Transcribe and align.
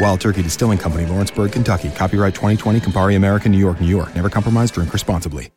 Wild 0.00 0.20
Turkey 0.20 0.42
Distilling 0.42 0.78
Company, 0.78 1.06
Lawrenceburg, 1.06 1.52
Kentucky. 1.52 1.90
Copyright 1.90 2.34
2020, 2.34 2.80
Campari 2.80 3.16
American, 3.16 3.52
New 3.52 3.58
York, 3.58 3.80
New 3.80 3.88
York. 3.88 4.14
Never 4.14 4.30
compromise, 4.30 4.70
drink 4.70 4.92
responsibly. 4.92 5.50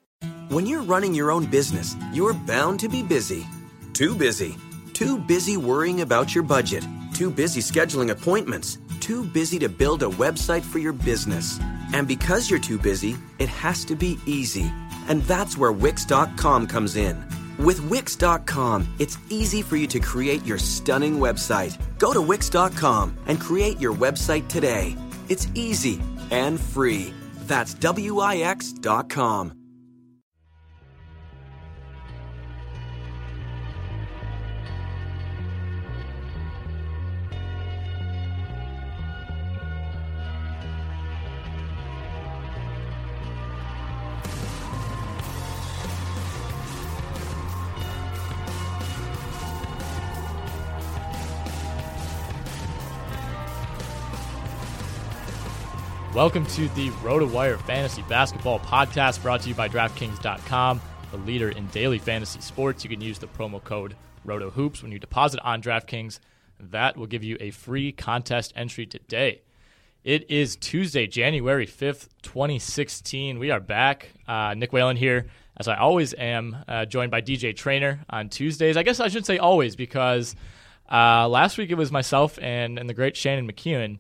When 0.50 0.66
you're 0.66 0.84
running 0.84 1.14
your 1.14 1.32
own 1.32 1.46
business, 1.46 1.96
you're 2.12 2.34
bound 2.34 2.80
to 2.82 2.90
be 2.90 3.04
busy. 3.04 3.48
Too 3.94 4.16
busy. 4.16 4.58
Too 4.92 5.18
busy 5.18 5.56
worrying 5.56 6.02
about 6.02 6.36
your 6.36 6.44
budget. 6.44 6.86
Too 7.14 7.32
busy 7.32 7.62
scheduling 7.62 8.10
appointments. 8.10 8.78
Too 9.00 9.24
busy 9.24 9.60
to 9.60 9.70
build 9.70 10.04
a 10.04 10.08
website 10.08 10.64
for 10.64 10.80
your 10.80 10.92
business. 10.92 11.58
And 11.94 12.06
because 12.08 12.50
you're 12.50 12.60
too 12.60 12.78
busy, 12.78 13.16
it 13.40 13.48
has 13.48 13.86
to 13.86 13.96
be 13.96 14.18
easy. 14.26 14.72
And 15.08 15.22
that's 15.24 15.58
where 15.58 15.72
Wix.com 15.72 16.68
comes 16.68 16.98
in. 16.98 17.24
With 17.62 17.88
Wix.com, 17.92 18.96
it's 18.98 19.20
easy 19.30 19.62
for 19.62 19.76
you 19.76 19.86
to 19.88 20.00
create 20.00 20.44
your 20.44 20.58
stunning 20.58 21.20
website. 21.20 21.78
Go 22.00 22.12
to 22.12 22.22
Wix.com 22.22 23.16
and 23.28 23.40
create 23.40 23.80
your 23.80 23.94
website 23.94 24.48
today. 24.48 24.96
It's 25.30 25.48
easy 25.54 26.02
and 26.32 26.60
free. 26.60 27.14
That's 27.46 27.76
W-I-X.com. 27.76 29.61
Welcome 56.22 56.46
to 56.46 56.68
the 56.76 56.90
RotoWire 57.02 57.60
Fantasy 57.62 58.04
Basketball 58.04 58.60
Podcast 58.60 59.24
brought 59.24 59.42
to 59.42 59.50
you 59.50 59.56
by 59.56 59.68
DraftKings.com, 59.68 60.80
the 61.10 61.18
leader 61.18 61.50
in 61.50 61.66
daily 61.70 61.98
fantasy 61.98 62.40
sports. 62.42 62.84
You 62.84 62.92
can 62.92 63.02
use 63.02 63.18
the 63.18 63.26
promo 63.26 63.62
code 63.64 63.96
RotoHoops 64.24 64.84
when 64.84 64.92
you 64.92 65.00
deposit 65.00 65.40
on 65.44 65.64
DraftKings. 65.64 66.20
That 66.60 66.96
will 66.96 67.08
give 67.08 67.24
you 67.24 67.38
a 67.40 67.50
free 67.50 67.92
contest 67.92 68.54
entry 68.56 68.86
today. 68.86 69.42
It 70.04 70.30
is 70.30 70.58
Tuesday, 70.58 71.08
January 71.08 71.66
5th, 71.66 72.10
2016. 72.22 73.40
We 73.40 73.50
are 73.50 73.60
back. 73.60 74.12
Uh, 74.28 74.54
Nick 74.56 74.72
Whalen 74.72 74.98
here, 74.98 75.26
as 75.58 75.68
I 75.68 75.78
always 75.78 76.14
am, 76.14 76.56
uh, 76.68 76.86
joined 76.86 77.10
by 77.10 77.24
DJ 77.24 77.56
Trainer 77.56 78.06
on 78.12 78.30
Tuesdays. 78.30 78.78
I 78.78 78.84
guess 78.84 79.00
I 79.00 79.08
should 79.08 79.26
say 79.26 79.40
always 79.40 79.76
because 79.76 80.36
uh, 80.92 81.28
last 81.28 81.58
week 81.58 81.72
it 81.72 81.78
was 81.78 81.92
myself 81.92 82.38
and, 82.40 82.78
and 82.78 82.88
the 82.88 82.94
great 82.94 83.18
Shannon 83.18 83.52
McKeown 83.52 83.98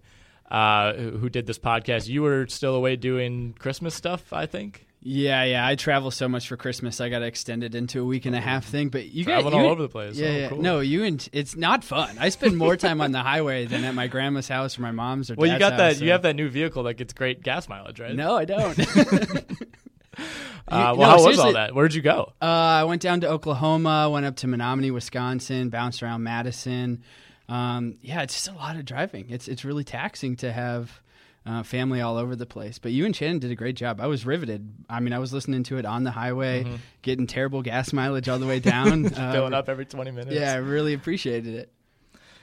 uh, 0.52 0.94
who 0.94 1.30
did 1.30 1.48
this 1.48 1.58
podcast. 1.58 2.08
You 2.08 2.22
were 2.22 2.46
still 2.48 2.76
away 2.76 2.96
doing 2.98 3.56
Christmas 3.58 3.96
stuff, 3.96 4.32
I 4.34 4.46
think. 4.46 4.86
Yeah, 5.04 5.44
yeah. 5.46 5.66
I 5.66 5.74
travel 5.74 6.12
so 6.12 6.30
much 6.30 6.48
for 6.48 6.58
Christmas. 6.58 7.02
I 7.02 7.10
got 7.10 7.24
extended 7.24 7.74
into 7.74 8.02
a 8.02 8.06
week 8.06 8.28
and 8.28 8.36
a 8.36 8.40
half 8.40 8.66
thing. 8.66 8.90
But 8.90 9.06
you 9.08 9.24
traveling 9.24 9.54
got 9.54 9.62
all 9.66 9.72
over 9.72 9.82
the 9.82 9.90
place. 9.90 10.16
Yeah, 10.16 10.28
oh, 10.28 10.32
yeah. 10.38 10.50
Cool. 10.50 10.62
No, 10.62 10.80
you 10.80 11.04
and 11.04 11.28
it's 11.34 11.56
not 11.56 11.84
fun. 11.84 12.18
I 12.20 12.30
spend 12.30 12.56
more 12.56 12.78
time 12.78 13.02
on 13.02 13.12
the 13.12 13.22
highway 13.24 13.66
than 13.66 13.84
at 13.84 13.96
my 13.96 14.06
grandma's 14.06 14.48
house 14.48 14.78
or 14.78 14.82
my 14.84 14.92
mom's 14.92 15.32
or. 15.32 15.36
Well, 15.36 15.52
you 15.52 15.58
got 15.58 15.78
that. 15.78 15.96
so- 15.98 16.06
You 16.06 16.12
have 16.12 16.22
that 16.22 16.36
new 16.36 16.50
vehicle 16.50 16.84
that 16.84 16.96
gets 16.96 17.14
great 17.14 17.42
gas 17.42 17.68
mileage, 17.68 18.00
right? 18.00 18.14
No, 18.14 18.36
I 18.36 18.46
don't. 18.46 18.78
Uh, 20.68 20.94
well, 20.96 21.10
no, 21.12 21.18
how 21.18 21.26
was 21.28 21.40
all 21.40 21.54
that? 21.54 21.74
Where'd 21.76 21.94
you 21.94 22.02
go? 22.02 22.32
Uh, 22.42 22.46
I 22.46 22.84
went 22.86 23.02
down 23.02 23.22
to 23.22 23.30
Oklahoma, 23.30 24.10
went 24.10 24.26
up 24.26 24.38
to 24.38 24.48
Menominee, 24.48 24.92
Wisconsin, 24.92 25.70
bounced 25.70 26.02
around 26.02 26.24
Madison. 26.24 27.04
Um, 27.52 27.98
yeah, 28.02 28.22
it's 28.22 28.34
just 28.34 28.48
a 28.48 28.54
lot 28.54 28.78
of 28.78 28.86
driving. 28.86 29.30
It's 29.30 29.48
it's 29.48 29.66
really 29.66 29.84
taxing 29.84 30.38
to 30.38 30.52
have 30.52 31.02
uh, 31.46 31.64
family 31.64 32.00
all 32.00 32.18
over 32.18 32.36
the 32.36 32.46
place. 32.46 32.80
But 32.80 32.94
you 32.94 33.06
and 33.06 33.14
Shannon 33.14 33.40
did 33.40 33.52
a 33.52 33.56
great 33.56 33.76
job. 33.76 34.00
I 34.00 34.08
was 34.08 34.26
riveted. 34.26 34.74
I 34.90 35.02
mean, 35.02 35.12
I 35.12 35.20
was 35.20 35.34
listening 35.34 35.64
to 35.64 35.78
it 35.78 35.86
on 35.86 36.04
the 36.06 36.12
highway, 36.12 36.66
getting 37.02 37.28
terrible 37.28 37.62
gas 37.62 37.92
mileage 37.92 38.30
all 38.30 38.40
the 38.40 38.48
way 38.48 38.60
down, 38.60 39.06
uh, 39.14 39.32
Filling 39.34 39.54
up 39.54 39.68
every 39.68 39.86
twenty 39.86 40.12
minutes. 40.12 40.34
Yeah, 40.34 40.54
I 40.54 40.58
really 40.58 40.94
appreciated 40.94 41.56
it. 41.56 41.74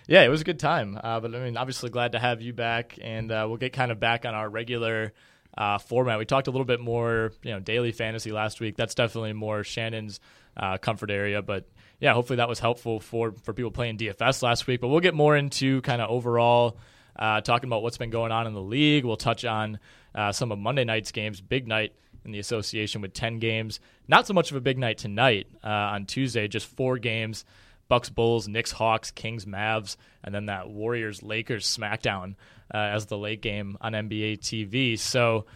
Yeah, 0.06 0.22
it 0.24 0.28
was 0.28 0.42
a 0.42 0.44
good 0.44 0.58
time. 0.58 0.98
Uh, 1.02 1.20
but 1.20 1.34
I 1.34 1.38
mean, 1.38 1.56
obviously 1.56 1.88
glad 1.88 2.12
to 2.12 2.18
have 2.18 2.42
you 2.42 2.52
back, 2.52 2.98
and 3.00 3.32
uh, 3.32 3.46
we'll 3.48 3.56
get 3.58 3.72
kind 3.72 3.90
of 3.90 3.98
back 3.98 4.26
on 4.26 4.34
our 4.34 4.48
regular 4.48 5.14
uh, 5.56 5.78
format. 5.78 6.18
We 6.18 6.26
talked 6.26 6.48
a 6.48 6.50
little 6.50 6.66
bit 6.66 6.80
more, 6.80 7.32
you 7.42 7.52
know, 7.52 7.60
daily 7.60 7.92
fantasy 7.92 8.30
last 8.30 8.60
week. 8.60 8.76
That's 8.76 8.94
definitely 8.94 9.32
more 9.32 9.64
Shannon's 9.64 10.20
uh, 10.56 10.78
comfort 10.78 11.10
area, 11.10 11.40
but 11.42 11.66
yeah, 12.00 12.14
hopefully 12.14 12.36
that 12.36 12.48
was 12.48 12.58
helpful 12.58 13.00
for 13.00 13.32
for 13.42 13.52
people 13.52 13.70
playing 13.70 13.98
DFS 13.98 14.42
last 14.42 14.66
week. 14.66 14.80
But 14.80 14.88
we'll 14.88 15.00
get 15.00 15.14
more 15.14 15.36
into 15.36 15.80
kind 15.82 16.00
of 16.00 16.10
overall 16.10 16.76
uh, 17.16 17.40
talking 17.40 17.68
about 17.68 17.82
what's 17.82 17.98
been 17.98 18.10
going 18.10 18.32
on 18.32 18.46
in 18.46 18.54
the 18.54 18.62
league. 18.62 19.04
We'll 19.04 19.16
touch 19.16 19.44
on 19.44 19.78
uh, 20.14 20.32
some 20.32 20.52
of 20.52 20.58
Monday 20.58 20.84
night's 20.84 21.10
games, 21.10 21.40
big 21.40 21.66
night 21.66 21.92
in 22.24 22.30
the 22.30 22.38
association 22.38 23.00
with 23.00 23.14
ten 23.14 23.38
games. 23.38 23.80
Not 24.06 24.26
so 24.26 24.34
much 24.34 24.50
of 24.50 24.56
a 24.56 24.60
big 24.60 24.78
night 24.78 24.98
tonight 24.98 25.48
uh, 25.64 25.68
on 25.68 26.06
Tuesday, 26.06 26.46
just 26.46 26.66
four 26.66 26.98
games. 26.98 27.44
Bucks, 27.88 28.10
Bulls, 28.10 28.46
Knicks, 28.46 28.70
Hawks, 28.70 29.10
Kings, 29.10 29.46
Mavs, 29.46 29.96
and 30.22 30.34
then 30.34 30.46
that 30.46 30.68
Warriors, 30.68 31.22
Lakers 31.22 31.66
SmackDown 31.66 32.34
uh, 32.72 32.76
as 32.76 33.06
the 33.06 33.16
late 33.16 33.42
game 33.42 33.76
on 33.80 33.92
NBA 33.92 34.40
TV. 34.40 34.98
So. 34.98 35.46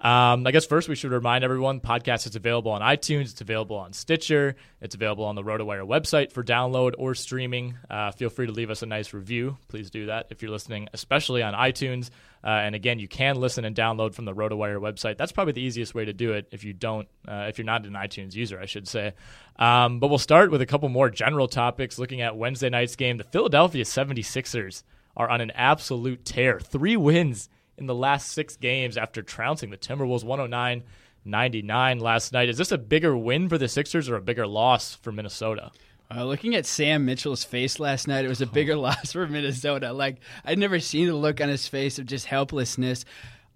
Um, 0.00 0.46
I 0.46 0.52
guess 0.52 0.64
first 0.64 0.88
we 0.88 0.94
should 0.94 1.10
remind 1.10 1.42
everyone 1.42 1.80
podcast 1.80 2.24
is 2.28 2.36
available 2.36 2.70
on 2.70 2.82
iTunes, 2.82 3.32
it's 3.32 3.40
available 3.40 3.74
on 3.74 3.92
Stitcher, 3.92 4.54
it's 4.80 4.94
available 4.94 5.24
on 5.24 5.34
the 5.34 5.42
RotoWire 5.42 5.84
website 5.84 6.30
for 6.32 6.44
download 6.44 6.94
or 6.98 7.16
streaming. 7.16 7.74
Uh, 7.90 8.12
feel 8.12 8.30
free 8.30 8.46
to 8.46 8.52
leave 8.52 8.70
us 8.70 8.82
a 8.82 8.86
nice 8.86 9.12
review. 9.12 9.56
Please 9.66 9.90
do 9.90 10.06
that 10.06 10.28
if 10.30 10.40
you're 10.40 10.52
listening, 10.52 10.88
especially 10.92 11.42
on 11.42 11.52
iTunes. 11.52 12.10
Uh, 12.44 12.50
and 12.50 12.76
again, 12.76 13.00
you 13.00 13.08
can 13.08 13.40
listen 13.40 13.64
and 13.64 13.74
download 13.74 14.14
from 14.14 14.24
the 14.24 14.32
RotoWire 14.32 14.78
website. 14.78 15.16
That's 15.16 15.32
probably 15.32 15.54
the 15.54 15.62
easiest 15.62 15.96
way 15.96 16.04
to 16.04 16.12
do 16.12 16.32
it 16.32 16.46
if 16.52 16.62
you 16.62 16.72
don't, 16.72 17.08
uh, 17.26 17.46
if 17.48 17.58
you're 17.58 17.64
not 17.64 17.84
an 17.84 17.94
iTunes 17.94 18.36
user, 18.36 18.60
I 18.60 18.66
should 18.66 18.86
say. 18.86 19.14
Um, 19.58 19.98
but 19.98 20.06
we'll 20.08 20.18
start 20.18 20.52
with 20.52 20.62
a 20.62 20.66
couple 20.66 20.88
more 20.88 21.10
general 21.10 21.48
topics. 21.48 21.98
Looking 21.98 22.20
at 22.20 22.36
Wednesday 22.36 22.68
night's 22.68 22.94
game, 22.94 23.16
the 23.16 23.24
Philadelphia 23.24 23.82
76ers 23.82 24.84
are 25.16 25.28
on 25.28 25.40
an 25.40 25.50
absolute 25.50 26.24
tear. 26.24 26.60
Three 26.60 26.96
wins 26.96 27.48
in 27.78 27.86
the 27.86 27.94
last 27.94 28.32
six 28.32 28.56
games 28.56 28.96
after 28.96 29.22
trouncing 29.22 29.70
the 29.70 29.76
Timberwolves 29.76 30.24
109 30.24 30.84
99 31.24 31.98
last 31.98 32.32
night. 32.32 32.48
Is 32.48 32.58
this 32.58 32.72
a 32.72 32.78
bigger 32.78 33.16
win 33.16 33.48
for 33.48 33.58
the 33.58 33.68
Sixers 33.68 34.08
or 34.08 34.16
a 34.16 34.22
bigger 34.22 34.46
loss 34.46 34.94
for 34.94 35.12
Minnesota? 35.12 35.70
Uh, 36.14 36.24
looking 36.24 36.54
at 36.54 36.64
Sam 36.64 37.04
Mitchell's 37.04 37.44
face 37.44 37.78
last 37.78 38.08
night, 38.08 38.24
it 38.24 38.28
was 38.28 38.40
a 38.40 38.46
bigger 38.46 38.76
loss 38.76 39.12
for 39.12 39.26
Minnesota. 39.26 39.92
Like 39.92 40.16
I'd 40.44 40.58
never 40.58 40.80
seen 40.80 41.06
the 41.06 41.14
look 41.14 41.40
on 41.40 41.48
his 41.48 41.68
face 41.68 41.98
of 41.98 42.06
just 42.06 42.26
helplessness. 42.26 43.04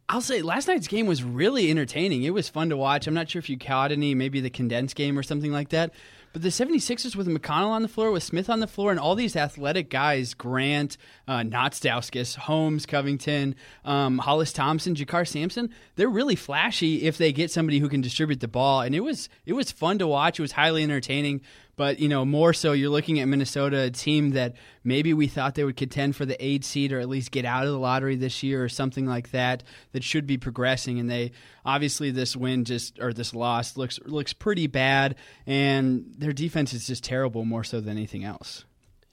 I'll 0.09 0.21
say 0.21 0.43
last 0.43 0.69
night's 0.69 0.89
game 0.89 1.07
was 1.07 1.25
really 1.25 1.71
entertaining. 1.71 2.25
It 2.25 2.35
was 2.35 2.49
fun 2.49 2.69
to 2.69 2.77
watch. 2.77 3.07
I'm 3.07 3.15
not 3.15 3.31
sure 3.31 3.39
if 3.41 3.49
you 3.49 3.59
caught 3.59 3.93
any, 3.93 4.15
maybe 4.15 4.41
the 4.41 4.51
condensed 4.51 4.97
game 4.97 5.19
or 5.19 5.23
something 5.23 5.53
like 5.53 5.71
that. 5.71 5.95
But 6.33 6.43
the 6.43 6.49
76ers 6.49 7.15
with 7.15 7.29
McConnell 7.29 7.69
on 7.69 7.83
the 7.83 7.89
floor, 7.89 8.11
with 8.11 8.23
Smith 8.23 8.49
on 8.49 8.61
the 8.61 8.67
floor, 8.67 8.91
and 8.91 8.99
all 8.99 9.15
these 9.15 9.37
athletic 9.37 9.91
guys 9.91 10.35
Grant, 10.35 10.97
uh, 11.29 11.43
not 11.43 11.73
Stauskas, 11.73 12.37
Holmes, 12.37 12.87
Covington, 12.87 13.55
um, 13.85 14.19
Hollis 14.19 14.53
Thompson, 14.53 14.95
JaKarr 14.95 15.29
Sampson 15.29 15.71
they're 15.97 16.09
really 16.09 16.37
flashy 16.37 17.03
if 17.03 17.19
they 17.19 17.33
get 17.33 17.51
somebody 17.51 17.79
who 17.79 17.89
can 17.89 18.01
distribute 18.01 18.41
the 18.41 18.49
ball. 18.49 18.81
And 18.81 18.95
it 18.95 19.01
was, 19.01 19.29
it 19.45 19.53
was 19.53 19.71
fun 19.71 19.99
to 19.99 20.07
watch. 20.07 20.39
It 20.39 20.43
was 20.43 20.53
highly 20.53 20.83
entertaining. 20.83 21.43
But 21.77 21.99
you 22.01 22.09
know, 22.09 22.25
more 22.25 22.53
so, 22.53 22.73
you're 22.73 22.91
looking 22.91 23.19
at 23.21 23.29
Minnesota, 23.29 23.83
a 23.83 23.91
team 23.91 24.31
that 24.31 24.55
maybe 24.85 25.15
we 25.15 25.27
thought 25.27 25.55
they 25.55 25.65
would 25.65 25.77
contend 25.77 26.15
for 26.15 26.27
the 26.27 26.43
eight 26.45 26.65
seed 26.65 26.93
or 26.93 27.01
at 27.01 27.09
least 27.09 27.31
get 27.31 27.45
out 27.45 27.65
of 27.65 27.71
the 27.71 27.79
lottery 27.79 28.17
this 28.17 28.43
year 28.43 28.63
or 28.63 28.69
something 28.69 29.07
like 29.07 29.31
that. 29.31 29.63
That 29.93 30.05
should 30.05 30.27
be 30.27 30.37
progressing, 30.37 31.01
and 31.01 31.11
they 31.11 31.33
obviously 31.65 32.11
this 32.11 32.37
win 32.37 32.65
just 32.65 32.99
or 33.01 33.13
this 33.13 33.35
loss 33.35 33.77
looks 33.77 33.99
looks 34.05 34.33
pretty 34.33 34.67
bad, 34.67 35.17
and 35.47 36.13
their 36.19 36.33
defense 36.33 36.75
is 36.75 36.87
just 36.87 37.05
terrible, 37.05 37.45
more 37.45 37.65
so 37.65 37.81
than 37.81 37.97
anything 37.97 38.25
else. 38.25 38.65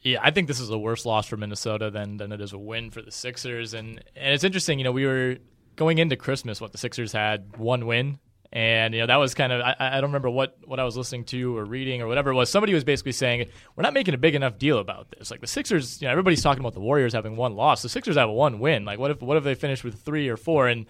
Yeah, 0.02 0.20
I 0.22 0.32
think 0.32 0.48
this 0.48 0.60
is 0.60 0.70
a 0.70 0.78
worse 0.78 1.06
loss 1.06 1.28
for 1.28 1.38
Minnesota 1.38 1.90
than 1.90 2.18
than 2.18 2.32
it 2.32 2.42
is 2.42 2.52
a 2.52 2.58
win 2.58 2.92
for 2.92 3.02
the 3.02 3.12
Sixers, 3.12 3.74
and 3.74 4.04
and 4.16 4.34
it's 4.34 4.44
interesting. 4.44 4.80
You 4.80 4.84
know, 4.84 4.92
we 4.92 5.06
were 5.06 5.38
going 5.78 5.98
into 5.98 6.18
Christmas, 6.18 6.60
what 6.60 6.74
the 6.74 6.78
Sixers 6.78 7.14
had 7.14 7.56
one 7.58 7.86
win 7.86 8.20
and 8.51 8.96
you 8.96 9.00
know 9.01 9.07
that 9.07 9.18
was 9.18 9.34
kind 9.36 9.54
of 9.54 9.62
I, 9.62 9.75
I, 9.80 10.01
don't 10.01 10.10
remember 10.10 10.30
what 10.30 10.57
what 10.66 10.80
I 10.80 10.84
was 10.84 10.98
listening 10.98 11.24
to 11.25 11.57
or 11.57 11.66
reading 11.66 12.01
or 12.01 12.07
whatever 12.07 12.31
it 12.31 12.36
was. 12.36 12.50
Somebody 12.50 12.74
was 12.74 12.84
basically 12.84 13.12
saying 13.12 13.48
we're 13.75 13.84
not 13.84 13.94
making 13.94 14.16
a 14.16 14.18
big 14.18 14.34
enough 14.34 14.57
deal 14.57 14.80
about 14.80 15.12
this. 15.12 15.30
Like 15.30 15.42
the 15.42 15.48
Sixers, 15.48 16.01
you 16.01 16.07
know, 16.07 16.12
everybody's 16.12 16.42
talking 16.42 16.62
about 16.62 16.74
the 16.74 16.80
Warriors 16.80 17.13
having 17.13 17.36
one 17.36 17.56
loss. 17.56 17.84
The 17.84 17.90
Sixers 17.90 18.16
have 18.16 18.30
one 18.30 18.60
win. 18.60 18.86
Like 18.86 18.98
what 18.98 19.12
if 19.12 19.22
what 19.22 19.38
if 19.38 19.44
they 19.44 19.56
finish 19.56 19.84
with 19.84 20.01
three 20.01 20.30
or 20.30 20.38
four 20.38 20.68
and 20.68 20.88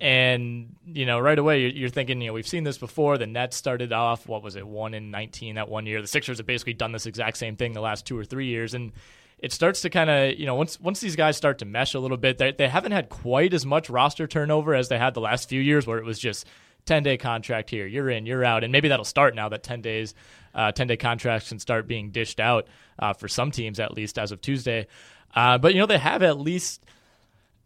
and 0.00 0.76
you 0.86 1.04
know 1.04 1.18
right 1.18 1.38
away 1.38 1.68
you're 1.68 1.88
thinking 1.88 2.20
you 2.20 2.28
know 2.28 2.32
we've 2.34 2.46
seen 2.46 2.64
this 2.64 2.76
before. 2.76 3.16
The 3.16 3.26
Nets 3.26 3.56
started 3.56 3.92
off 3.94 4.28
what 4.28 4.42
was 4.42 4.56
it 4.56 4.66
one 4.66 4.92
in 4.92 5.10
nineteen 5.10 5.54
that 5.54 5.70
one 5.70 5.86
year. 5.86 6.02
The 6.02 6.08
Sixers 6.08 6.36
have 6.36 6.46
basically 6.46 6.74
done 6.74 6.92
this 6.92 7.06
exact 7.06 7.38
same 7.38 7.56
thing 7.56 7.72
the 7.72 7.80
last 7.80 8.04
two 8.04 8.18
or 8.18 8.24
three 8.24 8.46
years 8.46 8.74
and 8.74 8.92
it 9.38 9.52
starts 9.52 9.80
to 9.80 9.88
kind 9.88 10.10
of 10.10 10.38
you 10.38 10.44
know 10.44 10.54
once 10.54 10.78
once 10.80 11.00
these 11.00 11.16
guys 11.16 11.34
start 11.34 11.58
to 11.58 11.64
mesh 11.64 11.94
a 11.94 11.98
little 11.98 12.18
bit 12.18 12.36
they, 12.36 12.52
they 12.52 12.68
haven't 12.68 12.92
had 12.92 13.08
quite 13.08 13.54
as 13.54 13.64
much 13.64 13.88
roster 13.88 14.26
turnover 14.26 14.74
as 14.74 14.90
they 14.90 14.98
had 14.98 15.14
the 15.14 15.20
last 15.20 15.48
few 15.48 15.60
years 15.62 15.86
where 15.86 15.96
it 15.96 16.04
was 16.04 16.18
just 16.18 16.46
10 16.90 17.04
day 17.04 17.16
contract 17.16 17.70
here. 17.70 17.86
You're 17.86 18.10
in, 18.10 18.26
you're 18.26 18.44
out. 18.44 18.64
And 18.64 18.72
maybe 18.72 18.88
that'll 18.88 19.04
start 19.04 19.36
now 19.36 19.48
that 19.50 19.62
10 19.62 19.80
days, 19.80 20.12
uh, 20.56 20.72
10 20.72 20.88
day 20.88 20.96
contracts 20.96 21.48
can 21.48 21.60
start 21.60 21.86
being 21.86 22.10
dished 22.10 22.40
out 22.40 22.66
uh, 22.98 23.12
for 23.12 23.28
some 23.28 23.52
teams, 23.52 23.78
at 23.78 23.94
least 23.94 24.18
as 24.18 24.32
of 24.32 24.40
Tuesday. 24.40 24.88
Uh, 25.32 25.56
but, 25.56 25.72
you 25.72 25.78
know, 25.78 25.86
they 25.86 25.98
have 25.98 26.24
at 26.24 26.40
least 26.40 26.84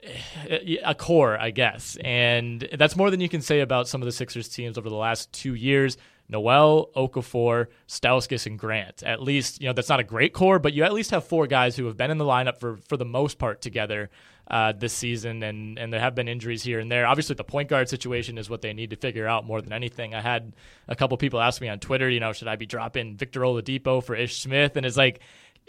eh, 0.02 0.76
a 0.84 0.94
core, 0.94 1.38
I 1.40 1.52
guess. 1.52 1.96
And 2.04 2.68
that's 2.76 2.96
more 2.96 3.10
than 3.10 3.22
you 3.22 3.30
can 3.30 3.40
say 3.40 3.60
about 3.60 3.88
some 3.88 4.02
of 4.02 4.06
the 4.06 4.12
Sixers 4.12 4.46
teams 4.50 4.76
over 4.76 4.90
the 4.90 4.94
last 4.94 5.32
two 5.32 5.54
years. 5.54 5.96
Noel, 6.28 6.90
Okafor, 6.94 7.68
Stauskas, 7.88 8.44
and 8.44 8.58
Grant. 8.58 9.02
At 9.02 9.22
least, 9.22 9.62
you 9.62 9.68
know, 9.68 9.72
that's 9.72 9.88
not 9.88 10.00
a 10.00 10.04
great 10.04 10.34
core, 10.34 10.58
but 10.58 10.74
you 10.74 10.84
at 10.84 10.92
least 10.92 11.12
have 11.12 11.24
four 11.24 11.46
guys 11.46 11.76
who 11.76 11.86
have 11.86 11.96
been 11.96 12.10
in 12.10 12.18
the 12.18 12.26
lineup 12.26 12.58
for, 12.58 12.76
for 12.76 12.98
the 12.98 13.06
most 13.06 13.38
part 13.38 13.62
together 13.62 14.10
uh, 14.48 14.72
this 14.72 14.92
season, 14.92 15.42
and 15.42 15.78
and 15.78 15.92
there 15.92 16.00
have 16.00 16.14
been 16.14 16.28
injuries 16.28 16.62
here 16.62 16.78
and 16.78 16.90
there. 16.90 17.06
Obviously, 17.06 17.34
the 17.34 17.44
point 17.44 17.68
guard 17.68 17.88
situation 17.88 18.38
is 18.38 18.50
what 18.50 18.62
they 18.62 18.72
need 18.72 18.90
to 18.90 18.96
figure 18.96 19.26
out 19.26 19.46
more 19.46 19.62
than 19.62 19.72
anything. 19.72 20.14
I 20.14 20.20
had 20.20 20.54
a 20.88 20.96
couple 20.96 21.16
people 21.16 21.40
ask 21.40 21.60
me 21.60 21.68
on 21.68 21.78
Twitter, 21.78 22.08
you 22.08 22.20
know, 22.20 22.32
should 22.32 22.48
I 22.48 22.56
be 22.56 22.66
dropping 22.66 23.16
Victor 23.16 23.40
Oladipo 23.40 24.02
for 24.02 24.14
Ish 24.14 24.38
Smith? 24.42 24.76
And 24.76 24.84
it's 24.84 24.96
like 24.96 25.20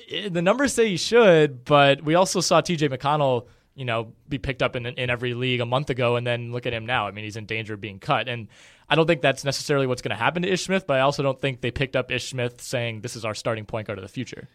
eh, 0.10 0.30
the 0.30 0.42
numbers 0.42 0.74
say 0.74 0.88
you 0.88 0.98
should, 0.98 1.64
but 1.64 2.04
we 2.04 2.16
also 2.16 2.42
saw 2.42 2.62
T.J. 2.62 2.90
McConnell 2.90 3.48
you 3.76 3.84
know, 3.84 4.14
be 4.28 4.38
picked 4.38 4.64
up 4.64 4.76
in 4.76 4.86
in 4.86 5.10
every 5.10 5.34
league 5.34 5.60
a 5.60 5.66
month 5.66 5.90
ago, 5.90 6.16
and 6.16 6.26
then 6.26 6.52
look 6.52 6.66
at 6.66 6.74
him 6.74 6.86
now. 6.86 7.08
I 7.08 7.12
mean, 7.12 7.26
he's 7.26 7.36
in 7.36 7.46
danger 7.46 7.74
of 7.74 7.82
being 7.82 8.00
cut, 8.00 8.30
and 8.30 8.48
I 8.90 8.96
don't 8.96 9.06
think 9.06 9.22
that's 9.22 9.44
necessarily 9.44 9.86
what's 9.86 10.02
going 10.02 10.16
to 10.16 10.24
happen 10.24 10.44
to 10.44 10.52
Ish 10.52 10.66
Smith. 10.66 10.88
But 10.88 10.98
I 10.98 11.02
also 11.02 11.22
don't 11.22 11.40
think 11.40 11.62
they 11.62 11.72
picked 11.72 11.96
up 11.96 12.10
Ish 12.10 12.30
Smith 12.30 12.62
saying 12.62 13.02
this 13.02 13.16
is 13.16 13.26
our 13.26 13.36
starting 13.36 13.66
point 13.66 13.88
guard 13.88 14.00
of 14.00 14.04
the 14.04 14.10
future. 14.10 14.48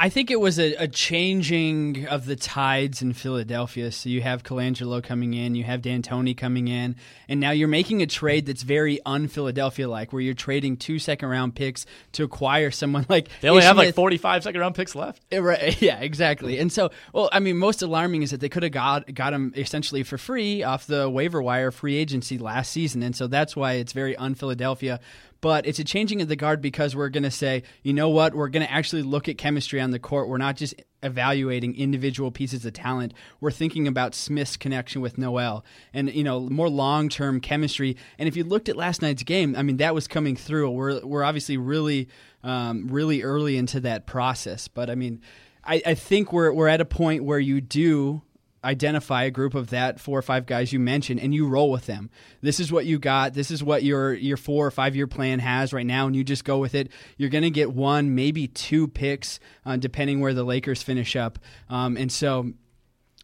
I 0.00 0.10
think 0.10 0.30
it 0.30 0.38
was 0.40 0.60
a, 0.60 0.74
a, 0.76 0.86
changing 0.86 2.06
of 2.06 2.24
the 2.24 2.36
tides 2.36 3.02
in 3.02 3.14
Philadelphia. 3.14 3.90
So 3.90 4.08
you 4.08 4.22
have 4.22 4.44
Colangelo 4.44 5.02
coming 5.02 5.34
in, 5.34 5.56
you 5.56 5.64
have 5.64 5.82
D'Antoni 5.82 6.36
coming 6.36 6.68
in, 6.68 6.94
and 7.28 7.40
now 7.40 7.50
you're 7.50 7.66
making 7.66 8.00
a 8.00 8.06
trade 8.06 8.46
that's 8.46 8.62
very 8.62 9.00
un-Philadelphia 9.04 9.88
like, 9.88 10.12
where 10.12 10.22
you're 10.22 10.34
trading 10.34 10.76
two 10.76 11.00
second 11.00 11.28
round 11.28 11.56
picks 11.56 11.84
to 12.12 12.22
acquire 12.22 12.70
someone 12.70 13.06
like 13.08 13.28
they 13.40 13.48
only 13.48 13.64
have 13.64 13.76
like 13.76 13.92
45 13.92 14.44
second 14.44 14.60
round 14.60 14.76
picks 14.76 14.94
left. 14.94 15.20
Eh, 15.32 15.38
right? 15.38 15.82
Yeah, 15.88 15.98
exactly. 15.98 16.58
And 16.58 16.70
so, 16.72 16.90
well, 17.12 17.28
I 17.32 17.40
mean, 17.40 17.56
most 17.56 17.82
alarming 17.82 18.22
is 18.22 18.30
that 18.30 18.40
they 18.40 18.48
could 18.48 18.62
have 18.62 18.72
got 18.72 19.12
got 19.12 19.32
him 19.32 19.52
essentially 19.56 20.04
for 20.04 20.16
free 20.16 20.62
off 20.62 20.86
the 20.86 21.10
waiver 21.10 21.42
wire 21.42 21.72
free 21.72 21.96
agency 21.96 22.38
last 22.38 22.70
season, 22.70 23.02
and 23.02 23.16
so 23.16 23.26
that's 23.26 23.56
why 23.56 23.74
it's 23.74 23.92
very 23.92 24.14
un-Philadelphia 24.16 25.00
but 25.40 25.66
it's 25.66 25.78
a 25.78 25.84
changing 25.84 26.20
of 26.20 26.28
the 26.28 26.36
guard 26.36 26.60
because 26.60 26.96
we're 26.96 27.08
going 27.08 27.22
to 27.22 27.30
say, 27.30 27.62
you 27.82 27.92
know 27.92 28.08
what, 28.08 28.34
we're 28.34 28.48
going 28.48 28.66
to 28.66 28.72
actually 28.72 29.02
look 29.02 29.28
at 29.28 29.38
chemistry 29.38 29.80
on 29.80 29.90
the 29.90 29.98
court. 29.98 30.28
We're 30.28 30.38
not 30.38 30.56
just 30.56 30.74
evaluating 31.02 31.76
individual 31.76 32.30
pieces 32.30 32.64
of 32.64 32.72
talent. 32.72 33.14
We're 33.40 33.52
thinking 33.52 33.86
about 33.86 34.14
Smith's 34.14 34.56
connection 34.56 35.00
with 35.00 35.16
Noel 35.16 35.64
and 35.94 36.12
you 36.12 36.24
know 36.24 36.40
more 36.40 36.68
long 36.68 37.08
term 37.08 37.40
chemistry. 37.40 37.96
And 38.18 38.28
if 38.28 38.36
you 38.36 38.44
looked 38.44 38.68
at 38.68 38.76
last 38.76 39.02
night's 39.02 39.22
game, 39.22 39.54
I 39.56 39.62
mean 39.62 39.76
that 39.78 39.94
was 39.94 40.08
coming 40.08 40.36
through. 40.36 40.70
We're 40.70 41.04
we're 41.04 41.24
obviously 41.24 41.56
really 41.56 42.08
um, 42.42 42.88
really 42.88 43.22
early 43.22 43.56
into 43.56 43.80
that 43.80 44.06
process, 44.06 44.68
but 44.68 44.90
I 44.90 44.94
mean. 44.94 45.20
I, 45.64 45.82
I 45.84 45.94
think 45.94 46.32
we're 46.32 46.50
we're 46.50 46.68
at 46.68 46.80
a 46.80 46.86
point 46.86 47.24
where 47.24 47.40
you 47.40 47.60
do 47.60 48.22
identify 48.64 49.24
a 49.24 49.30
group 49.30 49.54
of 49.54 49.70
that 49.70 50.00
four 50.00 50.18
or 50.18 50.22
five 50.22 50.46
guys 50.46 50.72
you 50.72 50.80
mentioned 50.80 51.20
and 51.20 51.34
you 51.34 51.46
roll 51.46 51.70
with 51.70 51.86
them. 51.86 52.10
This 52.40 52.58
is 52.58 52.72
what 52.72 52.86
you 52.86 52.98
got. 52.98 53.34
This 53.34 53.50
is 53.50 53.62
what 53.62 53.82
your 53.82 54.14
your 54.14 54.36
four 54.36 54.66
or 54.66 54.70
five 54.70 54.96
year 54.96 55.06
plan 55.06 55.38
has 55.38 55.72
right 55.72 55.86
now, 55.86 56.06
and 56.06 56.16
you 56.16 56.24
just 56.24 56.44
go 56.44 56.58
with 56.58 56.74
it. 56.74 56.90
You're 57.16 57.30
going 57.30 57.44
to 57.44 57.50
get 57.50 57.72
one, 57.72 58.14
maybe 58.14 58.48
two 58.48 58.88
picks, 58.88 59.38
uh, 59.64 59.76
depending 59.76 60.20
where 60.20 60.34
the 60.34 60.44
Lakers 60.44 60.82
finish 60.82 61.16
up. 61.16 61.38
Um, 61.68 61.96
and 61.96 62.10
so, 62.10 62.52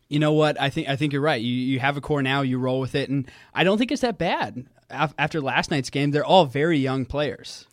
you 0.08 0.18
know 0.18 0.32
what? 0.32 0.60
I 0.60 0.70
think 0.70 0.88
I 0.88 0.96
think 0.96 1.12
you're 1.12 1.22
right. 1.22 1.40
You 1.40 1.52
you 1.52 1.80
have 1.80 1.96
a 1.96 2.00
core 2.00 2.22
now. 2.22 2.42
You 2.42 2.58
roll 2.58 2.80
with 2.80 2.94
it, 2.94 3.10
and 3.10 3.30
I 3.52 3.64
don't 3.64 3.78
think 3.78 3.90
it's 3.90 4.02
that 4.02 4.18
bad. 4.18 4.66
After 4.90 5.40
last 5.40 5.70
night's 5.70 5.90
game, 5.90 6.10
they're 6.10 6.24
all 6.24 6.46
very 6.46 6.78
young 6.78 7.04
players. 7.04 7.66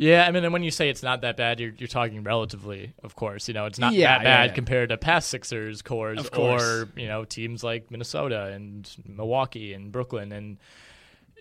Yeah, 0.00 0.26
I 0.26 0.30
mean, 0.30 0.42
and 0.44 0.52
when 0.54 0.62
you 0.62 0.70
say 0.70 0.88
it's 0.88 1.02
not 1.02 1.20
that 1.20 1.36
bad, 1.36 1.60
you're, 1.60 1.72
you're 1.76 1.86
talking 1.86 2.22
relatively, 2.22 2.94
of 3.02 3.16
course. 3.16 3.48
You 3.48 3.52
know, 3.52 3.66
it's 3.66 3.78
not 3.78 3.92
yeah, 3.92 4.16
that 4.16 4.24
bad 4.24 4.24
yeah, 4.24 4.44
yeah. 4.46 4.52
compared 4.54 4.88
to 4.88 4.96
past 4.96 5.28
Sixers 5.28 5.82
cores 5.82 6.26
or 6.30 6.88
you 6.96 7.06
know 7.06 7.26
teams 7.26 7.62
like 7.62 7.90
Minnesota 7.90 8.44
and 8.44 8.90
Milwaukee 9.06 9.74
and 9.74 9.92
Brooklyn, 9.92 10.32
and 10.32 10.56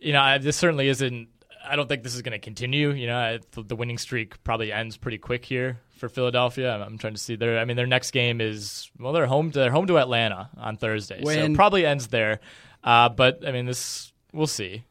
you 0.02 0.12
know 0.12 0.38
this 0.40 0.58
certainly 0.58 0.90
isn't. 0.90 1.30
I 1.66 1.78
don't 1.78 1.88
think 1.88 2.04
this 2.04 2.14
is 2.14 2.22
going 2.22 2.34
to 2.34 2.40
continue. 2.40 2.92
You 2.92 3.08
know, 3.08 3.38
the 3.54 3.78
winning 3.78 3.98
streak 3.98 4.44
probably 4.44 4.74
ends 4.74 4.98
pretty 4.98 5.20
quick 5.20 5.46
here 5.46 5.80
for 5.96 6.10
Philadelphia. 6.10 6.84
I'm 6.86 6.98
trying 6.98 7.14
to 7.14 7.20
see 7.20 7.38
their. 7.38 7.60
I 7.60 7.64
mean, 7.64 7.78
their 7.78 7.88
next 7.88 8.12
game 8.12 8.42
is 8.42 8.92
well, 9.00 9.14
they're 9.14 9.26
home. 9.26 9.52
To, 9.52 9.60
they're 9.60 9.72
home 9.72 9.88
to 9.88 9.98
Atlanta 10.00 10.50
on 10.58 10.76
Thursday, 10.76 11.22
when, 11.24 11.36
so 11.38 11.46
it 11.46 11.56
probably 11.56 11.86
ends 11.86 12.08
there. 12.08 12.42
Uh, 12.84 13.08
but 13.08 13.48
I 13.48 13.54
mean, 13.54 13.68
this 13.68 14.12
we'll 14.34 14.48
see, 14.48 14.84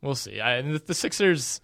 we'll 0.00 0.16
see. 0.16 0.40
I, 0.40 0.60
the 0.60 0.94
Sixers 0.94 1.60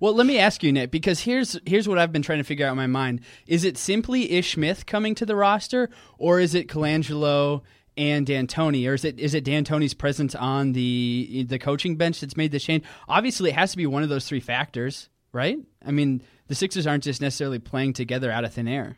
well, 0.00 0.14
let 0.14 0.26
me 0.26 0.38
ask 0.38 0.62
you, 0.62 0.72
Nick, 0.72 0.90
because 0.90 1.20
here's 1.20 1.58
here's 1.66 1.88
what 1.88 1.98
I've 1.98 2.12
been 2.12 2.22
trying 2.22 2.38
to 2.38 2.44
figure 2.44 2.66
out 2.66 2.72
in 2.72 2.76
my 2.76 2.86
mind: 2.86 3.20
is 3.46 3.64
it 3.64 3.78
simply 3.78 4.32
Ish 4.32 4.54
Smith 4.54 4.86
coming 4.86 5.14
to 5.16 5.26
the 5.26 5.36
roster, 5.36 5.90
or 6.18 6.40
is 6.40 6.54
it 6.54 6.68
Colangelo 6.68 7.62
and 7.96 8.26
D'Antoni, 8.26 8.88
or 8.88 8.94
is 8.94 9.04
it 9.04 9.18
is 9.18 9.34
it 9.34 9.44
D'Antoni's 9.44 9.94
presence 9.94 10.34
on 10.34 10.72
the 10.72 11.46
the 11.48 11.58
coaching 11.58 11.96
bench 11.96 12.20
that's 12.20 12.36
made 12.36 12.52
the 12.52 12.60
change? 12.60 12.84
Obviously, 13.08 13.50
it 13.50 13.54
has 13.54 13.70
to 13.72 13.76
be 13.76 13.86
one 13.86 14.02
of 14.02 14.08
those 14.08 14.26
three 14.26 14.40
factors, 14.40 15.08
right? 15.32 15.58
I 15.84 15.90
mean, 15.90 16.22
the 16.48 16.54
Sixers 16.54 16.86
aren't 16.86 17.04
just 17.04 17.20
necessarily 17.20 17.58
playing 17.58 17.94
together 17.94 18.30
out 18.30 18.44
of 18.44 18.52
thin 18.52 18.68
air. 18.68 18.96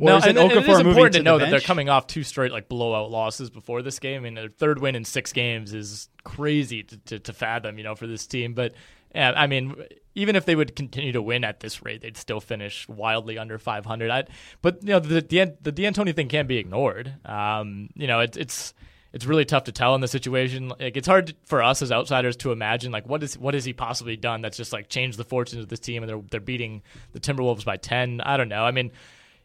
Or 0.00 0.06
no, 0.06 0.16
and, 0.16 0.38
and, 0.38 0.52
it 0.52 0.68
is 0.68 0.78
important 0.78 1.14
to, 1.14 1.18
to 1.18 1.22
know 1.24 1.38
the 1.38 1.46
that 1.46 1.50
they're 1.50 1.60
coming 1.60 1.88
off 1.88 2.06
two 2.06 2.22
straight 2.22 2.52
like 2.52 2.68
blowout 2.68 3.10
losses 3.10 3.50
before 3.50 3.82
this 3.82 3.98
game. 3.98 4.18
I 4.18 4.24
mean, 4.24 4.34
their 4.34 4.48
third 4.48 4.80
win 4.80 4.94
in 4.94 5.04
six 5.04 5.32
games 5.32 5.74
is 5.74 6.08
crazy 6.22 6.84
to, 6.84 6.96
to, 6.98 7.18
to 7.18 7.32
fathom, 7.32 7.78
you 7.78 7.84
know, 7.84 7.96
for 7.96 8.06
this 8.06 8.26
team. 8.26 8.54
But 8.54 8.74
yeah, 9.12 9.32
I 9.34 9.48
mean, 9.48 9.74
even 10.18 10.34
if 10.34 10.44
they 10.44 10.56
would 10.56 10.74
continue 10.74 11.12
to 11.12 11.22
win 11.22 11.44
at 11.44 11.60
this 11.60 11.84
rate, 11.84 12.02
they'd 12.02 12.16
still 12.16 12.40
finish 12.40 12.88
wildly 12.88 13.38
under 13.38 13.56
500. 13.56 14.10
I, 14.10 14.24
but 14.62 14.82
you 14.82 14.90
know, 14.90 14.98
the 14.98 15.20
the, 15.20 15.56
the 15.62 15.72
D'Antoni 15.72 16.14
thing 16.14 16.28
can't 16.28 16.48
be 16.48 16.58
ignored. 16.58 17.14
Um, 17.24 17.90
you 17.94 18.08
know, 18.08 18.20
it, 18.20 18.36
it's 18.36 18.74
it's 19.12 19.24
really 19.24 19.44
tough 19.44 19.64
to 19.64 19.72
tell 19.72 19.94
in 19.94 20.00
the 20.00 20.08
situation. 20.08 20.68
Like 20.68 20.96
it's 20.96 21.06
hard 21.06 21.34
for 21.44 21.62
us 21.62 21.82
as 21.82 21.92
outsiders 21.92 22.36
to 22.38 22.50
imagine 22.50 22.90
like 22.90 23.08
what 23.08 23.22
is 23.22 23.38
what 23.38 23.54
has 23.54 23.64
he 23.64 23.72
possibly 23.72 24.16
done 24.16 24.42
that's 24.42 24.56
just 24.56 24.72
like 24.72 24.88
changed 24.88 25.18
the 25.18 25.24
fortunes 25.24 25.62
of 25.62 25.68
this 25.68 25.80
team 25.80 26.02
and 26.02 26.10
they're 26.10 26.22
they're 26.30 26.40
beating 26.40 26.82
the 27.12 27.20
Timberwolves 27.20 27.64
by 27.64 27.76
10. 27.76 28.20
I 28.20 28.36
don't 28.36 28.48
know. 28.48 28.64
I 28.64 28.72
mean, 28.72 28.90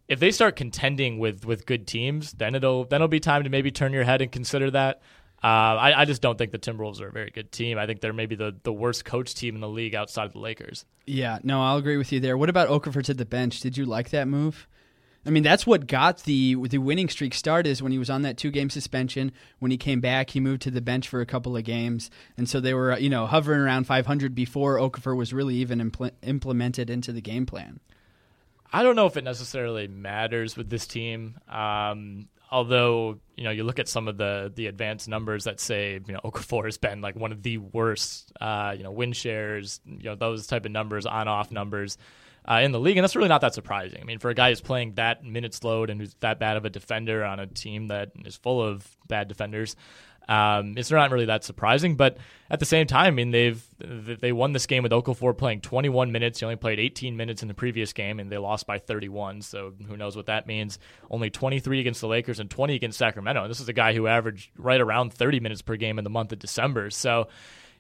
if 0.08 0.20
they 0.20 0.32
start 0.32 0.56
contending 0.56 1.20
with 1.20 1.46
with 1.46 1.68
good 1.68 1.86
teams, 1.86 2.34
then 2.34 2.56
it'll 2.56 2.86
then 2.86 2.98
it'll 2.98 3.08
be 3.08 3.20
time 3.20 3.44
to 3.44 3.50
maybe 3.50 3.70
turn 3.70 3.94
your 3.94 4.06
head 4.06 4.22
and 4.22 4.32
consider 4.32 4.72
that. 4.72 5.02
Uh, 5.44 5.48
I, 5.48 6.02
I, 6.02 6.06
just 6.06 6.22
don't 6.22 6.38
think 6.38 6.54
the 6.54 6.58
Timberwolves 6.58 7.02
are 7.02 7.08
a 7.08 7.12
very 7.12 7.30
good 7.30 7.52
team. 7.52 7.78
I 7.78 7.86
think 7.86 8.00
they're 8.00 8.14
maybe 8.14 8.36
the, 8.36 8.56
the 8.64 8.72
worst 8.72 9.04
coach 9.04 9.36
team 9.36 9.56
in 9.56 9.62
the 9.62 9.68
league 9.68 9.94
outside 9.94 10.24
of 10.24 10.32
the 10.32 10.40
Lakers. 10.40 10.86
Yeah, 11.06 11.40
no, 11.44 11.62
I'll 11.62 11.76
agree 11.76 11.98
with 11.98 12.14
you 12.14 12.22
there. 12.22 12.38
What 12.38 12.48
about 12.48 12.70
Okafor 12.70 13.04
to 13.04 13.14
the 13.14 13.26
bench? 13.26 13.60
Did 13.60 13.78
you 13.78 13.86
like 13.86 14.12
that 14.12 14.30
move? 14.30 14.68
I 15.26 15.30
mean, 15.30 15.44
that's 15.44 15.66
what 15.66 15.88
got 15.88 16.24
the 16.24 16.56
the 16.56 16.78
winning 16.78 17.10
streak 17.10 17.34
started. 17.34 17.70
Is 17.70 17.82
when 17.82 17.92
he 17.92 17.98
was 17.98 18.10
on 18.10 18.24
that 18.24 18.38
two 18.38 18.52
game 18.52 18.70
suspension. 18.70 19.32
When 19.60 19.72
he 19.72 19.78
came 19.78 20.02
back, 20.02 20.30
he 20.30 20.40
moved 20.40 20.62
to 20.64 20.72
the 20.72 20.82
bench 20.82 21.08
for 21.08 21.22
a 21.22 21.26
couple 21.26 21.56
of 21.56 21.64
games, 21.64 22.10
and 22.38 22.48
so 22.48 22.60
they 22.60 22.74
were 22.74 22.98
you 22.98 23.10
know 23.10 23.26
hovering 23.26 23.62
around 23.62 23.86
500 23.86 24.36
before 24.36 24.78
Okafor 24.78 25.16
was 25.16 25.34
really 25.34 25.56
even 25.56 25.80
impl- 25.80 26.12
implemented 26.24 26.90
into 26.90 27.14
the 27.14 27.22
game 27.22 27.46
plan. 27.46 27.80
I 28.72 28.84
don't 28.84 28.96
know 28.96 29.06
if 29.06 29.16
it 29.16 29.24
necessarily 29.24 29.88
matters 29.88 30.58
with 30.58 30.70
this 30.70 30.88
team. 30.88 31.36
Um, 31.48 32.28
although 32.54 33.20
you 33.36 33.44
know 33.44 33.50
you 33.50 33.64
look 33.64 33.80
at 33.80 33.90
some 33.90 34.08
of 34.08 34.16
the 34.16 34.54
the 34.56 34.68
advanced 34.68 35.10
numbers 35.10 35.44
that 35.46 35.60
say 35.60 36.00
you 36.06 36.14
know 36.14 36.20
Okafor 36.24 36.66
has 36.66 36.78
been 36.78 37.02
like 37.02 37.16
one 37.16 37.34
of 37.34 37.42
the 37.42 37.58
worst 37.58 38.32
uh, 38.40 38.74
you 38.78 38.84
know 38.84 38.92
win 38.92 39.12
shares, 39.12 39.82
you 39.86 40.04
know 40.04 40.16
those 40.16 40.48
type 40.48 40.66
of 40.66 40.72
numbers, 40.72 41.06
on 41.06 41.28
off 41.28 41.52
numbers. 41.52 41.98
Uh, 42.46 42.60
in 42.62 42.74
the 42.74 42.80
league, 42.80 42.98
and 42.98 43.06
that's 43.06 43.16
really 43.16 43.30
not 43.30 43.40
that 43.40 43.54
surprising. 43.54 44.02
I 44.02 44.04
mean, 44.04 44.20
for 44.20 44.30
a 44.30 44.34
guy 44.34 44.50
who's 44.50 44.60
playing 44.60 44.96
that 44.96 45.24
minutes 45.24 45.64
load 45.64 45.90
and 45.90 46.02
who's 46.02 46.14
that 46.20 46.40
bad 46.40 46.58
of 46.58 46.66
a 46.66 46.70
defender 46.70 47.24
on 47.24 47.40
a 47.40 47.48
team 47.48 47.88
that 47.88 48.12
is 48.26 48.36
full 48.36 48.62
of 48.62 48.86
bad 49.08 49.30
defenders, 49.30 49.78
um, 50.30 50.76
it's 50.78 50.90
not 50.90 51.12
really 51.12 51.26
that 51.26 51.44
surprising, 51.44 51.96
but 51.96 52.18
at 52.50 52.60
the 52.60 52.66
same 52.66 52.88
time, 52.88 53.08
I 53.08 53.12
mean 53.12 53.32
they've 53.32 53.64
they 53.80 54.32
won 54.32 54.54
this 54.54 54.66
game 54.66 54.84
with 54.84 54.92
Okafor 54.92 55.38
playing 55.38 55.62
21 55.62 56.12
minutes. 56.12 56.40
He 56.40 56.46
only 56.46 56.56
played 56.56 56.80
18 56.80 57.18
minutes 57.18 57.42
in 57.42 57.48
the 57.48 57.54
previous 57.54 57.94
game, 57.94 58.20
and 58.20 58.32
they 58.32 58.38
lost 58.38 58.66
by 58.66 58.78
31. 58.78 59.42
So 59.42 59.74
who 59.88 59.98
knows 59.98 60.16
what 60.16 60.28
that 60.28 60.48
means? 60.48 60.80
Only 61.10 61.30
23 61.30 61.80
against 61.80 62.02
the 62.02 62.08
Lakers 62.08 62.40
and 62.40 62.50
20 62.50 62.76
against 62.76 62.98
Sacramento. 62.98 63.44
And 63.44 63.50
this 63.50 63.60
is 63.60 63.70
a 63.70 63.74
guy 63.74 63.94
who 63.94 64.08
averaged 64.08 64.52
right 64.58 64.80
around 64.80 65.14
30 65.14 65.40
minutes 65.40 65.62
per 65.62 65.76
game 65.76 65.98
in 65.98 66.04
the 66.04 66.10
month 66.10 66.32
of 66.32 66.40
December. 66.40 66.90
So 66.90 67.28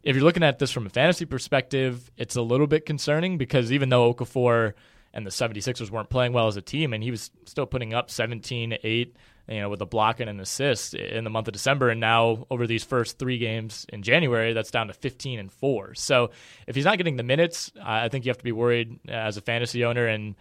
if 0.04 0.16
you're 0.16 0.26
looking 0.26 0.44
at 0.44 0.60
this 0.60 0.72
from 0.72 0.86
a 0.86 0.90
fantasy 0.90 1.26
perspective, 1.26 2.12
it's 2.18 2.36
a 2.36 2.42
little 2.42 2.68
bit 2.68 2.86
concerning 2.86 3.38
because 3.38 3.72
even 3.72 3.90
though 3.90 4.14
Okafor 4.14 4.74
and 5.14 5.26
the 5.26 5.32
76ers 5.32 5.90
weren't 5.92 6.10
playing 6.10 6.34
well 6.34 6.48
as 6.48 6.58
a 6.58 6.62
team, 6.62 6.92
and 6.92 7.04
he 7.04 7.12
was 7.12 7.32
still 7.46 7.66
putting 7.66 7.94
up 7.94 8.10
17, 8.10 8.78
8 8.84 9.16
you 9.48 9.60
know, 9.60 9.70
with 9.70 9.82
a 9.82 9.86
block 9.86 10.20
and 10.20 10.30
an 10.30 10.40
assist 10.40 10.94
in 10.94 11.24
the 11.24 11.30
month 11.30 11.48
of 11.48 11.54
December, 11.54 11.90
and 11.90 12.00
now 12.00 12.46
over 12.50 12.66
these 12.66 12.84
first 12.84 13.20
three 13.20 13.38
games 13.38 13.86
in 13.90 14.02
January, 14.02 14.54
that's 14.54 14.72
down 14.72 14.88
to 14.88 14.94
15 14.94 15.40
and 15.40 15.52
four. 15.52 15.94
So 15.96 16.32
if 16.68 16.76
he's 16.76 16.86
not 16.86 16.98
getting 16.98 17.18
the 17.18 17.24
minutes, 17.24 17.72
I 17.82 18.10
think 18.10 18.26
you 18.26 18.30
have 18.30 18.38
to 18.38 18.44
be 18.44 18.52
worried 18.52 19.00
as 19.08 19.38
a 19.38 19.42
fantasy 19.42 19.84
owner. 19.84 20.08
And 20.08 20.36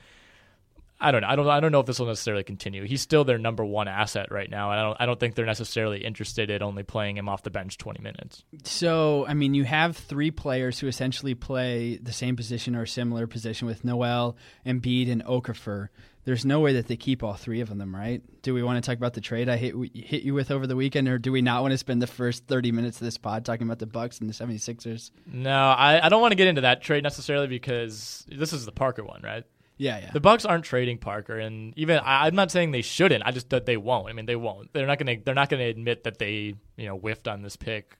I 1.03 1.11
don't 1.11 1.23
know. 1.23 1.27
I 1.27 1.35
don't. 1.35 1.49
I 1.49 1.59
don't 1.59 1.73
know 1.73 1.81
if 1.81 1.87
this 1.87 1.99
will 1.99 2.07
necessarily 2.07 2.45
continue. 2.45 2.85
He's 2.85 3.03
still 3.03 3.25
their 3.25 3.39
number 3.39 3.65
one 3.65 3.89
asset 3.89 4.31
right 4.31 4.49
now. 4.49 4.71
And 4.71 4.79
I 4.79 4.83
don't. 4.85 4.97
I 5.01 5.07
don't 5.07 5.19
think 5.19 5.35
they're 5.35 5.45
necessarily 5.45 6.05
interested 6.05 6.49
in 6.49 6.63
only 6.63 6.85
playing 6.85 7.17
him 7.17 7.29
off 7.29 7.43
the 7.43 7.51
bench 7.51 7.77
20 7.77 8.01
minutes. 8.01 8.45
So 8.63 9.27
I 9.27 9.35
mean, 9.35 9.55
you 9.55 9.65
have 9.65 9.97
three 9.97 10.31
players 10.31 10.79
who 10.79 10.87
essentially 10.87 11.35
play 11.35 11.97
the 11.97 12.13
same 12.13 12.37
position 12.37 12.77
or 12.77 12.87
similar 12.87 13.27
position 13.27 13.67
with 13.67 13.85
Noel, 13.85 14.37
Embiid, 14.65 15.11
and 15.11 15.25
Okafor 15.25 15.89
there's 16.25 16.45
no 16.45 16.61
way 16.61 16.75
that 16.75 16.87
they 16.87 16.97
keep 16.97 17.23
all 17.23 17.35
three 17.35 17.61
of 17.61 17.77
them, 17.77 17.95
right? 17.95 18.23
Do 18.43 18.55
we 18.55 18.63
want 18.63 18.83
to 18.83 18.89
talk 18.89 18.97
about 18.97 19.15
the 19.15 19.21
trade 19.21 19.49
I 19.49 19.57
hit, 19.57 19.75
hit 19.95 20.23
you 20.23 20.35
with 20.35 20.51
over 20.51 20.67
the 20.67 20.77
weekend, 20.77 21.09
or 21.09 21.19
do 21.19 21.33
we 21.33 21.43
not 21.43 21.63
want 21.63 21.73
to 21.73 21.79
spend 21.79 22.01
the 22.01 22.07
first 22.07 22.47
30 22.47 22.71
minutes 22.71 23.01
of 23.01 23.05
this 23.05 23.19
pod 23.19 23.45
talking 23.45 23.67
about 23.67 23.81
the 23.81 23.87
Bucks 23.87 24.21
and 24.21 24.31
the 24.31 24.35
76ers? 24.35 25.11
No, 25.27 25.51
I, 25.51 26.05
I 26.07 26.09
don't 26.09 26.21
want 26.21 26.33
to 26.33 26.37
get 26.37 26.47
into 26.47 26.61
that 26.61 26.81
trade 26.81 27.03
necessarily 27.03 27.49
because 27.49 28.25
this 28.29 28.53
is 28.53 28.65
the 28.65 28.73
Parker 28.73 29.03
one, 29.03 29.23
right? 29.23 29.45
Yeah, 29.79 29.99
yeah. 29.99 30.11
The 30.13 30.21
Bucks 30.21 30.45
aren't 30.45 30.65
trading 30.65 30.99
Parker, 30.99 31.39
and 31.39 31.77
even 31.77 31.99
I, 31.99 32.29
am 32.29 32.37
not 32.37 32.53
saying 32.53 32.71
they 32.71 32.83
shouldn't. 32.83 33.25
I 33.27 33.33
just 33.33 33.51
that 33.51 33.67
they 33.67 33.77
won't. 33.77 34.09
I 34.09 34.13
mean, 34.13 34.27
they 34.27 34.37
won't. 34.37 34.73
They're 34.73 34.87
not 34.87 34.99
gonna. 34.99 35.17
They're 35.25 35.35
not 35.35 35.49
gonna 35.49 35.65
admit 35.65 36.05
that 36.05 36.19
they 36.19 36.55
you 36.77 36.87
know 36.87 36.97
whiffed 36.97 37.27
on 37.27 37.43
this 37.43 37.57
pick, 37.57 37.97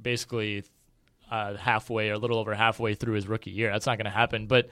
basically 0.00 0.62
uh, 1.30 1.56
halfway 1.56 2.10
or 2.10 2.12
a 2.12 2.18
little 2.18 2.38
over 2.38 2.54
halfway 2.54 2.94
through 2.94 3.14
his 3.14 3.26
rookie 3.26 3.50
year. 3.50 3.72
That's 3.72 3.86
not 3.86 3.98
gonna 3.98 4.10
happen. 4.10 4.46
But 4.46 4.68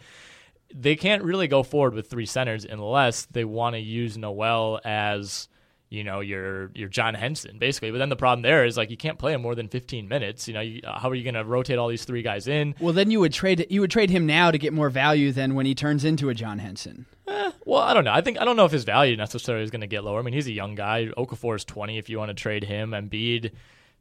they 0.75 0.97
can't 0.97 1.23
really 1.23 1.49
go 1.49 1.63
forward 1.63 1.95
with 1.95 2.09
three 2.09 2.27
centers 2.27 2.65
unless 2.65 3.27
they 3.27 3.45
want 3.45 3.75
to 3.75 3.81
use 3.81 4.17
Noel 4.17 4.81
as 4.85 5.49
you 5.89 6.05
know 6.05 6.21
your 6.21 6.71
your 6.75 6.89
John 6.89 7.15
Henson 7.15 7.59
basically. 7.59 7.91
But 7.91 7.99
then 7.99 8.09
the 8.09 8.17
problem 8.17 8.43
there 8.43 8.65
is 8.65 8.77
like 8.77 8.91
you 8.91 8.97
can't 8.97 9.19
play 9.19 9.35
him 9.35 9.43
more 9.43 9.55
than 9.55 9.69
15 9.69 10.09
minutes. 10.09 10.49
You 10.49 10.55
know 10.55 10.61
you, 10.61 10.81
how 10.85 11.11
are 11.11 11.15
you 11.15 11.23
going 11.23 11.35
to 11.35 11.45
rotate 11.45 11.79
all 11.79 11.89
these 11.89 12.05
three 12.05 12.23
guys 12.23 12.49
in? 12.49 12.75
Well, 12.81 12.95
then 12.95 13.11
you 13.11 13.21
would 13.21 13.33
trade 13.33 13.67
you 13.69 13.83
would 13.83 13.91
trade 13.91 14.11
him 14.11 14.27
now 14.27 14.51
to 14.51 14.59
get 14.59 14.73
more 14.73 14.89
value 14.89 15.33
than 15.33 15.55
when 15.55 15.67
he 15.67 15.75
turns 15.75 16.05
into 16.05 16.31
a 16.31 16.35
John 16.35 16.59
Henson. 16.59 17.07
Eh, 17.29 17.53
well, 17.67 17.83
I 17.83 17.93
don't 17.93 18.05
know. 18.05 18.13
I 18.13 18.23
think 18.23 18.41
I 18.41 18.45
don't 18.45 18.57
know 18.57 18.65
if 18.65 18.73
his 18.73 18.85
value 18.85 19.17
necessarily 19.17 19.65
is 19.65 19.71
going 19.71 19.83
to 19.83 19.87
get 19.87 20.03
lower. 20.03 20.19
I 20.19 20.23
mean, 20.23 20.35
he's 20.35 20.47
a 20.49 20.53
young 20.53 20.75
guy. 20.75 21.09
Okafor 21.17 21.57
is 21.57 21.65
20. 21.65 21.99
If 21.99 22.09
you 22.09 22.19
want 22.19 22.31
to 22.31 22.35
trade 22.35 22.65
him, 22.65 22.93
Embiid 22.93 23.53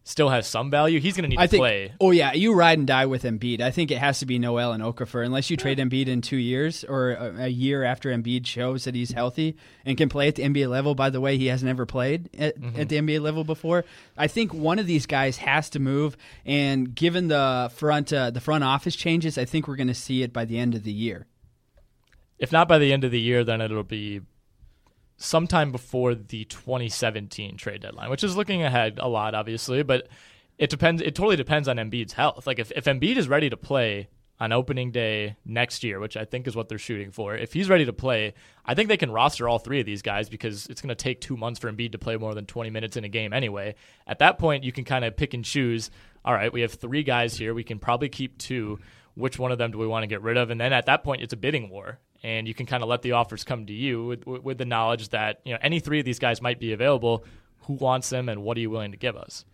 still 0.03 0.29
has 0.29 0.47
some 0.47 0.71
value. 0.71 0.99
He's 0.99 1.15
going 1.15 1.23
to 1.23 1.29
need 1.29 1.39
I 1.39 1.45
to 1.45 1.47
think, 1.49 1.61
play. 1.61 1.93
Oh 1.99 2.11
yeah, 2.11 2.33
you 2.33 2.53
ride 2.53 2.77
and 2.77 2.87
die 2.87 3.05
with 3.05 3.23
Embiid. 3.23 3.61
I 3.61 3.71
think 3.71 3.91
it 3.91 3.97
has 3.97 4.19
to 4.19 4.25
be 4.25 4.39
Noel 4.39 4.73
and 4.73 4.83
Okafor 4.83 5.23
unless 5.25 5.49
you 5.49 5.57
trade 5.57 5.77
Embiid 5.77 6.07
in 6.07 6.21
two 6.21 6.37
years 6.37 6.83
or 6.83 7.11
a, 7.11 7.43
a, 7.43 7.47
year 7.47 7.83
after 7.83 8.09
Embiid 8.09 8.45
shows 8.45 8.85
that 8.85 8.95
he's 8.95 9.11
healthy 9.11 9.55
and 9.85 9.97
can 9.97 10.09
play 10.09 10.27
at 10.27 10.35
the 10.35 10.43
NBA 10.43 10.69
level. 10.69 10.95
By 10.95 11.09
the 11.09 11.21
way, 11.21 11.37
he 11.37 11.47
has 11.47 11.63
never 11.63 11.85
played 11.85 12.29
at, 12.37 12.59
mm-hmm. 12.59 12.79
at 12.79 12.89
the 12.89 12.97
NBA 12.97 13.21
level 13.21 13.43
before. 13.43 13.85
I 14.17 14.27
think 14.27 14.53
one 14.53 14.79
of 14.79 14.87
these 14.87 15.05
guys 15.05 15.37
has 15.37 15.69
to 15.71 15.79
move, 15.79 16.17
and 16.45 16.93
given 16.93 17.27
the 17.27 17.71
front 17.75 18.11
uh, 18.11 18.31
the 18.31 18.41
front 18.41 18.63
office 18.63 18.95
changes, 18.95 19.37
I 19.37 19.45
think 19.45 19.67
we're 19.67 19.75
going 19.75 19.87
to 19.87 19.93
see 19.93 20.23
it 20.23 20.33
by 20.33 20.45
the 20.45 20.57
end 20.57 20.75
of 20.75 20.83
the 20.83 20.91
year. 20.91 21.27
If 22.39 22.51
not 22.51 22.67
by 22.67 22.79
the 22.79 22.91
end 22.91 23.03
of 23.03 23.11
the 23.11 23.19
year, 23.19 23.43
then 23.43 23.61
it'll 23.61 23.83
be 23.83 24.21
sometime 25.21 25.71
before 25.71 26.15
the 26.15 26.45
2017 26.45 27.57
trade 27.57 27.81
deadline, 27.81 28.09
which 28.09 28.23
is 28.23 28.35
looking 28.35 28.63
ahead 28.63 28.99
a 28.99 29.07
lot, 29.07 29.35
obviously, 29.35 29.83
but 29.83 30.07
it 30.57 30.69
depends. 30.69 31.01
It 31.01 31.15
totally 31.15 31.35
depends 31.35 31.67
on 31.67 31.77
Embiid's 31.77 32.13
health. 32.13 32.47
Like 32.47 32.59
if, 32.59 32.71
if 32.75 32.85
Embiid 32.85 33.17
is 33.17 33.27
ready 33.27 33.49
to 33.49 33.57
play 33.57 34.09
on 34.39 34.51
opening 34.51 34.91
day 34.91 35.35
next 35.45 35.83
year, 35.83 35.99
which 35.99 36.17
I 36.17 36.25
think 36.25 36.47
is 36.47 36.55
what 36.55 36.67
they're 36.67 36.79
shooting 36.79 37.11
for, 37.11 37.35
if 37.35 37.53
he's 37.53 37.69
ready 37.69 37.85
to 37.85 37.93
play, 37.93 38.33
I 38.65 38.73
think 38.73 38.89
they 38.89 38.97
can 38.97 39.11
roster 39.11 39.47
all 39.47 39.59
three 39.59 39.79
of 39.79 39.85
these 39.85 40.01
guys 40.01 40.29
because 40.29 40.65
it's 40.67 40.81
going 40.81 40.89
to 40.89 40.95
take 40.95 41.21
two 41.21 41.37
months 41.37 41.59
for 41.59 41.71
Embiid 41.71 41.91
to 41.91 41.99
play 41.99 42.17
more 42.17 42.33
than 42.33 42.45
20 42.45 42.71
minutes 42.71 42.97
in 42.97 43.03
a 43.03 43.09
game 43.09 43.33
anyway. 43.33 43.75
At 44.07 44.19
that 44.19 44.39
point, 44.39 44.63
you 44.63 44.71
can 44.71 44.83
kind 44.83 45.05
of 45.05 45.15
pick 45.15 45.33
and 45.33 45.45
choose. 45.45 45.91
All 46.25 46.33
right, 46.33 46.51
we 46.51 46.61
have 46.61 46.73
three 46.73 47.03
guys 47.03 47.37
here. 47.37 47.53
We 47.53 47.63
can 47.63 47.79
probably 47.79 48.09
keep 48.09 48.37
two. 48.37 48.79
Which 49.13 49.37
one 49.37 49.51
of 49.51 49.57
them 49.57 49.71
do 49.71 49.77
we 49.77 49.87
want 49.87 50.03
to 50.03 50.07
get 50.07 50.21
rid 50.21 50.37
of? 50.37 50.49
And 50.49 50.59
then 50.59 50.73
at 50.73 50.85
that 50.85 51.03
point, 51.03 51.21
it's 51.21 51.33
a 51.33 51.37
bidding 51.37 51.69
war 51.69 51.99
and 52.23 52.47
you 52.47 52.53
can 52.53 52.65
kind 52.65 52.83
of 52.83 52.89
let 52.89 53.01
the 53.01 53.13
offers 53.13 53.43
come 53.43 53.65
to 53.65 53.73
you 53.73 54.05
with, 54.05 54.25
with 54.25 54.57
the 54.57 54.65
knowledge 54.65 55.09
that 55.09 55.41
you 55.43 55.53
know 55.53 55.59
any 55.61 55.79
three 55.79 55.99
of 55.99 56.05
these 56.05 56.19
guys 56.19 56.41
might 56.41 56.59
be 56.59 56.73
available. 56.73 57.25
Who 57.65 57.73
wants 57.73 58.09
them, 58.09 58.27
and 58.27 58.43
what 58.43 58.57
are 58.57 58.59
you 58.59 58.69
willing 58.69 58.91
to 58.91 58.97
give 58.97 59.15
us? 59.15 59.45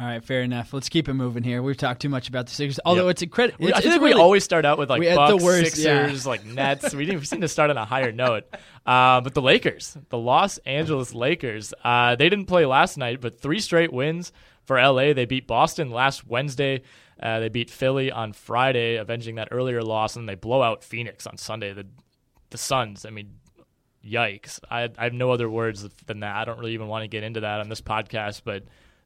All 0.00 0.06
right, 0.06 0.24
fair 0.24 0.40
enough. 0.40 0.72
Let's 0.72 0.88
keep 0.88 1.10
it 1.10 1.12
moving 1.12 1.42
here. 1.42 1.62
We've 1.62 1.76
talked 1.76 2.00
too 2.00 2.08
much 2.08 2.26
about 2.30 2.46
the 2.46 2.52
Sixers, 2.52 2.80
although 2.86 3.06
yep. 3.06 3.10
it's 3.10 3.22
incredible. 3.22 3.68
I 3.74 3.82
think 3.82 4.00
really, 4.00 4.14
we 4.14 4.20
always 4.20 4.42
start 4.42 4.64
out 4.64 4.78
with 4.78 4.88
like 4.88 5.02
Bucks, 5.02 5.44
worst, 5.44 5.74
Sixers, 5.76 6.24
yeah. 6.24 6.30
like 6.30 6.42
Nets. 6.46 6.94
we, 6.94 7.04
we 7.16 7.24
seem 7.26 7.42
to 7.42 7.48
start 7.48 7.68
on 7.68 7.76
a 7.76 7.84
higher 7.84 8.10
note. 8.10 8.44
Uh, 8.86 9.20
but 9.20 9.34
the 9.34 9.42
Lakers, 9.42 9.98
the 10.08 10.16
Los 10.16 10.56
Angeles 10.64 11.14
Lakers, 11.14 11.74
uh, 11.84 12.16
they 12.16 12.30
didn't 12.30 12.46
play 12.46 12.64
last 12.64 12.96
night, 12.96 13.20
but 13.20 13.42
three 13.42 13.60
straight 13.60 13.92
wins 13.92 14.32
for 14.64 14.80
LA. 14.80 15.12
They 15.12 15.26
beat 15.26 15.46
Boston 15.46 15.90
last 15.90 16.26
Wednesday. 16.26 16.80
Uh, 17.20 17.40
they 17.40 17.48
beat 17.48 17.70
Philly 17.70 18.10
on 18.10 18.32
Friday, 18.32 18.96
avenging 18.96 19.34
that 19.36 19.48
earlier 19.50 19.82
loss, 19.82 20.16
and 20.16 20.28
they 20.28 20.34
blow 20.34 20.62
out 20.62 20.82
Phoenix 20.82 21.26
on 21.26 21.36
Sunday. 21.36 21.72
The 21.72 21.86
the 22.50 22.58
Suns. 22.58 23.04
I 23.04 23.10
mean, 23.10 23.34
yikes! 24.04 24.58
I, 24.70 24.88
I 24.96 25.04
have 25.04 25.12
no 25.12 25.30
other 25.30 25.48
words 25.48 25.86
than 26.06 26.20
that. 26.20 26.34
I 26.34 26.44
don't 26.44 26.58
really 26.58 26.74
even 26.74 26.88
want 26.88 27.02
to 27.04 27.08
get 27.08 27.22
into 27.22 27.40
that 27.40 27.60
on 27.60 27.68
this 27.68 27.80
podcast, 27.80 28.42
but 28.44 28.64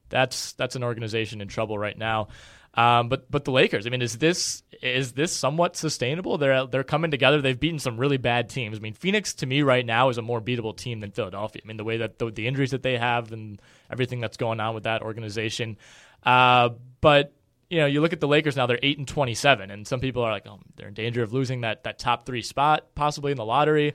that's 0.09 0.53
that's 0.53 0.77
an 0.77 0.85
organization 0.85 1.41
in 1.41 1.49
trouble 1.49 1.79
right 1.79 1.97
now. 1.97 2.29
Um, 2.77 3.09
but 3.09 3.31
but 3.31 3.45
the 3.45 3.53
Lakers, 3.53 3.87
I 3.87 3.91
mean, 3.91 4.03
is 4.03 4.19
this 4.19 4.63
is 4.83 5.13
this 5.13 5.33
somewhat 5.33 5.77
sustainable? 5.77 6.39
They're 6.39 6.67
they're 6.67 6.83
coming 6.83 7.11
together. 7.11 7.41
They've 7.41 7.59
beaten 7.59 7.79
some 7.79 7.99
really 7.99 8.17
bad 8.17 8.49
teams. 8.49 8.79
I 8.79 8.81
mean, 8.81 8.95
Phoenix 8.95 9.35
to 9.35 9.47
me 9.47 9.63
right 9.63 9.87
now 9.87 10.09
is 10.09 10.19
a 10.19 10.23
more 10.23 10.41
beatable 10.41 10.77
team 10.77 11.01
than 11.01 11.13
Philadelphia. 11.13 11.63
I 11.65 11.69
mean, 11.69 11.77
the 11.77 11.85
way 11.85 11.99
that 11.99 12.19
the, 12.19 12.31
the 12.31 12.49
injuries 12.49 12.73
that 12.73 12.83
they 12.83 12.99
have 12.99 13.33
and 13.33 13.63
everything 13.91 14.21
that's 14.21 14.37
going 14.37 14.59
on 14.59 14.75
with 14.75 14.85
that 14.85 15.03
organization. 15.03 15.79
Uh, 16.25 16.71
but 17.01 17.33
you 17.75 17.81
know, 17.81 17.87
you 17.87 18.01
look 18.01 18.13
at 18.13 18.21
the 18.21 18.29
Lakers 18.29 18.55
now; 18.55 18.67
they're 18.67 18.79
eight 18.85 18.99
and 18.99 19.09
twenty-seven, 19.09 19.69
and 19.69 19.85
some 19.85 19.99
people 19.99 20.23
are 20.23 20.31
like, 20.31 20.47
"Oh, 20.47 20.61
they're 20.77 20.87
in 20.87 20.95
danger 20.95 21.25
of 21.25 21.33
losing 21.33 21.63
that 21.63 21.83
that 21.83 21.99
top 21.99 22.25
three 22.25 22.41
spot, 22.41 22.95
possibly 22.95 23.33
in 23.33 23.37
the 23.37 23.45
lottery." 23.45 23.95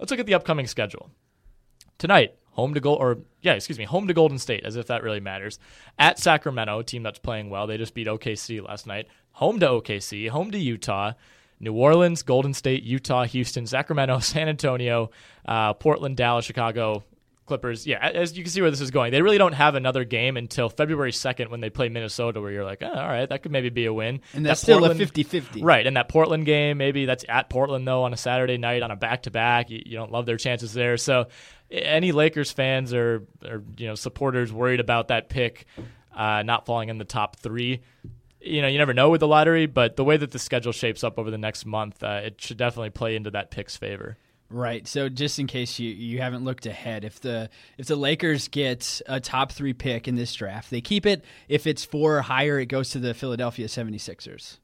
Let's 0.00 0.10
look 0.10 0.18
at 0.18 0.26
the 0.26 0.34
upcoming 0.34 0.66
schedule 0.66 1.08
tonight. 1.98 2.34
Home 2.54 2.74
to 2.74 2.80
gold, 2.80 2.98
or 3.00 3.18
yeah, 3.40 3.52
excuse 3.52 3.78
me, 3.78 3.84
home 3.84 4.08
to 4.08 4.14
Golden 4.14 4.38
State, 4.38 4.64
as 4.64 4.74
if 4.74 4.88
that 4.88 5.04
really 5.04 5.20
matters. 5.20 5.60
At 6.00 6.18
Sacramento, 6.18 6.80
a 6.80 6.84
team 6.84 7.04
that's 7.04 7.20
playing 7.20 7.48
well. 7.48 7.68
They 7.68 7.76
just 7.76 7.94
beat 7.94 8.08
OKC 8.08 8.60
last 8.60 8.88
night. 8.88 9.06
Home 9.34 9.60
to 9.60 9.68
OKC, 9.68 10.28
home 10.28 10.50
to 10.50 10.58
Utah, 10.58 11.12
New 11.60 11.74
Orleans, 11.74 12.24
Golden 12.24 12.52
State, 12.52 12.82
Utah, 12.82 13.24
Houston, 13.24 13.68
Sacramento, 13.68 14.18
San 14.20 14.48
Antonio, 14.48 15.10
uh, 15.46 15.74
Portland, 15.74 16.16
Dallas, 16.16 16.44
Chicago, 16.44 17.04
Clippers. 17.46 17.86
Yeah, 17.86 17.98
as 18.06 18.36
you 18.36 18.44
can 18.44 18.50
see 18.52 18.60
where 18.60 18.70
this 18.70 18.80
is 18.80 18.90
going. 18.90 19.10
They 19.12 19.20
really 19.20 19.38
don't 19.38 19.52
have 19.52 19.74
another 19.74 20.04
game 20.04 20.36
until 20.36 20.68
February 20.68 21.10
2nd 21.12 21.50
when 21.50 21.60
they 21.60 21.70
play 21.70 21.88
Minnesota, 21.88 22.40
where 22.40 22.50
you're 22.52 22.64
like, 22.64 22.82
oh, 22.82 22.88
all 22.88 23.08
right, 23.08 23.28
that 23.28 23.42
could 23.42 23.50
maybe 23.52 23.68
be 23.68 23.84
a 23.86 23.92
win. 23.92 24.20
And 24.32 24.46
that's 24.46 24.60
That 24.60 24.64
still 24.64 24.78
Portland- 24.78 25.00
a 25.00 25.04
50 25.04 25.22
50. 25.24 25.62
Right, 25.62 25.86
and 25.86 25.96
that 25.96 26.08
Portland 26.08 26.46
game, 26.46 26.78
maybe 26.78 27.04
that's 27.04 27.24
at 27.28 27.50
Portland 27.50 27.86
though 27.86 28.04
on 28.04 28.12
a 28.12 28.16
Saturday 28.16 28.58
night 28.58 28.82
on 28.82 28.90
a 28.90 28.96
back 28.96 29.24
to 29.24 29.30
back. 29.30 29.70
You 29.70 29.82
you 29.84 29.96
don't 29.96 30.12
love 30.12 30.24
their 30.26 30.36
chances 30.36 30.72
there. 30.72 30.96
So, 30.96 31.26
any 31.70 32.12
Lakers 32.12 32.52
fans 32.52 32.94
or 32.94 33.26
or 33.44 33.62
you 33.76 33.88
know 33.88 33.94
supporters 33.96 34.52
worried 34.52 34.80
about 34.80 35.08
that 35.08 35.28
pick 35.28 35.66
uh, 36.16 36.42
not 36.42 36.64
falling 36.66 36.90
in 36.90 36.98
the 36.98 37.04
top 37.04 37.36
three, 37.36 37.80
you 38.40 38.60
know, 38.60 38.68
you 38.68 38.76
never 38.78 38.92
know 38.94 39.08
with 39.10 39.20
the 39.20 39.26
lottery. 39.28 39.66
But 39.66 39.96
the 39.96 40.04
way 40.04 40.16
that 40.16 40.30
the 40.30 40.38
schedule 40.38 40.72
shapes 40.72 41.02
up 41.02 41.18
over 41.18 41.30
the 41.30 41.38
next 41.38 41.64
month, 41.66 42.02
uh, 42.02 42.20
it 42.24 42.40
should 42.40 42.56
definitely 42.58 42.90
play 42.90 43.16
into 43.16 43.30
that 43.30 43.50
pick's 43.50 43.76
favor. 43.76 44.16
Right. 44.52 44.86
So 44.86 45.08
just 45.08 45.38
in 45.38 45.46
case 45.46 45.78
you, 45.78 45.90
you 45.90 46.20
haven't 46.20 46.44
looked 46.44 46.66
ahead, 46.66 47.04
if 47.04 47.20
the 47.20 47.48
if 47.78 47.86
the 47.86 47.96
Lakers 47.96 48.48
get 48.48 49.00
a 49.06 49.18
top 49.18 49.50
three 49.52 49.72
pick 49.72 50.06
in 50.06 50.14
this 50.14 50.32
draft, 50.34 50.70
they 50.70 50.80
keep 50.80 51.06
it. 51.06 51.24
If 51.48 51.66
it's 51.66 51.84
four 51.84 52.18
or 52.18 52.22
higher, 52.22 52.58
it 52.60 52.66
goes 52.66 52.90
to 52.90 52.98
the 52.98 53.14
Philadelphia 53.14 53.66
76ers. 53.66 54.58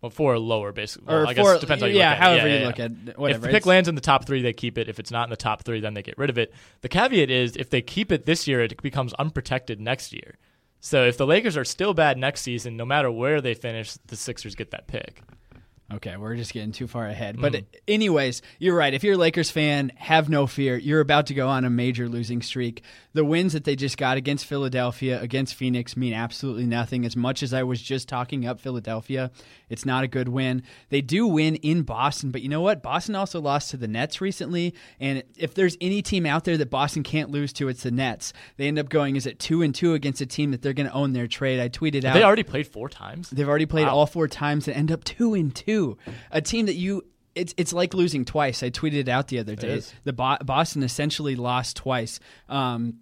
Well, 0.00 0.10
four 0.10 0.34
or 0.34 0.38
lower, 0.38 0.72
basically. 0.72 1.12
Or 1.14 1.20
Well, 1.20 1.28
I 1.28 1.34
guess 1.34 1.44
four- 1.44 1.54
it 1.54 1.60
depends 1.60 1.82
how 1.82 1.88
you 1.88 1.96
yeah, 1.96 2.10
look 2.10 2.18
at 2.18 2.22
however 2.22 2.46
it. 2.46 2.50
you 2.52 2.58
yeah, 2.58 2.66
look 2.66 2.78
yeah. 2.78 2.84
at 2.84 2.90
it, 2.90 3.08
If 3.08 3.16
whatever. 3.18 3.46
the 3.46 3.52
pick 3.52 3.64
lands 3.66 3.88
in 3.88 3.94
the 3.94 4.00
top 4.02 4.26
three, 4.26 4.42
they 4.42 4.52
keep 4.52 4.76
it. 4.76 4.88
If 4.88 4.98
it's 4.98 5.10
not 5.10 5.24
in 5.24 5.30
the 5.30 5.36
top 5.36 5.62
three, 5.64 5.80
then 5.80 5.94
they 5.94 6.02
get 6.02 6.18
rid 6.18 6.28
of 6.30 6.36
it. 6.36 6.52
The 6.82 6.88
caveat 6.90 7.30
is 7.30 7.56
if 7.56 7.70
they 7.70 7.80
keep 7.80 8.12
it 8.12 8.26
this 8.26 8.46
year, 8.46 8.60
it 8.60 8.80
becomes 8.82 9.14
unprotected 9.14 9.80
next 9.80 10.12
year. 10.12 10.36
So 10.80 11.04
if 11.06 11.16
the 11.16 11.26
Lakers 11.26 11.56
are 11.56 11.64
still 11.64 11.94
bad 11.94 12.18
next 12.18 12.42
season, 12.42 12.76
no 12.76 12.84
matter 12.84 13.10
where 13.10 13.40
they 13.40 13.54
finish, 13.54 13.94
the 14.06 14.16
Sixers 14.16 14.54
get 14.54 14.72
that 14.72 14.86
pick. 14.88 15.22
Okay, 15.94 16.16
we're 16.16 16.34
just 16.34 16.52
getting 16.52 16.72
too 16.72 16.86
far 16.86 17.06
ahead. 17.06 17.40
But 17.40 17.52
mm. 17.52 17.64
anyways, 17.86 18.42
you're 18.58 18.74
right. 18.74 18.92
If 18.92 19.04
you're 19.04 19.14
a 19.14 19.18
Lakers 19.18 19.50
fan, 19.50 19.92
have 19.96 20.28
no 20.28 20.46
fear. 20.46 20.76
You're 20.76 21.00
about 21.00 21.26
to 21.26 21.34
go 21.34 21.48
on 21.48 21.64
a 21.64 21.70
major 21.70 22.08
losing 22.08 22.42
streak. 22.42 22.82
The 23.12 23.24
wins 23.24 23.52
that 23.52 23.64
they 23.64 23.76
just 23.76 23.96
got 23.96 24.16
against 24.16 24.46
Philadelphia, 24.46 25.20
against 25.20 25.54
Phoenix 25.54 25.96
mean 25.96 26.12
absolutely 26.12 26.66
nothing. 26.66 27.04
As 27.04 27.16
much 27.16 27.42
as 27.42 27.54
I 27.54 27.62
was 27.62 27.80
just 27.80 28.08
talking 28.08 28.44
up 28.44 28.60
Philadelphia, 28.60 29.30
it's 29.68 29.86
not 29.86 30.02
a 30.02 30.08
good 30.08 30.28
win. 30.28 30.62
They 30.88 31.00
do 31.00 31.26
win 31.26 31.56
in 31.56 31.82
Boston, 31.82 32.30
but 32.30 32.42
you 32.42 32.48
know 32.48 32.60
what? 32.60 32.82
Boston 32.82 33.14
also 33.14 33.40
lost 33.40 33.70
to 33.70 33.76
the 33.76 33.88
Nets 33.88 34.20
recently, 34.20 34.74
and 34.98 35.22
if 35.36 35.54
there's 35.54 35.76
any 35.80 36.02
team 36.02 36.26
out 36.26 36.44
there 36.44 36.56
that 36.56 36.70
Boston 36.70 37.02
can't 37.02 37.30
lose 37.30 37.52
to, 37.54 37.68
it's 37.68 37.84
the 37.84 37.90
Nets. 37.90 38.32
They 38.56 38.66
end 38.66 38.78
up 38.78 38.88
going 38.88 39.16
is 39.16 39.26
it 39.26 39.38
2 39.38 39.62
and 39.62 39.74
2 39.74 39.94
against 39.94 40.20
a 40.20 40.26
team 40.26 40.50
that 40.50 40.62
they're 40.62 40.72
going 40.72 40.88
to 40.88 40.92
own 40.92 41.12
their 41.12 41.26
trade. 41.26 41.60
I 41.60 41.68
tweeted 41.68 42.04
out 42.04 42.14
They 42.14 42.24
already 42.24 42.42
played 42.42 42.66
four 42.66 42.88
times. 42.88 43.30
They've 43.30 43.48
already 43.48 43.66
played 43.66 43.86
Wow. 43.86 43.96
all 43.96 44.06
four 44.06 44.28
times 44.28 44.66
and 44.66 44.76
end 44.76 44.90
up 44.90 45.04
two 45.04 45.34
and 45.34 45.54
A 46.30 46.40
team 46.40 46.66
that 46.66 46.74
you 46.74 47.02
it's 47.34 47.54
it's 47.56 47.72
like 47.72 47.94
losing 47.94 48.24
twice. 48.24 48.62
I 48.62 48.70
tweeted 48.70 48.94
it 48.94 49.08
out 49.08 49.28
the 49.28 49.38
other 49.38 49.56
day. 49.56 49.74
The 50.04 50.12
Bo- 50.12 50.38
Boston 50.44 50.82
essentially 50.82 51.36
lost 51.36 51.76
twice. 51.76 52.20
Um, 52.48 52.98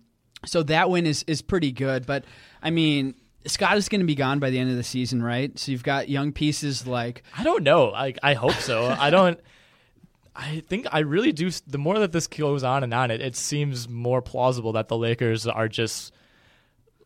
so 0.46 0.62
that 0.64 0.90
win 0.90 1.06
is 1.06 1.24
is 1.26 1.42
pretty 1.42 1.72
good. 1.72 2.06
But 2.06 2.24
I 2.62 2.70
mean, 2.70 3.14
Scott 3.46 3.76
is 3.76 3.88
going 3.88 4.00
to 4.00 4.06
be 4.06 4.14
gone 4.14 4.38
by 4.38 4.50
the 4.50 4.58
end 4.58 4.70
of 4.70 4.76
the 4.76 4.82
season, 4.82 5.22
right? 5.22 5.56
So 5.58 5.72
you've 5.72 5.82
got 5.82 6.08
young 6.08 6.32
pieces 6.32 6.86
like 6.86 7.22
I 7.36 7.44
don't 7.44 7.62
know. 7.62 7.92
I 7.92 8.14
I 8.22 8.34
hope 8.34 8.54
so. 8.54 8.86
I 8.86 9.10
don't. 9.10 9.38
I 10.34 10.62
think 10.66 10.86
I 10.90 11.00
really 11.00 11.32
do. 11.32 11.50
The 11.66 11.78
more 11.78 11.98
that 11.98 12.12
this 12.12 12.26
goes 12.26 12.64
on 12.64 12.82
and 12.82 12.94
on, 12.94 13.10
it, 13.10 13.20
it 13.20 13.36
seems 13.36 13.88
more 13.88 14.22
plausible 14.22 14.72
that 14.72 14.88
the 14.88 14.96
Lakers 14.96 15.46
are 15.46 15.68
just 15.68 16.12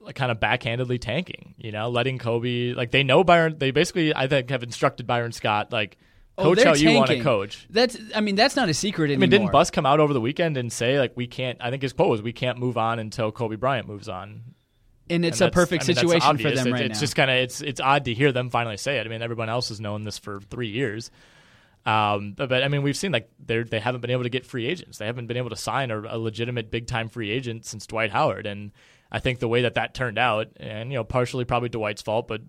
like 0.06 0.14
kind 0.14 0.30
of 0.32 0.40
backhandedly 0.40 1.00
tanking. 1.00 1.54
You 1.58 1.72
know, 1.72 1.88
letting 1.90 2.18
Kobe 2.18 2.72
like 2.72 2.90
they 2.90 3.02
know 3.02 3.22
Byron. 3.24 3.56
They 3.58 3.70
basically 3.70 4.14
I 4.14 4.26
think 4.28 4.50
have 4.50 4.62
instructed 4.62 5.06
Byron 5.06 5.32
Scott 5.32 5.72
like 5.72 5.98
oh, 6.38 6.44
coach 6.44 6.56
they're 6.58 6.66
how 6.66 6.74
you 6.74 6.92
want 6.96 7.08
to 7.10 7.20
coach. 7.22 7.66
That's 7.70 7.96
I 8.14 8.20
mean 8.20 8.34
that's 8.36 8.56
not 8.56 8.68
a 8.68 8.74
secret 8.74 9.10
I 9.10 9.16
mean, 9.16 9.30
didn't 9.30 9.52
Buss 9.52 9.70
come 9.70 9.84
out 9.86 10.00
over 10.00 10.12
the 10.12 10.20
weekend 10.20 10.56
and 10.56 10.72
say 10.72 10.98
like 10.98 11.12
we 11.16 11.26
can't? 11.26 11.58
I 11.60 11.70
think 11.70 11.82
his 11.82 11.92
quote 11.92 12.08
was 12.08 12.22
we 12.22 12.32
can't 12.32 12.58
move 12.58 12.78
on 12.78 12.98
until 12.98 13.30
Kobe 13.32 13.56
Bryant 13.56 13.86
moves 13.88 14.08
on. 14.08 14.42
and 15.10 15.24
it's 15.24 15.40
And 15.40 15.48
a 15.48 15.52
perfect 15.52 15.84
I 15.84 15.86
mean, 15.88 15.96
situation 15.96 16.38
for 16.38 16.50
them 16.50 16.66
It- 16.68 16.72
right 16.72 16.82
it's 16.86 16.98
now. 16.98 17.00
just 17.00 17.16
kind 17.16 17.30
of 17.30 17.36
it's 17.36 17.60
it's 17.60 17.80
odd 17.80 18.04
to 18.06 18.14
hear 18.14 18.32
them 18.32 18.50
finally 18.50 18.76
say 18.76 18.98
it. 18.98 19.06
I 19.06 19.08
mean, 19.08 19.22
everyone 19.22 19.48
else 19.48 19.68
has 19.70 19.80
known 19.80 20.04
this 20.04 20.18
for 20.18 20.40
three 20.40 20.68
years. 20.68 21.10
Um, 21.84 22.32
but, 22.36 22.48
but 22.48 22.64
I 22.64 22.68
mean, 22.68 22.82
we've 22.82 22.96
seen 22.96 23.12
like 23.12 23.30
they 23.44 23.62
they 23.62 23.78
haven't 23.78 24.00
been 24.00 24.10
able 24.10 24.24
to 24.24 24.28
get 24.28 24.44
free 24.44 24.66
agents. 24.66 24.98
They 24.98 25.06
haven't 25.06 25.28
been 25.28 25.36
able 25.36 25.50
to 25.50 25.56
sign 25.56 25.90
a, 25.92 26.00
a 26.00 26.18
legitimate 26.18 26.70
big 26.70 26.86
time 26.88 27.08
free 27.08 27.30
agent 27.30 27.64
since 27.64 27.86
Dwight 27.86 28.10
Howard. 28.10 28.44
And 28.46 28.72
I 29.10 29.18
think 29.20 29.38
the 29.38 29.48
way 29.48 29.62
that 29.62 29.74
that 29.74 29.94
turned 29.94 30.18
out, 30.18 30.48
and 30.56 30.90
you 30.90 30.98
know, 30.98 31.04
partially 31.04 31.44
probably 31.44 31.68
Dwight's 31.68 32.02
fault, 32.02 32.28
but 32.28 32.42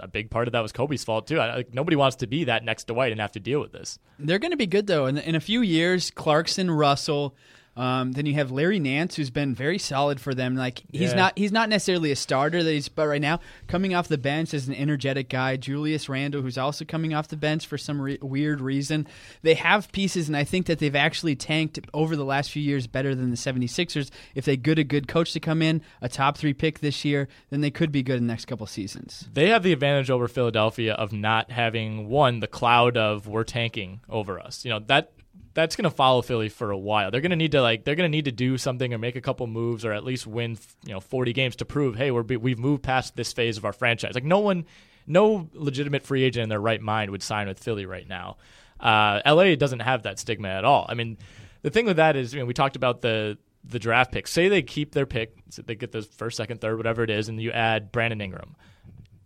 a 0.00 0.08
big 0.08 0.30
part 0.30 0.48
of 0.48 0.52
that 0.52 0.60
was 0.60 0.72
Kobe's 0.72 1.04
fault 1.04 1.26
too. 1.26 1.40
I, 1.40 1.56
like 1.56 1.74
nobody 1.74 1.96
wants 1.96 2.16
to 2.16 2.26
be 2.26 2.44
that 2.44 2.64
next 2.64 2.86
Dwight 2.86 3.12
and 3.12 3.20
have 3.20 3.32
to 3.32 3.40
deal 3.40 3.60
with 3.60 3.72
this. 3.72 3.98
They're 4.18 4.38
going 4.38 4.52
to 4.52 4.56
be 4.56 4.66
good 4.66 4.86
though. 4.86 5.06
In, 5.06 5.18
in 5.18 5.34
a 5.34 5.40
few 5.40 5.60
years, 5.60 6.10
Clarkson, 6.10 6.70
Russell. 6.70 7.34
Um, 7.78 8.12
then 8.12 8.26
you 8.26 8.34
have 8.34 8.50
Larry 8.50 8.80
Nance, 8.80 9.14
who's 9.14 9.30
been 9.30 9.54
very 9.54 9.78
solid 9.78 10.20
for 10.20 10.34
them. 10.34 10.56
Like 10.56 10.82
he's 10.92 11.10
Yeah. 11.10 11.16
not 11.16 11.38
he's 11.38 11.52
not 11.52 11.68
necessarily 11.68 12.10
a 12.10 12.16
starter, 12.16 12.62
that 12.62 12.72
he's 12.72 12.88
but 12.88 13.06
right 13.06 13.20
now 13.20 13.38
coming 13.68 13.94
off 13.94 14.08
the 14.08 14.18
bench 14.18 14.52
as 14.52 14.66
an 14.66 14.74
energetic 14.74 15.28
guy. 15.28 15.56
Julius 15.56 16.08
Randle, 16.08 16.42
who's 16.42 16.58
also 16.58 16.84
coming 16.84 17.14
off 17.14 17.28
the 17.28 17.36
bench 17.36 17.66
for 17.66 17.78
some 17.78 18.00
re- 18.00 18.18
weird 18.20 18.60
reason. 18.60 19.06
They 19.42 19.54
have 19.54 19.92
pieces, 19.92 20.26
and 20.26 20.36
I 20.36 20.42
think 20.44 20.66
that 20.66 20.80
they've 20.80 20.96
actually 20.96 21.36
tanked 21.36 21.78
over 21.94 22.16
the 22.16 22.24
last 22.24 22.50
few 22.50 22.62
years 22.62 22.86
better 22.88 23.14
than 23.14 23.30
the 23.30 23.36
76ers. 23.36 24.10
If 24.34 24.44
they 24.44 24.56
get 24.56 24.78
a 24.78 24.84
good 24.84 25.06
coach 25.06 25.32
to 25.34 25.40
come 25.40 25.62
in, 25.62 25.80
a 26.02 26.08
top 26.08 26.36
three 26.36 26.54
pick 26.54 26.80
this 26.80 27.04
year, 27.04 27.28
then 27.50 27.60
they 27.60 27.70
could 27.70 27.92
be 27.92 28.02
good 28.02 28.16
in 28.16 28.26
the 28.26 28.32
next 28.32 28.46
couple 28.46 28.66
seasons. 28.66 29.28
They 29.32 29.48
have 29.50 29.62
the 29.62 29.72
advantage 29.72 30.10
over 30.10 30.26
Philadelphia 30.26 30.94
of 30.94 31.12
not 31.12 31.52
having 31.52 32.08
one 32.08 32.40
the 32.40 32.48
cloud 32.48 32.96
of 32.96 33.28
we're 33.28 33.44
tanking 33.44 34.00
over 34.08 34.40
us. 34.40 34.64
You 34.64 34.70
know 34.72 34.80
that 34.88 35.12
that's 35.58 35.74
going 35.74 35.90
to 35.90 35.90
follow 35.90 36.22
Philly 36.22 36.48
for 36.48 36.70
a 36.70 36.78
while. 36.78 37.10
They're 37.10 37.20
going 37.20 37.30
to 37.30 37.36
need 37.36 37.50
to 37.50 37.60
like 37.60 37.84
they're 37.84 37.96
going 37.96 38.08
to 38.08 38.16
need 38.16 38.26
to 38.26 38.32
do 38.32 38.58
something 38.58 38.94
or 38.94 38.98
make 38.98 39.16
a 39.16 39.20
couple 39.20 39.44
moves 39.48 39.84
or 39.84 39.92
at 39.92 40.04
least 40.04 40.24
win 40.24 40.56
you 40.84 40.92
know 40.92 41.00
40 41.00 41.32
games 41.32 41.56
to 41.56 41.64
prove 41.64 41.96
hey 41.96 42.12
we're 42.12 42.22
we've 42.22 42.60
moved 42.60 42.84
past 42.84 43.16
this 43.16 43.32
phase 43.32 43.56
of 43.56 43.64
our 43.64 43.72
franchise. 43.72 44.14
Like 44.14 44.22
no 44.22 44.38
one 44.38 44.66
no 45.04 45.48
legitimate 45.54 46.04
free 46.04 46.22
agent 46.22 46.44
in 46.44 46.48
their 46.48 46.60
right 46.60 46.80
mind 46.80 47.10
would 47.10 47.24
sign 47.24 47.48
with 47.48 47.58
Philly 47.58 47.86
right 47.86 48.06
now. 48.08 48.36
Uh, 48.78 49.20
LA 49.26 49.56
doesn't 49.56 49.80
have 49.80 50.04
that 50.04 50.20
stigma 50.20 50.48
at 50.48 50.64
all. 50.64 50.86
I 50.88 50.94
mean, 50.94 51.18
the 51.62 51.70
thing 51.70 51.86
with 51.86 51.96
that 51.96 52.14
is, 52.14 52.36
we 52.36 52.54
talked 52.54 52.76
about 52.76 53.00
the 53.00 53.36
the 53.64 53.80
draft 53.80 54.12
pick. 54.12 54.28
Say 54.28 54.48
they 54.48 54.62
keep 54.62 54.92
their 54.92 55.06
pick, 55.06 55.34
so 55.50 55.62
they 55.62 55.74
get 55.74 55.90
the 55.90 56.02
first, 56.02 56.36
second, 56.36 56.60
third, 56.60 56.76
whatever 56.76 57.02
it 57.02 57.10
is, 57.10 57.28
and 57.28 57.42
you 57.42 57.50
add 57.50 57.90
Brandon 57.90 58.20
Ingram. 58.20 58.54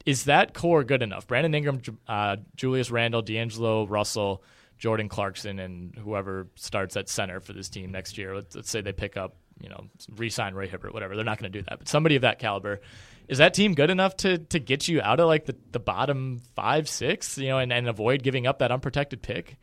Is 0.07 0.25
that 0.25 0.55
core 0.55 0.83
good 0.83 1.03
enough? 1.03 1.27
Brandon 1.27 1.55
Ingram, 1.55 1.83
uh, 2.09 2.37
Julius 2.57 2.91
Randle, 2.91 3.21
D'Angelo 3.21 3.87
Russell, 3.87 4.43
Jordan 4.83 5.09
Clarkson, 5.09 5.61
and 5.61 5.95
whoever 5.95 6.49
starts 6.57 6.97
at 6.97 7.09
center 7.09 7.39
for 7.39 7.53
this 7.53 7.69
team 7.69 7.93
next 7.93 8.19
year. 8.19 8.35
Let's, 8.35 8.57
let's 8.57 8.69
say 8.69 8.81
they 8.81 8.93
pick 8.93 9.17
up, 9.17 9.37
you 9.61 9.69
know, 9.69 9.85
re-sign 10.17 10.55
Roy 10.55 10.67
Hibbert, 10.67 10.93
whatever. 10.93 11.15
They're 11.15 11.25
not 11.25 11.39
going 11.39 11.53
to 11.53 11.57
do 11.57 11.65
that, 11.69 11.79
but 11.79 11.87
somebody 11.87 12.17
of 12.17 12.23
that 12.23 12.41
caliber. 12.41 12.81
Is 13.29 13.39
that 13.39 13.55
team 13.55 13.75
good 13.75 13.91
enough 13.91 14.17
to 14.17 14.39
to 14.39 14.59
get 14.59 14.89
you 14.89 15.01
out 15.01 15.21
of 15.21 15.29
like 15.29 15.47
the, 15.47 15.55
the 15.71 15.79
bottom 15.79 16.41
five, 16.57 16.89
six, 16.89 17.39
you 17.39 17.47
know, 17.47 17.59
and, 17.59 17.73
and 17.73 17.89
avoid 17.89 18.25
giving 18.25 18.45
up 18.49 18.59
that 18.59 18.73
unprotected 18.73 19.23
pick? 19.23 19.57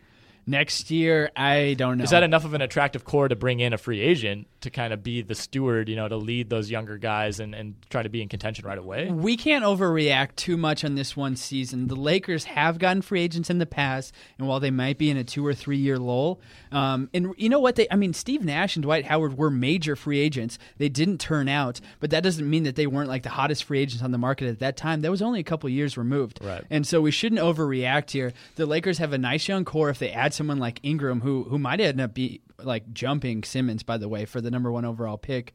Next 0.46 0.90
year, 0.92 1.30
I 1.36 1.76
don't 1.78 1.98
know. 1.98 2.04
Is 2.04 2.10
that 2.10 2.24
enough 2.24 2.46
of 2.46 2.54
an 2.54 2.62
attractive 2.62 3.06
core 3.06 3.28
to 3.28 3.36
bring 3.36 3.60
in 3.60 3.74
a 3.74 3.78
free 3.78 4.02
agent 4.02 4.48
to 4.62 4.70
kind 4.70 4.92
of 4.92 5.04
be 5.04 5.22
the 5.22 5.36
steward, 5.36 5.88
you 5.88 5.96
know, 5.96 6.08
to 6.08 6.18
lead 6.18 6.50
those 6.50 6.70
younger 6.70 6.98
guys 6.98 7.40
and, 7.40 7.54
and 7.56 7.76
try 7.90 8.04
to 8.04 8.10
be 8.10 8.22
in 8.22 8.28
contention 8.28 8.66
right 8.66 8.78
away? 8.78 9.10
We 9.10 9.38
can't 9.38 9.64
overreact 9.64 10.36
too 10.36 10.58
much 10.58 10.84
on 10.84 10.96
this 10.96 11.16
one 11.16 11.36
season. 11.36 11.88
The 11.88 11.96
Lakers 11.96 12.46
have 12.46 12.80
gotten 12.80 13.02
free 13.02 13.22
agents 13.22 13.50
in 13.50 13.60
the 13.60 13.66
past, 13.66 14.14
and 14.38 14.48
while 14.48 14.60
they 14.60 14.72
might 14.72 14.98
be 14.98 15.10
in 15.10 15.18
a 15.18 15.24
two 15.24 15.46
or 15.46 15.54
three 15.54 15.78
year 15.78 15.98
lull, 15.98 16.42
um, 16.72 17.10
and 17.14 17.34
you 17.38 17.50
know 17.50 17.60
what? 17.60 17.76
They, 17.76 17.88
I 17.90 17.96
mean, 17.96 18.14
Steve 18.14 18.44
Nash 18.44 18.76
and 18.76 18.84
Dwight 18.84 19.06
Howard 19.06 19.38
were 19.38 19.50
major 19.50 19.96
free 19.96 20.20
agents. 20.20 20.58
They 20.78 20.90
didn't 20.90 21.20
turn 21.20 21.48
out, 21.48 21.80
but 22.00 22.10
that 22.10 22.24
doesn't 22.24 22.50
mean 22.50 22.64
that 22.64 22.76
they 22.76 22.88
weren't 22.88 23.10
like 23.10 23.24
the 23.24 23.30
hottest 23.30 23.64
free 23.64 23.80
agents 23.80 24.04
on 24.04 24.12
the 24.12 24.18
market 24.18 24.48
at 24.48 24.60
that 24.60 24.78
time. 24.78 25.02
That 25.02 25.12
was 25.12 25.22
only 25.22 25.40
a 25.40 25.44
couple 25.44 25.70
years 25.70 25.98
removed, 25.98 26.40
Right. 26.42 26.64
And 26.70 26.86
so 26.86 27.02
we 27.02 27.12
shouldn't 27.12 27.42
overreact 27.42 28.12
here. 28.12 28.34
The 28.56 28.66
Lakers 28.66 28.98
have 28.98 29.14
a 29.14 29.18
nice 29.18 29.48
young 29.48 29.66
core. 29.66 29.90
If 29.90 30.00
they 30.00 30.12
add 30.12 30.29
someone 30.34 30.58
like 30.60 30.80
Ingram, 30.84 31.22
who 31.22 31.44
who 31.44 31.58
might 31.60 31.80
end 31.82 32.00
up 32.02 32.14
be 32.14 32.42
like 32.62 32.92
jumping 32.94 33.44
Simmons, 33.44 33.84
by 33.84 33.98
the 33.98 34.10
way, 34.10 34.26
for 34.26 34.42
the 34.42 34.52
number 34.52 34.72
one 34.72 34.86
overall 34.86 35.18
pick. 35.18 35.54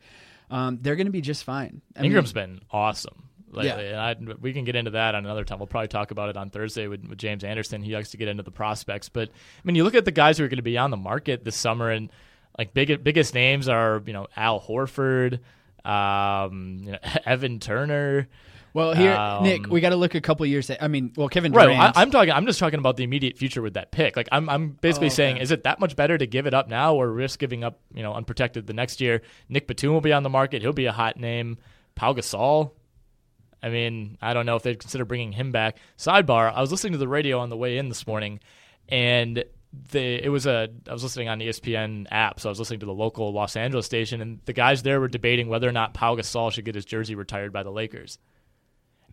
Um, 0.50 0.78
they're 0.82 0.96
going 0.96 1.06
to 1.06 1.12
be 1.12 1.20
just 1.22 1.44
fine. 1.44 1.80
I 1.96 2.00
mean- 2.00 2.06
Ingram's 2.10 2.32
been 2.32 2.60
awesome 2.70 3.28
lately, 3.50 3.84
Yeah. 3.88 4.10
and 4.16 4.30
I, 4.30 4.34
we 4.40 4.52
can 4.52 4.64
get 4.64 4.76
into 4.76 4.90
that 4.92 5.14
on 5.14 5.24
another 5.24 5.44
time. 5.44 5.58
We'll 5.58 5.66
probably 5.66 5.88
talk 5.88 6.10
about 6.10 6.28
it 6.28 6.37
on 6.37 6.50
Thursday 6.50 6.87
with, 6.87 7.04
with 7.08 7.18
James 7.18 7.44
Anderson. 7.44 7.82
He 7.82 7.94
likes 7.94 8.10
to 8.10 8.16
get 8.16 8.28
into 8.28 8.42
the 8.42 8.50
prospects, 8.50 9.08
but 9.08 9.28
I 9.30 9.32
mean, 9.64 9.74
you 9.76 9.84
look 9.84 9.94
at 9.94 10.04
the 10.04 10.10
guys 10.12 10.37
who 10.38 10.44
are 10.44 10.48
going 10.48 10.58
to 10.58 10.62
be 10.62 10.76
on 10.78 10.90
the 10.90 10.96
market 10.96 11.44
this 11.44 11.56
summer, 11.56 11.90
and 11.90 12.10
like 12.58 12.74
big, 12.74 13.02
biggest 13.02 13.32
names 13.34 13.68
are 13.68 14.02
you 14.06 14.12
know 14.12 14.26
Al 14.37 14.60
Horford, 14.60 15.40
um, 15.84 16.80
you 16.84 16.92
know, 16.92 16.98
Evan 17.26 17.58
Turner. 17.60 18.28
Well, 18.74 18.92
here, 18.92 19.14
Um, 19.14 19.44
Nick, 19.44 19.68
we 19.68 19.80
got 19.80 19.90
to 19.90 19.96
look 19.96 20.14
a 20.16 20.20
couple 20.20 20.44
years. 20.46 20.68
I 20.80 20.88
mean, 20.88 21.12
well, 21.16 21.28
Kevin 21.28 21.52
Right, 21.52 21.66
Durant. 21.66 21.96
I, 21.96 22.02
I'm 22.02 22.10
talking. 22.10 22.32
I'm 22.32 22.44
just 22.44 22.58
talking 22.58 22.80
about 22.80 22.96
the 22.96 23.04
immediate 23.04 23.38
future 23.38 23.62
with 23.62 23.74
that 23.74 23.92
pick. 23.92 24.16
Like, 24.16 24.28
I'm, 24.32 24.48
I'm 24.48 24.70
basically 24.80 25.06
Oh, 25.06 25.08
okay. 25.08 25.14
saying, 25.14 25.37
is 25.38 25.52
it 25.52 25.62
that 25.62 25.78
much 25.78 25.94
better 25.94 26.18
to 26.18 26.26
give 26.26 26.46
it 26.46 26.54
up 26.54 26.68
now 26.68 26.96
or 26.96 27.08
risk 27.10 27.38
giving 27.38 27.62
up, 27.62 27.78
you 27.94 28.02
know, 28.02 28.12
unprotected 28.12 28.66
the 28.66 28.72
next 28.72 29.00
year? 29.00 29.22
Nick 29.48 29.68
Batum 29.68 29.92
will 29.92 30.00
be 30.00 30.12
on 30.12 30.24
the 30.24 30.28
market. 30.28 30.60
He'll 30.60 30.72
be 30.72 30.87
a 30.87 30.92
hot 30.92 31.16
name. 31.16 31.56
Pau 31.94 32.12
Gasol. 32.14 32.72
I 33.62 33.68
mean, 33.70 34.18
I 34.20 34.34
don't 34.34 34.44
know 34.44 34.56
if 34.56 34.64
they'd 34.64 34.78
consider 34.78 35.04
bringing 35.04 35.30
him 35.32 35.52
back. 35.52 35.78
Sidebar: 35.96 36.52
I 36.52 36.60
was 36.60 36.70
listening 36.72 36.92
to 36.94 36.98
the 36.98 37.08
radio 37.08 37.38
on 37.38 37.48
the 37.50 37.56
way 37.56 37.78
in 37.78 37.88
this 37.88 38.06
morning, 38.08 38.40
and 38.88 39.44
the 39.92 40.00
it 40.24 40.28
was 40.30 40.46
a 40.46 40.68
I 40.88 40.92
was 40.92 41.02
listening 41.02 41.28
on 41.28 41.38
the 41.38 41.48
ESPN 41.48 42.06
app, 42.10 42.40
so 42.40 42.48
I 42.48 42.50
was 42.50 42.58
listening 42.58 42.80
to 42.80 42.87
the 42.87 42.92
local 42.92 43.32
Los 43.32 43.56
Angeles 43.56 43.87
station, 43.87 44.20
and 44.20 44.40
the 44.44 44.52
guys 44.52 44.82
there 44.82 45.00
were 45.00 45.08
debating 45.08 45.48
whether 45.48 45.68
or 45.68 45.72
not 45.72 45.94
Pau 45.94 46.16
Gasol 46.16 46.52
should 46.52 46.64
get 46.64 46.74
his 46.74 46.84
jersey 46.84 47.14
retired 47.14 47.52
by 47.52 47.62
the 47.62 47.70
Lakers. 47.70 48.18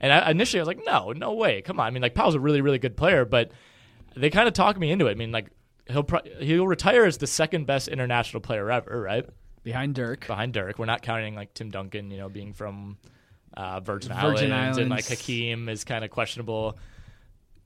And 0.02 0.12
I, 0.12 0.32
initially, 0.32 0.60
I 0.60 0.64
was 0.64 0.68
like, 0.68 0.86
no, 0.86 1.14
no 1.14 1.34
way, 1.34 1.62
come 1.62 1.80
on. 1.80 1.88
I 1.88 1.92
mean, 1.92 2.02
like 2.02 2.16
Pau's 2.16 2.36
a 2.36 2.40
really, 2.40 2.60
really 2.60 2.80
good 2.80 2.98
player, 2.98 3.24
but 3.24 3.52
they 4.16 4.30
kind 4.30 4.50
of 4.50 4.54
talked 4.54 4.78
me 4.80 4.92
into 4.92 5.08
it. 5.08 5.12
I 5.12 5.16
mean, 5.16 5.32
like 5.32 5.48
he'll 5.88 6.04
pro- 6.04 6.22
he'll 6.40 6.68
retire 6.68 7.06
as 7.06 7.20
the 7.20 7.28
second 7.28 7.68
best 7.68 7.88
international 7.88 8.42
player 8.42 8.70
ever, 8.70 9.00
right? 9.00 9.26
behind 9.64 9.96
Dirk. 9.96 10.28
Behind 10.28 10.54
Dirk. 10.54 10.80
We're 10.80 10.86
not 10.86 11.02
counting 11.02 11.36
like 11.36 11.54
Tim 11.54 11.70
Duncan, 11.70 12.12
you 12.12 12.18
know, 12.18 12.30
being 12.30 12.54
from 12.54 12.98
uh, 13.56 13.80
Virgin, 13.80 14.14
Virgin 14.14 14.52
Islands, 14.52 14.78
and 14.78 14.90
like 14.90 15.06
Islands. 15.06 15.10
Hakeem 15.10 15.70
is 15.70 15.84
kind 15.84 16.04
of 16.04 16.12
questionable. 16.12 16.78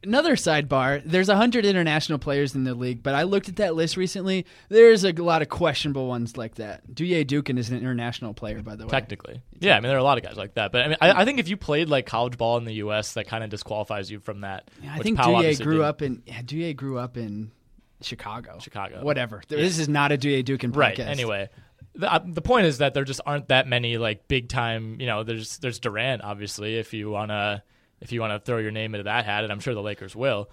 Another 0.06 0.36
sidebar: 0.36 1.02
There's 1.06 1.30
hundred 1.30 1.66
international 1.66 2.20
players 2.20 2.56
in 2.56 2.64
the 2.64 2.74
league, 2.74 3.04
but 3.04 3.16
I 3.16 3.24
looked 3.24 3.50
at 3.50 3.58
that 3.58 3.76
list 3.76 3.98
recently. 3.98 4.46
There's 4.70 5.04
a 5.04 5.12
lot 5.12 5.42
of 5.42 5.50
questionable 5.50 6.08
ones 6.08 6.38
like 6.38 6.56
that. 6.56 6.94
Duye 6.94 7.26
Dukin 7.26 7.58
is 7.58 7.70
an 7.70 7.78
international 7.78 8.34
player, 8.34 8.62
by 8.62 8.76
the 8.76 8.86
way. 8.86 8.90
Technically, 8.90 9.42
yeah. 9.60 9.78
I 9.78 9.80
mean, 9.80 9.90
there 9.90 9.98
are 9.98 10.00
a 10.00 10.04
lot 10.04 10.18
of 10.18 10.24
guys 10.24 10.38
like 10.38 10.54
that, 10.56 10.72
but 10.72 10.82
I 10.82 10.88
mean, 10.88 10.98
I, 11.02 11.22
I 11.22 11.26
think 11.26 11.40
if 11.40 11.48
you 11.48 11.58
played 11.58 11.90
like 11.90 12.06
college 12.06 12.38
ball 12.38 12.58
in 12.58 12.66
the 12.66 12.76
U.S., 12.76 13.14
that 13.14 13.28
kind 13.28 13.44
of 13.44 13.50
disqualifies 13.50 14.10
you 14.10 14.20
from 14.20 14.42
that. 14.42 14.70
Yeah, 14.82 14.94
I 14.94 15.00
think 15.00 15.18
Powell 15.18 15.42
Duye 15.42 15.62
grew 15.62 15.78
did. 15.78 15.82
up 15.84 16.02
in. 16.02 16.24
Yeah, 16.26 16.42
Duye 16.42 16.76
grew 16.76 16.98
up 16.98 17.18
in 17.18 17.52
Chicago. 18.02 18.60
Chicago. 18.60 19.04
Whatever. 19.04 19.42
This 19.48 19.80
is 19.80 19.90
not 19.90 20.12
a 20.12 20.18
Duye 20.18 20.44
Dukin 20.44 20.72
podcast. 20.72 20.78
Right. 20.78 21.00
Anyway, 21.00 21.50
the, 21.96 22.12
uh, 22.12 22.20
the 22.26 22.42
point 22.42 22.68
is 22.68 22.80
that 22.80 22.94
there 22.94 23.04
just 23.04 23.22
aren't 23.26 23.48
that 23.50 23.68
many 23.68 23.98
like 23.98 24.28
big 24.28 24.50
time. 24.50 25.00
You 25.00 25.08
know, 25.08 25.24
there's 25.24 25.58
there's 25.60 25.80
Durant 25.80 26.22
obviously 26.24 26.78
if 26.78 26.94
you 26.94 27.10
wanna 27.10 27.64
if 28.06 28.12
you 28.14 28.22
wanna 28.22 28.40
throw 28.40 28.60
your 28.60 28.72
name 28.72 28.96
into 28.96 29.04
that 29.04 29.26
hat, 29.26 29.44
and 29.44 29.52
I'm 29.52 29.60
sure 29.60 29.74
the 29.74 29.82
Lakers 29.82 30.16
will. 30.16 30.50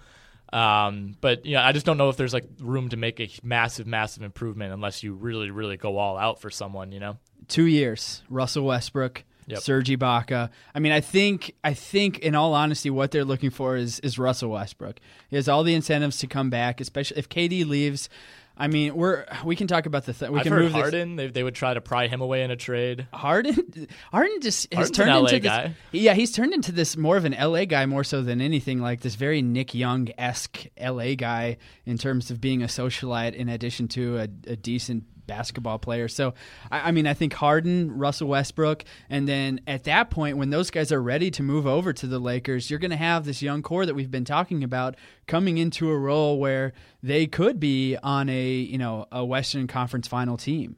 Um, 0.51 1.15
but 1.19 1.45
yeah, 1.45 1.65
I 1.65 1.71
just 1.71 1.85
don't 1.85 1.97
know 1.97 2.09
if 2.09 2.17
there's 2.17 2.33
like 2.33 2.45
room 2.59 2.89
to 2.89 2.97
make 2.97 3.19
a 3.19 3.29
massive, 3.41 3.87
massive 3.87 4.21
improvement 4.23 4.71
unless 4.73 5.01
you 5.01 5.13
really, 5.13 5.49
really 5.49 5.77
go 5.77 5.97
all 5.97 6.17
out 6.17 6.41
for 6.41 6.49
someone. 6.51 6.91
You 6.91 6.99
know. 6.99 7.17
two 7.47 7.65
years. 7.65 8.21
Russell 8.29 8.65
Westbrook, 8.65 9.23
Yep. 9.47 9.59
Serge 9.59 9.89
Ibaka. 9.89 10.49
I 10.75 10.79
mean, 10.79 10.91
I 10.91 11.01
think 11.01 11.53
I 11.63 11.73
think 11.73 12.19
in 12.19 12.35
all 12.35 12.53
honesty, 12.53 12.89
what 12.89 13.11
they're 13.11 13.25
looking 13.25 13.49
for 13.49 13.75
is 13.75 13.99
is 14.01 14.19
Russell 14.19 14.51
Westbrook. 14.51 14.99
He 15.29 15.35
has 15.37 15.49
all 15.49 15.63
the 15.63 15.73
incentives 15.73 16.19
to 16.19 16.27
come 16.27 16.49
back, 16.49 16.79
especially 16.79 17.17
if 17.17 17.29
KD 17.29 17.65
leaves. 17.67 18.07
I 18.55 18.67
mean, 18.67 18.95
we're 18.95 19.25
we 19.43 19.55
can 19.55 19.67
talk 19.67 19.87
about 19.87 20.05
the 20.05 20.13
th- 20.13 20.29
we 20.29 20.39
I've 20.39 20.43
can 20.43 20.53
heard 20.53 20.63
move. 20.63 20.71
Harden. 20.73 21.15
They, 21.15 21.27
they 21.27 21.43
would 21.43 21.55
try 21.55 21.73
to 21.73 21.81
pry 21.81 22.07
him 22.07 22.21
away 22.21 22.43
in 22.43 22.51
a 22.51 22.55
trade. 22.55 23.07
Harden, 23.11 23.87
Harden 24.11 24.41
just 24.41 24.71
has 24.71 24.89
Harden's 24.89 24.97
turned 24.97 25.09
an 25.09 25.23
LA 25.23 25.29
into 25.29 25.39
this. 25.39 25.71
Yeah, 25.91 26.13
he's 26.13 26.31
turned 26.31 26.53
into 26.53 26.71
this 26.71 26.95
more 26.95 27.17
of 27.17 27.25
an 27.25 27.33
LA 27.33 27.65
guy 27.65 27.85
more 27.87 28.03
so 28.03 28.21
than 28.21 28.41
anything 28.41 28.79
like 28.79 29.01
this 29.01 29.15
very 29.15 29.41
Nick 29.41 29.73
Young 29.73 30.09
esque 30.17 30.67
LA 30.79 31.15
guy 31.15 31.57
in 31.85 31.97
terms 31.97 32.29
of 32.29 32.39
being 32.39 32.61
a 32.61 32.67
socialite 32.67 33.33
in 33.33 33.49
addition 33.49 33.87
to 33.89 34.17
a, 34.17 34.23
a 34.47 34.55
decent 34.55 35.05
basketball 35.33 35.79
player. 35.79 36.07
So, 36.07 36.35
I, 36.71 36.89
I 36.89 36.91
mean, 36.91 37.07
I 37.07 37.15
think 37.15 37.33
Harden, 37.33 37.97
Russell 37.97 38.27
Westbrook, 38.27 38.85
and 39.09 39.27
then 39.27 39.61
at 39.65 39.85
that 39.85 40.11
point, 40.11 40.37
when 40.37 40.51
those 40.51 40.69
guys 40.69 40.91
are 40.91 41.01
ready 41.01 41.31
to 41.31 41.43
move 41.43 41.65
over 41.65 41.91
to 41.91 42.05
the 42.05 42.19
Lakers, 42.19 42.69
you're 42.69 42.79
going 42.79 42.91
to 42.91 42.97
have 42.97 43.25
this 43.25 43.41
young 43.41 43.63
core 43.63 43.85
that 43.85 43.95
we've 43.95 44.11
been 44.11 44.25
talking 44.25 44.63
about 44.63 44.95
coming 45.25 45.57
into 45.57 45.89
a 45.89 45.97
role 45.97 46.39
where 46.39 46.73
they 47.01 47.25
could 47.25 47.59
be 47.59 47.97
on 48.03 48.29
a 48.29 48.49
you 48.49 48.77
know 48.77 49.07
a 49.11 49.25
Western 49.25 49.67
Conference 49.67 50.07
Final 50.07 50.37
team. 50.37 50.75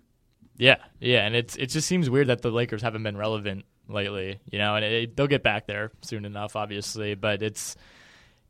Yeah, 0.57 0.77
yeah, 0.99 1.25
and 1.25 1.35
it's 1.35 1.57
it 1.57 1.67
just 1.67 1.87
seems 1.87 2.09
weird 2.09 2.27
that 2.27 2.41
the 2.41 2.51
Lakers 2.51 2.81
haven't 2.81 3.03
been 3.03 3.17
relevant 3.17 3.65
lately, 3.89 4.39
you 4.49 4.57
know, 4.57 4.75
and 4.75 4.85
it, 4.85 5.17
they'll 5.17 5.27
get 5.27 5.43
back 5.43 5.67
there 5.67 5.91
soon 6.01 6.25
enough, 6.25 6.55
obviously, 6.55 7.13
but 7.15 7.41
it's 7.41 7.75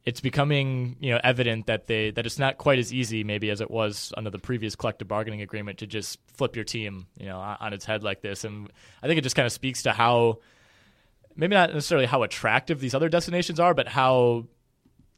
it's 0.05 0.21
becoming 0.21 0.95
you 0.99 1.11
know 1.11 1.19
evident 1.23 1.65
that 1.65 1.87
they 1.87 2.11
that 2.11 2.25
it's 2.25 2.39
not 2.39 2.57
quite 2.57 2.79
as 2.79 2.93
easy 2.93 3.23
maybe 3.23 3.49
as 3.49 3.59
it 3.59 3.71
was 3.71 4.13
under 4.15 4.29
the 4.29 4.39
previous 4.39 4.75
collective 4.75 5.07
bargaining 5.07 5.41
agreement 5.41 5.79
to 5.79 5.87
just 5.87 6.19
flip 6.27 6.55
your 6.55 6.65
team 6.65 7.07
you 7.17 7.25
know 7.25 7.39
on, 7.39 7.73
its 7.73 7.85
head 7.85 8.03
like 8.03 8.21
this, 8.21 8.43
and 8.43 8.71
I 9.01 9.07
think 9.07 9.17
it 9.17 9.21
just 9.21 9.35
kind 9.35 9.45
of 9.45 9.51
speaks 9.51 9.83
to 9.83 9.91
how 9.91 10.39
maybe 11.35 11.55
not 11.55 11.73
necessarily 11.73 12.05
how 12.05 12.23
attractive 12.23 12.79
these 12.79 12.95
other 12.95 13.09
destinations 13.09 13.59
are, 13.59 13.73
but 13.73 13.87
how 13.87 14.45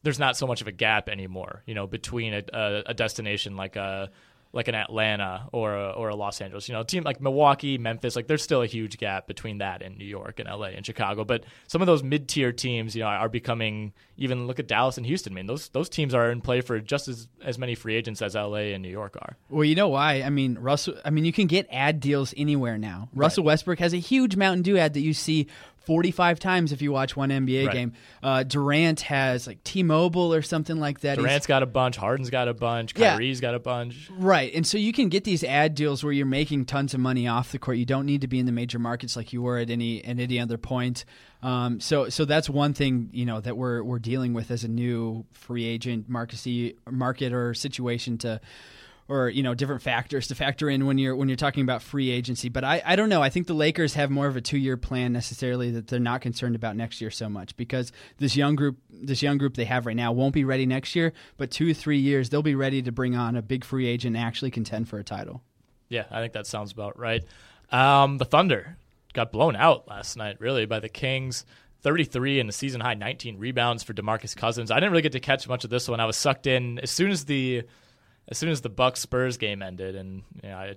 there's 0.03 0.19
not 0.19 0.37
so 0.37 0.47
much 0.47 0.61
of 0.61 0.67
a 0.67 0.71
gap 0.71 1.09
anymore, 1.09 1.63
you 1.65 1.75
know, 1.75 1.85
between 1.85 2.33
a, 2.33 2.43
a, 2.53 2.83
a 2.87 2.93
destination 2.93 3.55
like 3.55 3.75
a 3.75 4.09
like 4.53 4.67
an 4.67 4.75
Atlanta 4.75 5.47
or 5.51 5.75
a, 5.75 5.89
or 5.91 6.09
a 6.09 6.15
Los 6.15 6.41
Angeles. 6.41 6.67
You 6.67 6.73
know, 6.73 6.81
a 6.81 6.85
team 6.85 7.03
like 7.03 7.21
Milwaukee, 7.21 7.77
Memphis, 7.77 8.15
like 8.15 8.27
there's 8.27 8.43
still 8.43 8.61
a 8.61 8.67
huge 8.67 8.97
gap 8.97 9.27
between 9.27 9.59
that 9.59 9.81
and 9.81 9.97
New 9.97 10.05
York 10.05 10.39
and 10.39 10.49
LA 10.49 10.67
and 10.67 10.85
Chicago. 10.85 11.23
But 11.23 11.43
some 11.67 11.81
of 11.81 11.85
those 11.85 12.03
mid 12.03 12.27
tier 12.27 12.51
teams, 12.51 12.95
you 12.95 13.03
know, 13.03 13.09
are 13.09 13.29
becoming 13.29 13.93
even 14.17 14.47
look 14.47 14.59
at 14.59 14.67
Dallas 14.67 14.97
and 14.97 15.05
Houston. 15.05 15.33
I 15.33 15.35
mean, 15.35 15.45
those 15.47 15.69
those 15.69 15.89
teams 15.89 16.13
are 16.13 16.31
in 16.31 16.41
play 16.41 16.61
for 16.61 16.79
just 16.79 17.07
as 17.07 17.27
as 17.43 17.57
many 17.57 17.75
free 17.75 17.95
agents 17.95 18.21
as 18.21 18.35
LA 18.35 18.73
and 18.73 18.81
New 18.81 18.89
York 18.89 19.17
are. 19.21 19.37
Well, 19.49 19.65
you 19.65 19.75
know 19.75 19.89
why? 19.89 20.21
I 20.21 20.29
mean, 20.29 20.55
Russell. 20.55 20.95
I 21.05 21.09
mean, 21.09 21.25
you 21.25 21.33
can 21.33 21.47
get 21.47 21.67
ad 21.71 21.99
deals 21.99 22.33
anywhere 22.37 22.77
now. 22.77 23.09
Russell 23.13 23.43
Westbrook 23.43 23.79
has 23.79 23.93
a 23.93 23.99
huge 23.99 24.35
Mountain 24.35 24.63
Dew 24.63 24.77
ad 24.77 24.93
that 24.93 25.01
you 25.01 25.13
see 25.13 25.47
45 25.87 26.39
times 26.39 26.71
if 26.73 26.81
you 26.81 26.91
watch 26.91 27.15
one 27.15 27.29
NBA 27.31 27.65
Right. 27.67 27.73
game. 27.73 27.93
Uh, 28.21 28.43
Durant 28.43 28.99
has 29.01 29.47
like 29.47 29.63
T-Mobile 29.63 30.33
or 30.33 30.41
something 30.41 30.77
like 30.79 30.99
that. 30.99 31.17
He's- 31.17 31.23
Durant's 31.25 31.47
got 31.47 31.63
a 31.63 31.65
bunch, 31.65 31.95
Harden's 31.95 32.29
got 32.29 32.47
a 32.49 32.53
bunch, 32.53 32.93
Yeah. 32.95 33.13
Kyrie's 33.15 33.39
got 33.39 33.55
a 33.55 33.59
bunch. 33.59 34.09
Right. 34.11 34.53
And 34.53 34.67
so 34.67 34.77
you 34.77 34.91
can 34.91 35.07
get 35.07 35.23
these 35.23 35.43
ad 35.45 35.75
deals 35.75 36.03
where 36.03 36.11
you're 36.11 36.25
making 36.25 36.65
tons 36.65 36.93
of 36.93 36.99
money 36.99 37.25
off 37.27 37.51
the 37.53 37.57
court. 37.57 37.77
You 37.77 37.85
don't 37.85 38.05
need 38.05 38.21
to 38.21 38.27
be 38.27 38.37
in 38.37 38.45
the 38.45 38.51
major 38.51 38.79
markets 38.79 39.15
like 39.15 39.31
you 39.31 39.41
were 39.41 39.57
at 39.57 39.69
any 39.69 40.03
at 40.03 40.19
any 40.19 40.39
other 40.39 40.57
point. 40.57 41.05
Um, 41.41 41.79
so 41.79 42.09
so 42.09 42.25
that's 42.25 42.49
one 42.49 42.73
thing, 42.73 43.09
you 43.13 43.25
know, 43.25 43.39
that 43.39 43.55
we're 43.55 43.81
we're 43.81 43.99
dealing 43.99 44.33
with 44.33 44.51
as 44.51 44.63
a 44.65 44.67
new 44.67 45.25
free 45.31 45.65
agent 45.65 46.09
market 46.09 46.75
market 46.91 47.31
or 47.31 47.53
situation 47.53 48.17
to 48.19 48.41
or 49.09 49.29
you 49.29 49.43
know 49.43 49.53
different 49.53 49.81
factors 49.81 50.27
to 50.27 50.35
factor 50.35 50.69
in 50.69 50.85
when 50.85 50.97
you're 50.97 51.15
when 51.15 51.29
you're 51.29 51.35
talking 51.35 51.63
about 51.63 51.81
free 51.81 52.09
agency. 52.09 52.49
But 52.49 52.63
I, 52.63 52.81
I 52.85 52.95
don't 52.95 53.09
know. 53.09 53.21
I 53.21 53.29
think 53.29 53.47
the 53.47 53.53
Lakers 53.53 53.93
have 53.93 54.09
more 54.09 54.27
of 54.27 54.35
a 54.35 54.41
two 54.41 54.57
year 54.57 54.77
plan 54.77 55.13
necessarily 55.13 55.71
that 55.71 55.87
they're 55.87 55.99
not 55.99 56.21
concerned 56.21 56.55
about 56.55 56.75
next 56.75 57.01
year 57.01 57.11
so 57.11 57.29
much 57.29 57.55
because 57.57 57.91
this 58.17 58.35
young 58.35 58.55
group 58.55 58.77
this 58.89 59.21
young 59.21 59.37
group 59.37 59.55
they 59.55 59.65
have 59.65 59.85
right 59.85 59.95
now 59.95 60.11
won't 60.11 60.33
be 60.33 60.43
ready 60.43 60.65
next 60.65 60.95
year, 60.95 61.13
but 61.37 61.51
two 61.51 61.73
three 61.73 61.99
years 61.99 62.29
they'll 62.29 62.41
be 62.41 62.55
ready 62.55 62.81
to 62.81 62.91
bring 62.91 63.15
on 63.15 63.35
a 63.35 63.41
big 63.41 63.63
free 63.63 63.87
agent 63.87 64.15
and 64.15 64.25
actually 64.25 64.51
contend 64.51 64.89
for 64.89 64.99
a 64.99 65.03
title. 65.03 65.41
Yeah, 65.89 66.05
I 66.11 66.19
think 66.19 66.33
that 66.33 66.47
sounds 66.47 66.71
about 66.71 66.99
right. 66.99 67.23
Um, 67.71 68.17
the 68.17 68.25
Thunder 68.25 68.77
got 69.13 69.31
blown 69.31 69.55
out 69.55 69.87
last 69.87 70.17
night, 70.17 70.39
really, 70.39 70.65
by 70.65 70.79
the 70.79 70.89
Kings. 70.89 71.45
33 71.81 72.39
and 72.39 72.49
the 72.49 72.53
season 72.53 72.81
high 72.81 72.95
19 72.95 73.37
rebounds 73.37 73.83
for 73.83 73.93
DeMarcus 73.93 74.35
Cousins. 74.35 74.71
I 74.71 74.75
didn't 74.75 74.91
really 74.91 75.03
get 75.03 75.11
to 75.11 75.19
catch 75.19 75.47
much 75.47 75.63
of 75.63 75.69
this 75.69 75.87
one. 75.87 75.99
I 75.99 76.05
was 76.05 76.17
sucked 76.17 76.47
in 76.47 76.79
as 76.79 76.89
soon 76.89 77.11
as 77.11 77.25
the 77.25 77.63
as 78.27 78.37
soon 78.37 78.49
as 78.49 78.61
the 78.61 78.69
Bucks 78.69 78.99
Spurs 79.01 79.37
game 79.37 79.61
ended, 79.61 79.95
and 79.95 80.23
you 80.43 80.49
know, 80.49 80.55
I 80.55 80.75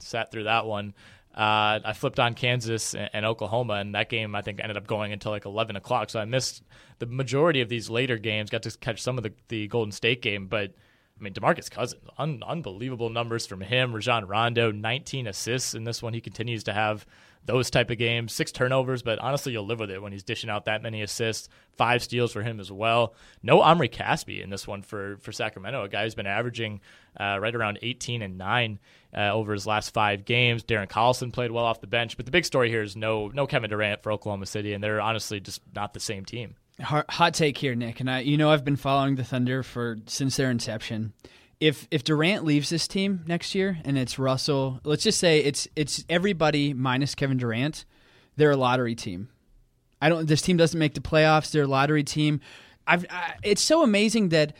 sat 0.00 0.30
through 0.30 0.44
that 0.44 0.66
one. 0.66 0.94
Uh, 1.34 1.78
I 1.84 1.92
flipped 1.92 2.18
on 2.18 2.34
Kansas 2.34 2.94
and, 2.94 3.10
and 3.12 3.24
Oklahoma, 3.24 3.74
and 3.74 3.94
that 3.94 4.08
game 4.08 4.34
I 4.34 4.42
think 4.42 4.60
ended 4.60 4.76
up 4.76 4.86
going 4.86 5.12
until 5.12 5.30
like 5.30 5.44
11 5.44 5.76
o'clock. 5.76 6.10
So 6.10 6.18
I 6.18 6.24
missed 6.24 6.62
the 6.98 7.06
majority 7.06 7.60
of 7.60 7.68
these 7.68 7.88
later 7.88 8.18
games. 8.18 8.50
Got 8.50 8.62
to 8.64 8.76
catch 8.78 9.00
some 9.00 9.16
of 9.16 9.22
the, 9.22 9.32
the 9.48 9.68
Golden 9.68 9.92
State 9.92 10.20
game, 10.20 10.46
but 10.46 10.74
I 11.18 11.22
mean, 11.22 11.34
Demarcus 11.34 11.70
Cousins, 11.70 12.02
un- 12.16 12.42
unbelievable 12.46 13.10
numbers 13.10 13.46
from 13.46 13.60
him. 13.60 13.94
Rajon 13.94 14.26
Rondo, 14.26 14.70
19 14.70 15.26
assists 15.26 15.74
in 15.74 15.84
this 15.84 16.02
one. 16.02 16.14
He 16.14 16.20
continues 16.20 16.64
to 16.64 16.72
have 16.72 17.06
those 17.44 17.70
type 17.70 17.90
of 17.90 17.98
games. 17.98 18.32
Six 18.32 18.52
turnovers, 18.52 19.02
but 19.02 19.18
honestly, 19.18 19.52
you'll 19.52 19.66
live 19.66 19.80
with 19.80 19.90
it 19.90 20.02
when 20.02 20.12
he's 20.12 20.22
dishing 20.22 20.50
out 20.50 20.66
that 20.66 20.82
many 20.82 21.02
assists. 21.02 21.48
Five 21.76 22.02
steals 22.02 22.32
for 22.32 22.42
him 22.42 22.60
as 22.60 22.70
well. 22.70 23.14
No 23.42 23.60
Omri 23.62 23.88
Caspi 23.88 24.42
in 24.42 24.50
this 24.50 24.66
one 24.66 24.82
for 24.82 25.16
for 25.18 25.32
Sacramento, 25.32 25.82
a 25.84 25.88
guy 25.88 26.04
who's 26.04 26.14
been 26.14 26.26
averaging 26.26 26.80
uh, 27.18 27.38
right 27.40 27.54
around 27.54 27.78
18 27.82 28.22
and 28.22 28.36
nine 28.38 28.78
uh, 29.16 29.32
over 29.32 29.52
his 29.52 29.66
last 29.66 29.94
five 29.94 30.24
games. 30.24 30.62
Darren 30.64 30.88
Collison 30.88 31.32
played 31.32 31.50
well 31.50 31.64
off 31.64 31.80
the 31.80 31.86
bench, 31.86 32.16
but 32.16 32.26
the 32.26 32.32
big 32.32 32.44
story 32.44 32.68
here 32.68 32.82
is 32.82 32.96
no 32.96 33.28
no 33.28 33.46
Kevin 33.46 33.70
Durant 33.70 34.02
for 34.02 34.12
Oklahoma 34.12 34.46
City, 34.46 34.72
and 34.72 34.82
they're 34.82 35.00
honestly 35.00 35.40
just 35.40 35.60
not 35.74 35.94
the 35.94 36.00
same 36.00 36.24
team. 36.24 36.54
Hot 36.80 37.10
hot 37.10 37.34
take 37.34 37.58
here, 37.58 37.74
Nick, 37.74 38.00
and 38.00 38.10
I, 38.10 38.20
you 38.20 38.36
know, 38.36 38.50
I've 38.50 38.64
been 38.64 38.76
following 38.76 39.16
the 39.16 39.24
Thunder 39.24 39.62
for 39.62 39.98
since 40.06 40.36
their 40.36 40.50
inception. 40.50 41.12
If 41.60 41.88
if 41.90 42.04
Durant 42.04 42.44
leaves 42.44 42.70
this 42.70 42.86
team 42.86 43.24
next 43.26 43.54
year 43.54 43.78
and 43.84 43.98
it's 43.98 44.18
Russell, 44.18 44.80
let's 44.84 45.02
just 45.02 45.18
say 45.18 45.40
it's 45.40 45.66
it's 45.74 46.04
everybody 46.08 46.72
minus 46.72 47.14
Kevin 47.14 47.36
Durant, 47.36 47.84
they're 48.36 48.52
a 48.52 48.56
lottery 48.56 48.94
team. 48.94 49.28
I 50.00 50.08
don't. 50.08 50.26
This 50.26 50.42
team 50.42 50.56
doesn't 50.56 50.78
make 50.78 50.94
the 50.94 51.00
playoffs. 51.00 51.50
They're 51.50 51.64
a 51.64 51.68
lottery 51.68 52.04
team. 52.04 52.40
I've. 52.86 53.04
I, 53.10 53.34
it's 53.42 53.62
so 53.62 53.82
amazing 53.82 54.28
that 54.28 54.54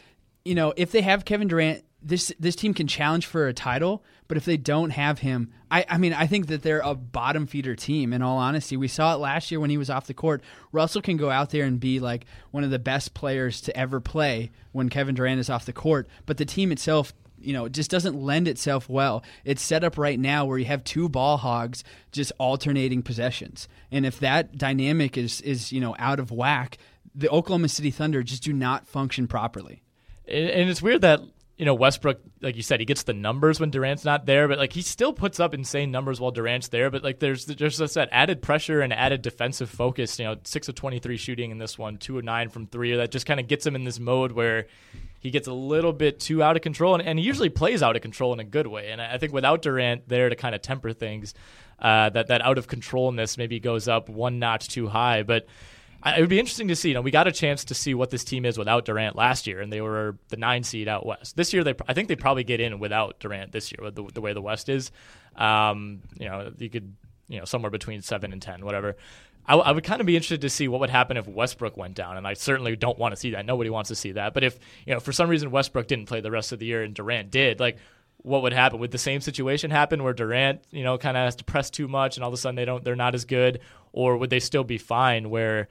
you 0.45 0.55
know 0.55 0.75
if 0.77 0.91
they 0.91 1.03
have 1.03 1.25
Kevin 1.25 1.47
Durant 1.49 1.85
this 2.03 2.33
this 2.39 2.55
team 2.55 2.75
can 2.75 2.87
challenge 2.87 3.27
for 3.27 3.49
a 3.49 3.53
title, 3.53 4.05
but 4.29 4.37
if 4.37 4.45
they 4.45 4.57
don't 4.57 4.91
have 4.91 5.19
him, 5.21 5.53
I, 5.71 5.85
I 5.89 5.99
mean, 5.99 6.13
I 6.13 6.27
think 6.27 6.47
that 6.47 6.63
they're 6.63 6.81
a 6.81 6.95
bottom 6.95 7.47
feeder 7.47 7.75
team. 7.75 8.13
In 8.13 8.23
all 8.23 8.39
honesty, 8.39 8.77
we 8.77 8.89
saw 8.89 9.15
it 9.15 9.19
last 9.19 9.51
year 9.51 9.61
when 9.61 9.71
he 9.71 9.79
was 9.79 9.91
off 9.91 10.07
the 10.07 10.15
court. 10.15 10.43
Russell 10.71 11.03
can 11.03 11.17
go 11.17 11.31
out 11.31 11.51
there 11.51 11.65
and 11.65 11.81
be 11.81 11.99
like 11.99 12.27
one 12.51 12.65
of 12.65 12.71
the 12.71 12.79
best 12.79 13.15
players 13.15 13.61
to 13.63 13.77
ever 13.77 14.01
play 14.01 14.51
when 14.73 14.89
Kevin 14.89 15.15
Durant 15.15 15.41
is 15.41 15.51
off 15.51 15.67
the 15.67 15.73
court, 15.73 16.09
but 16.27 16.37
the 16.37 16.45
team 16.45 16.73
itself 16.73 17.13
you 17.41 17.53
know, 17.53 17.69
just 17.69 17.91
doesn't 17.91 18.21
lend 18.21 18.49
itself 18.49 18.89
well. 18.89 19.23
It's 19.45 19.63
set 19.63 19.85
up 19.85 19.97
right 19.97 20.19
now 20.19 20.45
where 20.45 20.59
you 20.59 20.65
have 20.65 20.83
two 20.85 21.09
ball 21.09 21.37
hogs 21.37 21.85
just 22.11 22.33
alternating 22.39 23.03
possessions. 23.03 23.69
And 23.93 24.05
if 24.05 24.19
that 24.21 24.59
dynamic 24.59 25.17
is 25.17 25.41
is, 25.43 25.73
you 25.73 25.81
know, 25.81 25.95
out 25.99 26.19
of 26.19 26.33
whack, 26.33 26.79
the 27.15 27.29
Oklahoma 27.31 27.69
City 27.69 27.91
Thunder 27.91 28.23
just 28.23 28.43
do 28.43 28.53
not 28.53 28.87
function 28.87 29.29
properly. 29.29 29.83
And 30.27 30.69
it's 30.69 30.83
weird 30.83 31.01
that 31.03 31.21
you 31.59 31.64
know, 31.64 31.75
Westbrook, 31.75 32.21
like 32.40 32.55
you 32.55 32.62
said, 32.62 32.79
he 32.79 32.87
gets 32.87 33.03
the 33.03 33.12
numbers 33.12 33.59
when 33.59 33.71
Durant's 33.71 34.05
not 34.05 34.27
there, 34.27 34.47
but 34.47 34.59
like 34.59 34.73
he 34.73 34.81
still 34.81 35.12
puts 35.12 35.40
up 35.40 35.53
insane 35.53 35.90
numbers 35.90 36.21
while 36.21 36.31
Durant's 36.31 36.68
there. 36.68 36.88
But 36.88 37.03
like 37.03 37.18
there's 37.18 37.47
there's 37.47 37.79
just 37.79 37.94
that 37.94 38.09
added 38.12 38.42
pressure 38.42 38.81
and 38.81 38.92
added 38.92 39.23
defensive 39.23 39.68
focus. 39.68 40.21
You 40.21 40.27
know, 40.27 40.37
six 40.44 40.68
of 40.68 40.77
twenty 40.77 41.01
three 41.01 41.16
shooting 41.16 41.51
in 41.51 41.59
this 41.59 41.77
one, 41.77 41.99
two 41.99 42.16
of 42.16 42.25
nine 42.25 42.49
from 42.49 42.68
three. 42.68 42.94
That 42.94 43.11
just 43.11 43.27
kind 43.27 43.40
of 43.40 43.49
gets 43.49 43.66
him 43.66 43.75
in 43.75 43.83
this 43.83 43.99
mode 43.99 44.31
where 44.31 44.66
he 45.18 45.33
gets 45.33 45.49
a 45.49 45.53
little 45.53 45.92
bit 45.92 46.21
too 46.21 46.44
out 46.44 46.55
of 46.55 46.62
control, 46.62 46.94
and, 46.94 47.03
and 47.03 47.18
he 47.18 47.25
usually 47.25 47.49
plays 47.49 47.83
out 47.83 47.97
of 47.97 48.03
control 48.03 48.33
in 48.33 48.38
a 48.38 48.44
good 48.44 48.68
way. 48.68 48.92
And 48.92 49.03
I 49.03 49.18
think 49.18 49.33
without 49.33 49.61
Durant 49.61 50.09
there 50.09 50.29
to 50.29 50.37
kind 50.37 50.55
of 50.55 50.62
temper 50.62 50.92
things, 50.92 51.35
uh, 51.81 52.11
that 52.11 52.29
that 52.29 52.40
out 52.40 52.59
of 52.59 52.68
controlness 52.68 53.37
maybe 53.37 53.59
goes 53.59 53.88
up 53.88 54.09
one 54.09 54.38
notch 54.38 54.68
too 54.68 54.87
high, 54.87 55.25
but 55.25 55.49
it 56.07 56.21
would 56.21 56.31
be 56.31 56.39
interesting 56.39 56.69
to 56.69 56.77
see. 56.77 56.89
You 56.89 56.95
know, 56.95 57.01
we 57.01 57.11
got 57.11 57.27
a 57.27 57.33
chance 57.33 57.65
to 57.67 57.75
see 57.75 57.95
what 57.95 58.11
this 58.11 58.23
team 58.25 58.45
is 58.45 58.57
without 58.57 58.85
Durant 58.85 59.17
last 59.17 59.47
year, 59.47 59.61
and 59.61 59.73
they 59.73 59.81
were 59.81 60.17
the 60.29 60.37
nine 60.37 60.63
seed 60.63 60.89
out 60.89 61.05
west. 61.05 61.37
This 61.37 61.53
year, 61.53 61.65
they 61.65 61.75
I 61.89 61.95
think 61.95 62.09
they 62.09 62.17
probably 62.17 62.45
get 62.45 62.61
in 62.61 62.79
without 62.79 63.19
Durant 63.19 63.53
this 63.53 63.73
year 63.73 63.81
with 63.83 63.97
the, 63.97 64.05
the 64.15 64.21
way 64.21 64.33
the 64.33 64.43
West 64.43 64.69
is. 64.69 64.93
Um, 65.37 66.03
you 66.19 66.27
know, 66.27 66.53
you 66.59 66.71
could 66.71 66.95
you 67.29 67.39
know 67.39 67.45
somewhere 67.45 67.71
between 67.71 68.03
seven 68.03 68.33
and 68.33 68.41
ten, 68.41 68.65
whatever. 68.65 68.97
I, 69.45 69.57
I 69.57 69.73
would 69.73 69.85
kind 69.85 70.01
of 70.01 70.07
be 70.07 70.15
interested 70.15 70.43
to 70.43 70.51
see 70.51 70.69
what 70.69 70.81
would 70.81 70.91
happen 70.91 71.17
if 71.17 71.27
Westbrook 71.27 71.77
went 71.77 71.95
down, 71.95 72.17
and 72.17 72.29
I 72.29 72.35
certainly 72.35 72.77
don't 72.77 72.99
want 72.99 73.13
to 73.13 73.17
see 73.17 73.31
that. 73.31 73.45
Nobody 73.45 73.71
wants 73.71 73.89
to 73.89 73.97
see 73.97 74.13
that. 74.13 74.35
But 74.35 74.45
if 74.45 74.59
you 74.87 74.95
know, 74.95 75.01
for 75.01 75.13
some 75.13 75.29
reason 75.29 75.51
Westbrook 75.51 75.89
didn't 75.89 76.07
play 76.07 76.21
the 76.21 76.31
rest 76.31 76.53
of 76.53 76.61
the 76.61 76.67
year 76.67 76.83
and 76.83 76.95
Durant 76.95 77.33
did, 77.33 77.59
like 77.59 77.79
what 78.19 78.43
would 78.43 78.53
happen? 78.53 78.81
Would 78.81 78.91
the 78.91 78.99
same 78.99 79.21
situation 79.21 79.71
happen 79.71 80.03
where 80.03 80.13
Durant, 80.13 80.63
you 80.71 80.83
know, 80.83 80.99
kind 80.99 81.17
of 81.17 81.25
has 81.25 81.37
to 81.37 81.45
press 81.45 81.71
too 81.71 81.89
much 81.89 82.17
and 82.17 82.25
all 82.25 82.29
of 82.29 82.35
a 82.35 82.37
sudden 82.37 82.57
they 82.57 82.65
don't 82.65 82.85
they're 82.85 82.97
not 82.97 83.15
as 83.15 83.25
good, 83.25 83.61
or 83.93 84.17
would 84.17 84.31
they 84.31 84.41
still 84.41 84.65
be 84.65 84.79
fine 84.79 85.31
where 85.31 85.69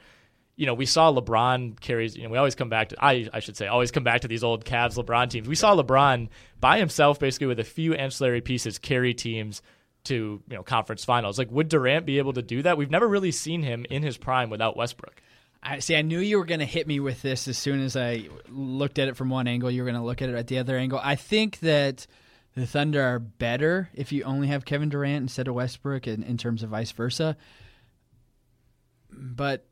you 0.57 0.65
know, 0.65 0.73
we 0.73 0.87
saw 0.87 1.13
LeBron 1.13 1.79
carries, 1.79 2.17
you 2.17 2.23
know, 2.23 2.29
we 2.29 2.37
always 2.37 2.55
come 2.55 2.67
back 2.67 2.89
to, 2.89 2.95
I, 2.99 3.29
I 3.31 3.39
should 3.39 3.55
say, 3.55 3.67
always 3.67 3.91
come 3.91 4.03
back 4.03 4.21
to 4.21 4.27
these 4.27 4.43
old 4.43 4.65
Cavs 4.65 4.97
LeBron 4.97 5.29
teams. 5.29 5.47
We 5.47 5.55
saw 5.55 5.75
LeBron 5.75 6.29
by 6.59 6.79
himself, 6.79 7.19
basically 7.19 7.47
with 7.47 7.59
a 7.59 7.63
few 7.63 7.93
ancillary 7.93 8.41
pieces, 8.41 8.79
carry 8.79 9.13
teams 9.13 9.61
to, 10.05 10.41
you 10.49 10.55
know, 10.55 10.63
conference 10.63 11.05
finals. 11.05 11.37
Like, 11.37 11.51
would 11.51 11.69
Durant 11.69 12.07
be 12.07 12.17
able 12.17 12.33
to 12.33 12.41
do 12.41 12.63
that? 12.63 12.75
We've 12.75 12.89
never 12.89 13.07
really 13.07 13.31
seen 13.31 13.61
him 13.61 13.85
in 13.89 14.01
his 14.01 14.17
prime 14.17 14.49
without 14.49 14.75
Westbrook. 14.75 15.21
I 15.61 15.79
see. 15.79 15.95
I 15.95 16.01
knew 16.01 16.19
you 16.19 16.39
were 16.39 16.45
going 16.45 16.59
to 16.59 16.65
hit 16.65 16.87
me 16.87 16.99
with 16.99 17.21
this 17.21 17.47
as 17.47 17.57
soon 17.57 17.83
as 17.83 17.95
I 17.95 18.27
looked 18.49 18.97
at 18.99 19.07
it 19.07 19.15
from 19.15 19.29
one 19.29 19.47
angle. 19.47 19.69
You 19.69 19.83
were 19.83 19.89
going 19.89 19.99
to 19.99 20.05
look 20.05 20.21
at 20.21 20.29
it 20.29 20.35
at 20.35 20.47
the 20.47 20.57
other 20.57 20.77
angle. 20.77 20.99
I 21.03 21.15
think 21.15 21.59
that 21.59 22.07
the 22.55 22.65
Thunder 22.65 23.01
are 23.01 23.19
better 23.19 23.89
if 23.93 24.11
you 24.11 24.23
only 24.23 24.47
have 24.47 24.65
Kevin 24.65 24.89
Durant 24.89 25.21
instead 25.21 25.47
of 25.47 25.53
Westbrook, 25.53 26.07
in, 26.07 26.23
in 26.23 26.37
terms 26.37 26.63
of 26.63 26.71
vice 26.71 26.91
versa. 26.91 27.37
But 29.11 29.66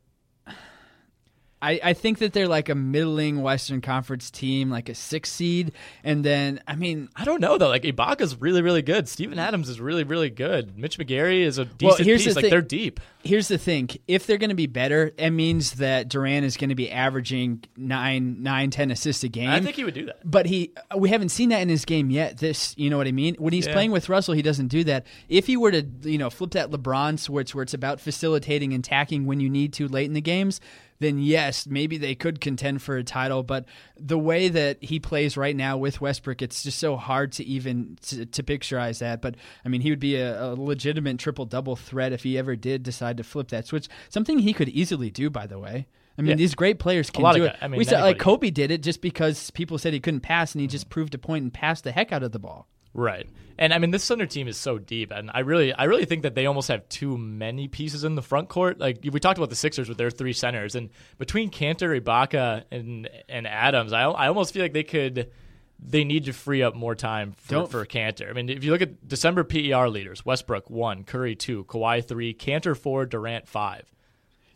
I, 1.62 1.80
I 1.82 1.92
think 1.94 2.18
that 2.18 2.34
they're 2.34 2.48
like 2.48 2.68
a 2.68 2.74
middling 2.74 3.40
Western 3.40 3.80
Conference 3.80 4.30
team, 4.30 4.70
like 4.70 4.90
a 4.90 4.94
six 4.94 5.32
seed. 5.32 5.72
And 6.04 6.22
then, 6.22 6.60
I 6.68 6.76
mean, 6.76 7.08
I 7.16 7.24
don't 7.24 7.40
know 7.40 7.56
though. 7.56 7.68
Like 7.68 7.84
Ibaka's 7.84 8.40
really, 8.40 8.60
really 8.60 8.82
good. 8.82 9.08
Steven 9.08 9.38
Adams 9.38 9.70
is 9.70 9.80
really, 9.80 10.04
really 10.04 10.28
good. 10.28 10.76
Mitch 10.78 10.98
McGary 10.98 11.40
is 11.40 11.56
a 11.56 11.64
decent 11.64 11.82
well, 11.82 11.96
here's 11.96 12.24
piece. 12.24 12.34
The 12.34 12.38
like 12.38 12.42
thing. 12.44 12.50
they're 12.50 12.60
deep. 12.60 13.00
Here's 13.24 13.48
the 13.48 13.58
thing: 13.58 13.88
if 14.06 14.26
they're 14.26 14.36
going 14.36 14.50
to 14.50 14.56
be 14.56 14.66
better, 14.66 15.12
it 15.16 15.30
means 15.30 15.72
that 15.72 16.08
Durant 16.08 16.44
is 16.44 16.56
going 16.56 16.68
to 16.68 16.74
be 16.74 16.90
averaging 16.90 17.64
nine, 17.76 18.42
nine, 18.42 18.70
ten 18.70 18.90
assists 18.90 19.24
a 19.24 19.28
game. 19.28 19.48
I 19.48 19.60
think 19.60 19.76
he 19.76 19.84
would 19.84 19.94
do 19.94 20.06
that. 20.06 20.30
But 20.30 20.46
he, 20.46 20.72
we 20.96 21.08
haven't 21.08 21.30
seen 21.30 21.48
that 21.48 21.62
in 21.62 21.68
his 21.68 21.84
game 21.84 22.10
yet. 22.10 22.36
This, 22.36 22.74
you 22.76 22.90
know 22.90 22.98
what 22.98 23.08
I 23.08 23.12
mean? 23.12 23.34
When 23.38 23.52
he's 23.52 23.66
yeah. 23.66 23.72
playing 23.72 23.92
with 23.92 24.08
Russell, 24.08 24.34
he 24.34 24.42
doesn't 24.42 24.68
do 24.68 24.84
that. 24.84 25.06
If 25.28 25.46
he 25.46 25.56
were 25.56 25.72
to, 25.72 25.84
you 26.02 26.18
know, 26.18 26.30
flip 26.30 26.50
that 26.52 26.70
LeBron 26.70 27.18
switch 27.18 27.54
where 27.54 27.62
it's 27.62 27.74
about 27.74 28.00
facilitating 28.00 28.72
and 28.74 28.84
tacking 28.84 29.24
when 29.24 29.40
you 29.40 29.48
need 29.48 29.72
to 29.74 29.88
late 29.88 30.06
in 30.06 30.12
the 30.12 30.20
games, 30.20 30.60
then 30.98 31.18
yes, 31.18 31.66
maybe 31.66 31.98
they 31.98 32.14
could 32.14 32.40
contend 32.40 32.82
for 32.82 32.96
a 32.96 33.04
title. 33.04 33.42
But 33.42 33.66
the 33.96 34.18
way 34.18 34.48
that 34.48 34.82
he 34.82 34.98
plays 35.00 35.36
right 35.36 35.56
now 35.56 35.76
with 35.76 36.00
Westbrook, 36.00 36.42
it's 36.42 36.62
just 36.62 36.78
so 36.78 36.96
hard 36.96 37.32
to 37.32 37.44
even 37.44 37.98
to, 38.02 38.26
to 38.26 38.42
picturize 38.42 38.98
that. 38.98 39.20
But 39.20 39.36
I 39.64 39.68
mean, 39.68 39.80
he 39.80 39.90
would 39.90 40.00
be 40.00 40.16
a, 40.16 40.44
a 40.44 40.54
legitimate 40.54 41.18
triple 41.18 41.44
double 41.44 41.76
threat 41.76 42.12
if 42.12 42.22
he 42.22 42.38
ever 42.38 42.56
did 42.56 42.82
decide 42.82 43.16
to 43.18 43.24
flip 43.24 43.48
that 43.48 43.66
switch. 43.66 43.88
Something 44.08 44.38
he 44.38 44.52
could 44.52 44.68
easily 44.68 45.10
do, 45.10 45.30
by 45.30 45.46
the 45.46 45.58
way. 45.58 45.86
I 46.18 46.22
mean, 46.22 46.30
yeah. 46.30 46.36
these 46.36 46.54
great 46.54 46.78
players 46.78 47.10
can 47.10 47.34
do 47.34 47.44
it. 47.44 47.56
I 47.60 47.68
mean, 47.68 47.78
we 47.78 47.84
saw 47.84 48.00
like 48.00 48.18
Kobe 48.18 48.50
did 48.50 48.70
it 48.70 48.82
just 48.82 49.02
because 49.02 49.50
people 49.50 49.76
said 49.76 49.92
he 49.92 50.00
couldn't 50.00 50.20
pass, 50.20 50.54
and 50.54 50.62
he 50.62 50.66
just 50.66 50.88
proved 50.88 51.14
a 51.14 51.18
point 51.18 51.42
and 51.42 51.52
passed 51.52 51.84
the 51.84 51.92
heck 51.92 52.10
out 52.10 52.22
of 52.22 52.32
the 52.32 52.38
ball. 52.38 52.66
Right. 52.96 53.28
And 53.58 53.72
I 53.72 53.78
mean 53.78 53.90
this 53.90 54.06
Thunder 54.08 54.26
team 54.26 54.48
is 54.48 54.56
so 54.56 54.78
deep 54.78 55.12
and 55.12 55.30
I 55.32 55.40
really 55.40 55.72
I 55.72 55.84
really 55.84 56.06
think 56.06 56.22
that 56.22 56.34
they 56.34 56.46
almost 56.46 56.68
have 56.68 56.88
too 56.88 57.16
many 57.16 57.68
pieces 57.68 58.04
in 58.04 58.14
the 58.14 58.22
front 58.22 58.48
court. 58.48 58.80
Like 58.80 58.98
we 59.10 59.20
talked 59.20 59.38
about 59.38 59.50
the 59.50 59.56
Sixers 59.56 59.88
with 59.88 59.98
their 59.98 60.10
three 60.10 60.32
centers 60.32 60.74
and 60.74 60.90
between 61.18 61.50
Kanter, 61.50 61.98
Ibaka 62.00 62.64
and 62.70 63.08
and 63.28 63.46
Adams, 63.46 63.92
I 63.92 64.02
I 64.02 64.28
almost 64.28 64.52
feel 64.52 64.62
like 64.62 64.72
they 64.72 64.82
could 64.82 65.30
they 65.78 66.04
need 66.04 66.24
to 66.24 66.32
free 66.32 66.62
up 66.62 66.74
more 66.74 66.94
time 66.94 67.32
for, 67.32 67.66
for 67.66 67.84
Kanter. 67.84 68.30
I 68.30 68.32
mean, 68.32 68.48
if 68.48 68.64
you 68.64 68.72
look 68.72 68.80
at 68.80 69.06
December 69.06 69.44
PER 69.44 69.90
leaders, 69.90 70.24
Westbrook 70.24 70.70
1, 70.70 71.04
Curry 71.04 71.36
2, 71.36 71.64
Kawhi 71.64 72.02
3, 72.02 72.32
Kanter 72.32 72.74
4, 72.74 73.04
Durant 73.04 73.46
5. 73.46 73.84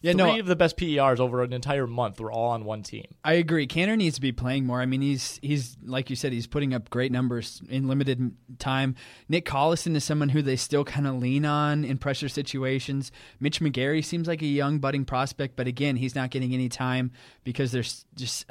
Yeah, 0.02 0.12
Three 0.12 0.18
no, 0.18 0.40
of 0.40 0.46
the 0.46 0.56
best 0.56 0.78
PERs 0.78 1.20
over 1.20 1.42
an 1.42 1.52
entire 1.52 1.86
month 1.86 2.20
were 2.20 2.32
all 2.32 2.50
on 2.50 2.64
one 2.64 2.82
team. 2.82 3.04
I 3.22 3.34
agree. 3.34 3.66
Kanter 3.66 3.98
needs 3.98 4.14
to 4.14 4.22
be 4.22 4.32
playing 4.32 4.64
more. 4.64 4.80
I 4.80 4.86
mean, 4.86 5.02
he's 5.02 5.38
he's 5.42 5.76
like 5.84 6.08
you 6.08 6.16
said, 6.16 6.32
he's 6.32 6.46
putting 6.46 6.72
up 6.72 6.88
great 6.88 7.12
numbers 7.12 7.60
in 7.68 7.86
limited 7.86 8.34
time. 8.58 8.94
Nick 9.28 9.44
Collison 9.44 9.94
is 9.94 10.04
someone 10.04 10.30
who 10.30 10.40
they 10.40 10.56
still 10.56 10.84
kind 10.84 11.06
of 11.06 11.16
lean 11.16 11.44
on 11.44 11.84
in 11.84 11.98
pressure 11.98 12.30
situations. 12.30 13.12
Mitch 13.40 13.60
McGary 13.60 14.02
seems 14.02 14.26
like 14.26 14.40
a 14.40 14.46
young 14.46 14.78
budding 14.78 15.04
prospect, 15.04 15.54
but 15.54 15.66
again, 15.66 15.96
he's 15.96 16.14
not 16.14 16.30
getting 16.30 16.54
any 16.54 16.70
time 16.70 17.12
because 17.44 17.72
there's 17.72 18.06
just. 18.14 18.46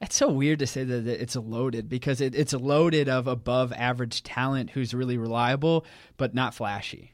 It's 0.00 0.16
so 0.16 0.28
weird 0.28 0.58
to 0.58 0.66
say 0.66 0.84
that 0.84 1.06
it's 1.06 1.34
loaded 1.34 1.88
because 1.88 2.20
it, 2.20 2.34
it's 2.34 2.52
loaded 2.52 3.08
of 3.08 3.26
above 3.26 3.72
average 3.72 4.22
talent 4.22 4.70
who's 4.70 4.92
really 4.92 5.16
reliable 5.16 5.86
but 6.18 6.34
not 6.34 6.52
flashy. 6.52 7.12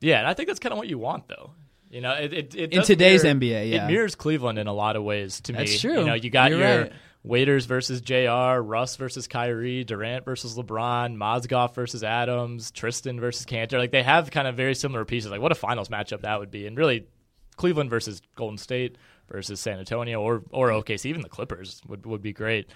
Yeah, 0.00 0.20
and 0.20 0.26
I 0.26 0.32
think 0.32 0.46
that's 0.46 0.60
kind 0.60 0.72
of 0.72 0.78
what 0.78 0.88
you 0.88 0.96
want, 0.96 1.28
though. 1.28 1.50
You 1.90 2.00
know, 2.02 2.12
it, 2.12 2.32
it, 2.32 2.54
it 2.54 2.72
in 2.72 2.82
today's 2.82 3.22
mirror, 3.22 3.36
NBA, 3.36 3.70
yeah, 3.70 3.84
it 3.84 3.90
mirrors 3.90 4.14
Cleveland 4.14 4.58
in 4.58 4.66
a 4.66 4.72
lot 4.72 4.96
of 4.96 5.02
ways. 5.02 5.40
To 5.42 5.52
That's 5.52 5.72
me, 5.72 5.78
true. 5.78 6.00
You 6.00 6.04
know, 6.06 6.14
you 6.14 6.30
got 6.30 6.50
You're 6.50 6.60
your 6.60 6.82
right. 6.82 6.92
Waiters 7.22 7.66
versus 7.66 8.00
Jr., 8.00 8.60
Russ 8.60 8.96
versus 8.96 9.26
Kyrie, 9.26 9.84
Durant 9.84 10.24
versus 10.24 10.56
LeBron, 10.56 11.16
Mozgov 11.16 11.74
versus 11.74 12.04
Adams, 12.04 12.70
Tristan 12.70 13.20
versus 13.20 13.46
Kanter. 13.46 13.78
Like 13.78 13.90
they 13.90 14.02
have 14.02 14.30
kind 14.30 14.46
of 14.46 14.54
very 14.56 14.74
similar 14.74 15.04
pieces. 15.04 15.30
Like 15.30 15.40
what 15.40 15.52
a 15.52 15.56
finals 15.56 15.88
matchup 15.88 16.22
that 16.22 16.38
would 16.38 16.50
be, 16.50 16.66
and 16.66 16.76
really 16.76 17.06
Cleveland 17.56 17.90
versus 17.90 18.22
Golden 18.36 18.58
State 18.58 18.96
versus 19.28 19.60
San 19.60 19.78
Antonio 19.78 20.20
or 20.20 20.42
or 20.50 20.68
OKC, 20.68 21.06
even 21.06 21.22
the 21.22 21.28
Clippers 21.28 21.82
would 21.86 22.06
would 22.06 22.22
be 22.22 22.32
great. 22.32 22.68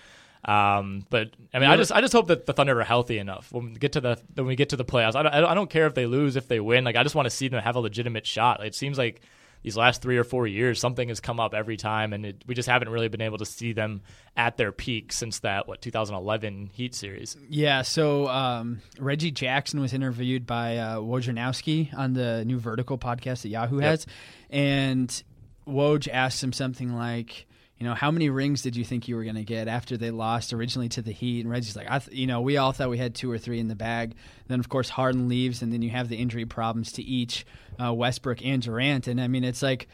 Um, 0.44 1.06
but 1.08 1.30
I 1.54 1.60
mean, 1.60 1.70
I 1.70 1.76
just 1.76 1.92
I 1.92 2.00
just 2.00 2.12
hope 2.12 2.26
that 2.28 2.46
the 2.46 2.52
Thunder 2.52 2.78
are 2.80 2.84
healthy 2.84 3.18
enough 3.18 3.52
when 3.52 3.72
we 3.72 3.78
get 3.78 3.92
to 3.92 4.00
the 4.00 4.18
when 4.34 4.46
we 4.46 4.56
get 4.56 4.70
to 4.70 4.76
the 4.76 4.84
playoffs. 4.84 5.14
I 5.14 5.22
don't, 5.22 5.32
I 5.32 5.54
don't 5.54 5.70
care 5.70 5.86
if 5.86 5.94
they 5.94 6.06
lose, 6.06 6.34
if 6.36 6.48
they 6.48 6.58
win. 6.60 6.82
Like 6.84 6.96
I 6.96 7.02
just 7.04 7.14
want 7.14 7.26
to 7.26 7.30
see 7.30 7.48
them 7.48 7.62
have 7.62 7.76
a 7.76 7.80
legitimate 7.80 8.26
shot. 8.26 8.64
It 8.64 8.74
seems 8.74 8.98
like 8.98 9.20
these 9.62 9.76
last 9.76 10.02
three 10.02 10.18
or 10.18 10.24
four 10.24 10.48
years, 10.48 10.80
something 10.80 11.06
has 11.06 11.20
come 11.20 11.38
up 11.38 11.54
every 11.54 11.76
time, 11.76 12.12
and 12.12 12.26
it, 12.26 12.42
we 12.48 12.56
just 12.56 12.68
haven't 12.68 12.88
really 12.88 13.06
been 13.06 13.20
able 13.20 13.38
to 13.38 13.44
see 13.46 13.72
them 13.72 14.02
at 14.36 14.56
their 14.56 14.72
peak 14.72 15.12
since 15.12 15.38
that 15.40 15.68
what 15.68 15.80
2011 15.80 16.70
Heat 16.72 16.96
series. 16.96 17.36
Yeah. 17.48 17.82
So 17.82 18.26
um, 18.26 18.80
Reggie 18.98 19.30
Jackson 19.30 19.80
was 19.80 19.92
interviewed 19.92 20.44
by 20.44 20.78
uh, 20.78 20.96
Wojnarowski 20.96 21.96
on 21.96 22.14
the 22.14 22.44
new 22.44 22.58
Vertical 22.58 22.98
podcast 22.98 23.42
that 23.42 23.50
Yahoo 23.50 23.76
Yep. 23.76 23.84
has, 23.84 24.06
and 24.50 25.22
Woj 25.68 26.08
asked 26.12 26.42
him 26.42 26.52
something 26.52 26.92
like. 26.96 27.46
You 27.82 27.88
know, 27.88 27.94
how 27.94 28.12
many 28.12 28.30
rings 28.30 28.62
did 28.62 28.76
you 28.76 28.84
think 28.84 29.08
you 29.08 29.16
were 29.16 29.24
going 29.24 29.34
to 29.34 29.42
get 29.42 29.66
after 29.66 29.96
they 29.96 30.12
lost 30.12 30.52
originally 30.52 30.88
to 30.90 31.02
the 31.02 31.10
Heat? 31.10 31.40
And 31.40 31.50
Reggie's 31.50 31.74
like, 31.74 31.90
I 31.90 31.98
th- 31.98 32.16
you 32.16 32.28
know, 32.28 32.40
we 32.40 32.56
all 32.56 32.70
thought 32.70 32.90
we 32.90 32.98
had 32.98 33.12
two 33.12 33.28
or 33.28 33.38
three 33.38 33.58
in 33.58 33.66
the 33.66 33.74
bag. 33.74 34.14
Then, 34.46 34.60
of 34.60 34.68
course, 34.68 34.88
Harden 34.88 35.28
leaves, 35.28 35.62
and 35.62 35.72
then 35.72 35.82
you 35.82 35.90
have 35.90 36.08
the 36.08 36.14
injury 36.14 36.44
problems 36.44 36.92
to 36.92 37.02
each 37.02 37.44
uh, 37.82 37.92
Westbrook 37.92 38.46
and 38.46 38.62
Durant. 38.62 39.08
And 39.08 39.20
I 39.20 39.26
mean, 39.26 39.42
it's 39.42 39.62
like 39.62 39.88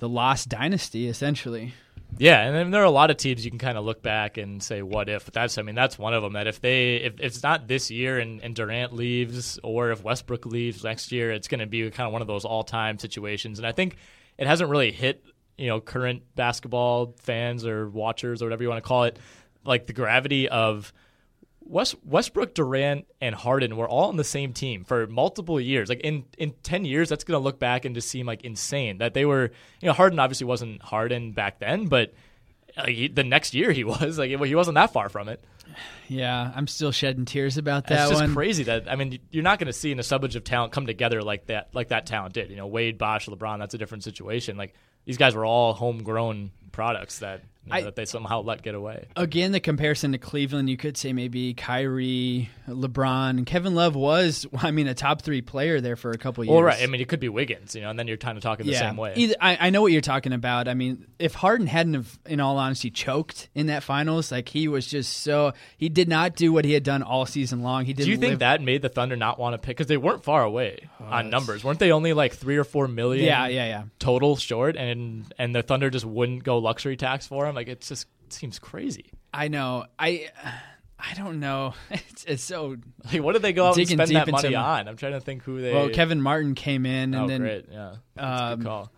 the 0.00 0.08
lost 0.08 0.48
dynasty, 0.48 1.06
essentially. 1.06 1.74
Yeah, 2.16 2.42
and 2.42 2.56
then 2.56 2.72
there 2.72 2.82
are 2.82 2.84
a 2.84 2.90
lot 2.90 3.12
of 3.12 3.18
teams 3.18 3.44
you 3.44 3.52
can 3.52 3.60
kind 3.60 3.78
of 3.78 3.84
look 3.84 4.02
back 4.02 4.36
and 4.36 4.60
say, 4.60 4.82
"What 4.82 5.08
if?" 5.08 5.24
But 5.26 5.34
that's, 5.34 5.58
I 5.58 5.62
mean, 5.62 5.76
that's 5.76 5.96
one 5.96 6.14
of 6.14 6.24
them. 6.24 6.32
That 6.32 6.48
if 6.48 6.60
they, 6.60 6.96
if, 6.96 7.20
if 7.20 7.36
it's 7.36 7.42
not 7.44 7.68
this 7.68 7.88
year 7.88 8.18
and, 8.18 8.42
and 8.42 8.52
Durant 8.52 8.94
leaves, 8.94 9.60
or 9.62 9.92
if 9.92 10.02
Westbrook 10.02 10.44
leaves 10.44 10.82
next 10.82 11.12
year, 11.12 11.30
it's 11.30 11.46
going 11.46 11.60
to 11.60 11.66
be 11.66 11.88
kind 11.92 12.08
of 12.08 12.12
one 12.12 12.20
of 12.20 12.26
those 12.26 12.44
all-time 12.44 12.98
situations. 12.98 13.60
And 13.60 13.66
I 13.68 13.70
think 13.70 13.96
it 14.38 14.48
hasn't 14.48 14.70
really 14.70 14.90
hit, 14.90 15.22
you 15.58 15.66
know, 15.66 15.80
current 15.80 16.22
basketball 16.36 17.14
fans 17.20 17.66
or 17.66 17.88
watchers 17.88 18.40
or 18.40 18.46
whatever 18.46 18.62
you 18.62 18.68
want 18.68 18.82
to 18.82 18.86
call 18.88 19.04
it, 19.04 19.18
like 19.64 19.86
the 19.86 19.92
gravity 19.92 20.48
of 20.48 20.92
West, 21.60 21.96
Westbrook, 22.04 22.54
Durant, 22.54 23.06
and 23.20 23.34
Harden 23.34 23.76
were 23.76 23.88
all 23.88 24.08
on 24.08 24.16
the 24.16 24.24
same 24.24 24.52
team 24.52 24.84
for 24.84 25.06
multiple 25.06 25.60
years. 25.60 25.88
Like 25.88 26.00
in 26.00 26.24
in 26.38 26.54
ten 26.62 26.84
years, 26.84 27.08
that's 27.08 27.24
going 27.24 27.38
to 27.38 27.44
look 27.44 27.58
back 27.58 27.84
and 27.84 27.94
just 27.94 28.08
seem 28.08 28.26
like 28.26 28.44
insane 28.44 28.98
that 28.98 29.14
they 29.14 29.26
were. 29.26 29.50
You 29.80 29.88
know, 29.88 29.92
Harden 29.92 30.18
obviously 30.18 30.46
wasn't 30.46 30.80
Harden 30.80 31.32
back 31.32 31.58
then, 31.58 31.86
but 31.86 32.14
like, 32.76 32.88
he, 32.88 33.08
the 33.08 33.24
next 33.24 33.54
year 33.54 33.72
he 33.72 33.84
was 33.84 34.18
like 34.18 34.30
he 34.30 34.54
wasn't 34.54 34.76
that 34.76 34.92
far 34.92 35.08
from 35.08 35.28
it. 35.28 35.44
Yeah, 36.08 36.50
I'm 36.54 36.66
still 36.66 36.90
shedding 36.90 37.26
tears 37.26 37.58
about 37.58 37.86
that 37.88 38.00
it's 38.00 38.10
just 38.10 38.22
one. 38.22 38.34
crazy 38.34 38.64
that 38.64 38.90
I 38.90 38.96
mean 38.96 39.18
you're 39.30 39.44
not 39.44 39.58
going 39.58 39.66
to 39.66 39.72
see 39.72 39.92
an 39.92 39.98
assemblage 39.98 40.36
of 40.36 40.44
talent 40.44 40.72
come 40.72 40.86
together 40.86 41.22
like 41.22 41.46
that 41.46 41.68
like 41.74 41.88
that 41.88 42.06
talent 42.06 42.34
did. 42.34 42.50
You 42.50 42.56
know, 42.56 42.66
Wade, 42.66 42.96
Bosh, 42.96 43.26
LeBron. 43.26 43.58
That's 43.58 43.74
a 43.74 43.78
different 43.78 44.04
situation. 44.04 44.56
Like 44.56 44.74
these 45.08 45.16
guys 45.16 45.34
were 45.34 45.46
all 45.46 45.72
homegrown 45.72 46.50
products 46.70 47.20
that 47.20 47.40
you 47.68 47.74
know, 47.74 47.76
I- 47.78 47.82
that 47.82 47.96
they 47.96 48.04
somehow 48.04 48.42
let 48.42 48.62
get 48.62 48.74
away. 48.74 49.06
Again, 49.16 49.52
the 49.52 49.60
comparison 49.60 50.12
to 50.12 50.18
Cleveland, 50.18 50.68
you 50.68 50.76
could 50.76 50.96
say 50.96 51.12
maybe 51.12 51.54
Kyrie, 51.54 52.50
LeBron, 52.68 53.46
Kevin 53.46 53.74
Love 53.74 53.94
was, 53.94 54.46
I 54.58 54.70
mean, 54.70 54.86
a 54.86 54.94
top 54.94 55.22
three 55.22 55.42
player 55.42 55.80
there 55.80 55.96
for 55.96 56.10
a 56.10 56.18
couple 56.18 56.44
years. 56.44 56.52
Well, 56.52 56.62
right. 56.62 56.82
I 56.82 56.86
mean, 56.86 57.00
it 57.00 57.08
could 57.08 57.20
be 57.20 57.28
Wiggins, 57.28 57.74
you 57.74 57.82
know, 57.82 57.90
and 57.90 57.98
then 57.98 58.08
you're 58.08 58.16
kind 58.16 58.36
of 58.36 58.42
talking 58.42 58.66
the 58.66 58.74
same 58.74 58.96
way. 58.96 59.14
Either, 59.16 59.34
I, 59.40 59.68
I 59.68 59.70
know 59.70 59.82
what 59.82 59.92
you're 59.92 60.00
talking 60.00 60.32
about. 60.32 60.68
I 60.68 60.74
mean, 60.74 61.06
if 61.18 61.34
Harden 61.34 61.66
hadn't, 61.66 61.94
have, 61.94 62.18
in 62.26 62.40
all 62.40 62.58
honesty, 62.58 62.90
choked 62.90 63.48
in 63.54 63.66
that 63.66 63.82
finals, 63.82 64.32
like 64.32 64.48
he 64.48 64.68
was 64.68 64.86
just 64.86 65.18
so 65.18 65.52
he 65.76 65.88
did 65.88 66.08
not 66.08 66.36
do 66.36 66.52
what 66.52 66.64
he 66.64 66.72
had 66.72 66.82
done 66.82 67.02
all 67.02 67.26
season 67.26 67.62
long. 67.62 67.84
He 67.84 67.92
didn't. 67.92 68.06
Do 68.06 68.10
you 68.10 68.16
think 68.16 68.30
live- 68.32 68.38
that 68.40 68.62
made 68.62 68.82
the 68.82 68.88
Thunder 68.88 69.16
not 69.16 69.38
want 69.38 69.54
to 69.54 69.58
pick 69.58 69.76
because 69.76 69.86
they 69.86 69.96
weren't 69.96 70.24
far 70.24 70.42
away 70.42 70.88
oh, 71.00 71.04
on 71.04 71.30
numbers? 71.30 71.64
Weren't 71.64 71.78
they 71.78 71.92
only 71.92 72.12
like 72.12 72.34
three 72.34 72.56
or 72.56 72.64
four 72.64 72.88
million? 72.88 73.24
Yeah, 73.24 73.46
yeah, 73.46 73.66
yeah. 73.66 73.84
Total 73.98 74.36
short, 74.36 74.76
and 74.76 75.32
and 75.38 75.54
the 75.54 75.62
Thunder 75.62 75.90
just 75.90 76.04
wouldn't 76.04 76.44
go 76.44 76.58
luxury 76.58 76.96
tax 76.96 77.26
for 77.26 77.46
him. 77.46 77.54
Like 77.58 77.66
it 77.66 77.80
just 77.80 78.06
seems 78.28 78.60
crazy. 78.60 79.10
I 79.34 79.48
know. 79.48 79.86
I 79.98 80.30
I 80.96 81.14
don't 81.14 81.40
know. 81.40 81.74
It's, 81.90 82.24
it's 82.24 82.42
so 82.44 82.76
Like 83.12 83.20
what 83.20 83.32
did 83.32 83.42
they 83.42 83.52
go 83.52 83.66
out 83.66 83.76
and 83.76 83.88
spend 83.88 84.10
that 84.10 84.30
money 84.30 84.54
on? 84.54 84.86
I'm 84.86 84.96
trying 84.96 85.14
to 85.14 85.20
think 85.20 85.42
who 85.42 85.60
they. 85.60 85.72
well. 85.72 85.88
Kevin 85.88 86.22
Martin 86.22 86.54
came 86.54 86.86
in, 86.86 87.14
and 87.14 87.24
oh, 87.24 87.26
then 87.26 87.40
great, 87.40 87.66
yeah, 87.68 87.96
that's 88.14 88.40
a 88.40 88.44
um, 88.44 88.58
good 88.60 88.66
call. 88.66 88.92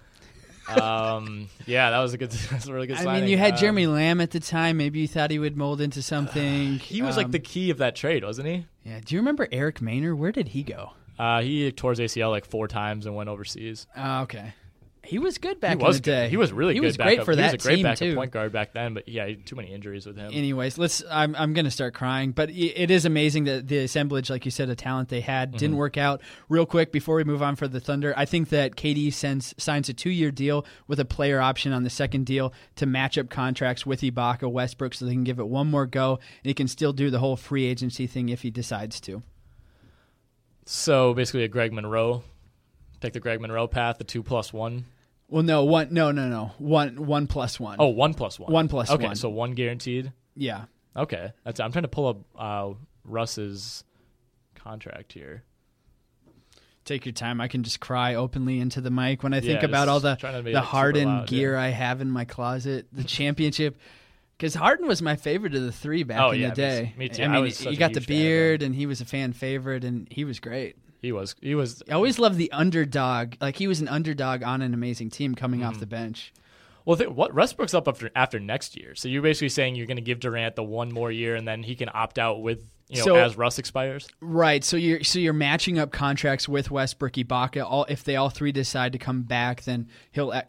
um, 0.68 1.48
yeah, 1.64 1.88
that 1.90 2.00
was 2.00 2.12
a 2.12 2.18
good, 2.18 2.30
that's 2.50 2.66
a 2.66 2.72
really 2.74 2.86
good. 2.86 2.98
I 2.98 3.04
signing. 3.04 3.22
mean, 3.22 3.30
you 3.30 3.38
had 3.38 3.54
Um, 3.54 3.60
Jeremy 3.60 3.86
Lamb 3.86 4.20
at 4.20 4.30
the 4.30 4.40
time. 4.40 4.76
Maybe 4.76 5.00
you 5.00 5.08
thought 5.08 5.30
he 5.30 5.38
would 5.38 5.56
mold 5.56 5.80
into 5.80 6.02
something. 6.02 6.78
He 6.80 7.00
was 7.00 7.16
like 7.16 7.26
Um, 7.26 7.32
the 7.32 7.38
key 7.38 7.70
of 7.70 7.78
that 7.78 7.96
trade, 7.96 8.24
wasn't 8.24 8.48
he? 8.48 8.66
Yeah. 8.84 9.00
Do 9.02 9.14
you 9.14 9.20
remember 9.22 9.48
Eric 9.50 9.78
Maynor? 9.80 10.14
Where 10.14 10.32
did 10.32 10.48
he 10.48 10.62
go? 10.64 10.92
Uh, 11.18 11.40
he 11.40 11.72
tore 11.72 11.92
his 11.92 12.00
ACL 12.00 12.30
like 12.30 12.44
four 12.44 12.68
times 12.68 13.06
and 13.06 13.14
went 13.14 13.30
overseas. 13.30 13.86
Oh, 13.96 14.20
okay. 14.22 14.52
He 15.10 15.18
was 15.18 15.38
good 15.38 15.58
back 15.60 15.78
he 15.78 15.84
was 15.84 15.96
in 15.96 16.02
the 16.02 16.06
day. 16.06 16.24
Good. 16.26 16.30
He 16.30 16.36
was 16.36 16.52
really 16.52 16.74
he 16.74 16.80
good. 16.80 16.86
was 16.86 16.96
great 16.96 17.24
for 17.24 17.32
he 17.32 17.36
that 17.38 17.52
was 17.54 17.64
a 17.64 17.68
great 17.68 17.76
team 17.76 17.82
backup 17.82 17.98
too. 17.98 18.14
point 18.14 18.30
guard 18.30 18.52
back 18.52 18.72
then, 18.72 18.94
but 18.94 19.08
yeah, 19.08 19.28
too 19.44 19.56
many 19.56 19.72
injuries 19.74 20.06
with 20.06 20.16
him. 20.16 20.30
Anyways, 20.32 20.78
let's. 20.78 21.02
I'm 21.10 21.34
I'm 21.34 21.52
gonna 21.52 21.70
start 21.72 21.94
crying, 21.94 22.30
but 22.30 22.48
it 22.50 22.92
is 22.92 23.04
amazing 23.04 23.44
that 23.44 23.66
the 23.66 23.78
assemblage, 23.78 24.30
like 24.30 24.44
you 24.44 24.52
said, 24.52 24.70
of 24.70 24.76
talent 24.76 25.08
they 25.08 25.20
had 25.20 25.50
didn't 25.50 25.70
Mm-hmm. 25.72 25.78
work 25.78 25.96
out. 25.98 26.20
Real 26.48 26.64
quick 26.64 26.92
before 26.92 27.16
we 27.16 27.24
move 27.24 27.42
on 27.42 27.56
for 27.56 27.66
the 27.66 27.80
Thunder, 27.80 28.14
I 28.16 28.24
think 28.24 28.50
that 28.50 28.76
KD 28.76 29.12
sends 29.12 29.52
signs 29.58 29.88
a 29.88 29.92
two 29.94 30.10
year 30.10 30.30
deal 30.30 30.64
with 30.86 31.00
a 31.00 31.04
player 31.04 31.40
option 31.40 31.72
on 31.72 31.82
the 31.82 31.90
second 31.90 32.24
deal 32.26 32.52
to 32.76 32.86
match 32.86 33.18
up 33.18 33.30
contracts 33.30 33.84
with 33.84 34.02
Ibaka, 34.02 34.50
Westbrook, 34.50 34.94
so 34.94 35.06
they 35.06 35.12
can 35.12 35.24
give 35.24 35.40
it 35.40 35.48
one 35.48 35.66
more 35.66 35.86
go, 35.86 36.14
and 36.14 36.48
he 36.48 36.54
can 36.54 36.68
still 36.68 36.92
do 36.92 37.10
the 37.10 37.18
whole 37.18 37.36
free 37.36 37.64
agency 37.66 38.06
thing 38.06 38.28
if 38.28 38.42
he 38.42 38.50
decides 38.50 39.00
to. 39.00 39.22
So 40.66 41.14
basically, 41.14 41.44
a 41.44 41.48
Greg 41.48 41.72
Monroe. 41.72 42.22
Take 43.00 43.14
the 43.14 43.20
Greg 43.20 43.40
Monroe 43.40 43.66
path, 43.66 43.98
the 43.98 44.04
two 44.04 44.22
plus 44.22 44.52
one. 44.52 44.84
Well, 45.30 45.42
no, 45.44 45.64
one, 45.64 45.88
no, 45.94 46.10
no, 46.10 46.28
no, 46.28 46.52
one, 46.58 47.06
one 47.06 47.26
plus 47.28 47.58
one. 47.60 47.76
Oh, 47.78 47.86
one 47.88 48.14
plus 48.14 48.38
one. 48.38 48.52
One 48.52 48.68
plus 48.68 48.90
okay, 48.90 49.06
one. 49.06 49.16
so 49.16 49.28
one 49.30 49.52
guaranteed. 49.52 50.12
yeah. 50.34 50.64
Okay, 50.96 51.32
that's. 51.44 51.60
I'm 51.60 51.70
trying 51.70 51.84
to 51.84 51.88
pull 51.88 52.08
up 52.08 52.16
uh, 52.36 52.74
Russ's 53.04 53.84
contract 54.56 55.12
here. 55.12 55.44
Take 56.84 57.04
your 57.06 57.12
time. 57.12 57.40
I 57.40 57.46
can 57.46 57.62
just 57.62 57.78
cry 57.78 58.16
openly 58.16 58.58
into 58.58 58.80
the 58.80 58.90
mic 58.90 59.22
when 59.22 59.32
I 59.32 59.38
think 59.40 59.60
Yeah, 59.62 59.68
about 59.68 59.86
all 59.88 60.00
the 60.00 60.16
the 60.52 60.60
Harden 60.60 61.04
loud, 61.06 61.28
gear 61.28 61.52
yeah. 61.54 61.60
I 61.62 61.68
have 61.68 62.00
in 62.00 62.10
my 62.10 62.24
closet, 62.24 62.86
the 62.92 63.04
championship. 63.04 63.76
Because 64.36 64.54
Harden 64.54 64.88
was 64.88 65.00
my 65.02 65.14
favorite 65.16 65.54
of 65.54 65.62
the 65.62 65.70
three 65.70 66.02
back 66.02 66.18
Oh, 66.20 66.30
in 66.30 66.40
yeah, 66.40 66.48
the 66.48 66.54
day. 66.56 66.94
me 66.96 67.08
too. 67.10 67.22
I 67.22 67.26
I 67.26 67.40
mean, 67.42 67.52
you 67.60 67.68
a 67.70 67.76
got 67.76 67.92
the 67.92 68.00
huge 68.00 68.06
fan 68.08 68.16
beard, 68.16 68.62
and 68.62 68.74
he 68.74 68.86
was 68.86 69.00
a 69.00 69.04
fan 69.04 69.32
favorite, 69.34 69.84
and 69.84 70.08
he 70.10 70.24
was 70.24 70.40
great. 70.40 70.76
He 71.00 71.12
was. 71.12 71.34
He 71.40 71.54
was. 71.54 71.82
I 71.88 71.92
always 71.94 72.18
loved 72.18 72.36
the 72.36 72.52
underdog. 72.52 73.34
Like 73.40 73.56
he 73.56 73.66
was 73.66 73.80
an 73.80 73.88
underdog 73.88 74.42
on 74.42 74.62
an 74.62 74.74
amazing 74.74 75.10
team 75.10 75.34
coming 75.34 75.60
Mm-hmm. 75.60 75.68
off 75.68 75.80
the 75.80 75.86
bench. 75.86 76.32
Well, 76.84 76.96
th- 76.96 77.10
what 77.10 77.34
Westbrook's 77.34 77.74
up 77.74 77.88
after 77.88 78.10
after 78.16 78.40
next 78.40 78.76
year. 78.76 78.94
So 78.94 79.08
you're 79.08 79.22
basically 79.22 79.50
saying 79.50 79.74
you're 79.74 79.86
going 79.86 79.96
to 79.96 80.02
give 80.02 80.20
Durant 80.20 80.56
the 80.56 80.64
one 80.64 80.92
more 80.92 81.10
year, 81.10 81.36
and 81.36 81.46
then 81.46 81.62
he 81.62 81.74
can 81.74 81.90
opt 81.92 82.18
out 82.18 82.42
with 82.42 82.64
you 82.88 82.98
know 82.98 83.04
So- 83.04 83.14
as 83.16 83.36
Russ 83.36 83.58
expires. 83.58 84.08
Right. 84.20 84.64
So 84.64 84.76
you're 84.76 85.04
so 85.04 85.18
you're 85.18 85.32
matching 85.32 85.78
up 85.78 85.92
contracts 85.92 86.48
with 86.48 86.70
Westbrook, 86.70 87.12
Ibaka. 87.12 87.62
All 87.64 87.84
if 87.88 88.02
they 88.04 88.16
all 88.16 88.30
three 88.30 88.50
decide 88.50 88.92
to 88.94 88.98
come 88.98 89.22
back, 89.22 89.62
then 89.64 89.88
he'll 90.10 90.30
uh, 90.30 90.42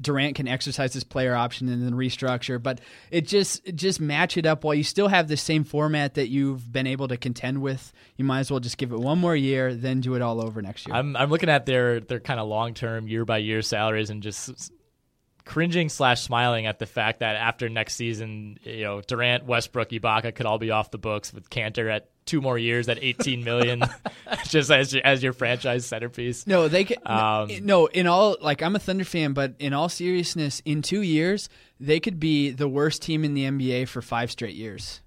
Durant 0.00 0.36
can 0.36 0.48
exercise 0.48 0.94
his 0.94 1.04
player 1.04 1.34
option 1.34 1.68
and 1.68 1.84
then 1.84 1.92
restructure. 1.92 2.62
But 2.62 2.80
it 3.10 3.26
just 3.26 3.62
just 3.74 4.00
match 4.00 4.36
it 4.36 4.46
up 4.46 4.64
while 4.64 4.74
you 4.74 4.84
still 4.84 5.08
have 5.08 5.28
the 5.28 5.36
same 5.36 5.64
format 5.64 6.14
that 6.14 6.28
you've 6.28 6.72
been 6.72 6.86
able 6.86 7.08
to 7.08 7.16
contend 7.16 7.60
with. 7.60 7.92
You 8.16 8.24
might 8.24 8.40
as 8.40 8.50
well 8.50 8.60
just 8.60 8.78
give 8.78 8.92
it 8.92 8.98
one 8.98 9.18
more 9.18 9.36
year, 9.36 9.74
then 9.74 10.00
do 10.00 10.14
it 10.14 10.22
all 10.22 10.40
over 10.42 10.62
next 10.62 10.86
year. 10.86 10.96
I'm 10.96 11.16
I'm 11.16 11.28
looking 11.28 11.50
at 11.50 11.66
their 11.66 12.00
their 12.00 12.20
kind 12.20 12.40
of 12.40 12.48
long 12.48 12.72
term 12.72 13.08
year 13.08 13.24
by 13.24 13.38
year 13.38 13.60
salaries 13.60 14.08
and 14.08 14.22
just 14.22 14.72
cringing 15.44 15.88
slash 15.88 16.22
smiling 16.22 16.66
at 16.66 16.78
the 16.78 16.86
fact 16.86 17.20
that 17.20 17.36
after 17.36 17.68
next 17.68 17.94
season, 17.94 18.58
you 18.62 18.82
know, 18.82 19.00
Durant, 19.00 19.44
Westbrook, 19.44 19.90
Ibaka 19.90 20.34
could 20.34 20.46
all 20.46 20.58
be 20.58 20.70
off 20.70 20.90
the 20.90 20.98
books 20.98 21.32
with 21.32 21.50
Kanter 21.50 21.90
at 21.92 22.08
two 22.24 22.40
more 22.40 22.58
years 22.58 22.88
at 22.88 22.98
18 23.02 23.44
million, 23.44 23.82
just 24.48 24.70
as 24.70 24.92
your, 24.92 25.04
as 25.04 25.22
your 25.22 25.32
franchise 25.32 25.86
centerpiece. 25.86 26.46
No, 26.46 26.68
they 26.68 26.84
could. 26.84 27.04
Um, 27.06 27.50
no, 27.62 27.86
in 27.86 28.06
all, 28.06 28.36
like 28.40 28.62
I'm 28.62 28.76
a 28.76 28.78
Thunder 28.78 29.04
fan, 29.04 29.32
but 29.32 29.54
in 29.58 29.72
all 29.72 29.88
seriousness, 29.88 30.62
in 30.64 30.82
two 30.82 31.02
years, 31.02 31.48
they 31.80 32.00
could 32.00 32.20
be 32.20 32.50
the 32.50 32.68
worst 32.68 33.02
team 33.02 33.24
in 33.24 33.34
the 33.34 33.44
NBA 33.44 33.88
for 33.88 34.02
five 34.02 34.30
straight 34.30 34.54
years. 34.54 35.00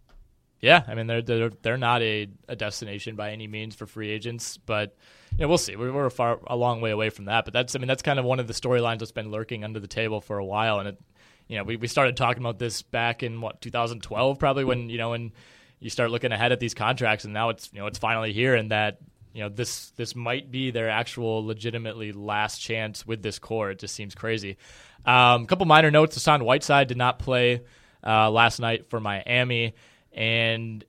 Yeah, 0.66 0.82
I 0.88 0.96
mean 0.96 1.06
they're 1.06 1.22
they're 1.22 1.52
they're 1.62 1.78
not 1.78 2.02
a, 2.02 2.28
a 2.48 2.56
destination 2.56 3.16
by 3.16 3.30
any 3.30 3.46
means 3.46 3.76
for 3.76 3.86
free 3.86 4.10
agents, 4.10 4.58
but 4.58 4.98
you 5.38 5.44
know, 5.44 5.48
we'll 5.48 5.60
see. 5.60 5.76
We're, 5.76 5.92
we're 5.92 6.08
a 6.08 6.12
far 6.12 6.40
a 6.48 6.56
long 6.56 6.82
way 6.82 6.90
away 6.90 7.12
from 7.12 7.26
that, 7.26 7.46
but 7.46 7.54
that's 7.54 7.76
I 7.76 7.78
mean 7.78 7.88
that's 7.88 8.02
kind 8.02 8.18
of 8.18 8.26
one 8.26 8.40
of 8.40 8.48
the 8.48 8.54
storylines 8.54 8.98
that's 8.98 9.12
been 9.12 9.30
lurking 9.30 9.64
under 9.64 9.80
the 9.80 9.88
table 9.88 10.22
for 10.22 10.40
a 10.40 10.44
while, 10.44 10.80
and 10.80 10.90
it, 10.90 11.02
you 11.48 11.56
know, 11.56 11.64
we 11.64 11.76
we 11.76 11.88
started 11.88 12.18
talking 12.18 12.42
about 12.42 12.58
this 12.58 12.82
back 12.82 13.22
in 13.22 13.42
what 13.42 13.62
2012 13.62 14.40
probably 14.40 14.64
when 14.64 14.90
you 14.90 14.98
know 14.98 15.12
when 15.12 15.34
you 15.80 15.92
start 15.92 16.10
looking 16.10 16.32
ahead 16.32 16.52
at 16.52 16.60
these 16.60 16.74
contracts, 16.74 17.26
and 17.26 17.34
now 17.36 17.50
it's 17.50 17.70
you 17.72 17.80
know 17.80 17.86
it's 17.86 18.00
finally 18.00 18.34
here, 18.34 18.56
and 18.56 18.72
that 18.72 18.98
you 19.34 19.44
know 19.44 19.50
this 19.50 19.92
this 19.92 20.16
might 20.16 20.50
be 20.50 20.72
their 20.72 20.90
actual 20.90 21.46
legitimately 21.46 22.12
last 22.12 22.58
chance 22.58 23.06
with 23.06 23.22
this 23.22 23.38
core. 23.38 23.70
It 23.70 23.78
just 23.78 23.94
seems 23.94 24.16
crazy. 24.16 24.58
Um, 25.06 25.44
a 25.44 25.46
couple 25.46 25.68
minor 25.68 25.92
notes: 25.92 26.16
Hassan 26.16 26.44
Whiteside 26.44 26.88
did 26.88 26.98
not 26.98 27.20
play 27.20 27.62
uh, 28.04 28.32
last 28.32 28.60
night 28.60 28.90
for 28.90 29.00
Miami, 29.00 29.76
and 30.16 30.84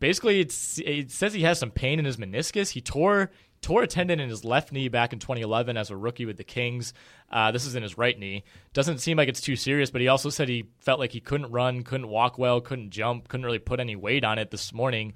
basically 0.00 0.40
it's, 0.40 0.78
it 0.84 1.10
says 1.10 1.32
he 1.32 1.42
has 1.42 1.58
some 1.58 1.70
pain 1.70 1.98
in 1.98 2.04
his 2.04 2.18
meniscus. 2.18 2.70
He 2.70 2.82
tore 2.82 3.30
tore 3.60 3.82
a 3.82 3.86
tendon 3.86 4.20
in 4.20 4.28
his 4.28 4.44
left 4.44 4.72
knee 4.72 4.88
back 4.88 5.12
in 5.12 5.18
2011 5.18 5.76
as 5.76 5.90
a 5.90 5.96
rookie 5.96 6.26
with 6.26 6.36
the 6.36 6.44
Kings. 6.44 6.92
Uh, 7.30 7.50
this 7.50 7.66
is 7.66 7.74
in 7.74 7.82
his 7.82 7.98
right 7.98 8.18
knee. 8.18 8.44
Doesn't 8.72 8.98
seem 8.98 9.16
like 9.16 9.28
it's 9.28 9.40
too 9.40 9.56
serious, 9.56 9.90
but 9.90 10.00
he 10.00 10.08
also 10.08 10.30
said 10.30 10.48
he 10.48 10.68
felt 10.78 11.00
like 11.00 11.12
he 11.12 11.20
couldn't 11.20 11.50
run, 11.50 11.82
couldn't 11.82 12.08
walk 12.08 12.38
well, 12.38 12.60
couldn't 12.60 12.90
jump, 12.90 13.28
couldn't 13.28 13.46
really 13.46 13.58
put 13.58 13.80
any 13.80 13.96
weight 13.96 14.24
on 14.24 14.38
it 14.38 14.50
this 14.50 14.72
morning. 14.72 15.14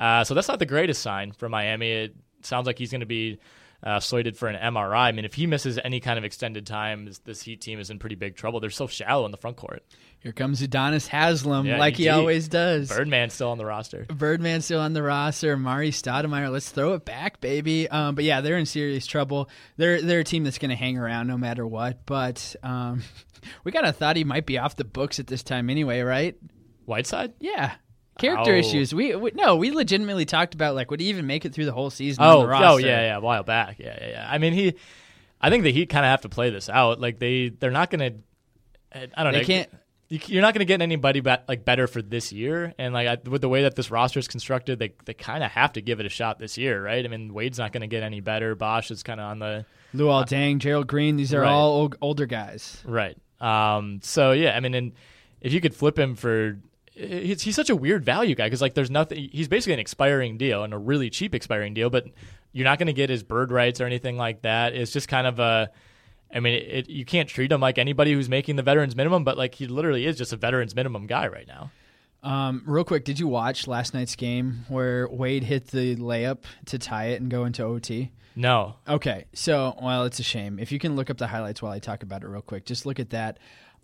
Uh, 0.00 0.24
so 0.24 0.34
that's 0.34 0.48
not 0.48 0.58
the 0.58 0.66
greatest 0.66 1.02
sign 1.02 1.32
for 1.32 1.48
Miami. 1.48 1.90
It 1.90 2.16
sounds 2.42 2.66
like 2.66 2.78
he's 2.78 2.90
going 2.90 3.00
to 3.00 3.06
be 3.06 3.38
uh, 3.82 4.00
slated 4.00 4.36
for 4.36 4.48
an 4.48 4.56
MRI. 4.56 4.96
I 4.96 5.12
mean, 5.12 5.24
if 5.24 5.34
he 5.34 5.46
misses 5.46 5.78
any 5.82 6.00
kind 6.00 6.18
of 6.18 6.24
extended 6.24 6.66
time, 6.66 7.04
this, 7.04 7.18
this 7.18 7.42
Heat 7.42 7.60
team 7.60 7.78
is 7.78 7.90
in 7.90 7.98
pretty 7.98 8.14
big 8.14 8.36
trouble. 8.36 8.60
They're 8.60 8.70
so 8.70 8.86
shallow 8.86 9.24
in 9.26 9.32
the 9.32 9.36
front 9.36 9.56
court. 9.56 9.84
Here 10.22 10.30
comes 10.32 10.60
Udonis 10.62 11.08
Haslem, 11.08 11.66
Yeah, 11.66 11.78
like 11.78 11.96
he 11.96 12.08
always 12.08 12.46
does. 12.46 12.88
Birdman's 12.90 13.34
still 13.34 13.50
on 13.50 13.58
the 13.58 13.66
roster. 13.66 14.04
Birdman 14.08 14.60
still 14.62 14.78
on 14.78 14.92
the 14.92 15.02
roster. 15.02 15.56
Mari 15.56 15.90
Stoudemire, 15.90 16.48
let's 16.52 16.68
throw 16.70 16.92
it 16.94 17.04
back, 17.04 17.40
baby. 17.40 17.88
Um, 17.90 18.14
but 18.14 18.22
yeah, 18.22 18.40
they're 18.40 18.56
in 18.56 18.66
serious 18.66 19.04
trouble. 19.04 19.50
They're 19.78 20.00
they're 20.00 20.20
a 20.20 20.24
team 20.24 20.44
that's 20.44 20.58
going 20.58 20.68
to 20.70 20.76
hang 20.76 20.96
around 20.96 21.26
no 21.26 21.36
matter 21.36 21.66
what. 21.66 22.06
But 22.06 22.54
um, 22.62 23.02
we 23.64 23.72
kind 23.72 23.84
of 23.84 23.96
thought 23.96 24.14
he 24.14 24.22
might 24.22 24.46
be 24.46 24.58
off 24.58 24.76
the 24.76 24.84
books 24.84 25.18
at 25.18 25.26
this 25.26 25.42
time 25.42 25.68
anyway, 25.68 26.02
right? 26.02 26.36
Whiteside? 26.84 27.32
Yeah, 27.40 27.72
character 28.18 28.52
Oh. 28.54 28.58
issues. 28.58 28.94
We, 28.94 29.16
we 29.16 29.32
no, 29.34 29.56
we 29.56 29.72
legitimately 29.72 30.24
talked 30.26 30.54
about 30.54 30.76
like 30.76 30.88
would 30.92 31.00
he 31.00 31.06
even 31.08 31.26
make 31.26 31.44
it 31.44 31.52
through 31.52 31.64
the 31.64 31.72
whole 31.72 31.90
season? 31.90 32.22
Oh, 32.22 32.42
on 32.42 32.48
the 32.48 32.68
oh 32.68 32.76
yeah, 32.76 33.00
yeah, 33.00 33.16
a 33.16 33.20
while 33.20 33.42
back. 33.42 33.80
Yeah, 33.80 33.98
yeah, 34.00 34.08
yeah. 34.10 34.28
I 34.30 34.38
mean, 34.38 34.52
he. 34.52 34.74
I 35.40 35.50
think 35.50 35.64
the 35.64 35.72
Heat 35.72 35.88
kind 35.88 36.04
of 36.04 36.10
have 36.10 36.20
to 36.20 36.28
play 36.28 36.50
this 36.50 36.68
out. 36.68 37.00
Like 37.00 37.18
they, 37.18 37.48
they're 37.48 37.72
not 37.72 37.90
gonna. 37.90 38.12
I 38.94 39.00
don't 39.00 39.16
know. 39.16 39.32
They 39.32 39.38
know. 39.38 39.44
can't- 39.44 39.70
You, 40.12 40.18
you're 40.26 40.42
not 40.42 40.52
gonna 40.52 40.66
get 40.66 40.82
anybody 40.82 41.20
bet, 41.20 41.44
like 41.48 41.64
better 41.64 41.86
for 41.86 42.02
this 42.02 42.32
year, 42.32 42.74
and 42.78 42.92
like 42.92 43.08
I, 43.08 43.16
with 43.30 43.40
the 43.40 43.48
way 43.48 43.62
that 43.62 43.76
this 43.76 43.90
roster 43.90 44.18
is 44.18 44.28
constructed, 44.28 44.78
they 44.78 44.92
they 45.06 45.14
kind 45.14 45.42
of 45.42 45.50
have 45.52 45.72
to 45.72 45.80
give 45.80 46.00
it 46.00 46.06
a 46.06 46.10
shot 46.10 46.38
this 46.38 46.58
year, 46.58 46.84
right? 46.84 47.02
I 47.02 47.08
mean, 47.08 47.32
Wade's 47.32 47.58
not 47.58 47.72
gonna 47.72 47.86
get 47.86 48.02
any 48.02 48.20
better. 48.20 48.54
Bosh 48.54 48.90
is 48.90 49.02
kind 49.02 49.20
of 49.20 49.26
on 49.30 49.38
the 49.38 49.64
Luol 49.94 50.26
Deng, 50.26 50.58
Gerald 50.58 50.86
Green. 50.86 51.16
These 51.16 51.32
are 51.32 51.40
Right. 51.40 51.50
all 51.50 51.70
old, 51.72 51.96
older 52.02 52.26
guys. 52.26 52.82
Right. 52.84 53.16
Um, 53.40 54.00
so 54.02 54.32
yeah, 54.32 54.54
I 54.54 54.60
mean, 54.60 54.74
and 54.74 54.92
if 55.40 55.52
you 55.54 55.60
could 55.62 55.74
flip 55.74 55.98
him 55.98 56.14
for, 56.14 56.58
he's, 56.92 57.40
he's 57.42 57.56
such 57.56 57.70
a 57.70 57.76
weird 57.76 58.04
value 58.04 58.34
guy 58.34 58.46
because 58.46 58.60
like 58.60 58.74
there's 58.74 58.90
nothing. 58.90 59.30
He's 59.32 59.48
basically 59.48 59.72
an 59.72 59.80
expiring 59.80 60.36
deal 60.36 60.62
and 60.62 60.74
a 60.74 60.78
really 60.78 61.08
cheap 61.08 61.34
expiring 61.34 61.72
deal, 61.72 61.88
but 61.88 62.04
you're 62.52 62.64
not 62.64 62.78
going 62.78 62.86
to 62.88 62.92
get 62.92 63.08
his 63.08 63.22
bird 63.22 63.50
rights 63.50 63.80
or 63.80 63.86
anything 63.86 64.18
like 64.18 64.42
that. 64.42 64.74
It's 64.74 64.92
just 64.92 65.08
kind 65.08 65.26
of 65.26 65.38
a. 65.38 65.70
I 66.32 66.40
mean, 66.40 66.54
it, 66.54 66.68
it, 66.68 66.88
you 66.88 67.04
can't 67.04 67.28
treat 67.28 67.52
him 67.52 67.60
like 67.60 67.78
anybody 67.78 68.12
who's 68.12 68.28
making 68.28 68.56
the 68.56 68.62
veterans 68.62 68.96
minimum, 68.96 69.24
but 69.24 69.36
like 69.36 69.54
he 69.54 69.66
literally 69.66 70.06
is 70.06 70.16
just 70.16 70.32
a 70.32 70.36
veterans 70.36 70.74
minimum 70.74 71.06
guy 71.06 71.28
right 71.28 71.46
now. 71.46 71.70
Um, 72.22 72.62
real 72.66 72.84
quick, 72.84 73.04
did 73.04 73.18
you 73.18 73.26
watch 73.26 73.66
last 73.66 73.94
night's 73.94 74.14
game 74.14 74.64
where 74.68 75.08
Wade 75.08 75.42
hit 75.44 75.68
the 75.68 75.96
layup 75.96 76.44
to 76.66 76.78
tie 76.78 77.06
it 77.06 77.20
and 77.20 77.30
go 77.30 77.44
into 77.44 77.64
OT? 77.64 78.12
No. 78.36 78.76
Okay, 78.88 79.26
so 79.34 79.76
well, 79.82 80.04
it's 80.04 80.20
a 80.20 80.22
shame. 80.22 80.58
If 80.58 80.72
you 80.72 80.78
can 80.78 80.96
look 80.96 81.10
up 81.10 81.18
the 81.18 81.26
highlights 81.26 81.60
while 81.60 81.72
I 81.72 81.80
talk 81.80 82.02
about 82.02 82.22
it 82.22 82.28
real 82.28 82.40
quick, 82.40 82.64
just 82.64 82.86
look 82.86 83.00
at 83.00 83.10
that. 83.10 83.38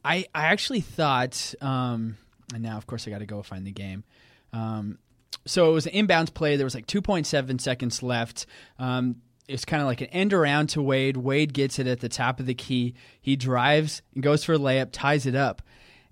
I 0.05 0.27
I 0.35 0.47
actually 0.47 0.81
thought, 0.81 1.55
um, 1.61 2.17
and 2.55 2.63
now 2.63 2.77
of 2.77 2.87
course 2.87 3.07
I 3.07 3.11
got 3.11 3.19
to 3.19 3.27
go 3.27 3.43
find 3.43 3.67
the 3.67 3.73
game. 3.73 4.05
Um, 4.53 4.99
so 5.45 5.71
it 5.71 5.73
was 5.73 5.87
an 5.87 5.93
inbounds 5.93 6.33
play. 6.33 6.57
There 6.57 6.67
was 6.67 6.75
like 6.75 6.87
2.7 6.87 7.61
seconds 7.61 8.03
left. 8.03 8.47
Um, 8.79 9.17
it's 9.49 9.65
kind 9.65 9.81
of 9.83 9.89
like 9.89 10.01
an 10.01 10.09
end 10.09 10.33
around 10.33 10.69
to 10.71 10.83
Wade. 10.83 11.17
Wade 11.17 11.53
gets 11.53 11.79
it 11.79 11.87
at 11.87 12.01
the 12.01 12.09
top 12.09 12.39
of 12.39 12.47
the 12.47 12.55
key. 12.55 12.95
He 13.21 13.35
drives 13.35 14.03
and 14.15 14.23
goes 14.23 14.45
for 14.45 14.55
a 14.55 14.59
layup, 14.59 14.91
ties 14.93 15.27
it 15.27 15.35
up 15.35 15.63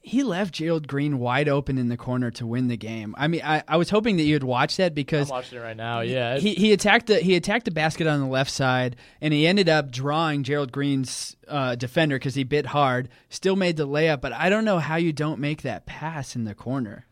he 0.07 0.22
left 0.22 0.55
Gerald 0.55 0.87
Green 0.87 1.18
wide 1.18 1.49
open 1.49 1.78
in 1.78 1.89
the 1.89 1.97
corner 1.97 2.30
to 2.30 2.47
win 2.47 2.68
the 2.68 2.76
game. 2.76 3.12
I 3.18 3.26
mean, 3.26 3.41
I, 3.43 3.64
I 3.66 3.76
was 3.76 3.91
hoping 3.91 4.18
that 4.18 4.22
you'd 4.22 4.45
watch 4.45 4.76
that 4.76 4.95
because 4.95 5.28
I'm 5.28 5.34
watching 5.34 5.59
it 5.59 5.62
right 5.62 5.76
now. 5.76 6.01
Yeah, 6.01 6.39
he 6.39 6.55
he 6.55 6.72
attacked 6.72 7.09
the 7.09 7.18
he 7.18 7.34
attacked 7.34 7.64
the 7.64 7.72
basket 7.72 8.07
on 8.07 8.20
the 8.20 8.26
left 8.26 8.53
side, 8.53 8.95
and 9.20 9.34
he 9.34 9.49
ended 9.49 9.68
up 9.68 9.91
drawing 9.91 10.45
Gerald 10.45 10.70
Green's 10.70 11.37
uh, 11.49 11.74
defender 11.74 12.16
because 12.16 12.37
he 12.37 12.45
bit 12.45 12.66
hard. 12.66 13.09
Still 13.30 13.57
made 13.57 13.76
the 13.76 13.89
layup, 13.89 14.20
but 14.20 14.32
I 14.32 14.49
don't 14.49 14.64
know 14.64 14.78
how 14.78 14.95
you 14.95 15.12
don't 15.12 15.41
make 15.41 15.62
that 15.62 15.87
pass 15.87 16.37
in 16.37 16.45
the 16.45 16.55
corner. 16.55 17.07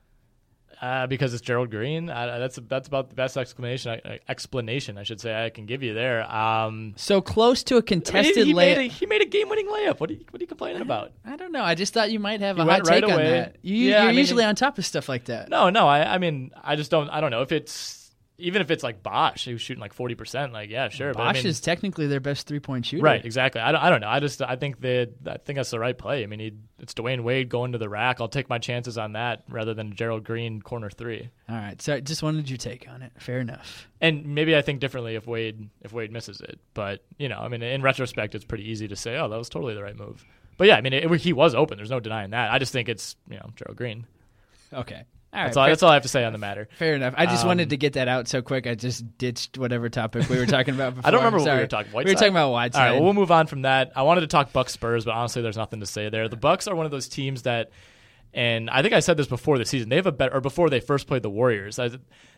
Uh, 0.80 1.06
because 1.06 1.32
it's 1.34 1.42
Gerald 1.42 1.70
Green. 1.70 2.10
Uh, 2.10 2.38
that's 2.38 2.58
that's 2.68 2.88
about 2.88 3.08
the 3.08 3.14
best 3.14 3.36
explanation 3.36 4.00
I, 4.04 4.20
explanation 4.28 4.98
I 4.98 5.02
should 5.02 5.20
say 5.20 5.44
I 5.44 5.50
can 5.50 5.66
give 5.66 5.82
you 5.82 5.94
there. 5.94 6.30
Um, 6.30 6.94
so 6.96 7.20
close 7.20 7.62
to 7.64 7.76
a 7.76 7.82
contested 7.82 8.36
I 8.36 8.40
mean, 8.40 8.46
he, 8.46 8.52
layup. 8.54 8.76
Made 8.76 8.78
a, 8.78 8.82
he 8.88 9.06
made 9.06 9.22
a 9.22 9.26
game 9.26 9.48
winning 9.48 9.66
layup. 9.68 10.00
What 10.00 10.10
are 10.10 10.14
you 10.14 10.24
what 10.30 10.40
are 10.40 10.42
you 10.42 10.48
complaining 10.48 10.82
about? 10.82 11.12
I 11.24 11.36
don't 11.36 11.52
know. 11.52 11.62
I 11.62 11.74
just 11.74 11.94
thought 11.94 12.10
you 12.10 12.18
might 12.18 12.40
have 12.40 12.56
he 12.56 12.62
a 12.62 12.64
hot 12.64 12.86
right 12.86 13.02
take 13.02 13.04
away. 13.04 13.26
on 13.26 13.30
that. 13.32 13.56
You, 13.62 13.76
yeah, 13.76 13.90
you're 13.90 14.02
I 14.02 14.06
mean, 14.08 14.18
usually 14.18 14.44
on 14.44 14.54
top 14.56 14.78
of 14.78 14.84
stuff 14.84 15.08
like 15.08 15.26
that. 15.26 15.48
No, 15.48 15.70
no. 15.70 15.86
I 15.86 16.14
I 16.14 16.18
mean 16.18 16.50
I 16.62 16.76
just 16.76 16.90
don't. 16.90 17.08
I 17.08 17.20
don't 17.20 17.30
know 17.30 17.42
if 17.42 17.52
it's 17.52 18.03
even 18.36 18.62
if 18.62 18.70
it's 18.70 18.82
like 18.82 19.02
Bosh, 19.02 19.44
who's 19.44 19.60
shooting 19.60 19.80
like 19.80 19.92
forty 19.92 20.14
percent, 20.14 20.52
like 20.52 20.70
yeah, 20.70 20.88
sure. 20.88 21.12
Bosh 21.12 21.18
but 21.18 21.26
I 21.26 21.32
mean, 21.34 21.46
is 21.46 21.60
technically 21.60 22.06
their 22.06 22.20
best 22.20 22.46
three 22.46 22.60
point 22.60 22.86
shooter. 22.86 23.02
right, 23.02 23.24
exactly. 23.24 23.60
I 23.60 23.72
don't, 23.72 23.80
I 23.80 23.90
don't 23.90 24.00
know. 24.00 24.08
I 24.08 24.20
just 24.20 24.42
I 24.42 24.56
think 24.56 24.80
that 24.80 25.12
I 25.26 25.36
think 25.36 25.56
that's 25.56 25.70
the 25.70 25.78
right 25.78 25.96
play. 25.96 26.24
I 26.24 26.26
mean, 26.26 26.40
he, 26.40 26.52
it's 26.80 26.94
Dwyane 26.94 27.22
Wade 27.22 27.48
going 27.48 27.72
to 27.72 27.78
the 27.78 27.88
rack. 27.88 28.20
I'll 28.20 28.28
take 28.28 28.48
my 28.48 28.58
chances 28.58 28.98
on 28.98 29.12
that 29.12 29.44
rather 29.48 29.72
than 29.72 29.94
Gerald 29.94 30.24
Green 30.24 30.60
corner 30.60 30.90
three. 30.90 31.30
All 31.48 31.56
right. 31.56 31.80
So 31.80 32.00
just 32.00 32.22
wanted 32.22 32.50
your 32.50 32.58
take 32.58 32.88
on 32.88 33.02
it. 33.02 33.12
Fair 33.18 33.38
enough. 33.38 33.88
And 34.00 34.34
maybe 34.34 34.56
I 34.56 34.62
think 34.62 34.80
differently 34.80 35.14
if 35.14 35.26
Wade 35.26 35.68
if 35.82 35.92
Wade 35.92 36.10
misses 36.10 36.40
it, 36.40 36.58
but 36.74 37.04
you 37.18 37.28
know, 37.28 37.38
I 37.38 37.48
mean, 37.48 37.62
in 37.62 37.82
retrospect, 37.82 38.34
it's 38.34 38.44
pretty 38.44 38.68
easy 38.68 38.88
to 38.88 38.96
say, 38.96 39.16
oh, 39.16 39.28
that 39.28 39.38
was 39.38 39.48
totally 39.48 39.74
the 39.74 39.82
right 39.82 39.96
move. 39.96 40.24
But 40.56 40.68
yeah, 40.68 40.76
I 40.76 40.80
mean, 40.80 40.92
it, 40.92 41.20
he 41.20 41.32
was 41.32 41.54
open. 41.54 41.76
There's 41.76 41.90
no 41.90 42.00
denying 42.00 42.30
that. 42.30 42.52
I 42.52 42.58
just 42.58 42.72
think 42.72 42.88
it's 42.88 43.16
you 43.28 43.36
know 43.36 43.50
Gerald 43.56 43.76
Green. 43.76 44.06
Okay. 44.72 45.04
All 45.34 45.44
That's 45.44 45.56
right, 45.56 45.60
all. 45.62 45.66
fair, 45.66 45.72
That's 45.72 45.82
all 45.82 45.90
I 45.90 45.94
have 45.94 46.02
to 46.04 46.08
say 46.08 46.24
on 46.24 46.32
the 46.32 46.38
matter. 46.38 46.68
fair 46.78 46.94
enough. 46.94 47.14
I 47.16 47.26
just 47.26 47.42
Um, 47.42 47.48
wanted 47.48 47.70
to 47.70 47.76
get 47.76 47.94
that 47.94 48.06
out 48.08 48.28
so 48.28 48.40
quick. 48.40 48.66
I 48.66 48.74
just 48.76 49.18
ditched 49.18 49.58
whatever 49.58 49.88
topic 49.88 50.28
we 50.28 50.38
were 50.38 50.46
talking 50.46 50.74
about 50.74 50.94
before. 50.94 51.06
I 51.08 51.10
don't 51.10 51.24
remember 51.24 51.38
what 51.44 51.54
we 51.54 51.60
were 51.60 51.66
talking. 51.66 51.90
about. 51.90 52.04
We 52.04 52.10
were 52.12 52.14
talking 52.14 52.28
about 52.32 52.46
All 52.46 52.52
Whiteside. 52.52 52.80
right, 52.80 52.92
well, 52.92 53.02
we'll 53.04 53.14
move 53.14 53.32
on 53.32 53.46
from 53.48 53.62
that. 53.62 53.92
I 53.96 54.02
wanted 54.02 54.20
to 54.22 54.26
talk 54.28 54.52
Bucks 54.52 54.72
Spurs, 54.72 55.04
but 55.04 55.12
honestly, 55.14 55.42
there's 55.42 55.56
nothing 55.56 55.80
to 55.80 55.86
say 55.86 56.08
there. 56.08 56.28
The 56.28 56.36
Bucks 56.36 56.68
are 56.68 56.76
one 56.76 56.86
of 56.86 56.92
those 56.92 57.08
teams 57.08 57.42
that, 57.42 57.70
and 58.32 58.68
I 58.70 58.82
think 58.82 58.94
I 58.94 59.00
said 59.00 59.16
this 59.16 59.26
before 59.26 59.58
the 59.58 59.64
season. 59.64 59.88
They 59.88 59.96
have 59.96 60.06
a 60.06 60.12
better, 60.12 60.34
or 60.36 60.40
before 60.40 60.70
they 60.70 60.80
first 60.80 61.06
played 61.06 61.22
the 61.22 61.30
Warriors. 61.30 61.78
I, 61.78 61.90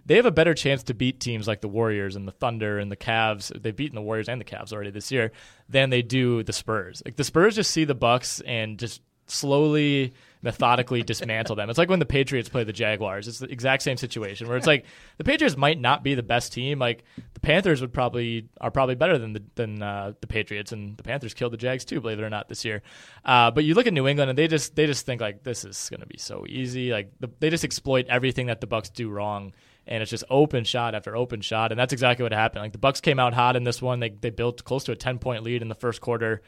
they 0.04 0.16
have 0.16 0.26
a 0.26 0.30
better 0.30 0.54
chance 0.54 0.82
to 0.84 0.94
beat 0.94 1.20
teams 1.20 1.46
like 1.48 1.60
the 1.62 1.68
Warriors 1.68 2.16
and 2.16 2.26
the 2.28 2.32
Thunder 2.32 2.78
and 2.78 2.90
the 2.92 2.96
Cavs. 2.96 3.50
They've 3.60 3.74
beaten 3.74 3.94
the 3.96 4.02
Warriors 4.02 4.28
and 4.28 4.40
the 4.40 4.44
Cavs 4.44 4.72
already 4.72 4.90
this 4.90 5.10
year 5.12 5.32
than 5.68 5.90
they 5.90 6.02
do 6.02 6.42
the 6.42 6.52
Spurs. 6.52 7.02
Like 7.04 7.16
the 7.16 7.24
Spurs 7.24 7.56
just 7.56 7.70
see 7.72 7.84
the 7.84 7.94
Bucks 7.94 8.40
and 8.42 8.78
just 8.78 9.02
slowly 9.26 10.12
methodically 10.42 11.02
dismantle 11.02 11.56
them. 11.56 11.70
It's 11.70 11.78
like 11.78 11.88
when 11.88 11.98
the 11.98 12.06
Patriots 12.06 12.48
play 12.48 12.64
the 12.64 12.72
Jaguars. 12.72 13.28
It's 13.28 13.38
the 13.38 13.50
exact 13.50 13.82
same 13.82 13.96
situation 13.96 14.48
where 14.48 14.56
it's 14.56 14.66
like 14.66 14.84
the 15.18 15.24
Patriots 15.24 15.56
might 15.56 15.80
not 15.80 16.02
be 16.02 16.14
the 16.14 16.22
best 16.22 16.52
team. 16.52 16.78
Like 16.78 17.04
the 17.34 17.40
Panthers 17.40 17.80
would 17.80 17.92
probably 17.92 18.48
are 18.60 18.70
probably 18.70 18.94
better 18.94 19.18
than 19.18 19.32
the 19.32 19.42
than 19.54 19.82
uh, 19.82 20.12
the 20.20 20.26
Patriots, 20.26 20.72
and 20.72 20.96
the 20.96 21.02
Panthers 21.02 21.34
killed 21.34 21.52
the 21.52 21.56
Jags 21.56 21.84
too, 21.84 22.00
believe 22.00 22.18
it 22.18 22.22
or 22.22 22.30
not, 22.30 22.48
this 22.48 22.64
year. 22.64 22.82
Uh, 23.24 23.50
but 23.50 23.64
you 23.64 23.74
look 23.74 23.86
at 23.86 23.92
New 23.92 24.06
England, 24.06 24.30
and 24.30 24.38
they 24.38 24.48
just 24.48 24.76
they 24.76 24.86
just 24.86 25.06
think 25.06 25.20
like 25.20 25.42
this 25.42 25.64
is 25.64 25.88
going 25.90 26.00
to 26.00 26.06
be 26.06 26.18
so 26.18 26.44
easy. 26.48 26.92
Like 26.92 27.12
the, 27.20 27.30
they 27.40 27.50
just 27.50 27.64
exploit 27.64 28.06
everything 28.08 28.46
that 28.46 28.60
the 28.60 28.66
Bucks 28.66 28.90
do 28.90 29.08
wrong. 29.08 29.52
And 29.88 30.02
it's 30.02 30.10
just 30.10 30.24
open 30.28 30.64
shot 30.64 30.96
after 30.96 31.16
open 31.16 31.42
shot, 31.42 31.70
and 31.70 31.78
that's 31.78 31.92
exactly 31.92 32.24
what 32.24 32.32
happened. 32.32 32.62
Like 32.62 32.72
the 32.72 32.78
Bucks 32.78 33.00
came 33.00 33.20
out 33.20 33.34
hot 33.34 33.54
in 33.54 33.62
this 33.62 33.80
one. 33.80 34.00
They 34.00 34.08
they 34.08 34.30
built 34.30 34.64
close 34.64 34.82
to 34.84 34.92
a 34.92 34.96
ten 34.96 35.20
point 35.20 35.44
lead 35.44 35.62
in 35.62 35.68
the 35.68 35.76
first 35.76 36.00
quarter 36.00 36.42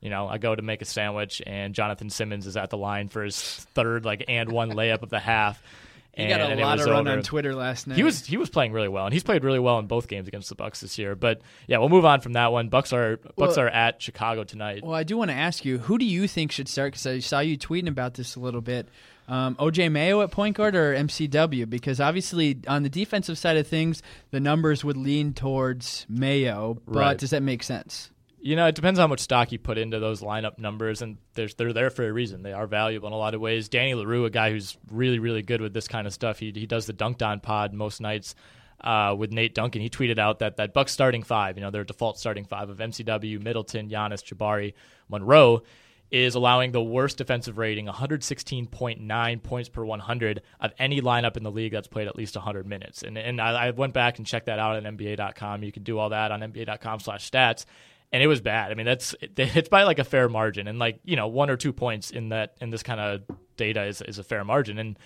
you 0.00 0.10
know, 0.10 0.26
I 0.28 0.38
go 0.38 0.54
to 0.54 0.62
make 0.62 0.82
a 0.82 0.84
sandwich, 0.86 1.42
and 1.46 1.74
Jonathan 1.74 2.10
Simmons 2.10 2.46
is 2.46 2.56
at 2.56 2.70
the 2.70 2.78
line 2.78 3.08
for 3.08 3.22
his 3.22 3.38
third 3.74 4.04
like 4.04 4.24
and 4.28 4.50
one 4.50 4.70
layup 4.72 5.02
of 5.02 5.10
the 5.10 5.20
half. 5.20 5.62
He 6.12 6.24
And, 6.24 6.40
got 6.40 6.52
a 6.52 6.60
lot 6.60 6.80
of 6.80 6.86
run 6.86 7.06
over. 7.06 7.18
on 7.18 7.22
Twitter 7.22 7.54
last 7.54 7.86
night. 7.86 7.94
He 7.96 8.02
was 8.02 8.26
he 8.26 8.36
was 8.36 8.50
playing 8.50 8.72
really 8.72 8.88
well, 8.88 9.04
and 9.06 9.12
he's 9.14 9.22
played 9.22 9.44
really 9.44 9.60
well 9.60 9.78
in 9.78 9.86
both 9.86 10.08
games 10.08 10.26
against 10.26 10.48
the 10.48 10.56
Bucks 10.56 10.80
this 10.80 10.98
year. 10.98 11.14
But 11.14 11.40
yeah, 11.68 11.78
we'll 11.78 11.88
move 11.88 12.04
on 12.04 12.20
from 12.20 12.32
that 12.32 12.50
one. 12.50 12.68
Bucks 12.68 12.92
are 12.92 13.18
Bucks 13.36 13.56
Well- 13.56 13.60
are 13.60 13.68
at 13.68 14.02
Chicago 14.02 14.42
tonight. 14.42 14.82
Well, 14.82 14.96
I 14.96 15.04
do 15.04 15.16
want 15.16 15.30
to 15.30 15.36
ask 15.36 15.64
you, 15.64 15.78
who 15.78 15.98
do 15.98 16.04
you 16.04 16.26
think 16.26 16.50
should 16.50 16.66
start? 16.66 16.94
Because 16.94 17.06
I 17.06 17.20
saw 17.20 17.38
you 17.38 17.56
tweeting 17.56 17.86
about 17.88 18.14
this 18.14 18.34
a 18.34 18.40
little 18.40 18.60
bit. 18.60 18.88
Um, 19.28 19.54
OJ 19.54 19.88
Mayo 19.92 20.20
at 20.22 20.32
point 20.32 20.56
guard 20.56 20.74
or 20.74 20.92
MCW? 20.96 21.70
Because 21.70 22.00
obviously, 22.00 22.58
on 22.66 22.82
the 22.82 22.90
defensive 22.90 23.38
side 23.38 23.56
of 23.56 23.68
things, 23.68 24.02
the 24.32 24.40
numbers 24.40 24.84
would 24.84 24.96
lean 24.96 25.32
towards 25.32 26.06
Mayo. 26.08 26.82
But 26.88 26.94
Right. 26.96 27.18
does 27.18 27.30
that 27.30 27.42
make 27.44 27.62
sense? 27.62 28.10
You 28.42 28.56
know, 28.56 28.66
it 28.66 28.74
depends 28.74 28.98
how 28.98 29.06
much 29.06 29.20
stock 29.20 29.52
you 29.52 29.58
put 29.58 29.76
into 29.76 29.98
those 29.98 30.22
lineup 30.22 30.58
numbers, 30.58 31.02
and 31.02 31.18
they're 31.34 31.72
there 31.72 31.90
for 31.90 32.08
a 32.08 32.12
reason. 32.12 32.42
They 32.42 32.54
are 32.54 32.66
valuable 32.66 33.08
in 33.08 33.12
a 33.12 33.18
lot 33.18 33.34
of 33.34 33.40
ways. 33.40 33.68
Danny 33.68 33.94
Leroux, 33.94 34.24
a 34.24 34.30
guy 34.30 34.50
who's 34.50 34.78
really, 34.90 35.18
really 35.18 35.42
good 35.42 35.60
with 35.60 35.74
this 35.74 35.88
kind 35.88 36.06
of 36.06 36.12
stuff. 36.14 36.38
He 36.38 36.50
he 36.54 36.66
does 36.66 36.86
the 36.86 36.94
Dunc'd 36.94 37.22
On 37.22 37.40
Pod 37.40 37.74
most 37.74 38.00
nights 38.00 38.34
uh, 38.82 39.14
with 39.16 39.30
Nate 39.30 39.54
Duncan. 39.54 39.82
He 39.82 39.90
tweeted 39.90 40.18
out 40.18 40.38
that 40.38 40.56
that 40.56 40.72
Bucks 40.72 40.92
starting 40.92 41.22
five, 41.22 41.56
you 41.56 41.62
know, 41.62 41.70
their 41.70 41.84
default 41.84 42.18
starting 42.18 42.44
five 42.44 42.70
of 42.70 42.78
MCW, 42.78 43.42
Middleton, 43.42 43.90
Giannis, 43.90 44.24
Jabari, 44.24 44.74
Monroe, 45.08 45.62
is 46.10 46.34
allowing 46.34 46.72
the 46.72 46.82
worst 46.82 47.18
defensive 47.18 47.58
rating, 47.58 47.86
116.9 47.86 49.42
points 49.42 49.68
per 49.68 49.84
100 49.84 50.42
of 50.60 50.72
any 50.78 51.00
lineup 51.00 51.36
in 51.36 51.42
the 51.42 51.50
league 51.50 51.72
that's 51.72 51.88
played 51.88 52.08
at 52.08 52.16
least 52.16 52.36
100 52.36 52.66
minutes. 52.66 53.02
And 53.02 53.16
and 53.18 53.40
I, 53.40 53.66
I 53.66 53.70
went 53.70 53.92
back 53.92 54.18
and 54.18 54.26
checked 54.26 54.46
that 54.46 54.58
out 54.58 54.76
at 54.76 54.84
NBA.com. 54.84 55.62
You 55.62 55.72
can 55.72 55.82
do 55.82 55.98
all 55.98 56.08
that 56.10 56.32
on 56.32 56.40
NBA.com/stats 56.40 57.66
and 58.12 58.22
it 58.22 58.26
was 58.26 58.40
bad. 58.40 58.70
I 58.70 58.74
mean, 58.74 58.86
that's 58.86 59.14
it's 59.22 59.68
by 59.68 59.84
like 59.84 59.98
a 59.98 60.04
fair 60.04 60.28
margin, 60.28 60.68
and 60.68 60.78
like 60.78 61.00
you 61.04 61.16
know, 61.16 61.28
one 61.28 61.50
or 61.50 61.56
two 61.56 61.72
points 61.72 62.10
in 62.10 62.30
that 62.30 62.54
in 62.60 62.70
this 62.70 62.82
kind 62.82 63.00
of 63.00 63.22
data 63.56 63.84
is, 63.84 64.02
is 64.02 64.18
a 64.18 64.24
fair 64.24 64.44
margin, 64.44 64.78
and 64.78 64.98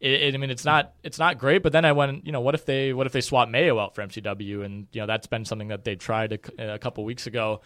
it, 0.00 0.22
it, 0.22 0.34
I 0.34 0.38
mean, 0.38 0.50
it's 0.50 0.64
not 0.64 0.92
it's 1.02 1.18
not 1.18 1.38
great. 1.38 1.62
But 1.62 1.72
then 1.72 1.84
I 1.84 1.92
went, 1.92 2.26
you 2.26 2.32
know, 2.32 2.40
what 2.40 2.54
if 2.54 2.66
they 2.66 2.92
what 2.92 3.06
if 3.06 3.12
they 3.12 3.20
swap 3.20 3.48
Mayo 3.48 3.78
out 3.78 3.94
for 3.94 4.02
MCW, 4.02 4.64
and 4.64 4.86
you 4.92 5.00
know, 5.00 5.06
that's 5.06 5.26
been 5.26 5.44
something 5.44 5.68
that 5.68 5.84
they 5.84 5.96
tried 5.96 6.32
a, 6.58 6.74
a 6.74 6.78
couple 6.78 7.04
weeks 7.04 7.26
ago. 7.26 7.62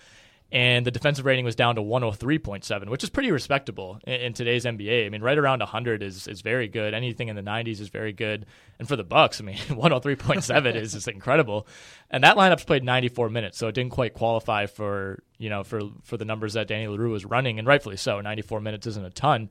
And 0.52 0.84
the 0.84 0.90
defensive 0.90 1.24
rating 1.24 1.44
was 1.44 1.54
down 1.54 1.76
to 1.76 1.82
103.7, 1.82 2.88
which 2.88 3.04
is 3.04 3.10
pretty 3.10 3.30
respectable 3.30 4.00
in, 4.04 4.14
in 4.14 4.32
today's 4.32 4.64
NBA. 4.64 5.06
I 5.06 5.08
mean, 5.08 5.22
right 5.22 5.38
around 5.38 5.60
100 5.60 6.02
is, 6.02 6.26
is 6.26 6.40
very 6.40 6.66
good. 6.66 6.92
Anything 6.92 7.28
in 7.28 7.36
the 7.36 7.42
90s 7.42 7.80
is 7.80 7.88
very 7.88 8.12
good. 8.12 8.46
And 8.78 8.88
for 8.88 8.96
the 8.96 9.04
Bucks, 9.04 9.40
I 9.40 9.44
mean, 9.44 9.56
103.7 9.68 10.74
is 10.74 10.92
just 10.92 11.06
incredible. 11.06 11.68
And 12.10 12.24
that 12.24 12.36
lineup's 12.36 12.64
played 12.64 12.82
94 12.82 13.30
minutes, 13.30 13.58
so 13.58 13.68
it 13.68 13.74
didn't 13.74 13.92
quite 13.92 14.14
qualify 14.14 14.66
for 14.66 15.22
you 15.38 15.48
know 15.48 15.62
for 15.62 15.80
for 16.02 16.16
the 16.16 16.24
numbers 16.24 16.54
that 16.54 16.66
Danny 16.66 16.88
Leroux 16.88 17.10
was 17.10 17.24
running, 17.24 17.58
and 17.58 17.68
rightfully 17.68 17.96
so. 17.96 18.20
94 18.20 18.60
minutes 18.60 18.86
isn't 18.88 19.04
a 19.04 19.10
ton, 19.10 19.50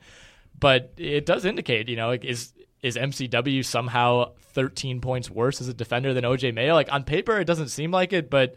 but 0.59 0.93
it 0.97 1.25
does 1.25 1.45
indicate, 1.45 1.87
you 1.87 1.95
know, 1.95 2.11
is 2.11 2.53
is 2.81 2.95
MCW 2.95 3.63
somehow 3.65 4.31
13 4.53 5.01
points 5.01 5.29
worse 5.29 5.61
as 5.61 5.67
a 5.67 5.73
defender 5.73 6.13
than 6.13 6.23
OJ 6.23 6.53
Mayo? 6.53 6.73
Like 6.73 6.91
on 6.91 7.03
paper, 7.03 7.39
it 7.39 7.45
doesn't 7.45 7.69
seem 7.69 7.91
like 7.91 8.13
it, 8.13 8.29
but 8.29 8.55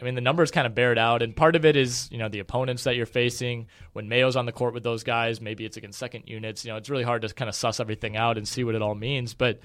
I 0.00 0.04
mean, 0.04 0.14
the 0.14 0.20
numbers 0.20 0.50
kind 0.50 0.66
of 0.66 0.74
bear 0.74 0.92
it 0.92 0.98
out, 0.98 1.22
and 1.22 1.36
part 1.36 1.56
of 1.56 1.64
it 1.64 1.76
is 1.76 2.08
you 2.10 2.18
know 2.18 2.28
the 2.28 2.38
opponents 2.38 2.84
that 2.84 2.96
you're 2.96 3.06
facing. 3.06 3.66
When 3.92 4.08
Mayo's 4.08 4.36
on 4.36 4.46
the 4.46 4.52
court 4.52 4.74
with 4.74 4.82
those 4.82 5.04
guys, 5.04 5.40
maybe 5.40 5.64
it's 5.64 5.76
against 5.76 5.98
second 5.98 6.24
units. 6.26 6.64
You 6.64 6.72
know, 6.72 6.76
it's 6.76 6.88
really 6.88 7.04
hard 7.04 7.22
to 7.22 7.28
kind 7.28 7.48
of 7.48 7.54
suss 7.54 7.80
everything 7.80 8.16
out 8.16 8.38
and 8.38 8.46
see 8.46 8.64
what 8.64 8.74
it 8.74 8.82
all 8.82 8.94
means. 8.94 9.34
But 9.34 9.60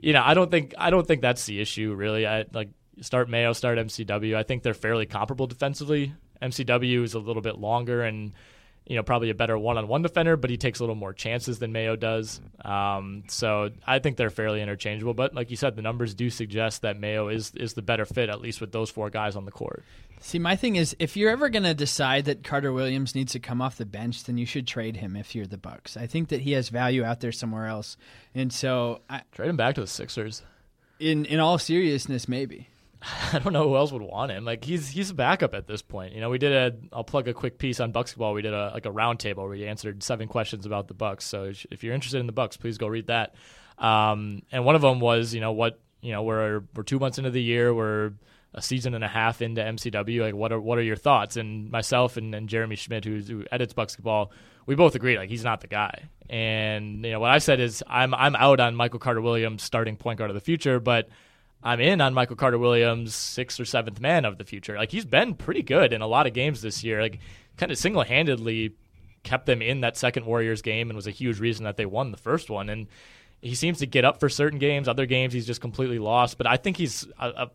you 0.00 0.12
know, 0.12 0.22
I 0.24 0.34
don't 0.34 0.50
think 0.50 0.74
I 0.78 0.90
don't 0.90 1.06
think 1.06 1.22
that's 1.22 1.44
the 1.46 1.60
issue 1.60 1.94
really. 1.94 2.26
I 2.26 2.46
like 2.52 2.70
start 3.00 3.28
Mayo, 3.28 3.52
start 3.52 3.78
MCW. 3.78 4.34
I 4.34 4.42
think 4.42 4.62
they're 4.62 4.74
fairly 4.74 5.06
comparable 5.06 5.46
defensively. 5.46 6.12
MCW 6.40 7.02
is 7.02 7.14
a 7.14 7.18
little 7.18 7.42
bit 7.42 7.58
longer 7.58 8.02
and 8.02 8.32
you 8.88 8.96
know, 8.96 9.02
probably 9.02 9.28
a 9.28 9.34
better 9.34 9.58
one-on-one 9.58 10.00
defender, 10.00 10.36
but 10.36 10.48
he 10.48 10.56
takes 10.56 10.80
a 10.80 10.82
little 10.82 10.94
more 10.94 11.12
chances 11.12 11.58
than 11.58 11.72
Mayo 11.72 11.94
does. 11.94 12.40
Um, 12.64 13.24
so 13.28 13.70
I 13.86 13.98
think 13.98 14.16
they're 14.16 14.30
fairly 14.30 14.62
interchangeable. 14.62 15.12
But 15.12 15.34
like 15.34 15.50
you 15.50 15.56
said, 15.58 15.76
the 15.76 15.82
numbers 15.82 16.14
do 16.14 16.30
suggest 16.30 16.82
that 16.82 16.98
Mayo 16.98 17.28
is 17.28 17.52
is 17.54 17.74
the 17.74 17.82
better 17.82 18.06
fit, 18.06 18.30
at 18.30 18.40
least 18.40 18.62
with 18.62 18.72
those 18.72 18.88
four 18.88 19.10
guys 19.10 19.36
on 19.36 19.44
the 19.44 19.50
court. 19.50 19.84
See, 20.20 20.38
my 20.38 20.56
thing 20.56 20.76
is, 20.76 20.96
if 20.98 21.16
you're 21.16 21.30
ever 21.30 21.48
going 21.50 21.62
to 21.64 21.74
decide 21.74 22.24
that 22.24 22.42
Carter 22.42 22.72
Williams 22.72 23.14
needs 23.14 23.32
to 23.32 23.38
come 23.38 23.62
off 23.62 23.76
the 23.76 23.86
bench, 23.86 24.24
then 24.24 24.38
you 24.38 24.46
should 24.46 24.66
trade 24.66 24.96
him. 24.96 25.14
If 25.14 25.34
you're 25.34 25.46
the 25.46 25.58
Bucks, 25.58 25.96
I 25.96 26.06
think 26.06 26.30
that 26.30 26.40
he 26.40 26.52
has 26.52 26.70
value 26.70 27.04
out 27.04 27.20
there 27.20 27.30
somewhere 27.30 27.66
else, 27.66 27.98
and 28.34 28.50
so 28.52 29.02
I, 29.10 29.20
trade 29.32 29.50
him 29.50 29.56
back 29.58 29.74
to 29.74 29.82
the 29.82 29.86
Sixers. 29.86 30.42
In 30.98 31.26
in 31.26 31.40
all 31.40 31.58
seriousness, 31.58 32.26
maybe. 32.26 32.68
I 33.32 33.38
don't 33.38 33.52
know 33.52 33.68
who 33.68 33.76
else 33.76 33.92
would 33.92 34.02
want 34.02 34.32
him. 34.32 34.44
Like 34.44 34.64
he's 34.64 34.88
he's 34.88 35.10
a 35.10 35.14
backup 35.14 35.54
at 35.54 35.66
this 35.66 35.82
point. 35.82 36.14
You 36.14 36.20
know, 36.20 36.30
we 36.30 36.38
did 36.38 36.52
a. 36.52 36.76
I'll 36.92 37.04
plug 37.04 37.28
a 37.28 37.34
quick 37.34 37.58
piece 37.58 37.80
on 37.80 37.92
Bucksball. 37.92 38.34
We 38.34 38.42
did 38.42 38.54
a 38.54 38.70
like 38.74 38.86
a 38.86 38.90
roundtable 38.90 39.38
where 39.38 39.48
we 39.48 39.66
answered 39.66 40.02
seven 40.02 40.28
questions 40.28 40.66
about 40.66 40.88
the 40.88 40.94
Bucks. 40.94 41.24
So 41.24 41.52
if 41.70 41.84
you're 41.84 41.94
interested 41.94 42.18
in 42.18 42.26
the 42.26 42.32
Bucks, 42.32 42.56
please 42.56 42.78
go 42.78 42.88
read 42.88 43.06
that. 43.06 43.34
Um, 43.78 44.42
and 44.50 44.64
one 44.64 44.74
of 44.74 44.82
them 44.82 44.98
was, 44.98 45.32
you 45.32 45.40
know, 45.40 45.52
what 45.52 45.80
you 46.00 46.12
know, 46.12 46.22
we're 46.22 46.62
we're 46.74 46.82
two 46.82 46.98
months 46.98 47.18
into 47.18 47.30
the 47.30 47.42
year. 47.42 47.72
We're 47.72 48.12
a 48.54 48.62
season 48.62 48.94
and 48.94 49.04
a 49.04 49.08
half 49.08 49.42
into 49.42 49.60
MCW. 49.60 50.22
Like, 50.22 50.34
what 50.34 50.52
are 50.52 50.60
what 50.60 50.78
are 50.78 50.82
your 50.82 50.96
thoughts? 50.96 51.36
And 51.36 51.70
myself 51.70 52.16
and, 52.16 52.34
and 52.34 52.48
Jeremy 52.48 52.76
Schmidt, 52.76 53.04
who, 53.04 53.44
edits 53.52 53.74
Bucksball, 53.74 54.30
we 54.66 54.74
both 54.74 54.94
agree 54.94 55.16
like 55.16 55.28
he's 55.28 55.44
not 55.44 55.60
the 55.60 55.66
guy. 55.66 56.08
And 56.28 57.04
you 57.04 57.12
know 57.12 57.20
what 57.20 57.30
I 57.30 57.38
said 57.38 57.60
is 57.60 57.82
I'm 57.86 58.14
I'm 58.14 58.36
out 58.36 58.60
on 58.60 58.74
Michael 58.74 58.98
Carter 58.98 59.20
Williams 59.20 59.62
starting 59.62 59.96
point 59.96 60.18
guard 60.18 60.30
of 60.30 60.34
the 60.34 60.40
future, 60.40 60.80
but 60.80 61.08
I'm 61.62 61.80
in 61.80 62.00
on 62.00 62.14
Michael 62.14 62.36
Carter 62.36 62.58
Williams, 62.58 63.14
sixth 63.14 63.58
or 63.58 63.64
seventh 63.64 64.00
man 64.00 64.24
of 64.24 64.38
the 64.38 64.44
future. 64.44 64.76
Like 64.76 64.92
he's 64.92 65.04
been 65.04 65.34
pretty 65.34 65.62
good 65.62 65.92
in 65.92 66.02
a 66.02 66.06
lot 66.06 66.26
of 66.26 66.32
games 66.32 66.62
this 66.62 66.84
year. 66.84 67.02
Like 67.02 67.18
kind 67.56 67.72
of 67.72 67.78
single 67.78 68.04
handedly 68.04 68.74
kept 69.24 69.46
them 69.46 69.60
in 69.60 69.80
that 69.80 69.96
second 69.96 70.24
Warriors 70.24 70.62
game 70.62 70.88
and 70.88 70.96
was 70.96 71.06
a 71.06 71.12
huge 71.12 71.40
reason 71.40 71.64
that 71.64 71.76
they 71.76 71.86
won 71.86 72.12
the 72.12 72.16
first 72.16 72.48
one. 72.48 72.68
And 72.68 72.86
he 73.40 73.54
seems 73.54 73.78
to 73.78 73.86
get 73.86 74.04
up 74.04 74.20
for 74.20 74.28
certain 74.28 74.58
games. 74.58 74.88
Other 74.88 75.06
games 75.06 75.32
he's 75.32 75.46
just 75.46 75.60
completely 75.60 75.98
lost. 75.98 76.38
But 76.38 76.46
I 76.46 76.56
think 76.56 76.76
he's 76.76 77.06
a, 77.18 77.28
a, 77.28 77.50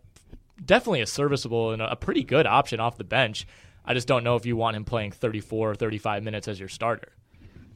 definitely 0.64 1.02
a 1.02 1.08
serviceable 1.08 1.72
and 1.72 1.82
a 1.82 1.96
pretty 1.96 2.24
good 2.24 2.46
option 2.46 2.80
off 2.80 2.98
the 2.98 3.04
bench. 3.04 3.48
I 3.86 3.94
just 3.94 4.08
don't 4.08 4.24
know 4.24 4.36
if 4.36 4.46
you 4.46 4.56
want 4.56 4.76
him 4.76 4.86
playing 4.86 5.12
34 5.12 5.72
or 5.72 5.76
35 5.76 6.24
minutes 6.24 6.48
as 6.48 6.60
your 6.60 6.70
starter. 6.70 7.14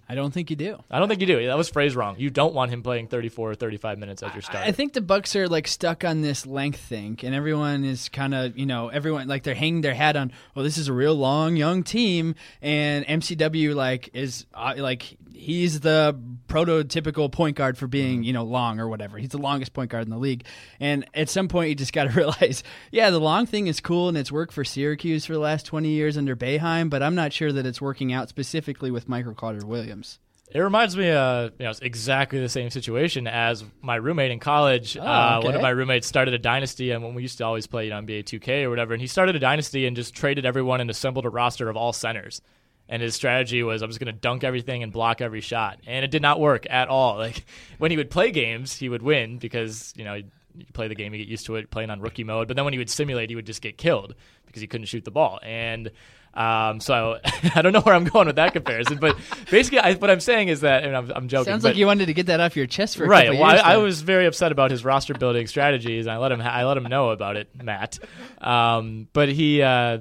I 0.10 0.16
don't 0.16 0.34
think 0.34 0.50
you 0.50 0.56
do. 0.56 0.82
I 0.90 1.00
don't 1.00 1.10
think 1.10 1.20
you 1.22 1.28
do. 1.28 1.46
That 1.46 1.58
was 1.58 1.70
phrased 1.70 1.96
wrong. 1.96 2.16
You 2.18 2.30
don't 2.30 2.54
want 2.54 2.72
him 2.72 2.82
playing 2.82 3.08
34 3.08 3.52
or 3.52 3.56
35 3.56 4.00
minutes 4.00 4.24
as 4.24 4.34
your 4.34 4.42
starter. 4.42 4.66
I 4.68 4.72
think 4.72 4.94
the 4.94 5.02
Bucks 5.02 5.36
are 5.36 5.48
like 5.48 5.68
stuck 5.68 6.06
on 6.06 6.22
this 6.22 6.46
length 6.46 6.80
thing, 6.80 7.20
and 7.24 7.36
everyone 7.36 7.84
is 7.84 8.10
kind 8.10 8.34
of 8.34 8.58
you 8.58 8.66
know 8.66 8.88
everyone 8.88 9.28
like 9.28 9.44
they're 9.44 9.56
hanging 9.56 9.82
their 9.82 9.94
hat 9.94 10.16
on. 10.16 10.32
Well, 10.56 10.64
this 10.64 10.78
is 10.78 10.88
a 10.88 10.94
real 10.94 11.16
long 11.16 11.56
young 11.56 11.84
team, 11.84 12.36
and 12.62 13.06
MCW 13.06 13.76
like 13.76 14.10
is 14.14 14.46
uh, 14.54 14.76
like 14.78 15.18
he's 15.34 15.82
the 15.82 16.18
prototypical 16.48 17.32
point 17.32 17.56
guard 17.56 17.78
for 17.78 17.88
being 17.88 18.24
you 18.24 18.34
know 18.34 18.44
long 18.44 18.80
or 18.80 18.88
whatever. 18.88 19.18
He's 19.18 19.30
the 19.30 19.38
longest 19.38 19.74
point 19.74 19.92
guard 19.92 20.06
in 20.06 20.10
the 20.10 20.18
league, 20.18 20.46
and 20.80 21.06
at 21.14 21.30
some 21.30 21.48
point 21.48 21.70
you 21.70 21.76
just 21.76 21.94
got 21.94 22.06
to 22.06 22.10
realize, 22.16 22.64
yeah, 22.92 23.10
the 23.10 23.20
long 23.20 23.46
thing 23.46 23.68
is 23.68 23.80
cool 23.80 24.08
and 24.10 24.18
it's 24.18 24.32
worked 24.32 24.54
for 24.54 24.64
Syracuse 24.64 25.26
for 25.26 25.34
the 25.34 25.40
last 25.40 25.66
20 25.66 25.90
years 25.90 26.18
under 26.18 26.36
Boeheim, 26.36 26.90
but 26.90 27.04
I'm 27.04 27.16
not 27.16 27.34
sure 27.34 27.52
that 27.52 27.66
it's 27.66 27.82
working 27.82 28.14
out 28.14 28.30
specifically 28.30 28.92
with 28.92 29.10
Michael 29.10 29.34
Carter 29.34 29.66
Williams. 29.66 29.97
It 30.50 30.60
reminds 30.60 30.96
me, 30.96 31.10
uh, 31.10 31.50
you 31.60 31.66
know, 31.66 31.70
it's 31.72 31.82
exactly 31.82 32.40
the 32.40 32.48
same 32.48 32.70
situation 32.70 33.28
as 33.28 33.66
my 33.82 33.96
roommate 33.96 34.32
in 34.32 34.40
college. 34.40 34.96
Oh, 34.98 35.02
uh, 35.02 35.36
okay. 35.40 35.48
one 35.48 35.56
of 35.56 35.62
my 35.62 35.72
roommates 35.72 36.08
started 36.08 36.34
a 36.34 36.40
dynasty, 36.40 36.92
and 36.92 37.04
when 37.04 37.16
we 37.16 37.22
used 37.22 37.38
to 37.40 37.46
always 37.46 37.68
play 37.68 37.86
you 37.86 37.90
know, 37.90 37.98
NBA 37.98 38.24
2K 38.24 38.64
or 38.64 38.70
whatever, 38.70 38.94
and 38.94 39.02
he 39.02 39.08
started 39.08 39.36
a 39.36 39.40
dynasty 39.40 39.86
and 39.86 39.96
just 39.96 40.16
traded 40.16 40.46
everyone 40.46 40.80
and 40.80 40.90
assembled 40.90 41.26
a 41.26 41.30
roster 41.30 41.68
of 41.68 41.76
all 41.76 41.92
centers. 41.92 42.42
And 42.88 43.02
his 43.02 43.14
strategy 43.14 43.62
was, 43.62 43.82
I'm 43.82 43.90
just 43.90 44.00
going 44.00 44.14
to 44.14 44.18
dunk 44.18 44.46
everything 44.46 44.84
and 44.84 44.94
block 44.94 45.20
every 45.20 45.42
shot, 45.42 45.80
and 45.86 46.06
it 46.06 46.12
did 46.12 46.22
not 46.22 46.40
work 46.40 46.66
at 46.70 46.88
all. 46.88 47.18
Like 47.18 47.44
when 47.78 47.92
he 47.92 47.98
would 47.98 48.10
play 48.10 48.32
games, 48.32 48.74
he 48.78 48.88
would 48.88 49.02
win 49.02 49.40
because 49.40 49.94
you 49.98 50.06
know 50.06 50.14
you 50.14 50.66
play 50.74 50.88
the 50.88 50.96
game, 50.96 51.14
you 51.14 51.20
get 51.20 51.28
used 51.28 51.46
to 51.48 51.56
it, 51.56 51.70
playing 51.70 51.90
on 51.90 52.00
rookie 52.00 52.24
mode. 52.24 52.48
But 52.48 52.56
then 52.56 52.64
when 52.64 52.74
he 52.74 52.78
would 52.78 52.90
simulate, 52.90 53.30
he 53.30 53.36
would 53.36 53.46
just 53.46 53.62
get 53.62 53.78
killed 53.78 54.16
because 54.46 54.62
he 54.62 54.68
couldn't 54.68 54.88
shoot 54.88 55.04
the 55.04 55.12
ball. 55.12 55.40
And 55.44 55.92
um, 56.38 56.80
so 56.80 57.18
I 57.56 57.64
don't 57.64 57.74
know 57.74 57.82
where 57.82 57.96
I'm 57.96 58.04
going 58.04 58.28
with 58.28 58.36
that 58.36 58.54
comparison, 58.54 59.00
but 59.00 59.18
basically, 59.50 59.80
I, 59.80 59.96
what 59.96 60.12
I'm 60.12 60.20
saying 60.20 60.50
is 60.50 60.62
that, 60.62 60.84
and 60.84 60.96
I'm, 60.96 61.12
I'm 61.12 61.28
joking. 61.28 61.52
Sounds 61.52 61.64
but, 61.64 61.70
like 61.70 61.78
you 61.78 61.88
wanted 61.88 62.06
to 62.06 62.14
get 62.14 62.28
that 62.28 62.40
off 62.40 62.56
your 62.56 62.68
chest 62.68 62.96
for 62.96 63.06
a 63.06 63.08
right. 63.08 63.32
Well, 63.32 63.44
I, 63.44 63.58
I 63.58 63.78
was 63.78 64.02
very 64.04 64.28
upset 64.28 64.52
about 64.52 64.70
his 64.70 64.86
roster 64.86 65.16
building 65.16 65.48
strategies, 65.48 66.06
and 66.06 66.14
I 66.14 66.18
let 66.18 66.32
him 66.32 66.40
I 66.40 66.64
let 66.66 66.78
him 66.78 66.84
know 66.84 67.10
about 67.10 67.38
it, 67.38 67.50
Matt. 67.62 68.00
Um, 68.40 69.08
but 69.14 69.30
he. 69.30 69.62
Uh, 69.62 70.00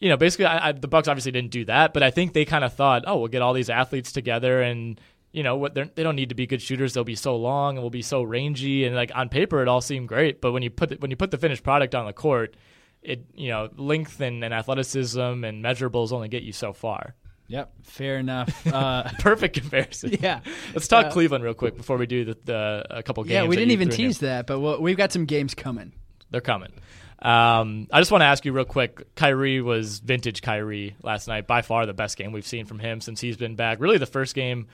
you 0.00 0.10
know, 0.10 0.18
basically, 0.18 0.44
I, 0.44 0.68
I, 0.68 0.72
the 0.72 0.88
Bucks 0.88 1.08
obviously 1.08 1.32
didn't 1.32 1.52
do 1.52 1.64
that, 1.64 1.94
but 1.94 2.02
I 2.02 2.10
think 2.10 2.34
they 2.34 2.44
kind 2.44 2.62
of 2.62 2.74
thought, 2.74 3.04
oh, 3.06 3.20
we'll 3.20 3.28
get 3.28 3.40
all 3.40 3.54
these 3.54 3.70
athletes 3.70 4.12
together, 4.12 4.60
and 4.60 5.00
you 5.32 5.42
know, 5.42 5.56
what 5.56 5.74
they 5.74 6.02
don't 6.02 6.16
need 6.16 6.28
to 6.28 6.34
be 6.34 6.46
good 6.46 6.60
shooters. 6.60 6.92
They'll 6.92 7.04
be 7.04 7.14
so 7.14 7.36
long 7.36 7.76
and 7.76 7.82
we'll 7.82 7.90
be 7.90 8.02
so 8.02 8.22
rangy, 8.22 8.84
and 8.84 8.94
like 8.94 9.10
on 9.14 9.28
paper, 9.28 9.62
it 9.62 9.68
all 9.68 9.80
seemed 9.80 10.08
great. 10.08 10.40
But 10.40 10.52
when 10.52 10.62
you 10.62 10.70
put 10.70 10.90
the, 10.90 10.96
when 10.96 11.10
you 11.10 11.16
put 11.16 11.30
the 11.30 11.38
finished 11.38 11.62
product 11.62 11.94
on 11.94 12.06
the 12.06 12.12
court, 12.12 12.54
it 13.04 13.24
you 13.34 13.50
know, 13.50 13.68
length 13.76 14.20
and, 14.20 14.42
and 14.42 14.52
athleticism 14.52 15.20
and 15.20 15.62
measurables 15.64 16.12
only 16.12 16.28
get 16.28 16.42
you 16.42 16.52
so 16.52 16.72
far. 16.72 17.14
Yep, 17.48 17.72
fair 17.82 18.18
enough. 18.18 18.66
Uh, 18.74 19.08
Perfect 19.20 19.60
comparison. 19.60 20.16
yeah, 20.20 20.40
Let's 20.72 20.88
talk 20.88 21.06
Uh, 21.06 21.10
Cleveland 21.10 21.44
real 21.44 21.54
quick 21.54 21.76
before 21.76 21.96
we 21.98 22.06
do 22.06 22.24
the, 22.24 22.38
the 22.44 22.84
a 22.90 23.02
couple 23.02 23.22
games. 23.24 23.32
yeah. 23.32 23.46
We 23.46 23.56
didn't 23.56 23.72
even 23.72 23.90
tease 23.90 24.18
here. 24.20 24.30
that, 24.30 24.46
but 24.46 24.58
we'll, 24.60 24.80
we've 24.80 24.96
got 24.96 25.12
some 25.12 25.26
games 25.26 25.54
coming. 25.54 25.92
They're 26.30 26.40
coming. 26.40 26.72
Um, 27.20 27.86
I 27.92 28.00
just 28.00 28.10
want 28.10 28.22
to 28.22 28.26
ask 28.26 28.44
you 28.44 28.52
real 28.52 28.64
quick. 28.64 29.14
Kyrie 29.14 29.60
was 29.62 29.98
vintage 30.00 30.42
Kyrie 30.42 30.96
last 31.02 31.28
night. 31.28 31.46
By 31.46 31.62
far 31.62 31.86
the 31.86 31.94
best 31.94 32.16
game 32.16 32.32
we've 32.32 32.46
seen 32.46 32.66
from 32.66 32.78
him 32.78 33.00
since 33.00 33.20
he's 33.20 33.36
been 33.36 33.54
back. 33.54 33.78
Really, 33.80 33.98
the 33.98 34.06
first 34.06 34.34
game 34.34 34.66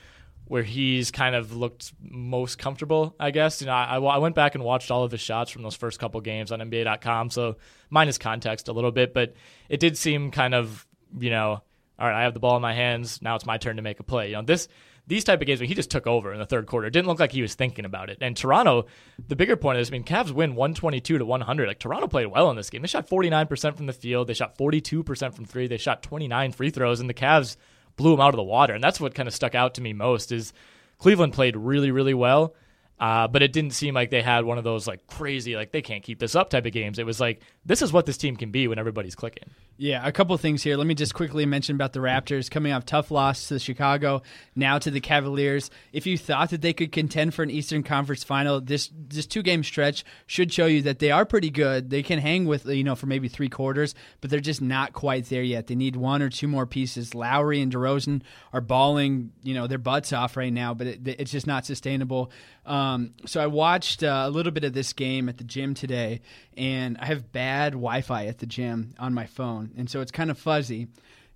where 0.51 0.63
he's 0.63 1.11
kind 1.11 1.33
of 1.33 1.55
looked 1.55 1.93
most 2.01 2.57
comfortable. 2.57 3.15
I 3.17 3.31
guess 3.31 3.61
you 3.61 3.67
know. 3.67 3.73
I, 3.73 3.95
I 3.95 4.17
went 4.17 4.35
back 4.35 4.53
and 4.53 4.65
watched 4.65 4.91
all 4.91 5.05
of 5.05 5.09
his 5.09 5.21
shots 5.21 5.49
from 5.49 5.63
those 5.63 5.77
first 5.77 5.97
couple 5.97 6.19
games 6.19 6.51
on 6.51 6.59
NBA.com. 6.59 7.29
So 7.29 7.55
minus 7.89 8.17
context 8.17 8.67
a 8.67 8.73
little 8.73 8.91
bit, 8.91 9.13
but 9.13 9.33
it 9.69 9.79
did 9.79 9.97
seem 9.97 10.29
kind 10.29 10.53
of 10.53 10.85
you 11.17 11.29
know. 11.29 11.63
All 11.97 12.07
right, 12.07 12.19
I 12.19 12.23
have 12.23 12.33
the 12.33 12.41
ball 12.41 12.57
in 12.57 12.61
my 12.61 12.73
hands. 12.73 13.21
Now 13.21 13.35
it's 13.35 13.45
my 13.45 13.59
turn 13.59 13.77
to 13.77 13.81
make 13.81 14.01
a 14.01 14.03
play. 14.03 14.27
You 14.27 14.35
know 14.35 14.41
this 14.41 14.67
these 15.07 15.23
type 15.23 15.39
of 15.39 15.47
games 15.47 15.61
he 15.61 15.73
just 15.73 15.89
took 15.89 16.05
over 16.05 16.33
in 16.33 16.39
the 16.39 16.45
third 16.45 16.67
quarter. 16.67 16.87
It 16.87 16.91
didn't 16.91 17.07
look 17.07 17.21
like 17.21 17.31
he 17.31 17.41
was 17.41 17.55
thinking 17.55 17.85
about 17.85 18.09
it. 18.09 18.17
And 18.19 18.35
Toronto, 18.35 18.87
the 19.29 19.37
bigger 19.37 19.55
point 19.55 19.79
is, 19.79 19.89
I 19.89 19.93
mean, 19.93 20.03
Cavs 20.03 20.31
win 20.31 20.55
122 20.55 21.17
to 21.17 21.25
100. 21.25 21.67
Like 21.67 21.79
Toronto 21.79 22.07
played 22.07 22.27
well 22.27 22.49
in 22.49 22.57
this 22.57 22.69
game. 22.69 22.81
They 22.81 22.89
shot 22.89 23.09
49% 23.09 23.77
from 23.77 23.85
the 23.85 23.93
field. 23.93 24.27
They 24.27 24.33
shot 24.33 24.57
42% 24.57 25.33
from 25.33 25.45
three. 25.45 25.67
They 25.67 25.77
shot 25.77 26.03
29 26.03 26.51
free 26.51 26.71
throws, 26.71 26.99
and 26.99 27.09
the 27.09 27.13
Cavs 27.13 27.55
blew 28.01 28.11
them 28.11 28.19
out 28.19 28.33
of 28.33 28.37
the 28.37 28.43
water. 28.43 28.73
And 28.73 28.83
that's 28.83 28.99
what 28.99 29.13
kind 29.13 29.27
of 29.27 29.35
stuck 29.35 29.53
out 29.53 29.75
to 29.75 29.81
me 29.81 29.93
most 29.93 30.31
is 30.31 30.53
Cleveland 30.97 31.33
played 31.33 31.55
really, 31.55 31.91
really 31.91 32.15
well. 32.15 32.55
Uh, 33.01 33.27
but 33.27 33.41
it 33.41 33.51
didn't 33.51 33.73
seem 33.73 33.95
like 33.95 34.11
they 34.11 34.21
had 34.21 34.45
one 34.45 34.59
of 34.59 34.63
those 34.63 34.87
like 34.87 35.07
crazy, 35.07 35.55
like 35.55 35.71
they 35.71 35.81
can't 35.81 36.03
keep 36.03 36.19
this 36.19 36.35
up 36.35 36.51
type 36.51 36.67
of 36.67 36.71
games. 36.71 36.99
It 36.99 37.05
was 37.05 37.19
like 37.19 37.41
this 37.65 37.81
is 37.81 37.91
what 37.91 38.05
this 38.05 38.15
team 38.15 38.35
can 38.35 38.51
be 38.51 38.67
when 38.67 38.77
everybody's 38.77 39.15
clicking. 39.15 39.49
Yeah, 39.75 40.05
a 40.05 40.11
couple 40.11 40.37
things 40.37 40.61
here. 40.61 40.77
Let 40.77 40.85
me 40.85 40.93
just 40.93 41.15
quickly 41.15 41.43
mention 41.47 41.75
about 41.75 41.93
the 41.93 41.99
Raptors 42.01 42.51
coming 42.51 42.71
off 42.71 42.85
tough 42.85 43.09
loss 43.09 43.47
to 43.47 43.57
Chicago, 43.57 44.21
now 44.55 44.77
to 44.77 44.91
the 44.91 44.99
Cavaliers. 44.99 45.71
If 45.91 46.05
you 46.05 46.15
thought 46.15 46.51
that 46.51 46.61
they 46.61 46.73
could 46.73 46.91
contend 46.91 47.33
for 47.33 47.41
an 47.41 47.49
Eastern 47.49 47.81
Conference 47.81 48.23
final, 48.23 48.61
this 48.61 48.91
this 48.95 49.25
two 49.25 49.41
game 49.41 49.63
stretch 49.63 50.05
should 50.27 50.53
show 50.53 50.67
you 50.67 50.83
that 50.83 50.99
they 50.99 51.09
are 51.09 51.25
pretty 51.25 51.49
good. 51.49 51.89
They 51.89 52.03
can 52.03 52.19
hang 52.19 52.45
with 52.45 52.67
you 52.67 52.83
know 52.83 52.93
for 52.93 53.07
maybe 53.07 53.29
three 53.29 53.49
quarters, 53.49 53.95
but 54.19 54.29
they're 54.29 54.39
just 54.39 54.61
not 54.61 54.93
quite 54.93 55.25
there 55.29 55.41
yet. 55.41 55.65
They 55.65 55.73
need 55.73 55.95
one 55.95 56.21
or 56.21 56.29
two 56.29 56.47
more 56.47 56.67
pieces. 56.67 57.15
Lowry 57.15 57.61
and 57.61 57.73
DeRozan 57.73 58.21
are 58.53 58.61
balling 58.61 59.31
you 59.41 59.55
know 59.55 59.65
their 59.65 59.79
butts 59.79 60.13
off 60.13 60.37
right 60.37 60.53
now, 60.53 60.75
but 60.75 60.85
it, 60.85 61.07
it's 61.07 61.31
just 61.31 61.47
not 61.47 61.65
sustainable. 61.65 62.31
Um, 62.65 63.13
so 63.25 63.41
I 63.41 63.47
watched 63.47 64.03
uh, 64.03 64.23
a 64.25 64.29
little 64.29 64.51
bit 64.51 64.63
of 64.63 64.73
this 64.73 64.93
game 64.93 65.29
at 65.29 65.37
the 65.37 65.43
gym 65.43 65.73
today, 65.73 66.21
and 66.55 66.97
I 66.99 67.05
have 67.05 67.31
bad 67.31 67.73
Wi-Fi 67.73 68.27
at 68.27 68.37
the 68.37 68.45
gym 68.45 68.93
on 68.99 69.13
my 69.13 69.25
phone, 69.25 69.71
and 69.77 69.89
so 69.89 70.01
it's 70.01 70.11
kind 70.11 70.29
of 70.29 70.37
fuzzy. 70.37 70.87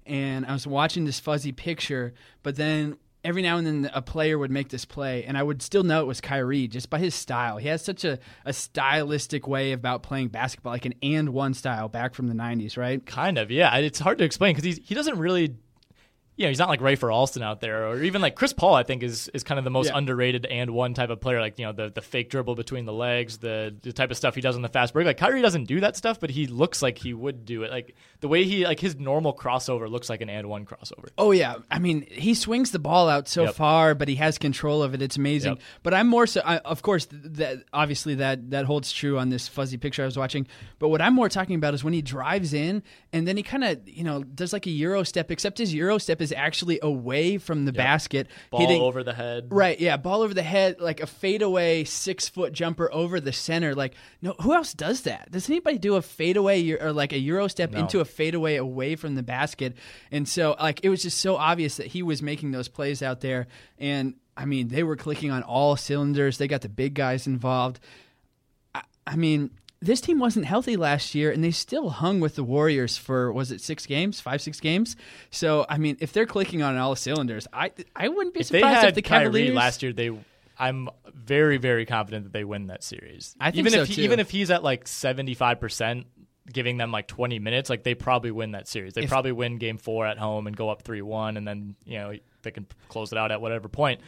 And 0.05 0.45
I 0.45 0.53
was 0.53 0.67
watching 0.67 1.05
this 1.05 1.19
fuzzy 1.19 1.51
picture, 1.51 2.13
but 2.43 2.57
then 2.57 2.97
every 3.26 3.41
now 3.41 3.57
and 3.57 3.65
then 3.65 3.89
a 3.91 4.03
player 4.03 4.38
would 4.38 4.51
make 4.51 4.69
this 4.69 4.86
play, 4.86 5.23
and 5.23 5.36
I 5.36 5.41
would 5.41 5.61
still 5.63 5.84
know 5.84 5.99
it 6.01 6.05
was 6.05 6.21
Kyrie 6.21 6.67
just 6.67 6.91
by 6.91 6.99
his 6.99 7.15
style. 7.15 7.57
He 7.57 7.67
has 7.69 7.84
such 7.84 8.05
a, 8.05 8.19
a 8.45 8.53
stylistic 8.53 9.47
way 9.47 9.71
about 9.71 10.03
playing 10.03 10.28
basketball, 10.28 10.73
like 10.73 10.86
an 10.86 10.93
and 11.01 11.30
one 11.30 11.55
style 11.55 11.89
back 11.89 12.13
from 12.13 12.28
the 12.28 12.36
'90s, 12.36 12.78
right? 12.78 13.03
Kind 13.03 13.39
of, 13.39 13.49
yeah. 13.49 13.76
It's 13.78 13.99
hard 13.99 14.19
to 14.19 14.23
explain 14.23 14.55
because 14.55 14.78
he 14.78 14.93
doesn't 14.93 15.17
really 15.17 15.55
you 16.38 16.44
know, 16.46 16.50
he's 16.50 16.60
not 16.60 16.68
like 16.70 16.82
Rafer 16.82 17.14
Alston 17.14 17.44
out 17.44 17.62
there, 17.62 17.88
or 17.88 18.04
even 18.04 18.22
like 18.22 18.36
Chris 18.36 18.52
Paul. 18.52 18.74
I 18.76 18.84
think 18.84 19.04
is 19.04 19.30
is 19.30 19.44
kind 19.44 19.58
of 19.58 19.64
the 19.64 19.70
most 19.72 19.88
Yeah. 19.88 19.98
underrated 19.98 20.46
and 20.46 20.72
one 20.72 20.94
type 20.94 21.10
of 21.10 21.22
player. 21.22 21.40
Like 21.40 21.58
you 21.58 21.66
know, 21.66 21.72
the 21.72 21.90
the 21.90 22.02
fake 22.02 22.30
dribble 22.30 22.56
between 22.56 22.86
the 22.86 22.94
legs, 22.94 23.38
the 23.38 23.74
the 23.82 23.94
type 23.94 24.12
of 24.12 24.18
stuff 24.18 24.36
he 24.36 24.42
does 24.42 24.56
on 24.56 24.62
the 24.62 24.68
fast 24.70 24.94
break. 24.94 25.06
Like 25.06 25.18
Kyrie 25.18 25.42
doesn't 25.42 25.66
do 25.66 25.80
that 25.80 25.96
stuff, 25.96 26.20
but 26.20 26.30
he 26.30 26.48
looks 26.48 26.82
like 26.82 26.98
he 26.98 27.14
would 27.14 27.46
do 27.46 27.64
it. 27.64 27.72
Like 27.72 27.96
the 28.20 28.28
way 28.28 28.44
he 28.44 28.66
like 28.66 28.80
his 28.80 28.98
normal 28.98 29.34
crossover 29.34 29.90
looks 29.90 30.10
like 30.10 30.22
an 30.22 30.30
and 30.30 30.50
one 30.50 30.66
crossover. 30.66 31.08
Oh 31.18 31.32
yeah, 31.32 31.56
I 31.72 31.80
mean 31.80 32.06
he 32.12 32.34
swings 32.34 32.72
the 32.72 32.80
ball 32.80 33.08
out 33.08 33.28
so 33.30 33.44
Yep. 33.46 33.56
far, 33.56 33.96
but 33.96 34.08
he 34.10 34.16
has 34.16 34.38
control 34.38 34.84
of 34.84 34.94
it. 34.94 35.02
It's 35.02 35.16
amazing. 35.18 35.54
Yep. 35.54 35.62
But 35.84 35.94
I'm 35.94 36.08
more 36.08 36.28
so. 36.28 36.42
I, 36.44 36.58
of 36.58 36.82
course, 36.82 37.08
that 37.12 37.64
obviously 37.72 38.16
that 38.16 38.50
that 38.52 38.66
holds 38.66 38.92
true 38.92 39.18
on 39.18 39.30
this 39.30 39.48
fuzzy 39.48 39.78
picture 39.78 40.02
I 40.04 40.06
was 40.06 40.18
watching. 40.18 40.48
But 40.80 40.90
what 40.90 41.02
I'm 41.02 41.14
more 41.14 41.30
talking 41.30 41.56
about 41.56 41.74
is 41.74 41.84
when 41.84 41.94
he 41.94 42.02
drives 42.02 42.54
in 42.54 42.84
and 43.14 43.26
then 43.26 43.38
he 43.38 43.44
kind 43.44 43.64
of 43.64 43.88
you 43.88 44.04
know 44.04 44.22
does 44.24 44.52
like 44.52 44.66
a 44.66 44.70
euro 44.72 45.04
step, 45.04 45.32
except 45.32 45.58
his 45.60 45.74
euro 45.74 45.98
step 45.98 46.22
is 46.22 46.24
is 46.26 46.34
actually 46.34 46.80
away 46.82 47.38
from 47.38 47.63
the 47.65 47.71
basket, 47.71 48.28
Ball 48.51 48.59
hitting 48.59 48.82
over 48.82 49.03
the 49.03 49.13
head. 49.13 49.47
Right, 49.49 49.80
yeah, 49.80 49.95
ball 49.97 50.21
over 50.21 50.34
the 50.34 50.43
head, 50.43 50.82
like 50.82 50.99
a 50.99 51.07
fadeaway 51.07 51.84
six 51.86 52.28
foot 52.28 52.51
jumper 52.51 52.91
over 52.91 53.19
the 53.21 53.32
center. 53.32 53.73
Like, 53.73 53.93
no, 54.21 54.34
who 54.41 54.53
else 54.53 54.73
does 54.73 55.01
that? 55.01 55.32
Does 55.32 55.49
anybody 55.49 55.78
do 55.78 55.95
a 55.95 56.01
fadeaway 56.01 56.71
or 56.71 56.91
like 56.91 57.13
a 57.13 57.19
euro 57.19 57.47
step 57.47 57.71
No. 57.71 57.80
into 57.80 57.99
a 58.01 58.05
fadeaway 58.05 58.55
away 58.57 58.95
from 58.95 59.15
the 59.15 59.23
basket? 59.23 59.76
And 60.11 60.28
so, 60.28 60.55
like, 60.59 60.82
it 60.84 60.89
was 60.89 61.01
just 61.03 61.19
so 61.19 61.38
obvious 61.38 61.78
that 61.78 61.88
he 61.88 62.03
was 62.03 62.21
making 62.21 62.51
those 62.51 62.67
plays 62.67 63.01
out 63.01 63.21
there. 63.21 63.47
And 63.78 64.15
I 64.36 64.45
mean, 64.45 64.67
they 64.67 64.84
were 64.84 64.97
clicking 64.97 65.32
on 65.32 65.43
all 65.43 65.78
cylinders. 65.78 66.38
They 66.38 66.47
got 66.49 66.61
the 66.61 66.69
big 66.69 66.93
guys 66.95 67.26
involved. 67.28 67.80
I, 68.73 68.82
I 69.07 69.15
mean, 69.15 69.51
this 69.86 70.02
team 70.02 70.20
wasn't 70.20 70.46
healthy 70.46 70.76
last 70.76 71.16
year, 71.16 71.32
and 71.32 71.44
they 71.44 71.52
still 71.52 71.90
hung 71.90 72.20
with 72.20 72.36
the 72.36 72.44
Warriors 72.44 72.98
for 72.98 73.32
was 73.32 73.52
it 73.52 73.62
six 73.62 73.86
games, 73.86 74.20
five, 74.20 74.42
six 74.42 74.60
games. 74.60 74.96
So, 75.32 75.66
I 75.70 75.78
mean, 75.78 75.98
if 76.00 76.12
they're 76.12 76.26
clicking 76.26 76.62
on 76.62 76.78
all 76.78 76.92
the 76.92 76.96
cylinders, 76.98 77.48
I 77.54 77.72
I 77.96 78.10
wouldn't 78.10 78.34
be 78.34 78.44
surprised 78.44 78.48
If 78.48 78.50
they 78.52 78.60
surprised 78.60 78.80
had 78.82 78.90
if 78.90 78.96
the 78.96 79.02
Kyrie 79.02 79.24
Cavaliers 79.26 79.56
last 79.56 79.84
year, 79.84 79.94
they 79.94 80.12
I'm 80.58 80.90
very 81.14 81.58
very 81.58 81.86
confident 81.86 82.24
that 82.26 82.34
they 82.34 82.44
win 82.44 82.68
that 82.68 82.84
series. 82.84 83.36
I 83.40 83.52
think 83.52 83.60
even 83.60 83.74
so, 83.74 83.82
if 83.82 83.88
he, 83.90 83.96
too. 83.96 84.02
even 84.02 84.20
if 84.20 84.30
he's 84.32 84.52
at 84.52 84.64
like 84.64 84.88
75 84.88 85.60
percent, 85.60 86.08
giving 86.52 86.78
them 86.78 86.92
like 86.92 87.08
20 87.08 87.40
minutes, 87.40 87.70
like 87.70 87.84
they 87.84 87.96
probably 87.96 88.32
win 88.32 88.52
that 88.52 88.68
series. 88.68 88.94
They 88.94 89.04
If- 89.04 89.10
probably 89.10 89.32
win 89.34 89.58
Game 89.58 89.78
Four 89.78 90.06
at 90.08 90.18
home 90.18 90.48
and 90.48 90.56
go 90.56 90.70
up 90.70 90.82
three 90.84 91.02
one, 91.02 91.38
and 91.38 91.48
then 91.48 91.76
you 91.86 91.98
know 92.00 92.14
they 92.42 92.52
can 92.52 92.66
close 92.90 93.12
it 93.12 93.18
out 93.18 93.32
at 93.32 93.42
whatever 93.42 93.68
point. 93.68 94.02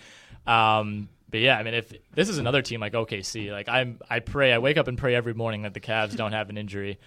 Um, 0.45 1.09
but 1.29 1.39
yeah, 1.41 1.57
I 1.57 1.63
mean, 1.63 1.73
if 1.73 1.93
this 2.13 2.29
is 2.29 2.37
another 2.37 2.61
team 2.61 2.79
like 2.79 2.93
OKC, 2.93 3.51
like 3.51 3.67
I'm, 3.67 3.99
I 4.09 4.19
pray, 4.19 4.53
I 4.53 4.59
wake 4.59 4.77
up 4.77 4.87
and 4.87 4.97
pray 4.97 5.13
every 5.15 5.33
morning 5.33 5.63
that 5.63 5.73
the 5.73 5.79
Cavs 5.79 6.15
don't 6.15 6.31
have 6.31 6.49
an 6.49 6.57
injury, 6.57 6.99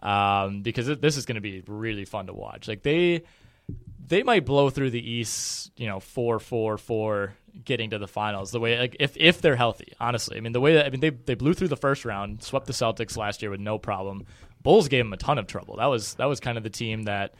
um, 0.00 0.62
because 0.62 0.86
this 0.86 1.16
is 1.16 1.26
going 1.26 1.36
to 1.36 1.40
be 1.40 1.62
really 1.66 2.04
fun 2.04 2.26
to 2.26 2.34
watch. 2.34 2.68
Like 2.68 2.82
they, 2.82 3.22
they 4.06 4.22
might 4.22 4.44
blow 4.44 4.70
through 4.70 4.90
the 4.90 5.10
East, 5.10 5.72
you 5.76 5.86
know, 5.86 5.98
four, 5.98 6.38
four, 6.38 6.78
four, 6.78 7.34
getting 7.64 7.90
to 7.90 7.98
the 7.98 8.06
finals. 8.06 8.52
The 8.52 8.60
way, 8.60 8.78
like, 8.78 8.96
if 9.00 9.16
if 9.16 9.40
they're 9.40 9.56
healthy, 9.56 9.92
honestly, 9.98 10.36
I 10.36 10.40
mean, 10.40 10.52
the 10.52 10.60
way 10.60 10.74
that 10.74 10.86
I 10.86 10.90
mean, 10.90 11.00
they 11.00 11.10
they 11.10 11.34
blew 11.34 11.54
through 11.54 11.68
the 11.68 11.76
first 11.76 12.04
round, 12.04 12.42
swept 12.42 12.66
the 12.66 12.72
Celtics 12.72 13.16
last 13.16 13.42
year 13.42 13.50
with 13.50 13.60
no 13.60 13.78
problem. 13.78 14.26
Bulls 14.62 14.88
gave 14.88 15.04
them 15.04 15.12
a 15.12 15.16
ton 15.16 15.38
of 15.38 15.46
trouble. 15.46 15.76
That 15.76 15.86
was 15.86 16.14
that 16.14 16.26
was 16.26 16.40
kind 16.40 16.56
of 16.58 16.64
the 16.64 16.70
team 16.70 17.04
that. 17.04 17.34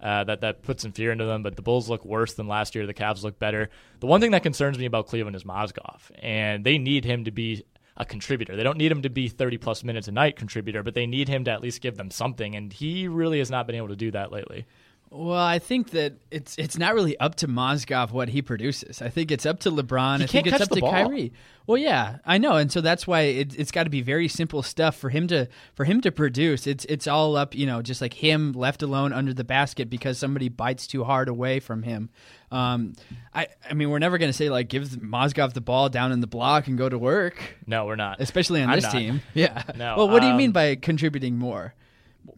Uh, 0.00 0.24
that 0.24 0.42
that 0.42 0.62
put 0.62 0.78
some 0.78 0.92
fear 0.92 1.10
into 1.10 1.24
them, 1.24 1.42
but 1.42 1.56
the 1.56 1.62
Bulls 1.62 1.88
look 1.88 2.04
worse 2.04 2.34
than 2.34 2.46
last 2.46 2.74
year. 2.74 2.86
The 2.86 2.92
Cavs 2.92 3.22
look 3.22 3.38
better. 3.38 3.70
The 4.00 4.06
one 4.06 4.20
thing 4.20 4.32
that 4.32 4.42
concerns 4.42 4.78
me 4.78 4.84
about 4.84 5.06
Cleveland 5.06 5.36
is 5.36 5.44
Mozgov, 5.44 6.10
and 6.18 6.64
they 6.64 6.76
need 6.76 7.06
him 7.06 7.24
to 7.24 7.30
be 7.30 7.64
a 7.96 8.04
contributor. 8.04 8.56
They 8.56 8.62
don't 8.62 8.76
need 8.76 8.92
him 8.92 9.02
to 9.02 9.08
be 9.08 9.28
30 9.28 9.56
plus 9.56 9.82
minutes 9.82 10.06
a 10.06 10.12
night 10.12 10.36
contributor, 10.36 10.82
but 10.82 10.94
they 10.94 11.06
need 11.06 11.28
him 11.28 11.44
to 11.44 11.50
at 11.50 11.62
least 11.62 11.80
give 11.80 11.96
them 11.96 12.10
something, 12.10 12.54
and 12.54 12.72
he 12.72 13.08
really 13.08 13.38
has 13.38 13.50
not 13.50 13.66
been 13.66 13.76
able 13.76 13.88
to 13.88 13.96
do 13.96 14.10
that 14.10 14.32
lately. 14.32 14.66
Well, 15.08 15.38
I 15.40 15.60
think 15.60 15.90
that 15.90 16.14
it's 16.32 16.58
it's 16.58 16.76
not 16.76 16.94
really 16.94 17.16
up 17.18 17.36
to 17.36 17.48
Mozgov 17.48 18.10
what 18.10 18.28
he 18.28 18.42
produces. 18.42 19.00
I 19.00 19.08
think 19.08 19.30
it's 19.30 19.46
up 19.46 19.60
to 19.60 19.70
LeBron. 19.70 20.18
He 20.18 20.24
I 20.24 20.26
can't 20.26 20.30
think 20.30 20.46
it's 20.48 20.60
up 20.60 20.68
the 20.68 20.74
to 20.76 20.80
ball. 20.80 20.90
Kyrie. 20.90 21.32
Well, 21.66 21.78
yeah, 21.78 22.18
I 22.24 22.38
know, 22.38 22.56
and 22.56 22.70
so 22.70 22.80
that's 22.80 23.06
why 23.06 23.22
it, 23.22 23.58
it's 23.58 23.70
got 23.70 23.84
to 23.84 23.90
be 23.90 24.00
very 24.02 24.26
simple 24.28 24.62
stuff 24.62 24.96
for 24.96 25.08
him 25.08 25.26
to 25.28 25.48
for 25.74 25.84
him 25.84 26.00
to 26.02 26.10
produce. 26.12 26.66
It's 26.66 26.84
it's 26.86 27.06
all 27.06 27.36
up, 27.36 27.54
you 27.54 27.66
know, 27.66 27.82
just 27.82 28.00
like 28.00 28.14
him 28.14 28.52
left 28.52 28.82
alone 28.82 29.12
under 29.12 29.32
the 29.32 29.44
basket 29.44 29.88
because 29.88 30.18
somebody 30.18 30.48
bites 30.48 30.86
too 30.88 31.04
hard 31.04 31.28
away 31.28 31.60
from 31.60 31.82
him. 31.84 32.10
Um, 32.50 32.94
I 33.32 33.46
I 33.68 33.74
mean, 33.74 33.90
we're 33.90 33.98
never 34.00 34.18
going 34.18 34.28
to 34.30 34.36
say 34.36 34.50
like 34.50 34.68
give 34.68 34.88
Mozgov 34.88 35.52
the 35.54 35.60
ball 35.60 35.88
down 35.88 36.10
in 36.12 36.20
the 36.20 36.26
block 36.26 36.66
and 36.66 36.76
go 36.76 36.88
to 36.88 36.98
work, 36.98 37.36
No, 37.66 37.86
we're 37.86 37.96
not. 37.96 38.20
especially 38.20 38.60
on 38.62 38.70
I'm 38.70 38.76
this 38.76 38.84
not. 38.84 38.92
team. 38.92 39.22
Yeah. 39.34 39.62
No, 39.76 39.96
Well, 39.98 40.08
what 40.08 40.20
do 40.20 40.26
you 40.26 40.32
um, 40.32 40.38
mean 40.38 40.50
by 40.52 40.74
contributing 40.74 41.38
more? 41.38 41.74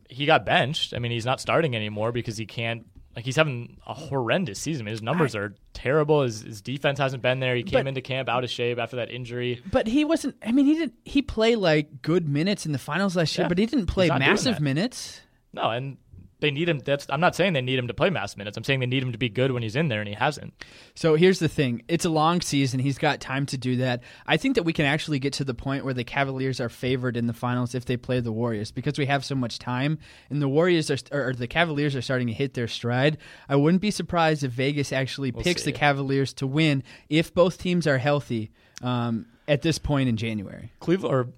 He 0.08 0.26
got 0.26 0.44
benched. 0.46 0.94
I 0.94 0.98
mean, 0.98 1.12
he's 1.12 1.26
not 1.26 1.40
starting 1.40 1.74
anymore 1.76 2.12
because 2.12 2.36
he 2.36 2.46
can't. 2.46 2.86
Like 3.16 3.24
he's 3.24 3.36
having 3.36 3.78
a 3.86 3.94
horrendous 3.94 4.60
season. 4.60 4.82
I 4.82 4.86
mean, 4.86 4.92
his 4.92 5.02
numbers 5.02 5.34
are 5.34 5.54
terrible. 5.72 6.22
His, 6.22 6.42
his 6.42 6.60
defense 6.62 7.00
hasn't 7.00 7.20
been 7.22 7.40
there. 7.40 7.56
He 7.56 7.64
came 7.64 7.80
But- 7.80 7.88
into 7.88 8.00
camp 8.00 8.28
out 8.28 8.44
of 8.44 8.50
shape 8.50 8.78
after 8.78 8.96
that 8.96 9.10
injury. 9.10 9.60
But 9.72 9.88
he 9.88 10.04
wasn't. 10.04 10.36
I 10.46 10.52
mean, 10.52 10.66
he 10.66 10.74
didn't. 10.74 10.94
He 11.04 11.22
played 11.22 11.56
like 11.56 12.00
good 12.02 12.28
minutes 12.28 12.64
in 12.64 12.70
the 12.72 12.78
finals 12.78 13.16
last 13.16 13.36
year, 13.36 13.44
Yeah, 13.44 13.48
but 13.48 13.58
he 13.58 13.66
didn't 13.66 13.86
play 13.86 14.04
he's 14.04 14.10
not 14.10 14.18
doing 14.20 14.30
massive 14.30 14.60
minutes. 14.60 15.20
No, 15.52 15.70
and 15.70 15.96
they 16.40 16.50
need 16.50 16.68
him. 16.68 16.78
That's 16.78 17.06
I'm 17.08 17.20
not 17.20 17.34
saying 17.34 17.52
they 17.52 17.60
need 17.60 17.78
him 17.78 17.88
to 17.88 17.94
play 17.94 18.10
mass 18.10 18.36
minutes. 18.36 18.56
I'm 18.56 18.64
saying 18.64 18.80
they 18.80 18.86
need 18.86 19.02
him 19.02 19.12
to 19.12 19.18
be 19.18 19.28
good 19.28 19.52
when 19.52 19.62
he's 19.62 19.76
in 19.76 19.88
there, 19.88 20.00
and 20.00 20.08
he 20.08 20.14
hasn't. 20.14 20.54
So 20.94 21.14
here's 21.14 21.38
the 21.38 21.48
thing: 21.48 21.82
it's 21.88 22.04
a 22.04 22.10
long 22.10 22.40
season. 22.40 22.80
He's 22.80 22.98
got 22.98 23.20
time 23.20 23.46
to 23.46 23.58
do 23.58 23.76
that. 23.76 24.02
I 24.26 24.36
think 24.36 24.54
that 24.54 24.62
we 24.62 24.72
can 24.72 24.86
actually 24.86 25.18
get 25.18 25.32
to 25.34 25.44
the 25.44 25.54
point 25.54 25.84
where 25.84 25.94
the 25.94 26.04
Cavaliers 26.04 26.60
are 26.60 26.68
favored 26.68 27.16
in 27.16 27.26
the 27.26 27.32
finals 27.32 27.74
if 27.74 27.84
they 27.84 27.96
play 27.96 28.20
the 28.20 28.32
Warriors 28.32 28.70
because 28.70 28.98
we 28.98 29.06
have 29.06 29.24
so 29.24 29.34
much 29.34 29.58
time, 29.58 29.98
and 30.30 30.40
the 30.40 30.48
Warriors 30.48 30.90
are 30.90 30.98
or 31.12 31.32
the 31.32 31.48
Cavaliers 31.48 31.96
are 31.96 32.02
starting 32.02 32.28
to 32.28 32.32
hit 32.34 32.54
their 32.54 32.68
stride. 32.68 33.18
I 33.48 33.56
wouldn't 33.56 33.82
be 33.82 33.90
surprised 33.90 34.44
if 34.44 34.52
Vegas 34.52 34.92
actually 34.92 35.32
picks 35.32 35.62
see. 35.62 35.72
the 35.72 35.78
Cavaliers 35.78 36.32
to 36.34 36.46
win 36.46 36.82
if 37.08 37.34
both 37.34 37.58
teams 37.58 37.86
are 37.86 37.98
healthy 37.98 38.50
um, 38.82 39.26
at 39.46 39.62
this 39.62 39.78
point 39.78 40.08
in 40.08 40.16
January. 40.16 40.72
Cleveland 40.80 41.14
or 41.14 41.28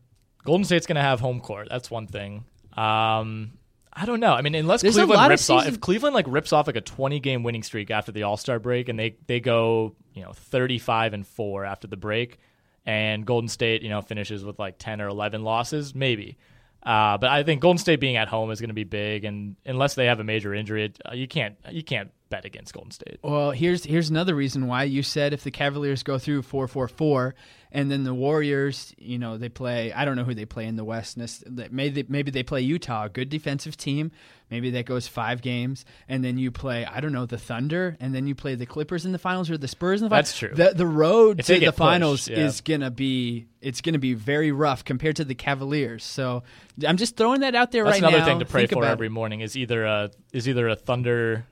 Golden 0.45 0.65
State's 0.65 0.87
going 0.87 0.97
to 0.97 1.03
have 1.03 1.21
home 1.21 1.41
court. 1.41 1.69
That's 1.71 1.91
one 1.91 2.07
thing. 2.07 2.45
Um, 2.77 3.53
I 3.93 4.07
don't 4.07 4.21
know. 4.21 4.33
I 4.33 4.43
mean, 4.43 4.55
unless 4.55 4.83
There's 4.83 4.95
Cleveland 4.95 5.19
lot 5.19 5.27
of 5.27 5.31
rips 5.31 5.51
off, 5.51 5.67
if 5.67 5.81
Cleveland 5.81 6.15
like 6.15 6.27
rips 6.29 6.53
off 6.53 6.67
like 6.67 6.77
a 6.77 6.81
20 6.81 7.21
game 7.21 7.43
winning 7.43 7.63
streak 7.63 7.91
after 7.91 8.13
the 8.13 8.23
All 8.23 8.37
Star 8.37 8.59
break, 8.59 8.89
and 8.89 8.99
they 8.99 9.17
they 9.27 9.41
go 9.41 9.95
you 10.15 10.23
know 10.23 10.33
35 10.33 11.13
and 11.13 11.27
four 11.27 11.65
after 11.65 11.89
the 11.89 11.97
break, 11.97 12.39
and 12.87 13.27
Golden 13.27 13.49
State 13.49 13.83
you 13.83 13.89
know 13.89 14.01
finishes 14.01 14.45
with 14.45 14.59
like 14.59 14.77
10 14.79 15.01
or 15.01 15.09
11 15.09 15.43
losses, 15.43 15.95
maybe. 15.95 16.39
Uh, 16.83 17.19
but 17.19 17.29
I 17.29 17.43
think 17.43 17.61
Golden 17.61 17.79
State 17.79 18.01
being 18.01 18.17
at 18.17 18.29
home 18.29 18.51
is 18.51 18.61
going 18.61 18.71
to 18.71 18.75
be 18.75 18.85
big, 18.85 19.25
and 19.25 19.57
unless 19.67 19.95
they 19.95 20.07
have 20.07 20.21
a 20.21 20.25
major 20.25 20.55
injury, 20.55 20.85
it, 20.85 20.99
uh, 21.07 21.13
you 21.13 21.29
can't 21.29 21.57
you 21.71 21.83
can't 21.83 22.11
bet 22.31 22.45
against 22.45 22.73
Golden 22.73 22.91
State. 22.93 23.19
Well, 23.23 23.51
here's 23.51 23.85
here's 23.85 24.09
another 24.09 24.35
reason 24.35 24.67
why 24.67 24.85
you 24.85 25.03
said 25.03 25.33
if 25.33 25.43
the 25.45 25.51
Cavaliers 25.51 26.03
go 26.03 26.19
through 26.19 26.43
four 26.43 26.67
four 26.69 26.89
four, 26.89 27.35
and 27.73 27.91
then 27.91 28.05
the 28.05 28.15
Warriors, 28.15 28.95
you 28.99 29.19
know, 29.19 29.37
they 29.37 29.49
play. 29.49 29.93
I 29.93 30.05
don't 30.05 30.17
know 30.17 30.25
who 30.25 30.35
they 30.35 30.47
play 30.47 30.65
in 30.67 30.77
the 30.77 30.85
West. 30.85 31.17
Nes- 31.19 31.45
that- 31.47 31.73
Maybe 31.73 32.05
maybe 32.09 32.31
they 32.31 32.43
play 32.43 32.63
Utah, 32.63 33.05
a 33.05 33.09
good 33.09 33.29
defensive 33.29 33.77
team. 33.77 34.13
Maybe 34.51 34.71
that 34.71 34.85
goes 34.85 35.07
five 35.07 35.43
games, 35.43 35.85
and 36.09 36.25
then 36.25 36.37
you 36.37 36.51
play 36.51 36.85
I 36.85 37.01
don't 37.01 37.13
know 37.13 37.27
the 37.27 37.39
Thunder, 37.39 37.97
and 38.01 38.13
then 38.15 38.27
you 38.27 38.35
play 38.35 38.55
the 38.57 38.67
Clippers 38.67 39.05
in 39.07 39.13
the 39.13 39.19
finals 39.19 39.49
or 39.51 39.57
the 39.59 39.69
Spurs 39.69 40.01
in 40.01 40.07
the 40.07 40.11
finals. 40.11 40.29
That's 40.31 40.39
true. 40.39 40.55
The 40.55 40.73
the 40.75 40.87
road 40.87 41.41
If 41.41 41.47
to 41.47 41.59
the 41.61 41.67
pushed, 41.67 41.79
finals 41.79 42.29
yeah. 42.29 42.39
is 42.39 42.61
gonna 42.61 42.91
be 42.91 43.47
it's 43.61 43.81
gonna 43.81 43.99
be 44.01 44.15
very 44.15 44.51
rough 44.51 44.85
compared 44.85 45.17
to 45.17 45.25
the 45.25 45.35
Cavaliers. 45.37 46.03
So 46.03 46.43
I'm 46.87 46.97
just 46.97 47.17
throwing 47.17 47.41
that 47.43 47.55
out 47.55 47.71
there 47.71 47.85
That's 47.85 48.01
right 48.01 48.09
another 48.13 48.25
thing 48.25 48.41
to 48.41 48.45
pray 48.45 48.67
Think 48.67 48.81
for 48.83 48.85
every 48.87 49.09
morning 49.09 49.41
is 49.41 49.57
either 49.57 49.85
a 49.85 50.11
is 50.33 50.49
either 50.49 50.67
a 50.69 50.75
Thunder, 50.75 51.47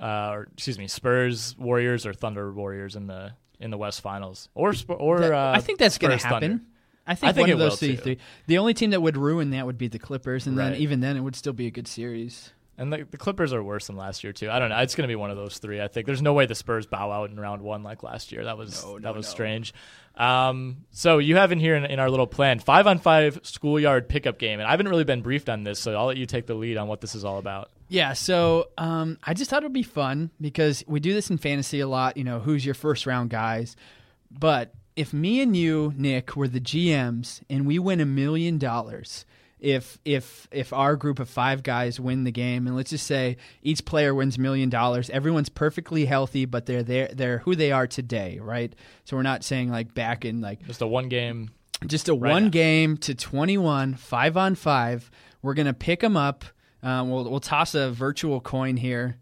uh, 0.00 0.30
or 0.32 0.48
excuse 0.54 0.78
me, 0.78 0.88
Spurs 0.88 1.56
Warriors 1.58 2.06
or 2.06 2.12
Thunder 2.12 2.52
Warriors 2.52 2.96
in 2.96 3.06
the 3.06 3.32
in 3.58 3.70
the 3.70 3.78
West 3.78 4.00
Finals 4.00 4.48
or 4.54 4.72
or 4.88 5.20
That- 5.20 5.32
uh, 5.32 5.52
I 5.54 5.60
think 5.60 5.78
that's 5.78 5.98
going 5.98 6.12
to 6.12 6.18
Spurs 6.18 6.30
Thunder. 6.30 6.46
happen. 6.46 6.66
I 7.06 7.14
think, 7.14 7.30
I 7.30 7.32
think 7.32 7.44
one 7.48 7.50
of 7.52 7.58
those 7.58 7.78
three, 7.78 8.18
The 8.46 8.58
only 8.58 8.72
team 8.72 8.90
that 8.90 9.00
would 9.02 9.16
ruin 9.16 9.50
that 9.50 9.66
would 9.66 9.78
be 9.78 9.88
the 9.88 9.98
Clippers, 9.98 10.46
and 10.46 10.56
then 10.56 10.76
even 10.76 11.00
then, 11.00 11.16
it 11.16 11.20
would 11.20 11.34
still 11.34 11.52
be 11.52 11.66
a 11.66 11.70
good 11.70 11.88
series. 11.88 12.52
And 12.80 12.90
the, 12.90 13.06
the 13.10 13.18
Clippers 13.18 13.52
are 13.52 13.62
worse 13.62 13.88
than 13.88 13.96
last 13.96 14.24
year 14.24 14.32
too. 14.32 14.50
I 14.50 14.58
don't 14.58 14.70
know. 14.70 14.78
It's 14.78 14.94
going 14.94 15.06
to 15.06 15.12
be 15.12 15.14
one 15.14 15.30
of 15.30 15.36
those 15.36 15.58
three. 15.58 15.82
I 15.82 15.88
think 15.88 16.06
there's 16.06 16.22
no 16.22 16.32
way 16.32 16.46
the 16.46 16.54
Spurs 16.54 16.86
bow 16.86 17.12
out 17.12 17.28
in 17.28 17.38
round 17.38 17.60
one 17.60 17.82
like 17.82 18.02
last 18.02 18.32
year. 18.32 18.44
That 18.44 18.56
was 18.56 18.82
that 19.02 19.14
was 19.14 19.28
strange. 19.28 19.74
Um, 20.16 20.86
so 20.90 21.18
you 21.18 21.36
have 21.36 21.52
in 21.52 21.60
here 21.60 21.76
in, 21.76 21.84
in 21.84 21.98
our 21.98 22.08
little 22.08 22.26
plan 22.26 22.58
five 22.58 22.86
on 22.86 22.98
five 22.98 23.38
schoolyard 23.42 24.08
pickup 24.08 24.38
game, 24.38 24.60
and 24.60 24.66
I 24.66 24.70
haven't 24.70 24.88
really 24.88 25.04
been 25.04 25.20
briefed 25.20 25.50
on 25.50 25.62
this, 25.62 25.78
so 25.78 25.94
I'll 25.94 26.06
let 26.06 26.16
you 26.16 26.24
take 26.24 26.46
the 26.46 26.54
lead 26.54 26.78
on 26.78 26.88
what 26.88 27.02
this 27.02 27.14
is 27.14 27.22
all 27.22 27.36
about. 27.36 27.70
Yeah, 27.90 28.14
so 28.14 28.70
um, 28.78 29.18
I 29.22 29.34
just 29.34 29.50
thought 29.50 29.62
it 29.62 29.66
would 29.66 29.74
be 29.74 29.82
fun 29.82 30.30
because 30.40 30.82
we 30.86 31.00
do 31.00 31.12
this 31.12 31.28
in 31.28 31.36
fantasy 31.36 31.80
a 31.80 31.86
lot. 31.86 32.16
You 32.16 32.24
know, 32.24 32.40
who's 32.40 32.64
your 32.64 32.74
first 32.74 33.04
round 33.04 33.28
guys? 33.28 33.76
But 34.30 34.72
if 34.96 35.12
me 35.12 35.42
and 35.42 35.54
you, 35.54 35.92
Nick, 35.98 36.34
were 36.34 36.48
the 36.48 36.60
GMs 36.60 37.42
and 37.50 37.66
we 37.66 37.78
win 37.78 38.00
a 38.00 38.06
million 38.06 38.56
dollars, 38.56 39.26
if 39.60 39.98
if 40.04 40.48
if 40.50 40.72
our 40.72 40.96
group 40.96 41.18
of 41.20 41.28
five 41.28 41.62
guys 41.62 42.00
win 42.00 42.24
the 42.24 42.32
game, 42.32 42.66
and 42.66 42.74
let's 42.76 42.90
just 42.90 43.06
say 43.06 43.36
each 43.62 43.84
player 43.84 44.14
wins 44.14 44.36
a 44.38 44.40
million 44.40 44.68
dollars, 44.70 45.10
everyone's 45.10 45.48
perfectly 45.48 46.06
healthy, 46.06 46.44
but 46.46 46.66
they're 46.66 46.82
there, 46.82 47.08
they're 47.12 47.38
who 47.38 47.54
they 47.54 47.70
are 47.72 47.86
today, 47.86 48.38
right? 48.40 48.74
So 49.04 49.16
we're 49.16 49.22
not 49.22 49.44
saying 49.44 49.70
like 49.70 49.94
back 49.94 50.24
in 50.24 50.40
like 50.40 50.66
Just 50.66 50.80
a 50.82 50.86
one 50.86 51.08
game. 51.08 51.50
just 51.86 52.08
a 52.08 52.14
Right 52.14 52.30
one 52.30 52.44
now. 52.44 52.50
game 52.50 52.96
to 52.98 53.14
21 53.14 53.94
five 53.94 54.36
on 54.36 54.54
five 54.54 55.10
we're 55.42 55.54
gonna 55.54 55.72
pick 55.72 56.00
them 56.00 56.16
up 56.16 56.44
um, 56.82 57.10
we'll, 57.10 57.28
we'll 57.30 57.40
toss 57.40 57.74
a 57.74 57.90
virtual 57.90 58.40
coin 58.40 58.76
here 58.76 59.16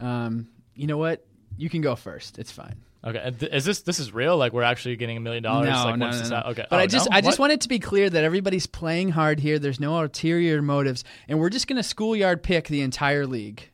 um, 0.00 0.48
you 0.74 0.86
know 0.86 0.98
what 0.98 1.24
you 1.56 1.70
can 1.70 1.80
go 1.80 1.94
first 1.96 2.38
it's 2.38 2.50
fine 2.52 2.76
Okay, 3.04 3.32
th- 3.36 3.52
is 3.52 3.64
this 3.64 3.80
this 3.82 3.98
is 3.98 4.12
real? 4.12 4.36
Like 4.36 4.52
we're 4.52 4.62
actually 4.62 4.94
getting 4.96 5.16
a 5.16 5.20
million 5.20 5.42
dollars? 5.42 5.68
no, 5.68 5.84
like 5.86 5.98
no, 5.98 6.10
no, 6.10 6.28
no. 6.28 6.36
Okay, 6.50 6.64
But 6.70 6.76
Oh, 6.76 6.78
I 6.80 6.86
just, 6.86 7.10
no? 7.10 7.16
I 7.16 7.20
just 7.20 7.38
What? 7.38 7.44
want 7.44 7.52
it 7.54 7.60
to 7.62 7.68
be 7.68 7.78
clear 7.80 8.08
that 8.08 8.22
everybody's 8.22 8.66
playing 8.68 9.08
hard 9.10 9.40
here. 9.40 9.58
There's 9.58 9.80
no 9.80 9.98
ulterior 10.00 10.62
motives, 10.62 11.02
and 11.28 11.40
we're 11.40 11.50
just 11.50 11.66
gonna 11.66 11.82
schoolyard 11.82 12.42
pick 12.44 12.68
the 12.68 12.80
entire 12.82 13.26
league. 13.26 13.68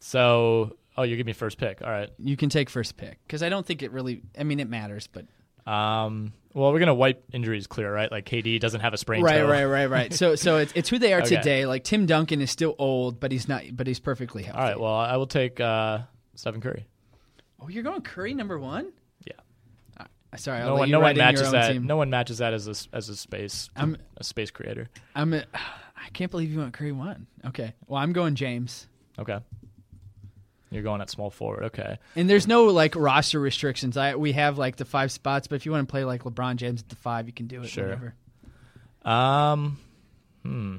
So, 0.00 0.76
oh, 0.98 1.02
you 1.02 1.16
give 1.16 1.26
me 1.26 1.32
first 1.32 1.56
pick. 1.58 1.80
All 1.82 1.88
right. 1.90 2.10
You 2.18 2.36
can 2.36 2.48
take 2.50 2.68
first 2.68 2.96
pick 2.96 3.18
because 3.26 3.42
I 3.42 3.48
don't 3.48 3.64
think 3.64 3.82
it 3.82 3.90
really. 3.92 4.22
I 4.38 4.44
mean, 4.44 4.60
it 4.60 4.68
matters, 4.68 5.08
but 5.10 5.24
Um, 5.70 6.34
well, 6.52 6.70
we're 6.72 6.78
gonna 6.78 6.94
wipe 6.94 7.24
injuries 7.32 7.66
clear, 7.66 7.92
right? 7.92 8.10
Like 8.12 8.26
KD 8.26 8.60
doesn't 8.60 8.82
have 8.82 8.92
a 8.92 8.98
sprain. 8.98 9.22
right, 9.22 9.38
toe. 9.38 9.48
right, 9.48 9.64
right, 9.64 9.86
right. 9.88 10.12
So, 10.12 10.34
so 10.36 10.58
it's 10.58 10.72
it's 10.76 10.90
who 10.90 10.98
they 10.98 11.14
are 11.14 11.20
Okay. 11.22 11.36
today. 11.36 11.64
Like 11.64 11.84
Tim 11.84 12.04
Duncan 12.04 12.42
is 12.42 12.50
still 12.50 12.74
old, 12.78 13.18
but 13.18 13.32
he's 13.32 13.48
not. 13.48 13.62
But 13.72 13.86
he's 13.86 13.98
perfectly 14.00 14.42
healthy. 14.42 14.58
All 14.58 14.64
right. 14.64 14.78
Well, 14.78 14.94
I 14.94 15.16
will 15.16 15.26
take 15.26 15.58
uh, 15.58 16.00
Stephen 16.34 16.60
Curry. 16.60 16.84
Oh, 17.64 17.68
you're 17.68 17.82
going 17.82 18.02
Curry 18.02 18.34
number 18.34 18.58
one? 18.58 18.92
Yeah. 19.26 19.32
Sorry, 20.36 20.60
I'll 20.60 20.68
no 20.68 20.74
one, 20.74 20.90
no 20.90 21.00
one 21.00 21.16
matches 21.16 21.50
that. 21.52 21.72
team. 21.72 21.86
No 21.86 21.96
one 21.96 22.10
matches 22.10 22.38
that 22.38 22.52
as 22.52 22.66
a 22.66 22.96
as 22.96 23.08
a 23.08 23.16
space 23.16 23.70
I'm- 23.76 23.96
a 24.16 24.24
space 24.24 24.50
creator. 24.50 24.90
I'm. 25.14 25.32
A, 25.32 25.44
I 25.54 26.10
can't 26.12 26.30
believe 26.30 26.52
you 26.52 26.58
went 26.58 26.74
Curry 26.74 26.92
one. 26.92 27.26
Okay, 27.46 27.72
well 27.86 28.00
I'm 28.00 28.12
going 28.12 28.34
James. 28.34 28.86
Okay. 29.18 29.38
You're 30.70 30.82
going 30.82 31.00
at 31.00 31.08
small 31.08 31.30
forward. 31.30 31.64
Okay. 31.66 31.98
And 32.16 32.28
there's 32.28 32.48
no 32.48 32.64
like 32.64 32.96
roster 32.96 33.38
restrictions. 33.38 33.96
I 33.96 34.16
we 34.16 34.32
have 34.32 34.58
like 34.58 34.76
the 34.76 34.84
five 34.84 35.12
spots, 35.12 35.46
but 35.46 35.54
if 35.56 35.64
you 35.66 35.72
want 35.72 35.88
to 35.88 35.90
play 35.90 36.04
like 36.04 36.24
LeBron 36.24 36.56
James 36.56 36.82
at 36.82 36.88
the 36.88 36.96
five, 36.96 37.26
you 37.28 37.32
can 37.32 37.46
do 37.46 37.62
it. 37.62 37.68
Sure. 37.68 37.84
Whatever. 37.84 38.14
Um, 39.04 39.78
hmm. 40.42 40.76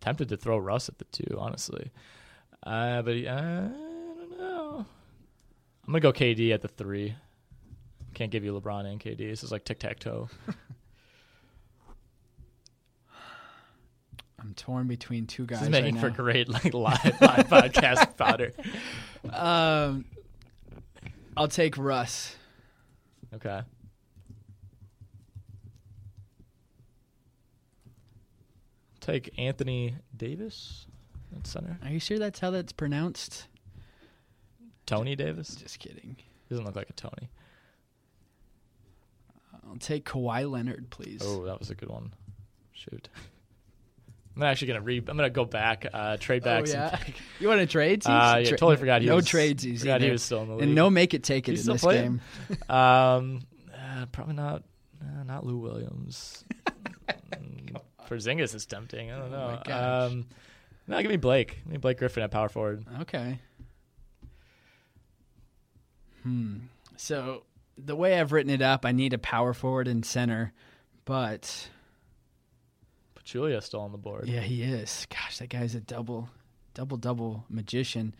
Tempted 0.00 0.28
to 0.28 0.36
throw 0.36 0.58
Russ 0.58 0.90
at 0.90 0.98
the 0.98 1.06
two, 1.06 1.36
honestly. 1.38 1.90
Uh, 2.62 3.00
but 3.02 3.12
uh, 3.16 3.30
I 3.30 3.40
don't 3.40 3.72
know. 3.72 3.83
I'm 5.86 5.92
gonna 5.92 6.00
go 6.00 6.12
KD 6.12 6.52
at 6.52 6.62
the 6.62 6.68
three. 6.68 7.14
Can't 8.14 8.30
give 8.30 8.44
you 8.44 8.58
LeBron 8.58 8.86
and 8.86 8.98
KD. 9.00 9.18
This 9.18 9.42
is 9.44 9.52
like 9.52 9.64
tic 9.64 9.78
tac 9.80 9.98
toe. 9.98 10.28
I'm 14.40 14.54
torn 14.54 14.86
between 14.88 15.26
two 15.26 15.46
guys 15.46 15.60
This 15.60 15.68
is 15.68 15.72
making 15.72 15.94
right 15.96 16.00
for 16.00 16.10
now. 16.10 16.16
great 16.16 16.48
like 16.48 16.72
live 16.74 17.04
live 17.20 17.48
podcast 17.48 18.14
fodder. 18.16 18.52
Um, 19.30 20.04
I'll 21.36 21.48
take 21.48 21.76
Russ. 21.78 22.36
Okay. 23.34 23.62
Take 29.00 29.34
Anthony 29.38 29.96
Davis 30.16 30.86
at 31.36 31.46
center. 31.46 31.78
Are 31.82 31.90
you 31.90 32.00
sure 32.00 32.18
that's 32.18 32.38
how 32.40 32.50
that's 32.50 32.72
pronounced? 32.72 33.48
Tony 34.86 35.16
Davis 35.16 35.54
Just 35.54 35.78
kidding. 35.78 36.16
doesn't 36.50 36.64
look 36.64 36.76
like 36.76 36.90
a 36.90 36.92
Tony. 36.94 37.30
I'll 39.68 39.76
take 39.78 40.04
Kawhi 40.04 40.50
Leonard, 40.50 40.90
please. 40.90 41.22
Oh, 41.24 41.44
that 41.44 41.58
was 41.58 41.70
a 41.70 41.74
good 41.74 41.88
one. 41.88 42.12
Shoot. 42.72 43.08
I'm 44.36 44.42
actually 44.42 44.68
gonna 44.68 44.80
re. 44.80 44.98
I'm 44.98 45.16
gonna 45.16 45.30
go 45.30 45.44
back, 45.44 45.86
uh, 45.92 46.16
trade 46.16 46.42
Oh, 46.42 46.46
back. 46.46 46.66
some 46.66 46.80
yeah. 46.80 46.98
You 47.40 47.46
want 47.48 47.60
to 47.60 47.66
trade? 47.66 48.02
Uh, 48.04 48.38
yeah, 48.42 48.50
totally 48.50 48.76
forgot 48.76 49.00
he 49.00 49.06
no 49.08 49.16
was- 49.16 49.26
trades. 49.26 49.64
forgot 49.64 50.00
he 50.00 50.10
was 50.10 50.22
still 50.24 50.42
in 50.42 50.48
the 50.48 50.54
league. 50.54 50.62
And 50.64 50.74
no 50.74 50.90
make 50.90 51.14
it 51.14 51.22
take 51.22 51.48
it 51.48 51.52
He's 51.52 51.66
in 51.68 51.74
this 51.74 51.82
playing? 51.82 52.20
game. 52.48 52.58
Um, 52.68 53.42
uh, 53.72 54.06
probably 54.10 54.34
not. 54.34 54.64
Uh, 55.00 55.22
not 55.24 55.46
Lou 55.46 55.58
Williams. 55.58 56.44
For 58.08 58.16
Porzingis 58.16 58.54
is 58.54 58.66
tempting. 58.66 59.10
I 59.12 59.18
don't 59.18 59.30
know. 59.30 59.36
Oh 59.36 59.50
my 59.56 59.62
gosh. 59.64 60.10
um, 60.10 60.26
no, 60.88 61.00
give 61.00 61.10
me 61.10 61.16
Blake. 61.16 61.58
Give 61.64 61.72
me 61.72 61.76
Blake 61.78 61.98
Griffin 61.98 62.22
at 62.24 62.30
power 62.32 62.48
forward. 62.48 62.84
Okay. 63.02 63.38
Hmm. 66.24 66.56
So 66.96 67.44
the 67.78 67.94
way 67.94 68.18
I've 68.18 68.32
written 68.32 68.50
it 68.50 68.62
up, 68.62 68.84
I 68.84 68.90
need 68.92 69.12
a 69.12 69.18
power 69.18 69.52
forward 69.54 69.86
and 69.88 70.04
center, 70.04 70.52
but 71.04 71.68
Pachulia 73.16 73.62
still 73.62 73.80
on 73.80 73.92
the 73.92 73.98
board. 73.98 74.28
yeah, 74.28 74.40
he 74.40 74.62
is. 74.62 75.06
Gosh, 75.10 75.38
that 75.38 75.48
guy's 75.48 75.74
a 75.74 75.80
double, 75.80 76.28
double, 76.74 76.96
double 76.96 77.44
magician. 77.48 78.14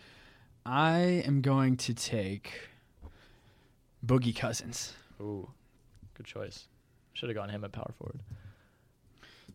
I 0.67 1.23
am 1.27 1.41
going 1.41 1.77
to 1.79 1.95
take 1.95 2.53
Boogie 4.05 4.35
Cousins. 4.35 4.95
Ooh, 5.21 5.49
good 6.15 6.27
choice. 6.27 6.67
Should 7.13 7.29
have 7.29 7.37
gone 7.37 7.49
him 7.49 7.65
at 7.65 7.73
power 7.73 7.93
forward. 7.99 8.21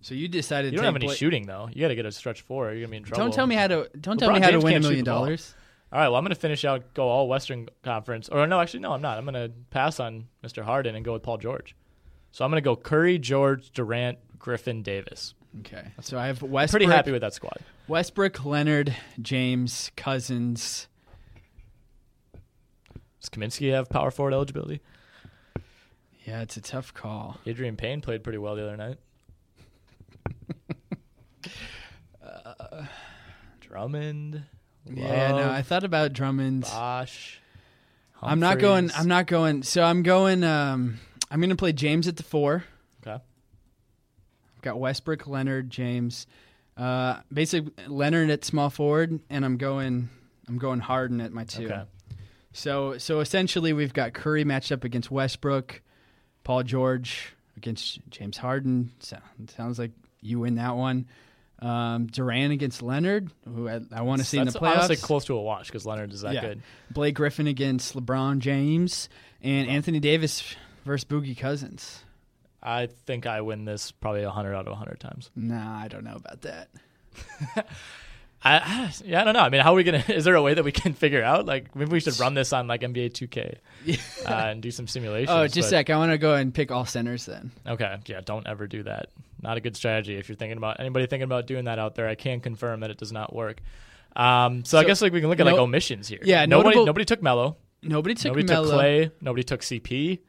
So 0.02 0.16
you 0.16 0.28
decided 0.30 0.72
You 0.72 0.78
don't 0.78 0.86
have 0.86 0.96
any 0.96 1.08
Blake- 1.08 1.18
shooting 1.18 1.46
though. 1.46 1.70
You 1.74 1.82
got 1.82 1.90
to 1.90 1.96
get 1.96 2.06
a 2.06 2.12
stretch 2.12 2.42
four. 2.42 2.68
You're 2.72 2.82
gonna 2.82 2.92
be 2.92 2.98
in 2.98 3.04
trouble. 3.04 3.26
Don't 3.26 3.34
tell 3.34 3.48
me 3.48 3.56
how 3.56 3.68
to. 3.68 3.90
Don't 4.00 4.18
tell 4.18 4.30
LeBron 4.30 4.36
me 4.36 4.42
how 4.42 4.52
to 4.52 4.60
win 4.60 4.78
a 4.78 4.80
million 4.80 5.04
dollars. 5.04 5.54
All 5.92 6.00
right, 6.00 6.08
well, 6.08 6.18
I'm 6.18 6.24
going 6.24 6.36
to 6.36 6.40
finish 6.40 6.66
out, 6.66 6.94
go 6.94 7.08
all 7.08 7.28
Western 7.28 7.68
Conference. 7.84 8.30
Or 8.30 8.46
no, 8.46 8.60
actually, 8.60 8.82
no, 8.82 8.92
I'm 8.94 9.02
not. 9.02 9.18
I'm 9.18 9.26
going 9.26 9.34
to 9.34 9.52
pass 9.72 10.00
on 10.00 10.28
Mr. 10.44 10.64
Harden 10.64 10.96
and 10.96 11.04
go 11.04 11.14
with 11.14 11.24
Paul 11.24 11.38
George. 11.38 11.76
So 12.32 12.46
I'm 12.46 12.52
going 12.52 12.62
to 12.62 12.66
go 12.66 12.76
Curry, 12.76 13.18
George, 13.18 13.72
Durant, 13.72 14.20
Griffin, 14.38 14.84
Davis. 14.84 15.34
Okay. 15.62 15.92
So 16.02 16.20
I 16.20 16.28
have 16.28 16.44
Westbrook. 16.44 16.82
Pretty 16.82 16.94
happy 16.94 17.12
with 17.12 17.22
that 17.22 17.34
squad. 17.34 17.58
Westbrook, 17.88 18.46
Leonard, 18.46 18.96
James, 19.20 19.90
Cousins. 19.96 20.88
Does 23.20 23.30
Kaminsky 23.30 23.72
have 23.72 23.90
power 23.90 24.12
forward 24.12 24.34
eligibility? 24.34 24.82
Yeah, 26.24 26.42
it's 26.42 26.56
a 26.56 26.62
tough 26.62 26.94
call. 26.94 27.40
Adreian 27.48 27.76
Payne 27.78 28.02
played 28.02 28.24
pretty 28.24 28.38
well 28.38 28.56
the 28.56 28.64
other 28.64 28.78
night. 28.78 28.98
Uh, 32.22 32.86
Drummond, 33.60 34.44
Yeah, 34.94 35.32
no, 35.32 35.50
I 35.50 35.62
thought 35.62 35.84
about 35.84 36.14
Drummond. 36.14 36.64
Bosh. 36.64 37.40
I'm 38.22 38.40
not 38.40 38.60
going. 38.60 38.92
I'm 38.96 39.08
not 39.08 39.28
going. 39.28 39.64
So 39.64 39.84
I'm 39.84 40.04
going. 40.04 40.44
Um, 40.44 41.00
I'm 41.32 41.40
going 41.40 41.52
to 41.52 41.56
play 41.56 41.72
James 41.72 42.08
at 42.08 42.18
the 42.18 42.24
four. 42.24 42.64
Okay. 43.02 43.14
I've 43.14 44.62
got 44.62 44.80
Westbrook, 44.80 45.28
Leonard, 45.28 45.70
James. 45.70 46.28
Uh, 46.76 47.20
basically 47.32 47.72
Leonard 47.88 48.30
at 48.30 48.44
small 48.44 48.70
forward, 48.70 49.20
and 49.30 49.46
I'm 49.46 49.58
going. 49.58 50.10
I'm 50.48 50.58
going 50.58 50.80
Harden 50.80 51.22
at 51.22 51.32
my 51.32 51.44
two. 51.44 51.66
Okay. 51.66 51.84
So 52.52 52.98
so 52.98 53.20
essentially, 53.20 53.74
we've 53.74 53.94
got 53.94 54.14
Curry 54.14 54.44
matched 54.44 54.72
up 54.72 54.84
against 54.84 55.12
Westbrook, 55.12 55.82
Paul 56.44 56.64
George 56.64 57.34
against 57.56 58.00
James 58.10 58.38
Harden. 58.38 58.92
So, 59.00 59.18
sounds 59.56 59.78
like 59.78 59.92
you 60.22 60.40
win 60.40 60.56
that 60.56 60.76
one. 60.76 61.08
Um, 61.62 62.08
Durant 62.08 62.54
against 62.54 62.82
Leonard, 62.82 63.30
who 63.46 63.68
I, 63.68 63.82
I 63.92 64.02
want 64.04 64.22
to 64.22 64.26
see 64.28 64.38
That's 64.38 64.56
in 64.56 64.62
the 64.62 64.66
playoffs. 64.66 64.76
honestly 64.78 64.96
close 64.96 65.26
to 65.26 65.36
a 65.36 65.42
wash 65.42 65.68
because 65.68 65.86
Leonard 65.86 66.14
is 66.14 66.22
that 66.22 66.34
Yeah. 66.34 66.42
good. 66.42 66.62
Blake 66.90 67.16
Griffin 67.16 67.48
against 67.48 67.96
LeBron 67.96 68.40
James, 68.40 69.10
and 69.42 69.68
Anthony 69.70 70.00
Davis 70.00 70.56
versus 70.86 71.04
Boogie 71.04 71.38
Cousins. 71.38 72.04
I 72.64 72.88
think 73.06 73.26
I 73.26 73.42
win 73.42 73.66
this 73.66 73.92
probably 73.92 74.24
100 74.26 74.56
out 74.56 74.68
of 74.68 74.72
100 74.72 75.00
times. 75.02 75.32
Nah, 75.36 75.80
I 75.80 75.88
don't 75.90 76.04
know 76.06 76.16
about 76.16 76.42
that. 76.42 76.70
I, 78.42 78.90
yeah, 79.04 79.22
I 79.22 79.24
don't 79.26 79.34
know. 79.34 79.42
I 79.42 79.50
mean, 79.50 79.62
how 79.62 79.74
are 79.74 79.76
we 79.76 79.84
gonna? 79.84 80.04
Is 80.08 80.24
there 80.24 80.36
a 80.36 80.42
way 80.42 80.54
that 80.54 80.64
we 80.64 80.72
can 80.72 80.94
figure 81.04 81.24
out? 81.24 81.46
Like, 81.46 81.76
maybe 81.76 81.92
we 81.92 82.00
should 82.00 82.20
run 82.20 82.34
this 82.36 82.54
on 82.54 82.68
like 82.68 82.82
NBA 82.82 83.12
2K 83.12 83.58
uh, 84.26 84.30
and 84.34 84.62
do 84.62 84.72
some 84.72 84.88
simulations. 84.88 85.30
Oh, 85.30 85.46
just 85.46 85.68
a 85.68 85.70
sec. 85.70 85.90
I 85.90 85.98
want 85.98 86.12
to 86.12 86.18
go 86.18 86.36
and 86.36 86.54
pick 86.54 86.72
all 86.72 86.86
centers 86.86 87.26
then. 87.26 87.52
Okay, 87.68 87.98
yeah, 88.06 88.22
don't 88.24 88.48
ever 88.48 88.66
do 88.68 88.84
that. 88.84 89.10
Not 89.42 89.58
a 89.58 89.62
good 89.62 89.76
strategy. 89.76 90.16
If 90.16 90.30
you're 90.30 90.36
thinking 90.38 90.58
about 90.58 90.80
anybody 90.80 91.06
thinking 91.06 91.24
about 91.26 91.48
doing 91.48 91.66
that 91.66 91.80
out 91.80 91.96
there, 91.96 92.08
I 92.08 92.16
can 92.16 92.40
confirm 92.40 92.80
that 92.82 92.92
it 92.92 92.98
does 92.98 93.12
not 93.12 93.36
work. 93.36 93.60
Um, 94.16 94.64
so, 94.66 94.78
I 94.80 94.86
guess 94.86 95.02
like 95.02 95.12
we 95.14 95.20
can 95.20 95.30
look 95.30 95.40
at 95.40 95.46
like 95.46 95.56
omissions 95.56 96.08
here. 96.08 96.20
Yeah, 96.24 96.46
nobody 96.46 96.70
notable- 96.70 96.86
nobody 96.86 97.06
took 97.06 97.22
Melo. 97.22 97.58
Nobody 97.82 98.16
took 98.16 98.32
nobody 98.32 98.46
Melo. 98.48 98.66
took 98.66 98.74
Clay. 98.74 99.12
Nobody 99.22 99.44
took 99.44 99.62
CP. 99.62 100.20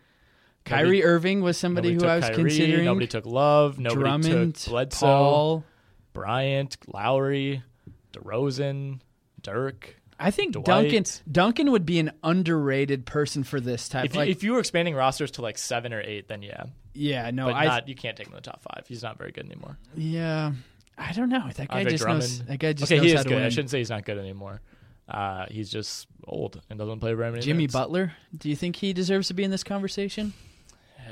Kyrie 0.64 0.82
Nobody- 0.82 1.04
Irving 1.04 1.40
was 1.42 1.56
somebody 1.56 1.94
who 1.94 2.04
I 2.04 2.16
was 2.16 2.24
Kyrie, 2.26 2.36
considering. 2.36 2.84
Nobody 2.84 3.06
took 3.06 3.24
Love. 3.26 3.78
Nobody 3.78 4.00
Drummond, 4.00 4.54
took 4.56 4.70
Bledsoe. 4.70 5.06
Paul. 5.06 5.64
Bryant, 6.12 6.76
Lowry, 6.88 7.62
DeRozan, 8.12 9.00
Dirk. 9.42 9.96
I 10.18 10.30
think 10.30 10.52
Dwight. 10.52 10.66
Duncan 10.66 11.04
Duncan 11.30 11.70
would 11.72 11.86
be 11.86 11.98
an 11.98 12.12
underrated 12.22 13.06
person 13.06 13.42
for 13.42 13.58
this 13.58 13.88
type. 13.88 14.04
If 14.06 14.14
you, 14.14 14.20
like, 14.20 14.28
if 14.28 14.42
you 14.42 14.52
were 14.52 14.60
expanding 14.60 14.94
rosters 14.94 15.30
to 15.32 15.42
like 15.42 15.56
seven 15.56 15.94
or 15.94 16.00
eight, 16.02 16.28
then 16.28 16.42
yeah, 16.42 16.64
yeah, 16.92 17.30
no, 17.30 17.46
but 17.46 17.54
I 17.54 17.64
not. 17.64 17.88
You 17.88 17.94
can't 17.94 18.16
take 18.16 18.26
him 18.26 18.34
in 18.34 18.36
the 18.36 18.42
top 18.42 18.60
five. 18.62 18.84
He's 18.86 19.02
not 19.02 19.16
very 19.16 19.32
good 19.32 19.46
anymore. 19.46 19.78
yeah, 19.96 20.52
I 20.98 21.12
don't 21.12 21.30
know. 21.30 21.48
That 21.56 21.68
guy 21.68 21.78
Andre 21.78 21.92
just 21.92 22.02
Drummond. 22.02 22.22
knows. 22.22 22.42
That 22.44 22.58
guy 22.58 22.72
just 22.74 22.92
okay, 22.92 23.00
he 23.00 23.14
is 23.14 23.24
good. 23.24 23.34
win. 23.34 23.44
I 23.44 23.48
shouldn't 23.48 23.70
say 23.70 23.78
he's 23.78 23.90
not 23.90 24.04
good 24.04 24.18
anymore. 24.18 24.60
Uh, 25.08 25.46
he's 25.50 25.70
just 25.70 26.06
old 26.24 26.60
and 26.68 26.78
doesn't 26.78 27.00
play 27.00 27.14
very 27.14 27.30
many. 27.30 27.42
Jimmy 27.42 27.58
minutes. 27.58 27.72
Butler. 27.72 28.12
Do 28.36 28.48
you 28.48 28.56
think 28.56 28.76
he 28.76 28.92
deserves 28.92 29.28
to 29.28 29.34
be 29.34 29.42
in 29.42 29.50
this 29.50 29.64
conversation? 29.64 30.34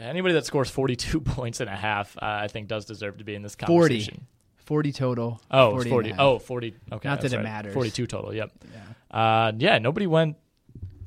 Anybody 0.00 0.34
that 0.34 0.46
scores 0.46 0.70
42 0.70 1.20
points 1.22 1.60
and 1.60 1.68
a 1.68 1.74
half, 1.74 2.16
uh, 2.16 2.20
I 2.22 2.48
think, 2.48 2.68
does 2.68 2.84
deserve 2.84 3.18
to 3.18 3.24
be 3.24 3.34
in 3.34 3.42
this 3.42 3.56
conversation. 3.56 4.14
40. 4.14 4.26
Conversation. 4.68 4.92
Forty 4.92 4.92
total. 4.92 5.40
Oh, 5.50 5.70
40 5.72 5.90
40. 5.90 6.10
and 6.10 6.18
a 6.18 6.22
half. 6.22 6.28
Oh, 6.28 6.38
40. 6.38 6.66
Okay, 6.68 6.74
Not 6.90 7.00
that 7.02 7.20
that's 7.22 7.32
it 7.34 7.36
right. 7.36 7.42
matters. 7.42 7.74
42 7.74 8.06
total. 8.06 8.34
Yep. 8.34 8.52
Yeah. 9.10 9.18
Uh, 9.18 9.52
yeah. 9.58 9.78
Nobody 9.78 10.06
went. 10.06 10.36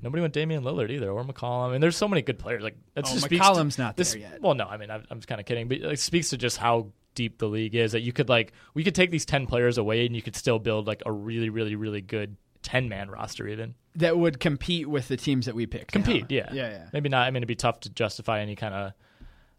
Nobody 0.04 0.22
went 0.22 0.34
Damian 0.34 0.64
Lillard 0.64 0.90
either, 0.90 1.12
or 1.12 1.24
McCollum. 1.24 1.70
I 1.70 1.72
mean, 1.74 1.82
there's 1.82 1.96
so 1.96 2.08
many 2.08 2.24
good 2.24 2.40
players. 2.40 2.64
Like 2.64 2.76
that 2.96 3.06
Oh, 3.06 3.12
just 3.14 3.26
speaks 3.26 3.48
to- 3.48 3.82
not 3.82 3.96
this, 3.96 4.14
there 4.14 4.22
yet. 4.22 4.42
Well, 4.42 4.56
no, 4.56 4.66
I 4.66 4.78
mean, 4.78 4.90
I'm, 4.90 5.04
I'm 5.12 5.20
just 5.20 5.28
kind 5.28 5.40
of 5.40 5.46
kidding, 5.46 5.68
but 5.68 5.78
it 5.78 6.00
speaks 6.00 6.32
to 6.32 6.38
just 6.38 6.58
how 6.58 6.88
deep 7.14 7.38
the 7.38 7.48
league 7.48 7.76
is. 7.76 7.92
That 7.92 8.02
you 8.02 8.12
could 8.12 8.28
like, 8.28 8.52
we 8.74 8.84
could 8.84 8.96
take 8.96 9.12
these 9.12 9.26
10 9.26 9.46
players 9.46 9.78
away, 9.78 10.08
and 10.08 10.16
you 10.16 10.24
could 10.24 10.36
still 10.36 10.58
build 10.58 10.88
like 10.88 11.04
a 11.06 11.12
really, 11.12 11.50
really, 11.50 11.76
really 11.76 12.02
good 12.02 12.36
10 12.64 12.90
man 12.90 13.12
roster. 13.12 13.48
Even 13.48 13.76
That 13.96 14.18
would 14.18 14.40
compete 14.40 14.88
with 14.88 15.08
the 15.08 15.18
teams 15.18 15.46
that 15.46 15.54
we 15.54 15.68
pick 15.68 15.92
compete. 15.92 16.26
Yeah. 16.32 16.50
Yeah, 16.52 16.70
yeah. 16.72 16.88
Maybe 16.94 17.10
not. 17.10 17.28
I 17.28 17.30
mean, 17.30 17.38
it'd 17.38 17.48
be 17.48 17.54
tough 17.56 17.82
to 17.82 17.90
justify 17.92 18.40
any 18.42 18.56
kind 18.56 18.74
of 18.74 18.94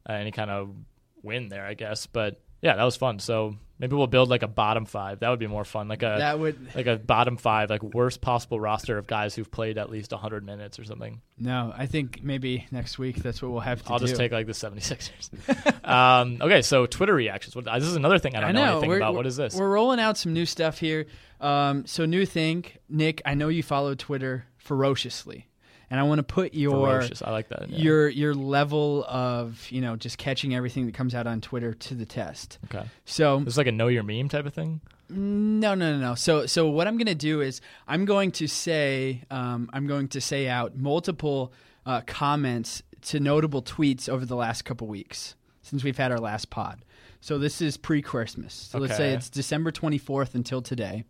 uh, 0.08 0.12
any 0.14 0.32
kind 0.32 0.50
of 0.50 0.74
win 1.22 1.50
there, 1.50 1.64
I 1.64 1.74
guess. 1.74 2.06
But 2.06 2.40
yeah, 2.62 2.76
that 2.76 2.84
was 2.84 2.96
fun. 2.96 3.18
So 3.18 3.56
maybe 3.78 3.96
we'll 3.96 4.06
build 4.06 4.30
like 4.30 4.42
a 4.44 4.48
bottom 4.48 4.84
five. 4.86 5.18
That 5.20 5.30
would 5.30 5.40
be 5.40 5.48
more 5.48 5.64
fun. 5.64 5.88
Like 5.88 6.02
a 6.02 6.14
That 6.18 6.38
would 6.38 6.56
like 6.74 6.86
a 6.86 6.96
bottom 6.96 7.36
five, 7.36 7.68
like 7.68 7.82
worst 7.82 8.20
possible 8.20 8.58
roster 8.60 8.96
of 8.98 9.06
guys 9.08 9.34
who've 9.34 9.50
played 9.50 9.76
at 9.78 9.90
least 9.90 10.12
100 10.12 10.46
minutes 10.46 10.78
or 10.78 10.84
something. 10.84 11.20
no. 11.38 11.74
I 11.76 11.86
think 11.86 12.22
maybe 12.22 12.66
next 12.70 12.98
week 12.98 13.16
that's 13.16 13.42
what 13.42 13.50
we'll 13.50 13.60
have 13.60 13.82
to 13.84 13.92
I'll 13.92 13.98
do. 13.98 14.06
just 14.06 14.16
take 14.16 14.30
like 14.32 14.46
the 14.46 14.52
76ers. 14.52 15.84
um, 15.88 16.38
okay, 16.40 16.62
so 16.62 16.86
Twitter 16.86 17.14
reactions. 17.14 17.56
What, 17.56 17.64
this 17.64 17.84
is 17.84 17.96
another 17.96 18.18
thing 18.20 18.36
I 18.36 18.40
don't 18.40 18.50
I 18.50 18.52
know, 18.52 18.64
know. 18.64 18.78
anything 18.78 18.96
about. 18.96 19.14
What 19.14 19.26
is 19.26 19.36
this? 19.36 19.54
We're 19.56 19.68
rolling 19.70 19.98
out 20.00 20.16
some 20.16 20.32
new 20.32 20.46
stuff 20.46 20.78
here. 20.78 21.06
Um, 21.40 21.84
so 21.86 22.06
new 22.06 22.24
thing, 22.24 22.64
Nick. 22.88 23.20
I 23.26 23.34
know 23.34 23.48
you 23.48 23.64
follow 23.64 23.96
Twitter 23.96 24.44
ferociously, 24.58 25.48
and 25.92 26.00
I 26.00 26.04
want 26.04 26.20
to 26.20 26.22
put 26.22 26.54
your 26.54 26.86
Ferocious. 26.86 27.20
I 27.20 27.30
like 27.32 27.50
that. 27.50 27.68
yeah. 27.68 27.78
your 27.78 28.08
your 28.08 28.34
level 28.34 29.04
of 29.06 29.70
you 29.70 29.82
know 29.82 29.94
just 29.94 30.16
catching 30.16 30.54
everything 30.54 30.86
that 30.86 30.94
comes 30.94 31.14
out 31.14 31.26
on 31.26 31.42
Twitter 31.42 31.74
to 31.74 31.94
the 31.94 32.06
test. 32.06 32.58
okay. 32.64 32.88
So 33.04 33.44
it's 33.46 33.58
like 33.58 33.66
a 33.66 33.72
know 33.72 33.88
your 33.88 34.02
meme 34.02 34.30
type 34.30 34.46
of 34.46 34.54
thing. 34.54 34.80
no, 35.10 35.74
no, 35.74 35.92
no, 35.92 35.98
no. 35.98 36.14
So, 36.14 36.46
so 36.46 36.66
what 36.70 36.88
I'm 36.88 36.96
going 36.96 37.08
to 37.08 37.14
do 37.14 37.42
is 37.42 37.60
I'm 37.86 38.06
going 38.06 38.32
to 38.32 38.46
say 38.46 39.22
um, 39.30 39.68
I'm 39.74 39.86
going 39.86 40.08
to 40.08 40.20
say 40.22 40.48
out 40.48 40.74
multiple 40.74 41.52
uh, 41.84 42.00
comments 42.06 42.82
to 43.02 43.20
notable 43.20 43.62
tweets 43.62 44.08
over 44.08 44.24
the 44.24 44.36
last 44.36 44.64
couple 44.64 44.86
weeks 44.86 45.34
since 45.60 45.84
we've 45.84 45.98
had 45.98 46.10
our 46.10 46.18
last 46.18 46.48
pod. 46.48 46.82
So 47.20 47.38
this 47.38 47.60
is 47.60 47.76
pre-Christmas. 47.76 48.54
So 48.54 48.78
let's 48.78 48.96
say 48.96 49.12
it's 49.12 49.28
December 49.28 49.70
24th 49.70 50.34
until 50.34 50.62
today. 50.62 51.04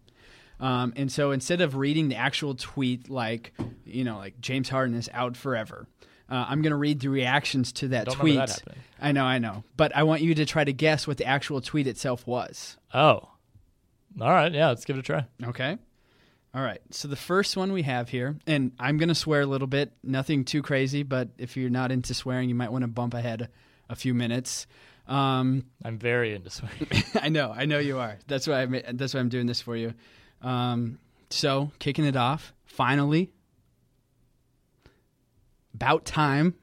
Um, 0.63 0.93
and 0.97 1.11
so 1.11 1.33
instead 1.33 1.61
of 1.61 1.75
reading 1.75 2.09
the 2.09 2.17
actual 2.17 2.55
tweet, 2.55 3.11
like 3.11 3.53
you 3.85 4.05
know, 4.05 4.17
like 4.17 4.41
James 4.41 4.69
Harden 4.69 4.95
is 4.97 5.11
out 5.13 5.37
forever, 5.37 5.87
uh, 6.31 6.47
I'm 6.49 6.63
going 6.63 6.71
to 6.71 6.77
read 6.77 7.01
the 7.01 7.11
reactions 7.11 7.73
to 7.73 7.89
that 7.89 8.07
Don't 8.07 8.17
tweet. 8.17 8.37
that. 8.39 8.63
I 9.01 9.13
know, 9.13 9.25
I 9.25 9.39
know, 9.39 9.65
but 9.77 9.95
I 9.95 10.05
want 10.05 10.23
you 10.23 10.35
to 10.37 10.47
try 10.47 10.65
to 10.65 10.73
guess 10.73 11.07
what 11.07 11.19
the 11.19 11.27
actual 11.27 11.61
tweet 11.61 11.87
itself 11.87 12.27
was. 12.27 12.79
Oh. 12.95 13.29
All 14.21 14.31
right. 14.31 14.53
Yeah. 14.53 14.69
Let's 14.69 14.85
give 14.85 14.97
it 14.97 15.01
a 15.01 15.03
try. 15.03 15.27
Okay. 15.45 15.77
All 16.55 16.63
right. 16.63 16.81
So 16.91 17.09
the 17.09 17.17
first 17.17 17.57
one 17.57 17.73
we 17.73 17.83
have 17.83 18.09
here, 18.09 18.37
and 18.47 18.73
I'm 18.79 18.99
going 18.99 19.09
to 19.09 19.15
swear 19.15 19.41
a 19.41 19.47
little 19.47 19.67
bit, 19.67 19.93
nothing 20.03 20.45
too 20.45 20.63
crazy, 20.63 21.03
but 21.03 21.29
if 21.39 21.57
you're 21.57 21.71
not 21.71 21.91
into 21.91 22.15
swearing, 22.15 22.49
you 22.49 22.55
might 22.55 22.71
want 22.71 22.83
to 22.83 22.89
bump 22.89 23.15
ahead 23.15 23.49
a 23.89 23.97
few 23.97 24.15
minutes. 24.15 24.67
Um, 25.09 25.65
I'm 25.85 25.99
very 25.99 26.35
into 26.35 26.51
swearing. 26.51 26.87
I 27.21 27.31
know, 27.31 27.53
I 27.55 27.65
know 27.65 27.79
you 27.79 27.99
are. 27.99 28.19
That's 28.27 28.47
why 28.47 28.63
I 28.63 28.67
that's 28.93 29.15
why 29.15 29.21
I'm 29.21 29.29
doing 29.29 29.47
this 29.47 29.61
for 29.61 29.77
you. 29.77 29.95
Um, 30.43 30.99
so 31.31 31.71
kicking 31.79 32.05
it 32.05 32.17
off, 32.17 32.53
finally, 32.65 33.31
about 35.75 36.05
time. 36.05 36.55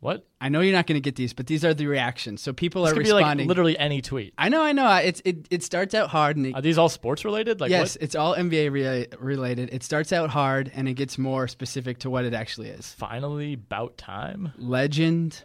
what? 0.00 0.24
I 0.40 0.48
know 0.50 0.60
you're 0.60 0.72
not 0.74 0.86
going 0.86 0.94
to 0.96 1.00
get 1.00 1.16
these, 1.16 1.32
but 1.32 1.46
these 1.48 1.64
are 1.64 1.74
the 1.74 1.86
reactions. 1.88 2.40
So 2.42 2.52
people 2.52 2.82
This 2.84 2.92
are 2.92 2.94
could 2.94 3.04
be 3.04 3.12
like 3.12 3.22
responding. 3.22 3.48
literally 3.48 3.76
any 3.78 4.00
tweet. 4.00 4.32
I 4.38 4.48
know, 4.48 4.62
I 4.62 4.70
know. 4.72 4.88
It's 4.96 5.20
it, 5.24 5.48
it 5.50 5.62
starts 5.64 5.94
out 5.94 6.10
hard 6.10 6.36
and 6.36 6.46
it, 6.46 6.54
Are 6.54 6.62
these 6.62 6.78
all 6.78 6.88
sports 6.88 7.24
related? 7.24 7.60
Like 7.60 7.70
yes, 7.70 7.96
what? 7.96 8.02
it's 8.04 8.14
all 8.14 8.36
NBA 8.36 8.70
rela- 8.70 9.14
related. 9.18 9.70
It 9.72 9.82
starts 9.82 10.12
out 10.12 10.30
hard 10.30 10.70
and 10.74 10.88
it 10.88 10.94
gets 10.94 11.18
more 11.18 11.48
specific 11.48 11.98
to 12.00 12.10
what 12.10 12.24
it 12.24 12.34
actually 12.34 12.68
is. 12.68 12.92
Finally, 12.92 13.54
about 13.54 13.96
time. 13.98 14.52
Legend. 14.58 15.42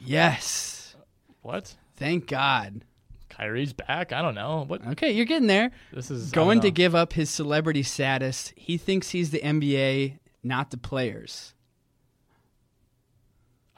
Yes. 0.00 0.94
What? 1.42 1.74
Thank 1.96 2.26
God. 2.28 2.84
Kyrie's 3.38 3.72
back. 3.72 4.12
I 4.12 4.20
don't 4.22 4.34
know. 4.34 4.64
What? 4.66 4.86
Okay, 4.88 5.12
you're 5.12 5.24
getting 5.24 5.46
there. 5.46 5.70
This 5.92 6.10
is 6.10 6.30
Going 6.30 6.60
to 6.60 6.70
give 6.70 6.94
up 6.94 7.12
his 7.12 7.30
celebrity 7.30 7.82
status. 7.82 8.52
He 8.56 8.76
thinks 8.76 9.10
he's 9.10 9.30
the 9.30 9.40
NBA, 9.40 10.18
not 10.42 10.70
the 10.70 10.76
players. 10.76 11.54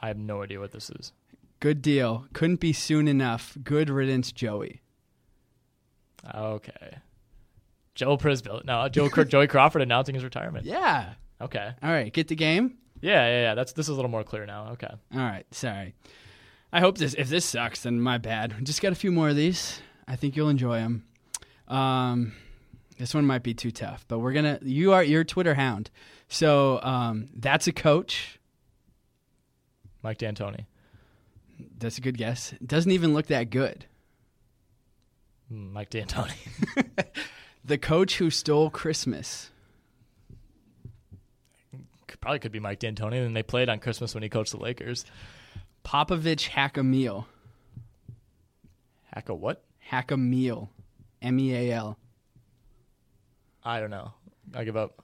I 0.00 0.08
have 0.08 0.18
no 0.18 0.42
idea 0.42 0.60
what 0.60 0.72
this 0.72 0.88
is. 0.90 1.12
Good 1.60 1.82
deal. 1.82 2.26
Couldn't 2.32 2.60
be 2.60 2.72
soon 2.72 3.06
enough. 3.06 3.56
Good 3.62 3.90
riddance, 3.90 4.32
Joey. 4.32 4.80
Okay. 6.34 6.96
Joe 7.94 8.16
Prisbill. 8.16 8.64
No, 8.64 8.88
Joe 8.88 9.08
Joey 9.24 9.46
Crawford 9.46 9.82
announcing 9.82 10.14
his 10.14 10.24
retirement. 10.24 10.64
Yeah. 10.64 11.14
Okay. 11.40 11.72
All 11.82 11.90
right, 11.90 12.10
get 12.10 12.28
the 12.28 12.34
game. 12.34 12.78
Yeah, 13.02 13.26
yeah, 13.26 13.42
yeah. 13.42 13.54
That's 13.54 13.72
this 13.72 13.86
is 13.86 13.90
a 13.90 13.94
little 13.94 14.10
more 14.10 14.24
clear 14.24 14.46
now. 14.46 14.68
Okay. 14.72 14.92
All 15.14 15.20
right, 15.20 15.44
sorry. 15.50 15.94
I 16.72 16.80
hope 16.80 16.98
this. 16.98 17.14
If 17.14 17.28
this 17.28 17.44
sucks, 17.44 17.82
then 17.82 18.00
my 18.00 18.18
bad. 18.18 18.54
Just 18.62 18.80
got 18.80 18.92
a 18.92 18.96
few 18.96 19.10
more 19.10 19.28
of 19.28 19.36
these. 19.36 19.80
I 20.06 20.16
think 20.16 20.36
you'll 20.36 20.48
enjoy 20.48 20.78
them. 20.78 21.04
Um, 21.68 22.32
this 22.98 23.14
one 23.14 23.26
might 23.26 23.42
be 23.42 23.54
too 23.54 23.70
tough, 23.70 24.04
but 24.08 24.18
we're 24.18 24.32
gonna. 24.32 24.58
You 24.62 24.92
are 24.92 25.02
your 25.02 25.24
Twitter 25.24 25.54
hound, 25.54 25.90
so 26.28 26.80
um, 26.82 27.28
that's 27.34 27.66
a 27.66 27.72
coach. 27.72 28.38
Mike 30.02 30.18
D'Antoni. 30.18 30.66
That's 31.78 31.98
a 31.98 32.00
good 32.00 32.16
guess. 32.16 32.54
Doesn't 32.64 32.90
even 32.90 33.12
look 33.12 33.26
that 33.26 33.50
good. 33.50 33.84
Mike 35.50 35.90
D'Antoni. 35.90 36.36
The 37.64 37.78
coach 37.78 38.16
who 38.16 38.30
stole 38.30 38.70
Christmas. 38.70 39.50
Probably 42.20 42.38
could 42.38 42.52
be 42.52 42.60
Mike 42.60 42.80
D'Antoni. 42.80 43.24
And 43.24 43.36
they 43.36 43.42
played 43.42 43.68
on 43.68 43.78
Christmas 43.78 44.14
when 44.14 44.22
he 44.22 44.28
coached 44.28 44.52
the 44.52 44.58
Lakers. 44.58 45.04
Popovich 45.84 46.48
hack 46.48 46.76
a 46.76 46.82
meal. 46.82 47.26
Hack 49.14 49.28
a 49.28 49.34
what? 49.34 49.64
Hack 49.78 50.10
a 50.10 50.16
meal. 50.16 50.70
M 51.22 51.38
E 51.38 51.54
A 51.54 51.72
L. 51.72 51.98
I 53.64 53.80
don't 53.80 53.90
know. 53.90 54.12
I 54.54 54.64
give 54.64 54.76
up. 54.76 55.02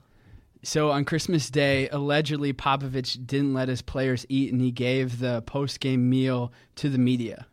So 0.63 0.91
on 0.91 1.05
Christmas 1.05 1.51
Day, 1.51 1.89
allegedly 1.91 2.53
Popovich 2.53 3.25
didn't 3.27 3.55
let 3.55 3.69
his 3.69 3.83
players 3.83 4.25
eat, 4.29 4.53
and 4.53 4.61
he 4.61 4.71
gave 4.73 5.19
the 5.21 5.43
post-game 5.43 6.09
meal 6.09 6.53
to 6.77 6.89
the 6.89 6.99
media. 6.99 7.47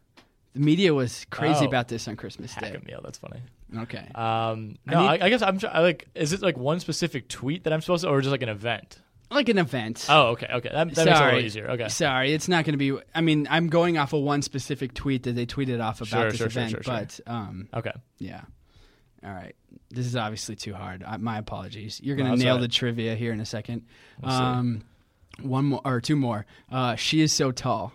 The 0.54 0.62
media 0.62 0.94
was 0.94 1.26
crazy 1.30 1.66
Oh. 1.66 1.68
about 1.68 1.90
this 1.90 2.08
on 2.08 2.16
Christmas 2.16 2.54
Hack 2.54 2.72
Day. 2.72 2.80
a 2.82 2.86
meal. 2.86 3.02
That's 3.04 3.18
funny. 3.18 3.42
Okay. 3.80 4.08
Um, 4.16 4.78
no, 4.86 5.00
I, 5.00 5.14
need- 5.18 5.22
I, 5.24 5.30
guess 5.30 5.42
I'm 5.42 5.60
I 5.72 5.82
like. 5.82 6.08
Is 6.16 6.32
it 6.34 6.42
like 6.42 6.58
one 6.58 6.80
specific 6.80 7.28
tweet 7.28 7.64
that 7.66 7.74
I'm 7.74 7.82
supposed 7.82 8.04
to, 8.04 8.10
or 8.10 8.22
just 8.22 8.32
like 8.32 8.44
an 8.44 8.50
event? 8.50 9.00
Like 9.32 9.50
an 9.50 9.58
event. 9.58 10.06
Oh, 10.10 10.28
okay, 10.34 10.48
okay. 10.54 10.70
That, 10.70 10.74
that 10.74 10.88
makes 10.88 10.98
it 11.00 11.08
a 11.08 11.26
little 11.26 11.40
easier. 11.40 11.70
Okay. 11.72 11.88
Sorry, 11.90 12.34
it's 12.34 12.48
not 12.48 12.66
going 12.66 12.78
to 12.78 12.78
be. 12.78 12.96
I 13.16 13.22
mean, 13.22 13.48
I'm 13.50 13.68
going 13.68 13.98
off 13.98 14.14
of 14.14 14.22
one 14.22 14.42
specific 14.44 14.94
tweet 14.94 15.24
that 15.24 15.32
they 15.34 15.46
tweeted 15.48 15.84
off 15.84 16.02
about 16.02 16.08
Sure, 16.08 16.30
this 16.30 16.38
sure, 16.38 16.50
sure, 16.50 16.62
event, 16.62 16.72
sure, 16.72 16.84
sure. 16.84 16.94
but 16.94 17.20
um, 17.26 17.68
Okay. 17.74 17.94
yeah. 18.20 18.42
All 19.26 19.32
right. 19.34 19.56
This 19.90 20.06
is 20.06 20.16
obviously 20.16 20.56
too 20.56 20.74
hard. 20.74 21.04
I, 21.04 21.18
my 21.18 21.38
apologies. 21.40 22.00
You're 22.04 22.16
going 22.16 22.28
No, 22.28 22.34
to 22.34 22.38
that's 22.38 22.44
nail 22.46 22.54
all 22.56 22.60
right. 22.60 22.62
the 22.64 22.68
trivia 22.76 23.16
here 23.16 23.32
in 23.34 23.40
a 23.40 23.44
2nd 23.44 23.82
We'll 24.22 24.32
see. 24.32 24.38
um, 24.38 24.84
one 25.42 25.66
more 25.66 25.82
or 25.86 26.00
two 26.02 26.16
more. 26.16 26.46
Uh, 26.72 26.96
she 26.96 27.22
is 27.22 27.32
so 27.32 27.52
tall. 27.52 27.94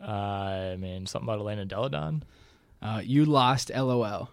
Uh, 0.00 0.04
I 0.72 0.76
mean, 0.76 1.06
something 1.06 1.26
about 1.28 1.40
Elena 1.40 1.64
Delle 1.64 1.88
Donne. 1.88 2.22
Uh, 2.80 3.00
you 3.04 3.24
lost. 3.24 3.70
LOL. 3.74 4.30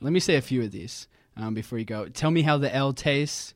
Let 0.00 0.12
me 0.12 0.20
say 0.20 0.34
a 0.36 0.40
few 0.42 0.62
of 0.62 0.72
these 0.72 1.06
um, 1.36 1.54
before 1.54 1.78
you 1.78 1.84
go. 1.84 2.08
Tell 2.08 2.30
me 2.30 2.42
how 2.42 2.58
the 2.58 2.74
L 2.74 2.92
tastes. 2.92 3.54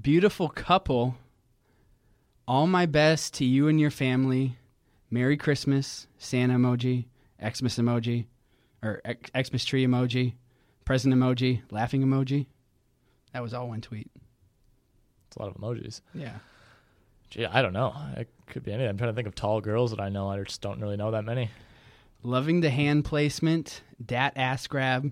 Beautiful 0.00 0.48
couple. 0.48 1.16
All 2.46 2.66
my 2.66 2.86
best 2.86 3.34
to 3.34 3.44
you 3.44 3.68
and 3.68 3.78
your 3.78 3.90
family. 3.90 4.56
Merry 5.10 5.36
Christmas. 5.36 6.06
Santa 6.18 6.54
emoji. 6.54 7.06
Xmas 7.40 7.78
emoji. 7.78 8.26
Or 8.82 9.00
X- 9.04 9.30
Xmas 9.48 9.64
tree 9.64 9.86
emoji. 9.86 10.34
Present 10.84 11.14
emoji. 11.14 11.62
Laughing 11.70 12.02
emoji. 12.02 12.46
That 13.32 13.42
was 13.42 13.54
all 13.54 13.68
one 13.68 13.80
tweet. 13.80 14.10
It's 15.28 15.36
a 15.36 15.42
lot 15.42 15.48
of 15.48 15.60
emojis. 15.60 16.00
Yeah. 16.14 16.34
Gee, 17.30 17.46
I 17.46 17.62
don't 17.62 17.72
know. 17.72 17.94
It 18.16 18.28
could 18.46 18.62
be 18.62 18.72
anything. 18.72 18.90
I'm 18.90 18.98
trying 18.98 19.10
to 19.10 19.14
think 19.14 19.28
of 19.28 19.34
tall 19.34 19.60
girls 19.62 19.90
that 19.92 20.00
I 20.00 20.10
know. 20.10 20.28
I 20.28 20.42
just 20.42 20.60
don't 20.60 20.80
really 20.80 20.98
know 20.98 21.12
that 21.12 21.24
many. 21.24 21.50
Loving 22.22 22.60
the 22.60 22.68
hand 22.68 23.06
placement. 23.06 23.80
Dat 24.04 24.34
ass 24.36 24.66
grab. 24.66 25.10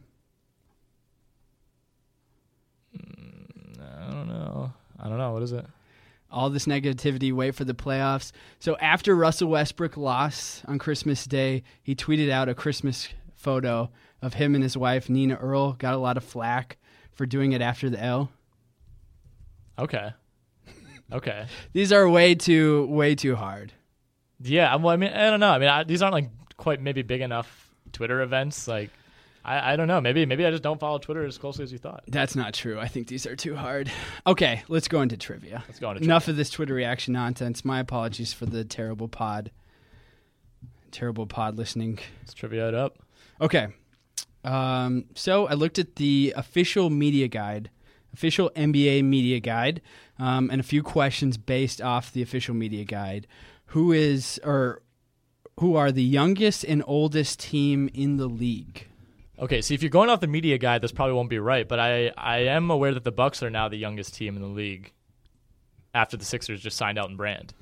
I 4.11 4.14
don't 4.14 4.28
know. 4.28 4.72
I 4.98 5.08
don't 5.08 5.18
know. 5.18 5.32
What 5.32 5.42
is 5.42 5.52
it? 5.52 5.64
all 6.30 6.50
this 6.50 6.66
negativity, 6.66 7.32
wait 7.32 7.54
for 7.54 7.64
the 7.64 7.74
playoffs. 7.74 8.32
So 8.58 8.76
after 8.76 9.14
Russell 9.14 9.48
Westbrook 9.48 9.96
lost 9.96 10.64
on 10.66 10.78
Christmas 10.78 11.24
Day, 11.24 11.62
he 11.82 11.94
tweeted 11.94 12.30
out 12.30 12.48
a 12.48 12.54
Christmas 12.54 13.08
photo 13.34 13.90
of 14.22 14.34
him 14.34 14.54
and 14.54 14.62
his 14.62 14.76
wife 14.76 15.08
Nina 15.08 15.34
Earl. 15.36 15.72
Got 15.72 15.94
a 15.94 15.98
lot 15.98 16.16
of 16.16 16.24
flack 16.24 16.78
for 17.12 17.26
doing 17.26 17.52
it 17.52 17.62
after 17.62 17.90
the 17.90 18.02
L. 18.02 18.30
Okay. 19.78 20.12
Okay. 21.12 21.46
These 21.72 21.92
are 21.92 22.08
way 22.08 22.34
too 22.34 22.86
way 22.86 23.14
too 23.14 23.34
hard. 23.34 23.72
Yeah. 24.40 24.74
Well, 24.76 24.92
I 24.92 24.96
mean, 24.96 25.12
I 25.12 25.30
don't 25.30 25.40
know. 25.40 25.50
I 25.50 25.58
mean, 25.58 25.68
I, 25.68 25.84
these 25.84 26.02
aren't 26.02 26.14
like 26.14 26.30
quite 26.56 26.80
maybe 26.80 27.02
big 27.02 27.20
enough 27.20 27.74
Twitter 27.92 28.20
events. 28.20 28.68
Like, 28.68 28.90
I, 29.45 29.72
I 29.72 29.76
don't 29.76 29.88
know. 29.88 30.01
Maybe 30.01 30.26
maybe 30.26 30.45
I 30.45 30.51
just 30.51 30.62
don't 30.62 30.78
follow 30.78 30.99
Twitter 30.99 31.24
as 31.24 31.38
closely 31.38 31.64
as 31.64 31.72
you 31.72 31.78
thought. 31.78 32.05
That's 32.07 32.36
not 32.36 32.55
true. 32.55 32.78
I 32.78 32.88
think 32.88 33.09
these 33.09 33.26
are 33.26 33.36
too 33.36 33.57
hard. 33.57 33.91
Okay, 34.26 34.62
let's 34.68 34.88
go 34.88 35.01
into 35.01 35.16
trivia. 35.16 35.64
Let's 35.66 35.78
go 35.78 35.91
into 35.91 36.05
Enough 36.05 36.28
of 36.28 36.36
this 36.36 36.51
Twitter 36.51 36.74
reaction 36.74 37.14
nonsense. 37.14 37.64
My 37.64 37.80
apologies 37.80 38.32
for 38.32 38.47
the 38.47 38.64
terrible 38.64 39.09
pod. 39.09 39.51
Terrible 40.91 41.26
pod 41.26 41.57
listening. 41.57 41.99
Let's 42.20 42.34
trivia 42.34 42.68
it 42.68 42.74
up. 42.74 42.99
Okay. 43.41 43.68
Um, 44.45 45.07
so 45.14 45.47
I 45.47 45.55
looked 45.55 45.78
at 45.78 45.97
the 45.97 46.34
official 46.36 46.91
media 46.91 47.28
guide, 47.28 47.70
official 48.12 48.51
NBA 48.57 49.05
media 49.05 49.41
guide, 49.41 49.80
um, 50.18 50.51
and 50.51 50.61
a 50.61 50.64
few 50.64 50.82
questions 50.82 51.36
based 51.36 51.80
off 51.80 52.12
the 52.12 52.22
official 52.22 52.55
media 52.55 52.84
guide. 52.84 53.26
Who 53.66 53.93
is 53.93 54.41
or 54.45 54.82
who 55.61 55.76
are 55.76 55.93
the 55.93 56.03
youngest 56.03 56.64
and 56.64 56.82
oldest 56.86 57.41
team 57.41 57.91
in 57.95 58.16
the 58.16 58.26
league? 58.26 58.86
Okay, 59.41 59.62
so 59.62 59.72
if 59.72 59.82
you're 59.82 59.91
going 59.91 60.11
off 60.11 60.20
the 60.20 60.26
media 60.26 60.59
guide, 60.59 60.82
this 60.82 60.93
probably 60.93 61.14
won't 61.14 61.30
be 61.30 61.38
right, 61.38 61.66
but 61.66 61.80
I, 61.80 62.12
I 62.16 62.38
am 62.41 62.70
aware 62.70 62.93
that 62.93 63.05
the 63.05 63.12
Bucks 63.12 63.43
are 63.43 63.49
now 63.49 63.68
the 63.68 63.76
youngest 63.76 64.14
team 64.14 64.36
in 64.36 64.43
the 64.43 64.49
league 64.49 64.93
after 65.95 66.16
the 66.16 66.24
Sixers 66.26 66.61
just 66.61 66.76
signed 66.76 66.99
Elton 66.99 67.16
Brand. 67.16 67.55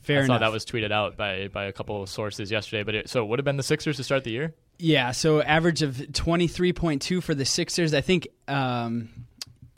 Fair 0.00 0.20
I 0.20 0.24
enough. 0.24 0.36
saw 0.36 0.38
that 0.38 0.52
was 0.52 0.64
tweeted 0.64 0.90
out 0.90 1.16
by, 1.16 1.48
by 1.48 1.66
a 1.66 1.72
couple 1.72 2.02
of 2.02 2.08
sources 2.08 2.50
yesterday, 2.50 2.82
but 2.82 2.94
it, 2.94 3.08
so 3.08 3.22
it 3.22 3.28
would 3.28 3.38
have 3.38 3.44
been 3.44 3.56
the 3.56 3.62
Sixers 3.62 3.96
to 3.98 4.04
start 4.04 4.24
the 4.24 4.30
year. 4.30 4.54
Yeah, 4.78 5.12
so 5.12 5.40
average 5.40 5.82
of 5.82 6.12
twenty 6.12 6.48
three 6.48 6.72
point 6.72 7.00
two 7.00 7.20
for 7.20 7.34
the 7.34 7.44
Sixers. 7.46 7.94
I 7.94 8.02
think. 8.02 8.28
Um, 8.46 9.08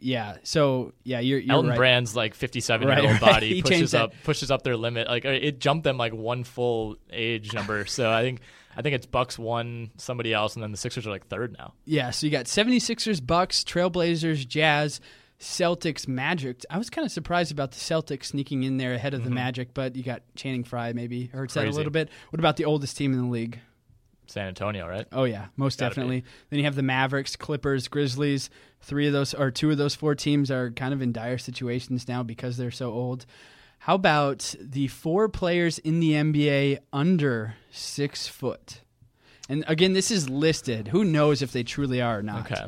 yeah. 0.00 0.36
So 0.42 0.92
yeah, 1.04 1.20
you're, 1.20 1.38
you're 1.38 1.52
Elton 1.52 1.70
right. 1.70 1.76
Brand's 1.76 2.14
like 2.14 2.34
57 2.34 2.86
year 2.86 2.98
old 2.98 3.10
right. 3.10 3.20
body 3.20 3.54
He 3.54 3.62
pushes 3.62 3.94
up 3.94 4.12
pushes 4.24 4.50
up 4.50 4.62
their 4.62 4.76
limit. 4.76 5.08
Like 5.08 5.24
it 5.24 5.58
jumped 5.60 5.84
them 5.84 5.96
like 5.96 6.12
one 6.12 6.44
full 6.44 6.96
age 7.10 7.52
number. 7.52 7.84
So 7.86 8.10
I 8.10 8.22
think 8.22 8.40
I 8.78 8.82
think 8.82 8.94
it's 8.94 9.06
Bucks 9.06 9.36
one, 9.36 9.90
somebody 9.96 10.32
else, 10.32 10.54
and 10.54 10.62
then 10.62 10.70
the 10.70 10.76
Sixers 10.76 11.04
are 11.04 11.10
like 11.10 11.26
third 11.26 11.56
now. 11.58 11.74
Yeah, 11.84 12.10
so 12.12 12.26
you 12.26 12.30
got 12.30 12.44
76ers, 12.44 13.26
Bucks, 13.26 13.64
Trailblazers, 13.64 14.46
Jazz, 14.46 15.00
Celtics, 15.40 16.06
Magic. 16.06 16.62
I 16.70 16.78
was 16.78 16.88
kind 16.88 17.04
of 17.04 17.10
surprised 17.10 17.50
about 17.50 17.72
the 17.72 17.78
Celtics 17.78 18.26
sneaking 18.26 18.62
in 18.62 18.76
there 18.76 18.94
ahead 18.94 19.14
of 19.14 19.24
the 19.24 19.30
Magic, 19.30 19.74
but 19.74 19.96
you 19.96 20.04
got 20.04 20.22
Channing 20.36 20.62
Frye 20.62 20.92
maybe 20.92 21.26
hurts 21.26 21.54
that 21.54 21.64
a 21.64 21.66
Mm-hmm. 21.68 21.76
Little 21.76 21.90
bit. 21.90 22.08
What 22.30 22.38
about 22.38 22.56
the 22.56 22.66
oldest 22.66 22.96
team 22.96 23.12
in 23.12 23.18
the 23.18 23.28
league? 23.28 23.58
San 24.28 24.46
Antonio, 24.46 24.86
right? 24.86 25.06
Oh 25.10 25.24
yeah, 25.24 25.46
most 25.56 25.80
Gotta 25.80 25.90
definitely. 25.96 26.22
Then 26.50 26.58
you 26.58 26.64
have 26.64 26.76
the 26.76 26.82
Mavericks, 26.82 27.34
Clippers, 27.34 27.88
Grizzlies. 27.88 28.48
Three 28.80 29.06
of 29.08 29.12
those 29.12 29.34
or 29.34 29.50
two 29.50 29.70
of 29.72 29.78
those 29.78 29.94
four 29.96 30.14
teams 30.14 30.50
are 30.50 30.70
kind 30.70 30.92
of 30.94 31.02
in 31.02 31.12
dire 31.12 31.38
situations 31.38 32.06
now 32.06 32.22
because 32.22 32.56
they're 32.58 32.70
so 32.70 32.92
old. 32.92 33.26
How 33.78 33.94
about 33.94 34.54
the 34.60 34.88
four 34.88 35.28
players 35.28 35.78
in 35.78 36.00
the 36.00 36.12
NBA 36.12 36.78
under 36.92 37.54
six 37.70 38.26
foot? 38.28 38.80
And 39.48 39.64
again, 39.66 39.94
this 39.94 40.10
is 40.10 40.28
listed. 40.28 40.88
Who 40.88 41.04
knows 41.04 41.40
if 41.42 41.52
they 41.52 41.62
truly 41.62 42.02
are 42.02 42.18
or 42.18 42.22
not? 42.22 42.50
Okay. 42.50 42.66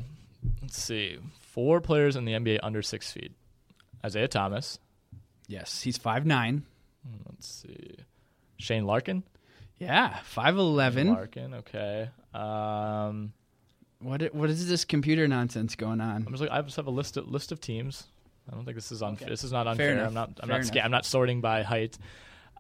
Let's 0.62 0.82
see. 0.82 1.18
Four 1.40 1.80
players 1.80 2.16
in 2.16 2.24
the 2.24 2.32
NBA 2.32 2.60
under 2.62 2.80
six 2.80 3.12
feet. 3.12 3.32
Isaiah 4.04 4.28
Thomas. 4.28 4.78
Yes, 5.46 5.82
he's 5.82 5.98
five 5.98 6.24
nine. 6.24 6.64
Let's 7.28 7.46
see. 7.48 7.96
Shane 8.56 8.86
Larkin. 8.86 9.24
Yeah, 9.78 10.18
five 10.24 10.56
eleven. 10.56 11.08
Larkin. 11.08 11.54
Okay. 11.54 12.08
Um, 12.32 13.32
What 13.98 14.34
what 14.34 14.48
is 14.48 14.68
this 14.68 14.84
computer 14.84 15.26
nonsense 15.28 15.74
going 15.76 16.00
on? 16.00 16.24
I'm 16.26 16.30
just 16.32 16.40
like 16.40 16.50
I 16.50 16.62
just 16.62 16.76
have 16.76 16.86
a 16.86 16.90
list 16.90 17.16
of, 17.18 17.28
list 17.28 17.52
of 17.52 17.60
teams. 17.60 18.06
I 18.50 18.54
don't 18.56 18.64
think 18.64 18.74
this 18.74 18.90
is 18.90 19.02
unfair. 19.02 19.28
This 19.28 19.44
is 19.44 19.52
not 19.52 19.66
unfair. 19.68 20.04
I'm 20.04 20.12
not. 20.14 20.30
I'm 20.40 20.48
Fair 20.48 20.58
not. 20.58 20.66
Sca- 20.66 20.84
I'm 20.84 20.90
not 20.90 21.04
sorting 21.06 21.40
by 21.40 21.62
height. 21.62 21.96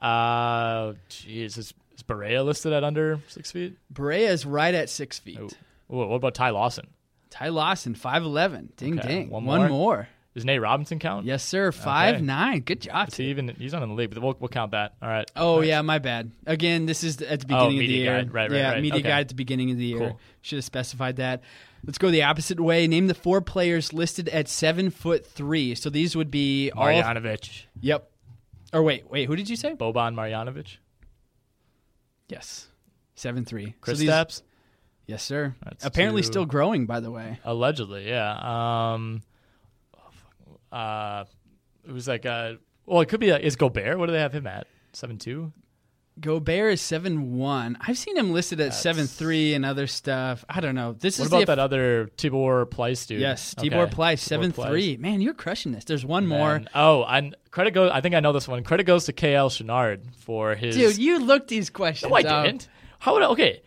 Uh, 0.00 0.94
jeez, 1.10 1.58
is, 1.58 1.58
is 1.58 1.74
Barea 2.06 2.44
listed 2.44 2.72
at 2.72 2.84
under 2.84 3.20
six 3.28 3.50
feet? 3.50 3.76
Barea 3.92 4.28
is 4.28 4.46
right 4.46 4.74
at 4.74 4.88
six 4.88 5.18
feet. 5.18 5.38
Oh. 5.40 5.48
What 5.88 6.14
about 6.14 6.34
Ty 6.34 6.50
Lawson? 6.50 6.86
Ty 7.30 7.48
Lawson, 7.48 7.94
five 7.94 8.22
eleven. 8.22 8.72
Ding 8.76 8.98
Okay, 8.98 9.08
ding. 9.08 9.30
one 9.30 9.44
more. 9.44 9.58
One 9.58 9.70
more? 9.70 10.08
Does 10.34 10.44
Nate 10.44 10.60
Robinson 10.60 11.00
count? 11.00 11.26
Yes, 11.26 11.42
sir. 11.42 11.72
Five 11.72 12.22
nine. 12.22 12.60
Good 12.60 12.82
job. 12.82 13.08
Is 13.08 13.16
he 13.16 13.24
even? 13.26 13.48
He's 13.48 13.72
not 13.72 13.82
in 13.82 13.88
the 13.88 13.94
league, 13.96 14.14
but 14.14 14.22
we'll, 14.22 14.36
we'll 14.38 14.48
count 14.48 14.70
that. 14.70 14.94
All 15.02 15.08
right. 15.08 15.28
Oh 15.34 15.60
yeah, 15.60 15.82
my 15.82 15.98
bad. 15.98 16.30
Again, 16.46 16.86
this 16.86 17.02
is 17.02 17.20
at 17.20 17.40
the 17.40 17.46
Oh, 17.56 17.66
beginning 17.66 17.78
of 17.78 17.88
the 17.88 17.92
year. 17.94 18.16
guide. 18.16 18.32
Right, 18.32 18.50
right, 18.50 18.56
yeah, 18.56 18.70
right. 18.70 18.82
media 18.82 19.00
Okay. 19.00 19.08
guide 19.08 19.20
at 19.22 19.28
the 19.28 19.34
beginning 19.34 19.72
of 19.72 19.76
the 19.76 19.84
year. 19.84 19.98
Cool. 19.98 20.20
Should 20.42 20.58
have 20.58 20.64
specified 20.64 21.16
that. 21.16 21.42
Let's 21.84 21.98
go 21.98 22.10
the 22.10 22.22
opposite 22.22 22.60
way. 22.60 22.86
Name 22.86 23.06
the 23.06 23.14
four 23.14 23.40
players 23.40 23.92
listed 23.92 24.28
at 24.28 24.48
seven 24.48 24.90
foot 24.90 25.26
three. 25.26 25.74
So 25.74 25.90
these 25.90 26.14
would 26.14 26.30
be 26.30 26.70
all. 26.70 26.86
Marjanovic. 26.86 27.64
Yep. 27.80 28.10
Or 28.72 28.82
wait, 28.82 29.10
wait. 29.10 29.26
Who 29.26 29.36
did 29.36 29.48
you 29.48 29.56
say? 29.56 29.74
Boban 29.74 30.14
Marjanovic. 30.14 30.76
Yes. 32.28 32.68
Seven 33.14 33.44
three. 33.44 33.74
Chris 33.80 33.98
so 33.98 34.00
these, 34.00 34.10
Stapps. 34.10 34.42
Yes, 35.06 35.22
sir. 35.22 35.56
That's 35.64 35.84
Apparently 35.84 36.22
two. 36.22 36.26
still 36.26 36.46
growing, 36.46 36.86
by 36.86 37.00
the 37.00 37.10
way. 37.10 37.40
Allegedly, 37.44 38.08
yeah. 38.08 38.92
Um, 38.92 39.22
oh, 39.96 40.10
fuck. 40.12 40.60
uh, 40.70 41.24
it 41.88 41.92
was 41.92 42.06
like, 42.06 42.24
uh, 42.26 42.54
well, 42.86 43.00
it 43.00 43.08
could 43.08 43.20
be. 43.20 43.32
Uh, 43.32 43.38
is 43.38 43.56
Gobert? 43.56 43.98
What 43.98 44.06
do 44.06 44.12
they 44.12 44.20
have 44.20 44.32
him 44.32 44.46
at? 44.46 44.66
Seven 44.92 45.18
two. 45.18 45.52
Gobert 46.20 46.72
is 46.74 46.80
seven 46.80 47.36
one. 47.38 47.78
I've 47.80 47.96
seen 47.98 48.16
him 48.16 48.32
listed 48.32 48.60
at 48.60 48.74
seven 48.74 49.06
three 49.06 49.54
and 49.54 49.64
other 49.64 49.86
stuff. 49.86 50.44
I 50.48 50.60
don't 50.60 50.74
know. 50.74 50.92
This 50.92 51.18
What 51.18 51.26
is 51.26 51.32
about 51.32 51.46
that 51.46 51.58
other 51.58 52.10
Tibor 52.16 52.66
Pleiss 52.66 53.06
dude? 53.06 53.20
Yes, 53.20 53.54
Okay. 53.58 53.68
Tibor 53.70 53.90
Pleiss, 53.90 54.14
Tibor 54.14 54.18
seven 54.18 54.52
three. 54.52 54.96
Man, 54.96 55.20
you're 55.20 55.34
crushing 55.34 55.72
this. 55.72 55.84
There's 55.84 56.04
one 56.04 56.24
And 56.24 56.28
more. 56.28 56.62
oh, 56.74 57.04
and 57.04 57.34
credit 57.50 57.72
goes. 57.72 57.90
I 57.92 58.00
think 58.00 58.14
I 58.14 58.20
know 58.20 58.32
this 58.32 58.46
one. 58.48 58.62
Credit 58.64 58.84
goes 58.84 59.06
to 59.06 59.12
KL 59.12 59.48
Chenard 59.50 60.00
for 60.16 60.54
his. 60.54 60.76
Dude, 60.76 60.98
you 60.98 61.18
looked 61.20 61.48
these 61.48 61.70
questions 61.70 62.10
no, 62.10 62.16
I 62.16 62.20
up. 62.22 62.44
didn't. 62.44 62.68
How 62.98 63.14
would 63.14 63.22
I, 63.22 63.26
okay? 63.28 63.62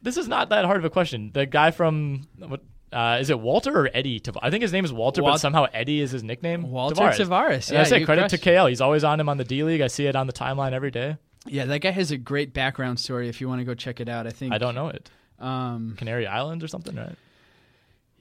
This 0.00 0.16
is 0.16 0.28
not 0.28 0.48
that 0.50 0.64
hard 0.64 0.78
of 0.78 0.84
a 0.84 0.90
question. 0.90 1.30
The 1.34 1.44
guy 1.46 1.70
from 1.72 2.26
what? 2.38 2.62
Uh, 2.90 3.18
is 3.20 3.28
it 3.28 3.38
Walter 3.38 3.78
or 3.80 3.90
Eddie? 3.92 4.18
Tav- 4.18 4.38
I 4.40 4.48
think 4.48 4.62
his 4.62 4.72
name 4.72 4.82
is 4.82 4.90
Walter, 4.94 5.22
Wal- 5.22 5.32
but 5.34 5.38
somehow 5.40 5.66
Eddie 5.74 6.00
is 6.00 6.10
his 6.10 6.24
nickname. 6.24 6.70
Walter 6.70 6.94
Tavares. 7.02 7.68
And 7.68 7.74
Yeah, 7.74 7.80
I 7.82 7.84
say 7.84 8.02
credit 8.02 8.30
to. 8.30 8.38
KL. 8.38 8.66
He's 8.70 8.80
always 8.80 9.04
on 9.04 9.20
him 9.20 9.28
on 9.28 9.36
the 9.36 9.44
D 9.44 9.62
League. 9.62 9.82
I 9.82 9.88
see 9.88 10.06
it 10.06 10.16
on 10.16 10.26
the 10.26 10.32
timeline 10.32 10.72
every 10.72 10.90
day. 10.90 11.18
Yeah, 11.46 11.64
that 11.66 11.78
guy 11.80 11.90
has 11.90 12.10
a 12.10 12.16
great 12.18 12.52
background 12.52 13.00
story. 13.00 13.28
If 13.28 13.40
you 13.40 13.48
want 13.48 13.60
to 13.60 13.64
go 13.64 13.74
check 13.74 14.00
it 14.00 14.08
out, 14.08 14.26
I 14.26 14.30
think 14.30 14.52
I 14.52 14.58
don't 14.58 14.74
know 14.74 14.88
it. 14.88 15.10
Um, 15.38 15.94
Canary 15.96 16.26
Islands 16.26 16.64
or 16.64 16.68
something, 16.68 16.96
right? 16.96 17.14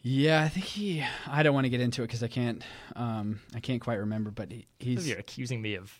yeah, 0.03 0.41
I 0.43 0.49
think 0.49 0.65
he. 0.65 1.03
I 1.28 1.43
don't 1.43 1.53
want 1.53 1.65
to 1.65 1.70
get 1.70 1.82
into 1.82 2.03
it 2.03 2.07
because 2.07 2.24
I 2.24 2.28
can't. 2.28 2.63
Um, 2.95 3.39
I 3.55 3.59
can't 3.59 3.82
quite 3.82 3.95
remember. 3.95 4.32
But 4.32 4.51
he, 4.51 4.68
he's. 4.80 5.07
You're 5.07 5.20
accusing 5.20 5.61
me 5.61 5.76
of. 5.76 5.91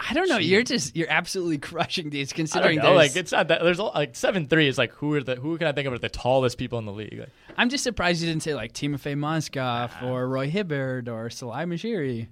I 0.00 0.14
don't 0.14 0.28
know. 0.28 0.38
You're 0.38 0.62
just. 0.62 0.96
You're 0.96 1.10
absolutely 1.10 1.58
crushing 1.70 2.10
these. 2.10 2.32
Considering 2.32 2.78
there's- 2.80 2.96
Like 2.96 3.16
it's 3.16 3.32
not 3.32 3.48
that. 3.48 3.62
There's 3.62 3.78
like 3.78 4.16
seven 4.16 4.48
three 4.48 4.66
is 4.66 4.76
like 4.76 4.92
who 4.92 5.14
are 5.14 5.22
the 5.22 5.36
who 5.36 5.56
can 5.56 5.66
I 5.68 5.72
think 5.72 5.86
of 5.86 5.92
are 5.92 5.98
the 5.98 6.08
tallest 6.08 6.58
people 6.58 6.78
in 6.78 6.84
the 6.84 6.92
league? 6.92 7.18
Like, 7.18 7.28
I'm 7.56 7.68
just 7.68 7.84
surprised 7.84 8.20
you 8.22 8.28
didn't 8.28 8.42
say 8.42 8.54
like 8.54 8.72
Timofey 8.72 9.14
Mozgov 9.16 10.02
or 10.02 10.26
Roy 10.28 10.50
Hibbert 10.50 11.08
or 11.08 11.30
Salah 11.30 11.64
Mejri. 11.66 12.28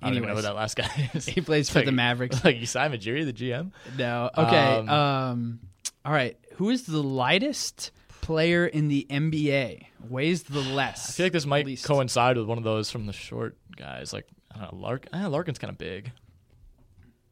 I 0.00 0.06
don't 0.08 0.16
even 0.16 0.28
know 0.28 0.36
who 0.36 0.42
that 0.42 0.54
last 0.54 0.76
guy 0.76 1.10
is. 1.14 1.26
He 1.26 1.40
plays 1.40 1.68
for 1.70 1.80
Like- 1.80 1.86
the 1.86 1.92
Mavericks. 1.92 2.44
Like 2.44 2.58
you, 2.60 2.66
Simon 2.66 2.98
Majiri, 2.98 3.24
the 3.24 3.32
GM. 3.32 3.72
No. 3.98 4.30
Okay. 4.36 4.56
Um, 4.78 4.88
Um, 4.88 5.60
all 6.04 6.12
right. 6.12 6.36
Who 6.56 6.70
is 6.70 6.84
the 6.84 7.02
lightest 7.02 7.90
player 8.22 8.66
in 8.66 8.88
the 8.88 9.06
NBA? 9.10 9.86
Weighs 10.08 10.44
the 10.44 10.60
less. 10.60 11.10
I 11.10 11.12
feel 11.12 11.26
like 11.26 11.32
this 11.32 11.46
might 11.46 11.66
least. 11.66 11.84
coincide 11.84 12.36
with 12.36 12.46
one 12.46 12.58
of 12.58 12.64
those 12.64 12.90
from 12.90 13.06
the 13.06 13.12
short 13.12 13.56
guys. 13.76 14.12
Like 14.12 14.26
I 14.54 14.60
don't 14.60 14.72
know, 14.74 14.78
Lark. 14.80 15.06
Eh, 15.12 15.26
Larkin's 15.26 15.58
kind 15.58 15.70
of 15.70 15.78
big. 15.78 16.12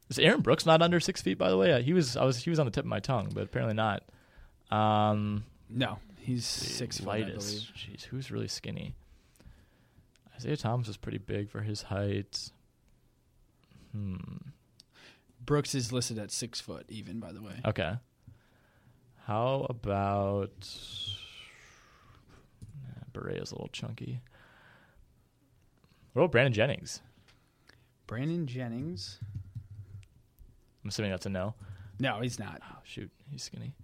Is 0.09 0.19
Aaron 0.19 0.41
Brooks 0.41 0.65
not 0.65 0.81
under 0.81 0.99
six 0.99 1.21
feet? 1.21 1.37
By 1.37 1.49
the 1.49 1.57
way, 1.57 1.69
Yeah, 1.69 1.79
he 1.79 1.93
was. 1.93 2.17
I 2.17 2.25
was. 2.25 2.37
He 2.43 2.49
was 2.49 2.59
on 2.59 2.65
the 2.65 2.71
tip 2.71 2.83
of 2.83 2.89
my 2.89 2.99
tongue, 2.99 3.29
but 3.33 3.43
apparently 3.43 3.75
not. 3.75 4.03
Um, 4.69 5.43
No, 5.69 5.99
he's 6.19 6.45
six 6.45 6.97
foot, 6.99 7.09
I 7.09 7.19
believe. 7.19 7.33
lightest. 7.35 7.73
Jeez, 7.75 8.03
who's 8.05 8.29
really 8.31 8.47
skinny? 8.49 8.93
Isaiah 10.41 10.57
Thomas 10.57 10.87
is 10.87 10.97
pretty 10.97 11.19
big 11.19 11.51
for 11.51 11.61
his 11.61 11.83
height. 11.83 12.49
Hmm. 13.91 14.15
Brooks 15.45 15.75
is 15.75 15.91
listed 15.91 16.17
at 16.17 16.31
six 16.31 16.59
foot, 16.59 16.85
even 16.89 17.19
by 17.19 17.31
the 17.31 17.43
way. 17.43 17.53
Okay. 17.63 17.93
How 19.27 19.67
about 19.69 20.67
nah, 22.83 23.03
Barea's 23.13 23.51
a 23.51 23.55
little 23.55 23.69
chunky. 23.71 24.21
What 26.13 26.23
about 26.23 26.31
Brandon 26.31 26.53
Jennings? 26.53 27.01
Brandon 28.07 28.47
Jennings. 28.47 29.19
I'm 30.83 30.89
assuming 30.89 31.11
that's 31.11 31.27
a 31.27 31.29
no. 31.29 31.53
No, 31.99 32.19
he's 32.21 32.39
not. 32.39 32.63
Oh 32.67 32.79
shoot, 32.83 33.11
he's 33.29 33.43
skinny. 33.43 33.75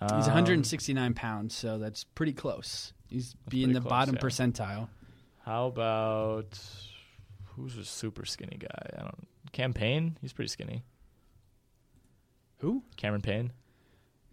He's 0.00 0.12
Um, 0.12 0.20
169 0.20 1.14
pounds, 1.14 1.52
so 1.56 1.78
that's 1.78 2.04
pretty 2.04 2.32
close. 2.32 2.92
He's 3.08 3.34
be 3.48 3.64
in 3.64 3.70
pretty 3.70 3.74
the 3.74 3.80
close, 3.80 3.90
bottom 3.90 4.14
yeah. 4.14 4.20
percentile. 4.20 4.88
How 5.48 5.68
about 5.68 6.58
who's 7.46 7.78
a 7.78 7.84
super 7.86 8.26
skinny 8.26 8.58
guy? 8.58 8.90
I 8.98 9.00
don't. 9.00 9.26
Campaign. 9.52 10.18
He's 10.20 10.34
pretty 10.34 10.50
skinny. 10.50 10.84
Who? 12.58 12.82
Cameron 12.98 13.22
Payne. 13.22 13.52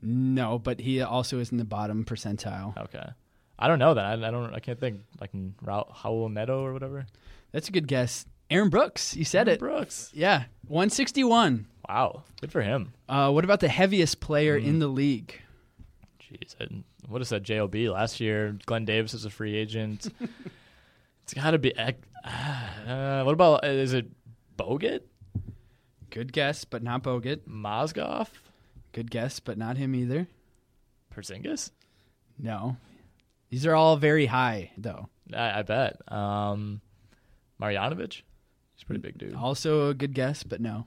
No, 0.01 0.59
but 0.59 0.82
he 0.82 1.01
also 1.01 1.39
is 1.39 1.53
in 1.53 1.57
the 1.57 1.63
bottom 1.63 2.03
percentile. 2.03 2.78
Okay. 2.78 3.07
I 3.57 3.70
don't 3.70 3.80
know 3.80 3.93
that. 3.93 4.03
I, 4.03 4.11
I 4.28 4.30
don't. 4.30 4.53
I 4.53 4.59
can't 4.59 4.78
think. 4.78 4.99
Like 5.22 5.30
Ra- 5.61 5.86
Raul 6.03 6.30
Neto 6.34 6.61
or 6.66 6.74
whatever. 6.74 7.05
That's 7.53 7.70
a 7.70 7.72
good 7.72 7.88
guess. 7.88 8.26
Aaron 8.51 8.68
Brooks. 8.68 9.16
You 9.16 9.24
said 9.24 9.47
it. 9.47 9.57
Brooks. 9.59 10.11
Yeah, 10.13 10.43
161. 10.68 11.66
Wow. 11.88 12.24
Good 12.41 12.51
for 12.51 12.61
him. 12.61 12.91
Uh, 13.07 13.32
what 13.32 13.45
about 13.45 13.61
the 13.61 13.70
heaviest 13.70 14.20
player 14.20 14.59
Hmm. 14.59 14.68
in 14.68 14.80
the 14.80 14.88
league? 14.88 15.39
Jeez, 16.22 16.55
I, 16.59 16.68
what 17.07 17.22
is 17.22 17.30
that 17.30 17.43
JOB 17.43 17.74
last 17.88 18.20
year? 18.20 18.57
Glen 18.66 18.84
Davis 18.84 19.13
is 19.13 19.24
a 19.24 19.30
free 19.30 19.55
agent. 19.55 20.07
it's 21.26 21.34
got 21.34 21.52
to 21.52 21.60
be. 21.60 21.74
Uh, 22.88 23.24
what 23.24 23.34
about 23.34 23.66
is 23.66 23.94
it 23.94 24.06
Bogut, 24.58 25.02
Good 26.12 26.32
guess, 26.32 26.64
but 26.64 26.84
not 26.84 27.04
Bogut. 27.04 27.42
Mozgov, 27.48 28.28
Good 28.94 29.10
guess, 29.10 29.40
but 29.40 29.58
not 29.58 29.78
him 29.78 29.96
either. 29.96 30.28
Porzingis? 31.14 31.72
No. 32.38 32.78
These 33.50 33.66
are 33.66 33.74
all 33.76 33.98
very 33.98 34.28
high, 34.28 34.72
though. 34.78 35.10
I, 35.34 35.60
I 35.60 35.62
bet. 35.64 35.98
Um, 36.12 36.82
Marjanovic, 37.60 38.14
he's 38.14 38.84
a 38.84 38.86
pretty 38.86 39.02
big 39.02 39.18
dude. 39.18 39.36
Also 39.36 39.90
a 39.90 39.94
good 39.94 40.14
guess, 40.14 40.44
but 40.44 40.62
no. 40.62 40.86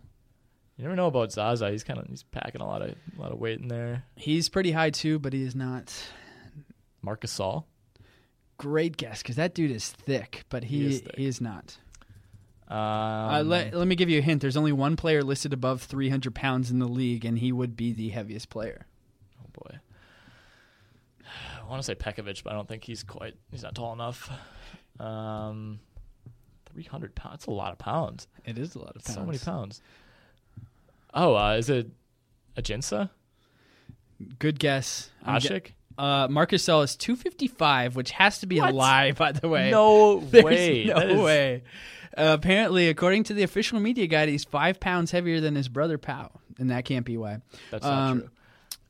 You 0.77 0.85
never 0.85 0.97
know 0.97 1.09
about 1.09 1.33
Zaza. 1.33 1.71
He's 1.71 1.85
kind 1.85 1.99
of 1.99 2.07
he's 2.07 2.23
packing 2.23 2.61
a 2.61 2.67
lot 2.67 2.83
of 2.83 2.91
a 2.91 3.21
lot 3.21 3.33
of 3.33 3.39
weight 3.39 3.59
in 3.59 3.67
there. 3.67 4.05
He's 4.15 4.49
pretty 4.49 4.71
high 4.71 4.91
too, 4.91 5.19
but 5.19 5.33
he 5.33 5.43
is 5.43 5.57
not. 5.57 5.93
Marc 7.03 7.23
Gasol. 7.23 7.65
Great 8.59 8.97
guess, 8.97 9.23
because 9.23 9.37
that 9.37 9.55
dude 9.55 9.71
is 9.71 9.89
thick, 9.89 10.45
but 10.49 10.65
he 10.65 10.79
He 10.79 10.83
he 11.17 11.27
is 11.27 11.37
is, 11.37 11.41
not. 11.41 11.79
Um, 12.69 12.77
uh, 12.77 13.43
let, 13.45 13.73
let 13.73 13.89
me 13.89 13.95
give 13.95 14.11
you 14.11 14.19
a 14.19 14.23
hint. 14.23 14.43
There's 14.43 14.57
only 14.57 14.73
one 14.73 14.95
player 14.97 15.23
listed 15.23 15.55
above 15.55 15.83
300 15.83 16.35
pounds 16.35 16.71
in 16.71 16.79
the 16.81 16.89
league, 16.89 17.25
and 17.25 17.39
he 17.39 17.51
would 17.51 17.77
be 17.77 17.93
the 17.93 18.11
heaviest 18.11 18.51
player. 18.51 18.87
oh 19.43 19.49
boy. 19.53 19.79
I 21.25 21.71
want 21.71 21.81
to 21.83 21.87
say 21.87 21.95
Pekovic, 21.95 22.43
but 22.43 22.53
I 22.53 22.57
don't 22.57 22.69
think 22.69 22.85
he's 22.85 23.03
quite. 23.03 23.35
He's 23.51 23.63
not 23.63 23.75
tall 23.75 23.93
enough. 23.93 24.31
Um, 25.01 25.81
three 26.67 26.83
hundred 26.83 27.15
pounds. 27.15 27.33
That's 27.41 27.47
a 27.47 27.51
lot 27.51 27.73
of 27.73 27.79
pounds. 27.79 28.27
It 28.45 28.59
is 28.59 28.75
a 28.75 28.81
lot 28.81 28.97
of 28.97 29.05
pounds. 29.05 29.15
So 29.15 29.25
many 29.25 29.39
pounds. 29.39 29.83
Oh, 31.15 31.37
uh, 31.37 31.55
is 31.55 31.71
it 31.71 31.89
Ajinça? 32.57 33.11
Good 34.39 34.59
guess. 34.59 35.11
Asik? 35.27 35.73
Uh, 35.99 36.29
Marc 36.31 36.51
Gasol 36.53 36.85
is 36.85 36.95
255, 36.97 37.97
which 37.97 38.13
has 38.13 38.39
to 38.39 38.47
be 38.47 38.61
What? 38.61 38.71
a 38.71 38.73
lie, 38.73 39.13
by 39.13 39.33
the 39.33 39.49
way. 39.49 39.71
No 39.71 40.21
There's 40.31 40.45
way. 40.45 40.85
No 40.87 40.97
is- 40.99 41.21
way. 41.21 41.63
Uh, 42.17 42.37
apparently, 42.39 42.89
according 42.89 43.25
to 43.25 43.35
the 43.35 43.43
official 43.43 43.79
media 43.81 44.07
guide, 44.07 44.29
he's 44.29 44.45
five 44.45 44.81
pounds 44.81 45.11
heavier 45.11 45.41
than 45.41 45.55
his 45.55 45.69
brother 45.69 45.99
Pau, 45.99 46.31
and 46.59 46.71
that 46.71 46.85
can't 46.85 47.05
be 47.05 47.17
why. 47.17 47.39
That's 47.71 47.85
not 47.85 48.11
Um, 48.11 48.21
true. 48.21 48.31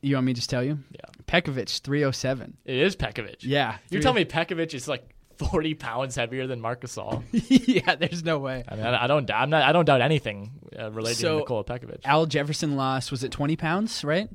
You 0.01 0.15
want 0.17 0.27
me 0.27 0.33
to 0.33 0.37
just 0.37 0.49
tell 0.49 0.63
you? 0.63 0.79
Yeah. 0.93 1.01
Pekovic, 1.27 1.81
307. 1.81 2.57
It 2.65 2.77
is 2.77 2.95
Pekovic. 2.95 3.37
Yeah. 3.41 3.79
You're 3.91 4.01
telling 4.01 4.17
me 4.17 4.25
Pekovic 4.25 4.73
is 4.73 4.87
like 4.87 5.15
40 5.39 5.75
pounds 5.75 6.15
heavier 6.15 6.47
than 6.47 6.61
Marc 6.61 6.83
Gasol? 6.83 7.23
yeah, 7.33 7.97
there's 7.97 8.23
no 8.25 8.39
way. 8.39 8.65
I 8.69 8.77
mean, 8.77 8.87
I, 8.87 9.05
I 9.05 9.07
don't. 9.09 9.29
I'm 9.31 9.51
not. 9.51 9.63
I 9.65 9.73
don't 9.73 9.85
doubt 9.85 10.01
anything 10.01 10.53
uh, 10.79 10.91
related 10.93 11.19
So- 11.19 11.35
to 11.35 11.39
Nikola 11.41 11.65
Pekovic. 11.65 12.01
Al 12.05 12.27
Jefferson 12.27 12.77
lost, 12.77 13.11
was 13.11 13.25
it 13.25 13.33
20 13.33 13.57
pounds, 13.57 14.05
right? 14.05 14.29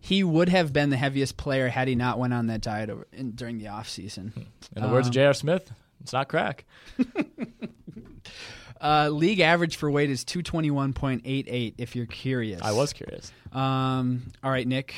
He 0.00 0.22
would 0.22 0.48
have 0.48 0.72
been 0.72 0.90
the 0.90 0.96
heaviest 0.96 1.36
player 1.36 1.68
had 1.68 1.88
he 1.88 1.94
not 1.94 2.18
went 2.18 2.32
on 2.32 2.46
that 2.46 2.60
diet 2.60 2.88
over, 2.90 3.06
in, 3.12 3.32
during 3.32 3.58
the 3.58 3.66
offseason. 3.66 4.32
In 4.76 4.82
the 4.82 4.88
words 4.88 5.08
of 5.08 5.10
um, 5.10 5.14
J.R. 5.14 5.34
Smith, 5.34 5.70
it's 6.00 6.12
not 6.12 6.28
crack. 6.28 6.64
Uh, 8.80 9.08
league 9.08 9.40
average 9.40 9.76
for 9.76 9.90
weight 9.90 10.10
is 10.10 10.24
221.88, 10.24 11.74
if 11.78 11.96
you're 11.96 12.06
curious. 12.06 12.62
I 12.62 12.72
was 12.72 12.92
curious. 12.92 13.32
Um, 13.52 14.22
all 14.42 14.50
right, 14.50 14.66
Nick. 14.66 14.94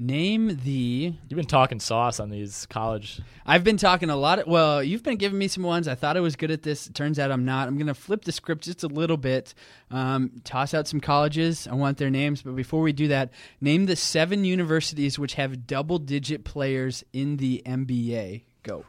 Name 0.00 0.60
the. 0.62 1.12
You've 1.28 1.36
been 1.36 1.44
talking 1.44 1.80
sauce 1.80 2.20
on 2.20 2.30
these 2.30 2.66
college. 2.66 3.20
I've 3.44 3.64
been 3.64 3.76
talking 3.78 4.10
a 4.10 4.16
lot. 4.16 4.38
Of, 4.38 4.46
well, 4.46 4.80
you've 4.80 5.02
been 5.02 5.16
giving 5.16 5.38
me 5.38 5.48
some 5.48 5.64
ones. 5.64 5.88
I 5.88 5.96
thought 5.96 6.16
I 6.16 6.20
was 6.20 6.36
good 6.36 6.52
at 6.52 6.62
this. 6.62 6.86
It 6.86 6.94
turns 6.94 7.18
out 7.18 7.32
I'm 7.32 7.44
not. 7.44 7.66
I'm 7.66 7.76
going 7.76 7.88
to 7.88 7.94
flip 7.94 8.24
the 8.24 8.30
script 8.30 8.62
just 8.62 8.84
a 8.84 8.86
little 8.86 9.16
bit. 9.16 9.54
Um, 9.90 10.30
toss 10.44 10.72
out 10.72 10.86
some 10.86 11.00
colleges. 11.00 11.66
I 11.66 11.74
want 11.74 11.98
their 11.98 12.10
names. 12.10 12.42
But 12.42 12.54
before 12.54 12.80
we 12.80 12.92
do 12.92 13.08
that, 13.08 13.30
name 13.60 13.86
the 13.86 13.96
seven 13.96 14.44
universities 14.44 15.18
which 15.18 15.34
have 15.34 15.66
double 15.66 15.98
digit 15.98 16.44
players 16.44 17.02
in 17.12 17.38
the 17.38 17.60
NBA. 17.66 18.42
Go. 18.62 18.84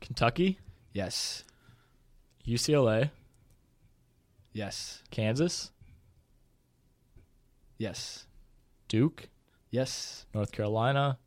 Kentucky, 0.00 0.60
Yes. 0.92 1.42
UCLA, 2.46 3.10
Yes. 4.52 5.02
Kansas, 5.10 5.72
Yes. 7.78 8.26
Duke, 8.88 9.28
Yes. 9.70 10.26
North 10.34 10.52
Carolina. 10.52 11.18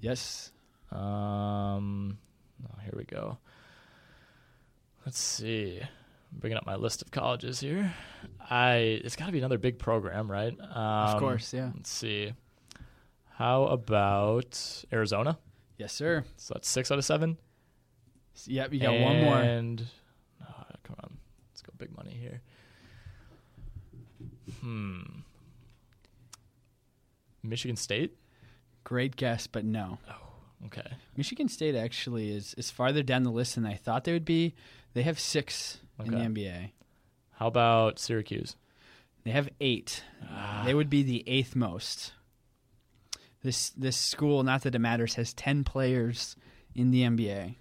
Yes. 0.00 0.52
Um, 0.90 2.18
oh, 2.64 2.78
here 2.82 2.94
we 2.96 3.04
go. 3.04 3.38
Let's 5.04 5.18
see. 5.18 5.80
I'm 5.80 6.38
bringing 6.38 6.56
up 6.56 6.66
my 6.66 6.76
list 6.76 7.02
of 7.02 7.10
colleges 7.10 7.60
here. 7.60 7.92
I 8.50 9.00
it's 9.04 9.16
got 9.16 9.26
to 9.26 9.32
be 9.32 9.38
another 9.38 9.58
big 9.58 9.78
program, 9.78 10.30
right? 10.30 10.52
Um, 10.58 11.14
Of 11.14 11.20
course, 11.20 11.52
yeah. 11.52 11.70
Let's 11.74 11.90
see. 11.90 12.32
How 13.34 13.64
about 13.64 14.84
Arizona? 14.92 15.38
Yes, 15.78 15.92
sir. 15.92 16.24
So 16.36 16.54
that's 16.54 16.68
six 16.68 16.90
out 16.90 16.98
of 16.98 17.04
seven. 17.04 17.36
Yep, 18.46 18.72
you 18.72 18.80
got 18.80 18.98
one 18.98 19.20
more. 19.22 19.36
And 19.36 19.84
oh, 20.42 20.64
come 20.84 20.96
on, 21.02 21.16
let's 21.52 21.62
go 21.62 21.72
big 21.78 21.94
money 21.96 22.16
here. 22.18 22.40
Hmm. 24.60 25.02
Michigan 27.48 27.76
State. 27.76 28.16
Great 28.84 29.16
guess, 29.16 29.46
but 29.46 29.64
no. 29.64 29.98
Okay. 30.66 30.86
Michigan 31.16 31.48
State 31.48 31.74
actually 31.74 32.30
is 32.30 32.54
is 32.54 32.70
farther 32.70 33.02
down 33.02 33.22
the 33.24 33.30
list 33.30 33.54
than 33.56 33.66
I 33.66 33.74
thought 33.74 34.04
they 34.04 34.12
would 34.12 34.24
be. 34.24 34.54
They 34.94 35.02
have 35.02 35.18
six 35.20 35.78
in 36.02 36.10
the 36.10 36.18
NBA. 36.18 36.70
How 37.32 37.46
about 37.48 37.98
Syracuse? 37.98 38.56
They 39.24 39.30
have 39.32 39.48
eight. 39.60 40.02
Ah. 40.30 40.62
They 40.64 40.72
would 40.74 40.88
be 40.88 41.02
the 41.02 41.24
eighth 41.26 41.54
most. 41.56 42.12
This 43.42 43.70
this 43.70 43.96
school, 43.96 44.42
not 44.42 44.62
that 44.62 44.74
it 44.74 44.78
matters, 44.78 45.14
has 45.14 45.34
ten 45.34 45.62
players 45.64 46.36
in 46.74 46.90
the 46.90 47.02
NBA. 47.02 47.56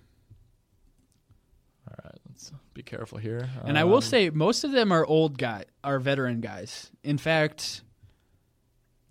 All 1.87 1.95
right, 2.03 2.19
let's 2.29 2.51
be 2.73 2.81
careful 2.83 3.17
here. 3.17 3.49
And 3.65 3.77
I 3.77 3.83
will 3.83 3.95
Um, 3.97 4.01
say 4.01 4.29
most 4.29 4.63
of 4.63 4.71
them 4.71 4.91
are 4.91 5.05
old 5.05 5.37
guy 5.37 5.65
are 5.83 5.99
veteran 5.99 6.41
guys. 6.41 6.89
In 7.03 7.17
fact, 7.17 7.83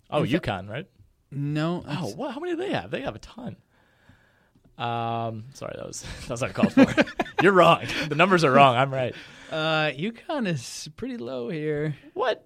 oh, 0.09 0.23
in 0.23 0.29
fa- 0.29 0.39
UConn, 0.39 0.69
right? 0.69 0.87
no. 1.31 1.83
Oh, 1.87 1.91
it's- 1.91 2.15
what? 2.15 2.33
How 2.33 2.39
many 2.39 2.53
do 2.55 2.57
they 2.57 2.71
have? 2.73 2.91
They 2.91 3.01
have 3.01 3.15
a 3.15 3.19
ton. 3.19 3.55
Um, 4.77 5.45
sorry, 5.53 5.73
that 5.77 5.87
was 5.87 6.01
that 6.21 6.29
was 6.29 6.41
uncalled 6.43 6.73
for. 6.73 6.85
You're 7.41 7.53
wrong. 7.53 7.83
The 8.09 8.15
numbers 8.15 8.43
are 8.43 8.51
wrong. 8.51 8.75
I'm 8.75 8.93
right. 8.93 9.15
Uh, 9.51 9.91
UConn 9.91 10.47
is 10.47 10.89
pretty 10.97 11.17
low 11.17 11.49
here. 11.49 11.95
What? 12.13 12.45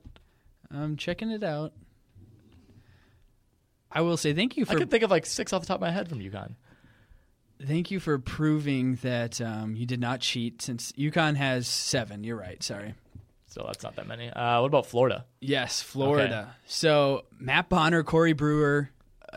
I'm 0.71 0.95
checking 0.97 1.31
it 1.31 1.43
out. 1.43 1.73
I 3.91 4.01
will 4.01 4.17
say 4.17 4.33
thank 4.33 4.57
you 4.57 4.65
I 4.69 4.73
for 4.73 4.79
can 4.79 4.87
think 4.89 5.03
of 5.03 5.09
like 5.09 5.25
six 5.25 5.51
off 5.53 5.61
the 5.61 5.67
top 5.67 5.77
of 5.77 5.81
my 5.81 5.89
head 5.91 6.07
from 6.09 6.19
UConn. 6.19 6.55
Thank 7.65 7.89
you 7.91 7.99
for 7.99 8.19
proving 8.19 8.95
that 9.01 9.41
um, 9.41 9.75
you 9.75 9.85
did 9.85 9.99
not 9.99 10.21
cheat. 10.21 10.61
Since 10.61 10.91
UConn 10.93 11.35
has 11.35 11.67
seven, 11.67 12.23
you're 12.23 12.37
right. 12.37 12.61
Sorry. 12.61 12.93
So 13.49 13.63
that's 13.65 13.83
not 13.83 13.95
that 13.97 14.07
many. 14.07 14.29
Uh, 14.29 14.61
what 14.61 14.67
about 14.67 14.85
Florida? 14.85 15.25
Yes, 15.41 15.81
Florida. 15.81 16.55
So 16.65 17.25
Matt 17.39 17.67
Bonner, 17.69 18.03
Corey 18.03 18.33
Brewer, 18.33 18.89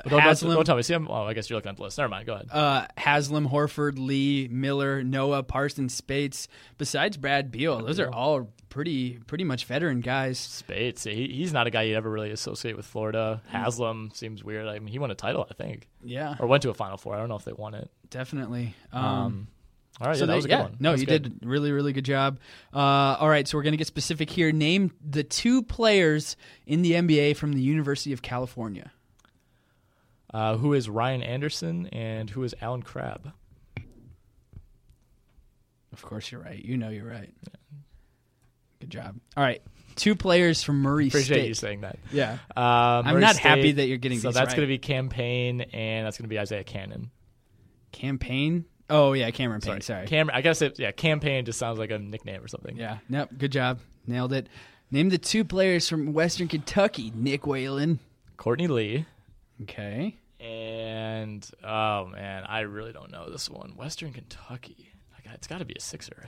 Don't, 0.09 0.21
Haslem, 0.21 0.55
don't 0.55 0.65
tell 0.65 0.77
me. 0.77 0.83
See, 0.83 0.95
I'm, 0.95 1.09
oh, 1.09 1.25
I 1.25 1.35
guess 1.35 1.49
you're 1.51 1.57
looking 1.57 1.71
at 1.71 1.77
the 1.77 1.83
list. 1.83 1.99
Never 1.99 2.09
mind. 2.09 2.27
Go 2.27 2.35
ahead. 2.35 2.49
uh, 2.51 2.87
Haslem, 2.97 3.49
Horford, 3.49 3.95
Lee, 3.99 4.49
Miller, 4.51 5.03
Noah, 5.03 5.43
Parsons, 5.43 5.95
Speights. 5.95 6.49
Besides 6.79 7.17
Brad 7.17 7.51
Beal, 7.51 7.85
those 7.85 7.99
are 8.01 8.13
all 8.13 8.49
pretty 8.69 9.19
pretty 9.27 9.45
much 9.45 9.67
veteran 9.67 10.01
guys. 10.01 10.39
Speights. 10.39 11.05
He, 11.05 11.29
he's 11.29 11.53
not 11.53 11.67
a 11.67 11.71
guy 11.71 11.83
you'd 11.83 11.97
ever 11.97 12.11
really 12.11 12.31
associate 12.31 12.75
with 12.77 12.87
Florida. 12.87 13.43
Haslem 13.51 14.11
seems 14.15 14.43
weird. 14.43 14.67
I 14.67 14.79
mean, 14.79 14.89
he 14.89 14.99
won 14.99 15.11
a 15.11 15.15
title, 15.15 15.47
I 15.51 15.55
think, 15.55 15.89
Yeah, 16.03 16.37
or 16.39 16.47
went 16.47 16.63
to 16.63 16.71
a 16.71 16.75
Final 16.75 16.97
Four. 16.97 17.15
I 17.15 17.19
don't 17.19 17.29
know 17.29 17.37
if 17.37 17.45
they 17.45 17.53
won 17.53 17.75
it. 17.75 17.91
definitely. 18.11 18.75
Um, 18.93 19.05
Um, 19.05 19.49
all 20.01 20.09
right, 20.09 20.17
so 20.17 20.23
yeah, 20.25 20.27
that 20.27 20.35
was 20.37 20.45
a 20.47 20.49
good 20.49 20.55
yeah, 20.55 20.63
one. 20.63 20.77
No, 20.81 20.91
That's 20.91 21.03
you 21.03 21.07
good. 21.07 21.39
did 21.41 21.47
really, 21.47 21.71
really 21.71 21.93
good 21.93 22.05
job. 22.05 22.39
Uh, 22.75 22.79
all 22.79 23.29
right, 23.29 23.47
so 23.47 23.57
we're 23.59 23.63
going 23.63 23.75
to 23.75 23.77
get 23.79 23.87
specific 23.87 24.31
here. 24.31 24.51
Name 24.51 24.91
the 25.09 25.23
two 25.23 25.63
players 25.63 26.37
in 26.67 26.83
the 26.83 26.93
NBA 26.93 27.37
from 27.37 27.53
the 27.53 27.61
University 27.61 28.13
of 28.13 28.23
California. 28.23 28.91
Uh, 30.33 30.57
who 30.57 30.73
is 30.73 30.89
Ryan 30.89 31.23
Anderson 31.23 31.87
and 31.89 32.31
who 32.31 32.43
is 32.43 32.55
Allen 32.63 32.83
Crabbe? 32.83 33.33
Of 35.93 36.03
course, 36.03 36.33
you're 36.33 36.41
right. 36.41 36.65
You 36.65 36.77
know 36.79 36.89
you're 36.89 37.05
right. 37.09 37.31
Good 38.81 38.91
job. 38.91 39.17
All 39.37 39.45
right, 39.45 39.61
two 39.95 40.17
players 40.17 40.63
from 40.63 40.81
Murray 40.81 41.11
State. 41.11 41.19
Appreciate 41.21 41.37
State. 41.41 41.49
you 41.49 41.55
saying 41.55 41.81
that. 41.83 41.99
Yeah, 42.11 42.39
Uh, 42.57 43.03
I'm 43.05 43.21
not 43.21 43.37
happy 43.37 43.73
that 43.73 43.87
you're 43.87 43.99
getting 43.99 44.19
So 44.19 44.31
that's 44.33 44.49
right. 44.49 44.57
going 44.57 44.67
to 44.67 44.73
be 44.73 44.79
campaign, 44.79 45.61
and 45.61 46.07
that's 46.07 46.17
going 46.17 46.25
to 46.25 46.29
be 46.31 46.39
Isaiah 46.41 46.65
Canaan. 46.65 47.11
campaign. 47.93 48.65
Oh 48.91 49.13
yeah, 49.15 49.31
Cameron 49.31 49.61
Payne. 49.61 49.81
Sorry, 49.81 49.83
Sorry. 49.83 50.07
Cam. 50.07 50.31
I 50.33 50.41
guess 50.43 50.61
it, 50.63 50.79
yeah, 50.79 50.93
campaign 50.93 51.45
just 51.45 51.59
sounds 51.59 51.79
like 51.79 51.91
a 51.91 51.99
nickname 51.99 52.43
or 52.43 52.49
something. 52.49 52.77
yeah. 52.77 52.99
Nope. 53.09 53.31
Good 53.39 53.53
job. 53.53 53.79
Nailed 54.07 54.33
it. 54.33 54.49
Name 54.91 55.09
the 55.09 55.19
two 55.19 55.45
players 55.45 55.89
from 55.89 56.13
Western 56.13 56.49
Kentucky. 56.49 57.13
Nick 57.15 57.47
Whalen. 57.47 57.99
Courtney 58.37 58.67
Lee. 58.67 59.07
Okay. 59.63 60.17
And 60.41 61.49
oh 61.65 62.07
man, 62.07 62.45
I 62.45 62.61
really 62.61 62.93
don't 62.93 63.11
know 63.11 63.31
this 63.31 63.49
one. 63.49 63.75
Western 63.77 64.13
Kentucky. 64.13 64.91
Like, 65.13 65.33
it's 65.35 65.47
got 65.47 65.59
to 65.59 65.65
be 65.65 65.75
a 65.75 65.81
Sixer. 65.81 66.27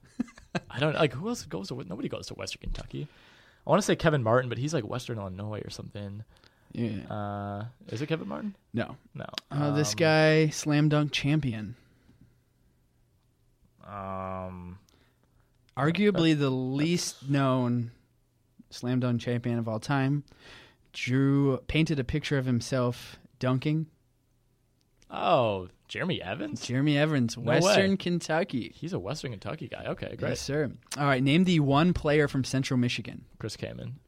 I 0.70 0.78
don't 0.78 0.94
like 0.94 1.12
who 1.12 1.28
else 1.28 1.44
goes 1.44 1.68
to. 1.68 1.82
Nobody 1.88 2.08
goes 2.08 2.26
to 2.28 2.34
Western 2.34 2.60
Kentucky. 2.60 3.08
I 3.66 3.70
want 3.70 3.80
to 3.82 3.86
say 3.86 3.96
Kevin 3.96 4.22
Martin, 4.22 4.48
but 4.48 4.58
he's 4.58 4.72
like 4.74 4.86
Western 4.86 5.18
Illinois 5.18 5.60
or 5.64 5.70
something. 5.70 6.22
Yeah. 6.72 7.00
Uh, 7.12 7.64
is 7.88 8.00
it 8.02 8.06
Kevin 8.06 8.28
Martin? 8.28 8.54
No. 8.74 8.96
No. 9.14 9.24
Uh, 9.50 9.74
this 9.74 9.90
Um, 9.92 9.96
guy, 9.96 10.48
slam 10.50 10.88
dunk 10.88 11.10
champion. 11.12 11.74
Um, 13.88 14.78
arguably 15.76 16.38
the 16.38 16.50
least 16.50 17.28
known 17.28 17.92
slam 18.70 19.00
dunk 19.00 19.20
champion 19.20 19.58
of 19.58 19.68
all 19.68 19.78
time, 19.80 20.24
drew 20.92 21.58
painted 21.68 21.98
a 22.00 22.04
picture 22.04 22.38
of 22.38 22.46
himself 22.46 23.16
dunking. 23.38 23.86
oh, 25.10 25.68
Jeremy 25.88 26.20
Evans. 26.20 26.62
Jeremy 26.66 26.98
Evans, 26.98 27.38
way. 27.38 27.60
Western 27.60 27.96
Kentucky. 27.96 28.72
He's 28.74 28.92
a 28.92 28.98
Western 28.98 29.30
Kentucky 29.30 29.68
guy. 29.68 29.84
Okay, 29.86 30.16
great. 30.16 30.30
Yes, 30.30 30.40
sir. 30.40 30.72
All 30.98 31.06
right, 31.06 31.22
name 31.22 31.44
the 31.44 31.60
one 31.60 31.92
player 31.92 32.26
from 32.26 32.42
Central 32.42 32.76
Michigan. 32.76 33.24
Chris 33.38 33.56
Kaman, 33.56 34.00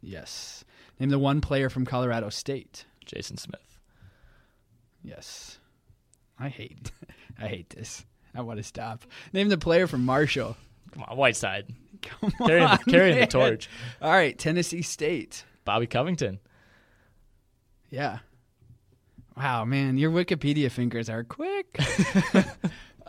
Yes. 0.00 0.64
Name 0.98 1.10
the 1.10 1.18
one 1.18 1.42
player 1.42 1.68
from 1.68 1.84
Colorado 1.84 2.30
State. 2.30 2.86
Jason 3.04 3.36
Smith. 3.36 3.78
Yes. 5.02 5.58
I 6.38 6.48
hate 6.48 6.90
I 7.40 7.48
hate 7.48 7.70
this. 7.70 8.04
I 8.36 8.42
want 8.42 8.58
to 8.58 8.62
stop. 8.62 9.04
Name 9.32 9.48
the 9.48 9.58
player 9.58 9.86
from 9.86 10.04
Marshall. 10.04 10.56
Come 10.92 11.04
on, 11.08 11.16
Whiteside. 11.16 11.66
Come 12.02 12.30
Carrying, 12.46 12.66
on, 12.66 12.78
carrying 12.88 13.14
the 13.14 13.20
man. 13.20 13.28
torch. 13.28 13.68
All 14.02 14.10
right, 14.12 14.38
Tennessee 14.38 14.82
State. 14.82 15.44
Bobby 15.64 15.86
Covington. 15.86 16.38
Yeah. 17.90 18.18
Wow, 19.36 19.64
man, 19.64 19.98
your 19.98 20.10
Wikipedia 20.10 20.70
fingers 20.70 21.08
are 21.10 21.24
quick. 21.24 21.78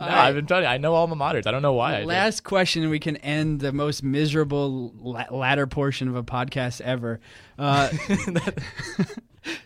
No, 0.00 0.06
I've 0.06 0.36
been 0.36 0.46
telling 0.46 0.62
you, 0.62 0.70
I 0.70 0.78
know 0.78 0.94
alma 0.94 1.16
maters. 1.16 1.44
I 1.48 1.50
don't 1.50 1.60
know 1.60 1.72
why. 1.72 2.02
I. 2.02 2.04
Last 2.04 2.44
question, 2.44 2.82
and 2.82 2.90
we 2.92 3.00
can 3.00 3.16
end 3.16 3.58
the 3.58 3.72
most 3.72 4.04
miserable 4.04 4.92
la- 4.96 5.24
latter 5.28 5.66
portion 5.66 6.06
of 6.06 6.14
a 6.14 6.22
podcast 6.22 6.80
ever. 6.82 7.18
Uh, 7.58 7.88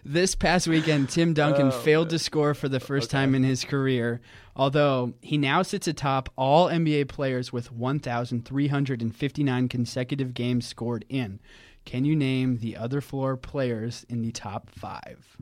this 0.04 0.34
past 0.34 0.66
weekend, 0.66 1.08
Tim 1.08 1.34
Duncan 1.34 1.68
oh, 1.68 1.70
failed 1.70 2.10
to 2.10 2.18
score 2.18 2.54
for 2.54 2.68
the 2.68 2.80
first 2.80 3.10
time 3.10 3.34
in 3.34 3.42
his 3.42 3.64
career, 3.64 4.20
although 4.56 5.14
he 5.20 5.38
now 5.38 5.62
sits 5.62 5.86
atop 5.86 6.28
all 6.36 6.68
NBA 6.68 7.08
players 7.08 7.52
with 7.52 7.72
1,359 7.72 9.68
consecutive 9.68 10.34
games 10.34 10.66
scored 10.66 11.04
in. 11.08 11.40
Can 11.84 12.04
you 12.04 12.14
name 12.14 12.58
the 12.58 12.76
other 12.76 13.00
four 13.00 13.36
players 13.36 14.06
in 14.08 14.22
the 14.22 14.32
top 14.32 14.70
five? 14.70 15.36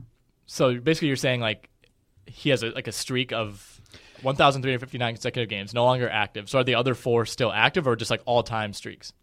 So 0.45 0.79
basically, 0.79 1.07
you're 1.07 1.17
saying 1.17 1.39
like 1.41 1.69
he 2.25 2.49
has 2.49 2.63
a, 2.63 2.69
like 2.69 2.87
a 2.87 2.91
streak 2.91 3.31
of 3.31 3.81
1,359 4.21 5.13
consecutive 5.13 5.49
games, 5.49 5.73
no 5.73 5.85
longer 5.85 6.09
active. 6.09 6.49
So 6.49 6.59
are 6.59 6.63
the 6.63 6.75
other 6.75 6.95
four 6.95 7.25
still 7.25 7.51
active, 7.51 7.87
or 7.87 7.95
just 7.95 8.11
like 8.11 8.21
all 8.25 8.43
time 8.43 8.73
streaks? 8.73 9.13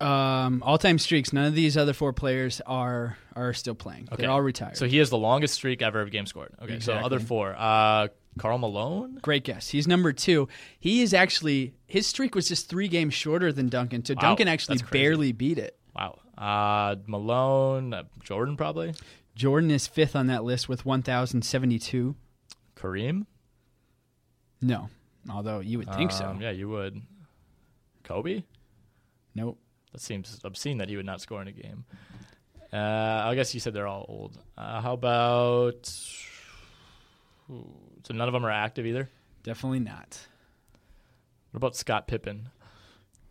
Um, 0.00 0.62
all-time 0.62 0.98
streaks. 0.98 1.32
None 1.32 1.46
of 1.46 1.54
these 1.54 1.76
other 1.76 1.92
four 1.92 2.12
players 2.12 2.60
are 2.66 3.16
are 3.34 3.52
still 3.54 3.74
playing. 3.74 4.08
They're 4.16 4.30
all 4.30 4.42
retired. 4.42 4.76
So 4.76 4.86
he 4.86 4.98
has 4.98 5.10
the 5.10 5.18
longest 5.18 5.54
streak 5.54 5.80
ever 5.82 6.00
of 6.00 6.10
games 6.10 6.30
scored. 6.30 6.54
Okay, 6.62 6.80
so 6.80 6.92
other 6.94 7.20
four. 7.20 7.54
Uh, 7.56 8.08
Karl 8.38 8.58
Malone. 8.58 9.18
Great 9.22 9.44
guess. 9.44 9.68
He's 9.68 9.88
number 9.88 10.12
two. 10.12 10.48
He 10.78 11.00
is 11.00 11.14
actually 11.14 11.74
his 11.86 12.06
streak 12.06 12.34
was 12.34 12.48
just 12.48 12.68
three 12.68 12.88
games 12.88 13.14
shorter 13.14 13.52
than 13.52 13.68
Duncan. 13.68 14.04
So 14.04 14.14
Wow, 14.14 14.20
Duncan 14.20 14.48
actually 14.48 14.78
barely 14.90 15.32
beat 15.32 15.58
it. 15.58 15.78
Wow. 15.94 16.18
Uh, 16.36 16.96
Malone, 17.06 17.94
uh, 17.94 18.02
Jordan 18.22 18.56
probably. 18.56 18.94
Jordan 19.34 19.70
is 19.70 19.86
fifth 19.86 20.14
on 20.16 20.26
that 20.26 20.44
list 20.44 20.68
with 20.68 20.84
1,072. 20.84 22.14
Kareem. 22.74 23.26
No, 24.60 24.88
although 25.30 25.60
you 25.60 25.78
would 25.78 25.92
think 25.94 26.10
so. 26.10 26.26
Um, 26.26 26.40
yeah, 26.40 26.50
you 26.50 26.68
would. 26.68 27.00
Kobe. 28.04 28.42
Nope. 29.34 29.58
That 29.92 30.00
seems 30.00 30.38
obscene 30.44 30.78
that 30.78 30.88
he 30.88 30.96
would 30.96 31.06
not 31.06 31.20
score 31.20 31.40
in 31.42 31.48
a 31.48 31.52
game. 31.52 31.84
Uh, 32.72 32.76
I 32.76 33.34
guess 33.34 33.54
you 33.54 33.60
said 33.60 33.72
they're 33.72 33.86
all 33.86 34.04
old. 34.08 34.38
Uh, 34.58 34.80
how 34.80 34.92
about? 34.92 35.90
Ooh, 37.50 37.66
so 38.04 38.14
none 38.14 38.28
of 38.28 38.32
them 38.34 38.44
are 38.44 38.50
active 38.50 38.86
either. 38.86 39.08
Definitely 39.42 39.80
not. 39.80 40.18
What 41.52 41.58
about 41.58 41.76
Scott 41.76 42.06
Pippen? 42.08 42.48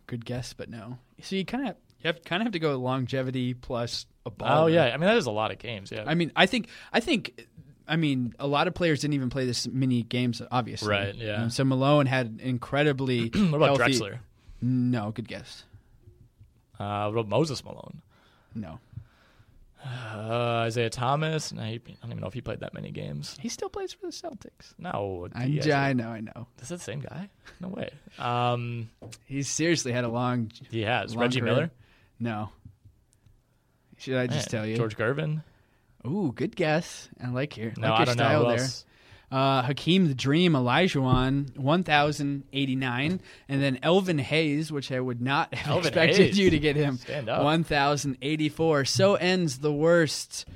Good 0.06 0.24
guess, 0.24 0.52
but 0.52 0.68
no. 0.70 0.98
So 1.20 1.36
you 1.36 1.44
kind 1.44 1.68
of 1.68 1.76
you 2.00 2.06
have 2.08 2.24
kind 2.24 2.42
of 2.42 2.46
have 2.46 2.52
to 2.54 2.58
go 2.58 2.76
longevity 2.76 3.54
plus 3.54 4.06
a 4.24 4.30
ball. 4.30 4.64
Oh 4.64 4.66
yeah, 4.66 4.84
I 4.86 4.92
mean 4.92 5.00
that 5.08 5.16
is 5.16 5.26
a 5.26 5.30
lot 5.30 5.50
of 5.50 5.58
games. 5.58 5.92
Yeah, 5.92 6.04
I 6.06 6.14
mean, 6.14 6.32
I 6.34 6.46
think 6.46 6.68
I 6.92 7.00
think. 7.00 7.46
I 7.88 7.94
mean, 7.94 8.34
a 8.40 8.48
lot 8.48 8.66
of 8.66 8.74
players 8.74 9.02
didn't 9.02 9.14
even 9.14 9.30
play 9.30 9.46
this 9.46 9.68
many 9.68 10.02
games, 10.02 10.42
obviously. 10.50 10.88
Right, 10.88 11.14
yeah. 11.14 11.42
Um, 11.44 11.50
so 11.50 11.62
Malone 11.62 12.06
had 12.06 12.40
incredibly. 12.42 13.28
what 13.34 13.54
about 13.58 13.78
healthy- 13.78 14.00
Drexler? 14.00 14.18
No, 14.60 15.12
good 15.12 15.28
guess. 15.28 15.62
Uh, 16.78 17.10
what 17.10 17.20
about 17.20 17.28
Moses 17.28 17.64
Malone? 17.64 18.02
No, 18.54 18.78
Uh, 19.84 20.64
Isaiah 20.66 20.90
Thomas? 20.90 21.52
No, 21.52 21.62
he, 21.62 21.74
I 21.74 21.78
don't 22.02 22.10
even 22.10 22.20
know 22.20 22.26
if 22.26 22.34
he 22.34 22.40
played 22.40 22.60
that 22.60 22.74
many 22.74 22.90
games. 22.90 23.36
he 23.40 23.48
still 23.48 23.68
plays 23.68 23.92
for 23.92 24.06
the 24.06 24.12
Celtics. 24.12 24.74
No, 24.78 25.28
I, 25.34 25.44
I 25.72 25.92
know, 25.92 26.08
I 26.08 26.20
know. 26.20 26.46
Is 26.60 26.68
that 26.70 26.78
the 26.78 26.82
same 26.84 27.00
guy? 27.00 27.28
No 27.60 27.68
way. 27.68 27.90
Um, 28.18 28.88
He's 29.26 29.48
seriously 29.48 29.92
had 29.92 30.04
a 30.04 30.08
long. 30.08 30.50
he 30.70 30.82
has 30.82 31.14
long 31.14 31.22
Reggie 31.22 31.40
career. 31.40 31.52
Miller. 31.54 31.70
No. 32.18 32.48
Should 33.98 34.16
I 34.16 34.26
just 34.26 34.52
Man, 34.52 34.60
tell 34.62 34.66
you? 34.68 34.76
George 34.76 34.96
Gervin. 34.96 35.42
Ooh, 36.06 36.32
good 36.34 36.54
guess. 36.56 37.08
I 37.22 37.28
like 37.28 37.56
your, 37.56 37.72
No, 37.76 37.90
like 37.90 38.00
I 38.00 38.04
don't 38.06 38.16
know 38.16 38.24
style 38.24 38.42
who 38.44 38.48
there. 38.50 38.58
else. 38.60 38.84
Uh, 39.30 39.62
Hakeem 39.62 40.06
the 40.06 40.14
Dream 40.14 40.52
Olajuwon, 40.52 41.56
1,089. 41.58 43.20
And 43.48 43.62
then 43.62 43.78
Elvin 43.82 44.18
Hayes, 44.18 44.70
which 44.70 44.92
I 44.92 45.00
would 45.00 45.20
not 45.20 45.52
have 45.54 45.68
Elvin 45.76 45.86
expected 45.88 46.26
Hayes. 46.26 46.38
you 46.38 46.50
to 46.50 46.58
get 46.58 46.76
him, 46.76 46.98
1,084. 47.26 48.84
So 48.84 49.14
ends 49.16 49.58
the 49.58 49.72
worst 49.72 50.46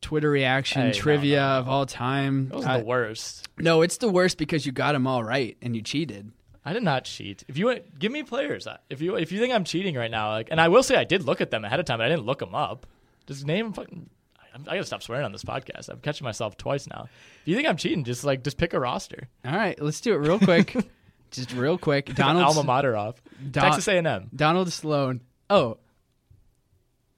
Twitter 0.00 0.30
reaction 0.30 0.82
Hey, 0.86 0.92
trivia 0.92 1.36
no, 1.40 1.46
no. 1.48 1.58
of 1.60 1.68
all 1.68 1.86
time. 1.86 2.48
That 2.48 2.56
was 2.56 2.66
Uh, 2.66 2.78
the 2.78 2.84
worst. 2.84 3.48
no, 3.58 3.82
it's 3.82 3.98
the 3.98 4.08
worst 4.10 4.36
because 4.38 4.66
you 4.66 4.72
got 4.72 4.92
them 4.92 5.06
all 5.06 5.22
right 5.22 5.56
and 5.62 5.76
you 5.76 5.82
cheated. 5.82 6.32
I 6.64 6.72
did 6.72 6.82
not 6.82 7.04
cheat. 7.04 7.44
If 7.48 7.56
you 7.58 7.66
want, 7.66 7.98
give 7.98 8.12
me 8.12 8.22
players. 8.22 8.66
If 8.88 9.00
you 9.00 9.16
if 9.16 9.32
you 9.32 9.40
think 9.40 9.52
I'm 9.52 9.64
cheating 9.64 9.96
right 9.96 10.10
now, 10.10 10.30
like, 10.30 10.48
and 10.50 10.60
I 10.60 10.68
will 10.68 10.82
say 10.84 10.94
I 10.96 11.02
did 11.04 11.24
look 11.24 11.40
at 11.40 11.50
them 11.50 11.64
ahead 11.64 11.80
of 11.80 11.86
time, 11.86 11.98
but 11.98 12.06
I 12.06 12.08
didn't 12.08 12.24
look 12.24 12.38
them 12.38 12.54
up. 12.54 12.86
Just 13.26 13.44
name 13.46 13.72
fucking. 13.72 14.08
I, 14.54 14.58
gotta 14.58 14.84
stop 14.84 15.02
swearing 15.02 15.24
on 15.24 15.32
this 15.32 15.44
podcast. 15.44 15.88
I'm 15.88 16.00
catching 16.00 16.24
myself 16.24 16.56
twice 16.56 16.86
now. 16.86 17.08
If 17.42 17.48
you 17.48 17.56
think 17.56 17.68
I'm 17.68 17.76
cheating, 17.76 18.04
just 18.04 18.24
like 18.24 18.44
just 18.44 18.58
pick 18.58 18.74
a 18.74 18.80
roster. 18.80 19.28
All 19.44 19.54
right, 19.54 19.80
let's 19.80 20.00
do 20.00 20.12
it 20.14 20.18
real 20.18 20.38
quick. 20.38 20.76
Just 21.32 21.52
real 21.54 21.78
quick. 21.78 22.14
Donald 22.14 22.44
alma 22.44 22.62
mater 22.62 22.94
off. 22.94 23.20
Don- 23.50 23.64
Texas 23.64 23.88
A&M. 23.88 24.28
Donald 24.36 24.70
Sloan. 24.70 25.22
Oh. 25.48 25.78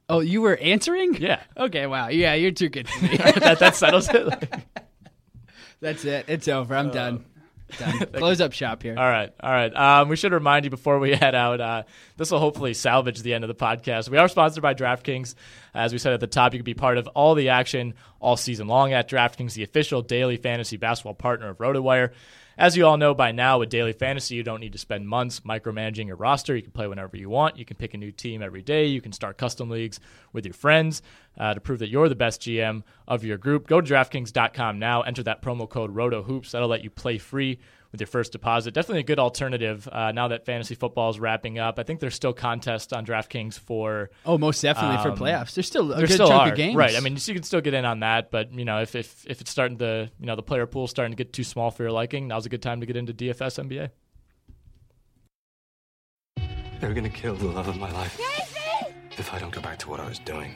Oh, 0.09 0.21
you 0.21 0.41
were 0.41 0.57
answering? 0.57 1.15
Yeah, 1.15 1.43
Okay, 1.57 1.87
wow. 1.87 2.09
Yeah, 2.09 2.35
you're 2.35 2.53
too 2.53 2.69
good 2.69 2.89
for 2.89 3.05
me. 3.05 3.17
that 3.17 3.59
that 3.59 3.75
settles 3.75 4.09
it. 4.09 4.27
Like, 4.27 4.53
That's 5.81 6.05
it. 6.05 6.27
It's 6.29 6.47
over. 6.47 6.77
I'm 6.77 6.91
uh, 6.91 6.93
done. 6.93 7.25
Done. 7.79 7.99
Close 8.13 8.41
up 8.41 8.53
shop 8.53 8.83
here. 8.83 8.95
All 8.97 9.09
right, 9.09 9.33
all 9.41 9.51
right. 9.51 9.75
Um, 9.75 10.09
we 10.09 10.17
should 10.17 10.33
remind 10.33 10.65
you 10.65 10.71
before 10.71 10.99
we 10.99 11.13
head 11.15 11.35
out. 11.35 11.61
Uh, 11.61 11.83
this 12.17 12.31
will 12.31 12.39
hopefully 12.39 12.75
salvage 12.75 13.21
the 13.23 13.35
end 13.35 13.43
of 13.43 13.49
the 13.49 13.55
podcast. 13.55 14.09
We 14.09 14.19
are 14.19 14.29
sponsored 14.29 14.63
by 14.63 14.75
DraftKings. 14.75 15.35
As 15.75 15.93
we 15.93 15.99
said 15.99 16.13
at 16.13 16.21
the 16.21 16.27
top, 16.27 16.53
you 16.53 16.61
can 16.61 16.65
be 16.65 16.75
part 16.75 16.99
of 16.99 17.07
all 17.09 17.35
the 17.35 17.49
action 17.49 17.95
all 18.21 18.37
season 18.37 18.69
long 18.69 18.93
at 18.93 19.09
DraftKings, 19.09 19.55
the 19.55 19.63
official 19.65 20.03
daily 20.03 20.37
fantasy 20.37 20.77
basketball 20.77 21.15
partner 21.15 21.49
of 21.49 21.59
RotoWire. 21.59 22.13
As 22.57 22.77
you 22.77 22.87
all 22.87 22.97
know 22.97 23.15
by 23.15 23.33
now, 23.33 23.59
with 23.59 23.69
daily 23.69 23.93
fantasy, 23.93 24.37
you 24.37 24.45
don't 24.45 24.61
need 24.61 24.73
to 24.73 24.79
spend 24.79 25.09
months 25.09 25.41
micromanaging 25.41 26.07
your 26.07 26.17
roster. 26.17 26.55
You 26.55 26.63
can 26.63 26.71
play 26.71 26.87
whenever 26.87 27.17
you 27.17 27.29
want. 27.29 27.59
You 27.59 27.65
can 27.65 27.77
pick 27.77 27.95
a 27.95 27.99
new 27.99 28.13
team 28.13 28.43
every 28.43 28.63
day. 28.63 28.87
You 28.87 29.01
can 29.01 29.13
start 29.13 29.39
custom 29.39 29.71
leagues 29.71 29.99
with 30.33 30.45
your 30.45 30.55
friends 30.55 31.03
uh, 31.37 31.55
to 31.55 31.61
prove 31.61 31.81
that 31.81 31.89
you're 31.89 32.09
the 32.09 32.15
best 32.15 32.43
GM 32.43 32.85
of 33.09 33.25
your 33.25 33.39
group. 33.39 33.67
Go 33.67 33.81
to 33.81 33.93
DraftKings.com 33.93 34.79
now. 34.79 35.03
Enter 35.03 35.25
that 35.25 35.43
promo 35.43 35.69
code 35.69 35.95
RotoHoops. 35.95 36.53
That'll 36.53 36.69
let 36.69 36.85
you 36.85 36.91
play 36.91 37.19
free 37.19 37.59
with 37.95 38.01
your 38.01 38.09
first 38.09 38.33
deposit. 38.33 38.75
Definitely 38.75 39.01
a 39.03 39.05
good 39.05 39.21
alternative 39.21 39.89
uh, 39.93 40.11
now 40.11 40.27
that 40.27 40.45
fantasy 40.45 40.75
football 40.75 41.11
is 41.11 41.21
wrapping 41.21 41.61
up. 41.61 41.79
I 41.79 41.85
think 41.85 42.01
there's 42.01 42.17
still 42.17 42.33
contests 42.33 42.93
on 42.93 43.07
DraftKings 43.07 43.57
for 43.57 44.11
Oh, 44.27 44.37
most 44.37 44.61
definitely 44.63 44.97
for 45.01 45.11
Um, 45.11 45.17
playoffs. 45.17 45.55
There's 45.55 45.69
still 45.69 45.93
a 45.93 45.97
there 45.99 46.07
good 46.09 46.15
still 46.15 46.27
chunk 46.27 46.49
are 46.49 46.51
of 46.51 46.57
games. 46.57 46.75
right. 46.75 46.97
I 46.97 46.99
mean, 47.01 47.17
so 47.19 47.31
you 47.31 47.37
can 47.37 47.45
still 47.45 47.61
get 47.61 47.73
in 47.73 47.85
on 47.85 48.01
that, 48.01 48.33
but 48.33 48.53
you 48.53 48.65
know, 48.65 48.81
if 48.83 48.97
if 48.97 49.25
if 49.29 49.41
it's 49.41 49.51
starting 49.53 49.79
to 49.79 50.11
you 50.19 50.27
know 50.27 50.35
the 50.35 50.43
player 50.43 50.67
pool 50.67 50.89
starting 50.89 51.13
to 51.13 51.17
get 51.17 51.33
too 51.33 51.45
small 51.45 51.71
for 51.71 51.85
your 51.85 51.93
liking, 51.93 52.27
now's 52.27 52.47
a 52.47 52.49
good 52.49 52.63
time 52.63 52.81
to 52.81 52.87
get 52.87 52.97
into 52.97 53.15
DFS 53.15 53.63
NBA. 53.65 53.91
They're 56.81 56.95
gonna 56.95 57.09
kill 57.09 57.37
the 57.37 57.47
love 57.47 57.69
of 57.69 57.77
my 57.79 57.93
life. 57.93 58.21
If 59.17 59.33
I 59.33 59.39
don't 59.39 59.53
go 59.55 59.61
back 59.61 59.79
to 59.79 59.89
what 59.89 60.01
I 60.01 60.09
was 60.09 60.19
doing. 60.19 60.53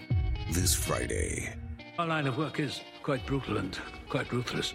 This 0.51 0.75
Friday, 0.75 1.55
Our 2.01 2.07
line 2.07 2.27
of 2.27 2.37
work 2.37 2.59
is 2.59 2.81
quite 3.05 3.25
brutal 3.27 3.59
and 3.59 3.79
quite 4.09 4.33
ruthless. 4.33 4.75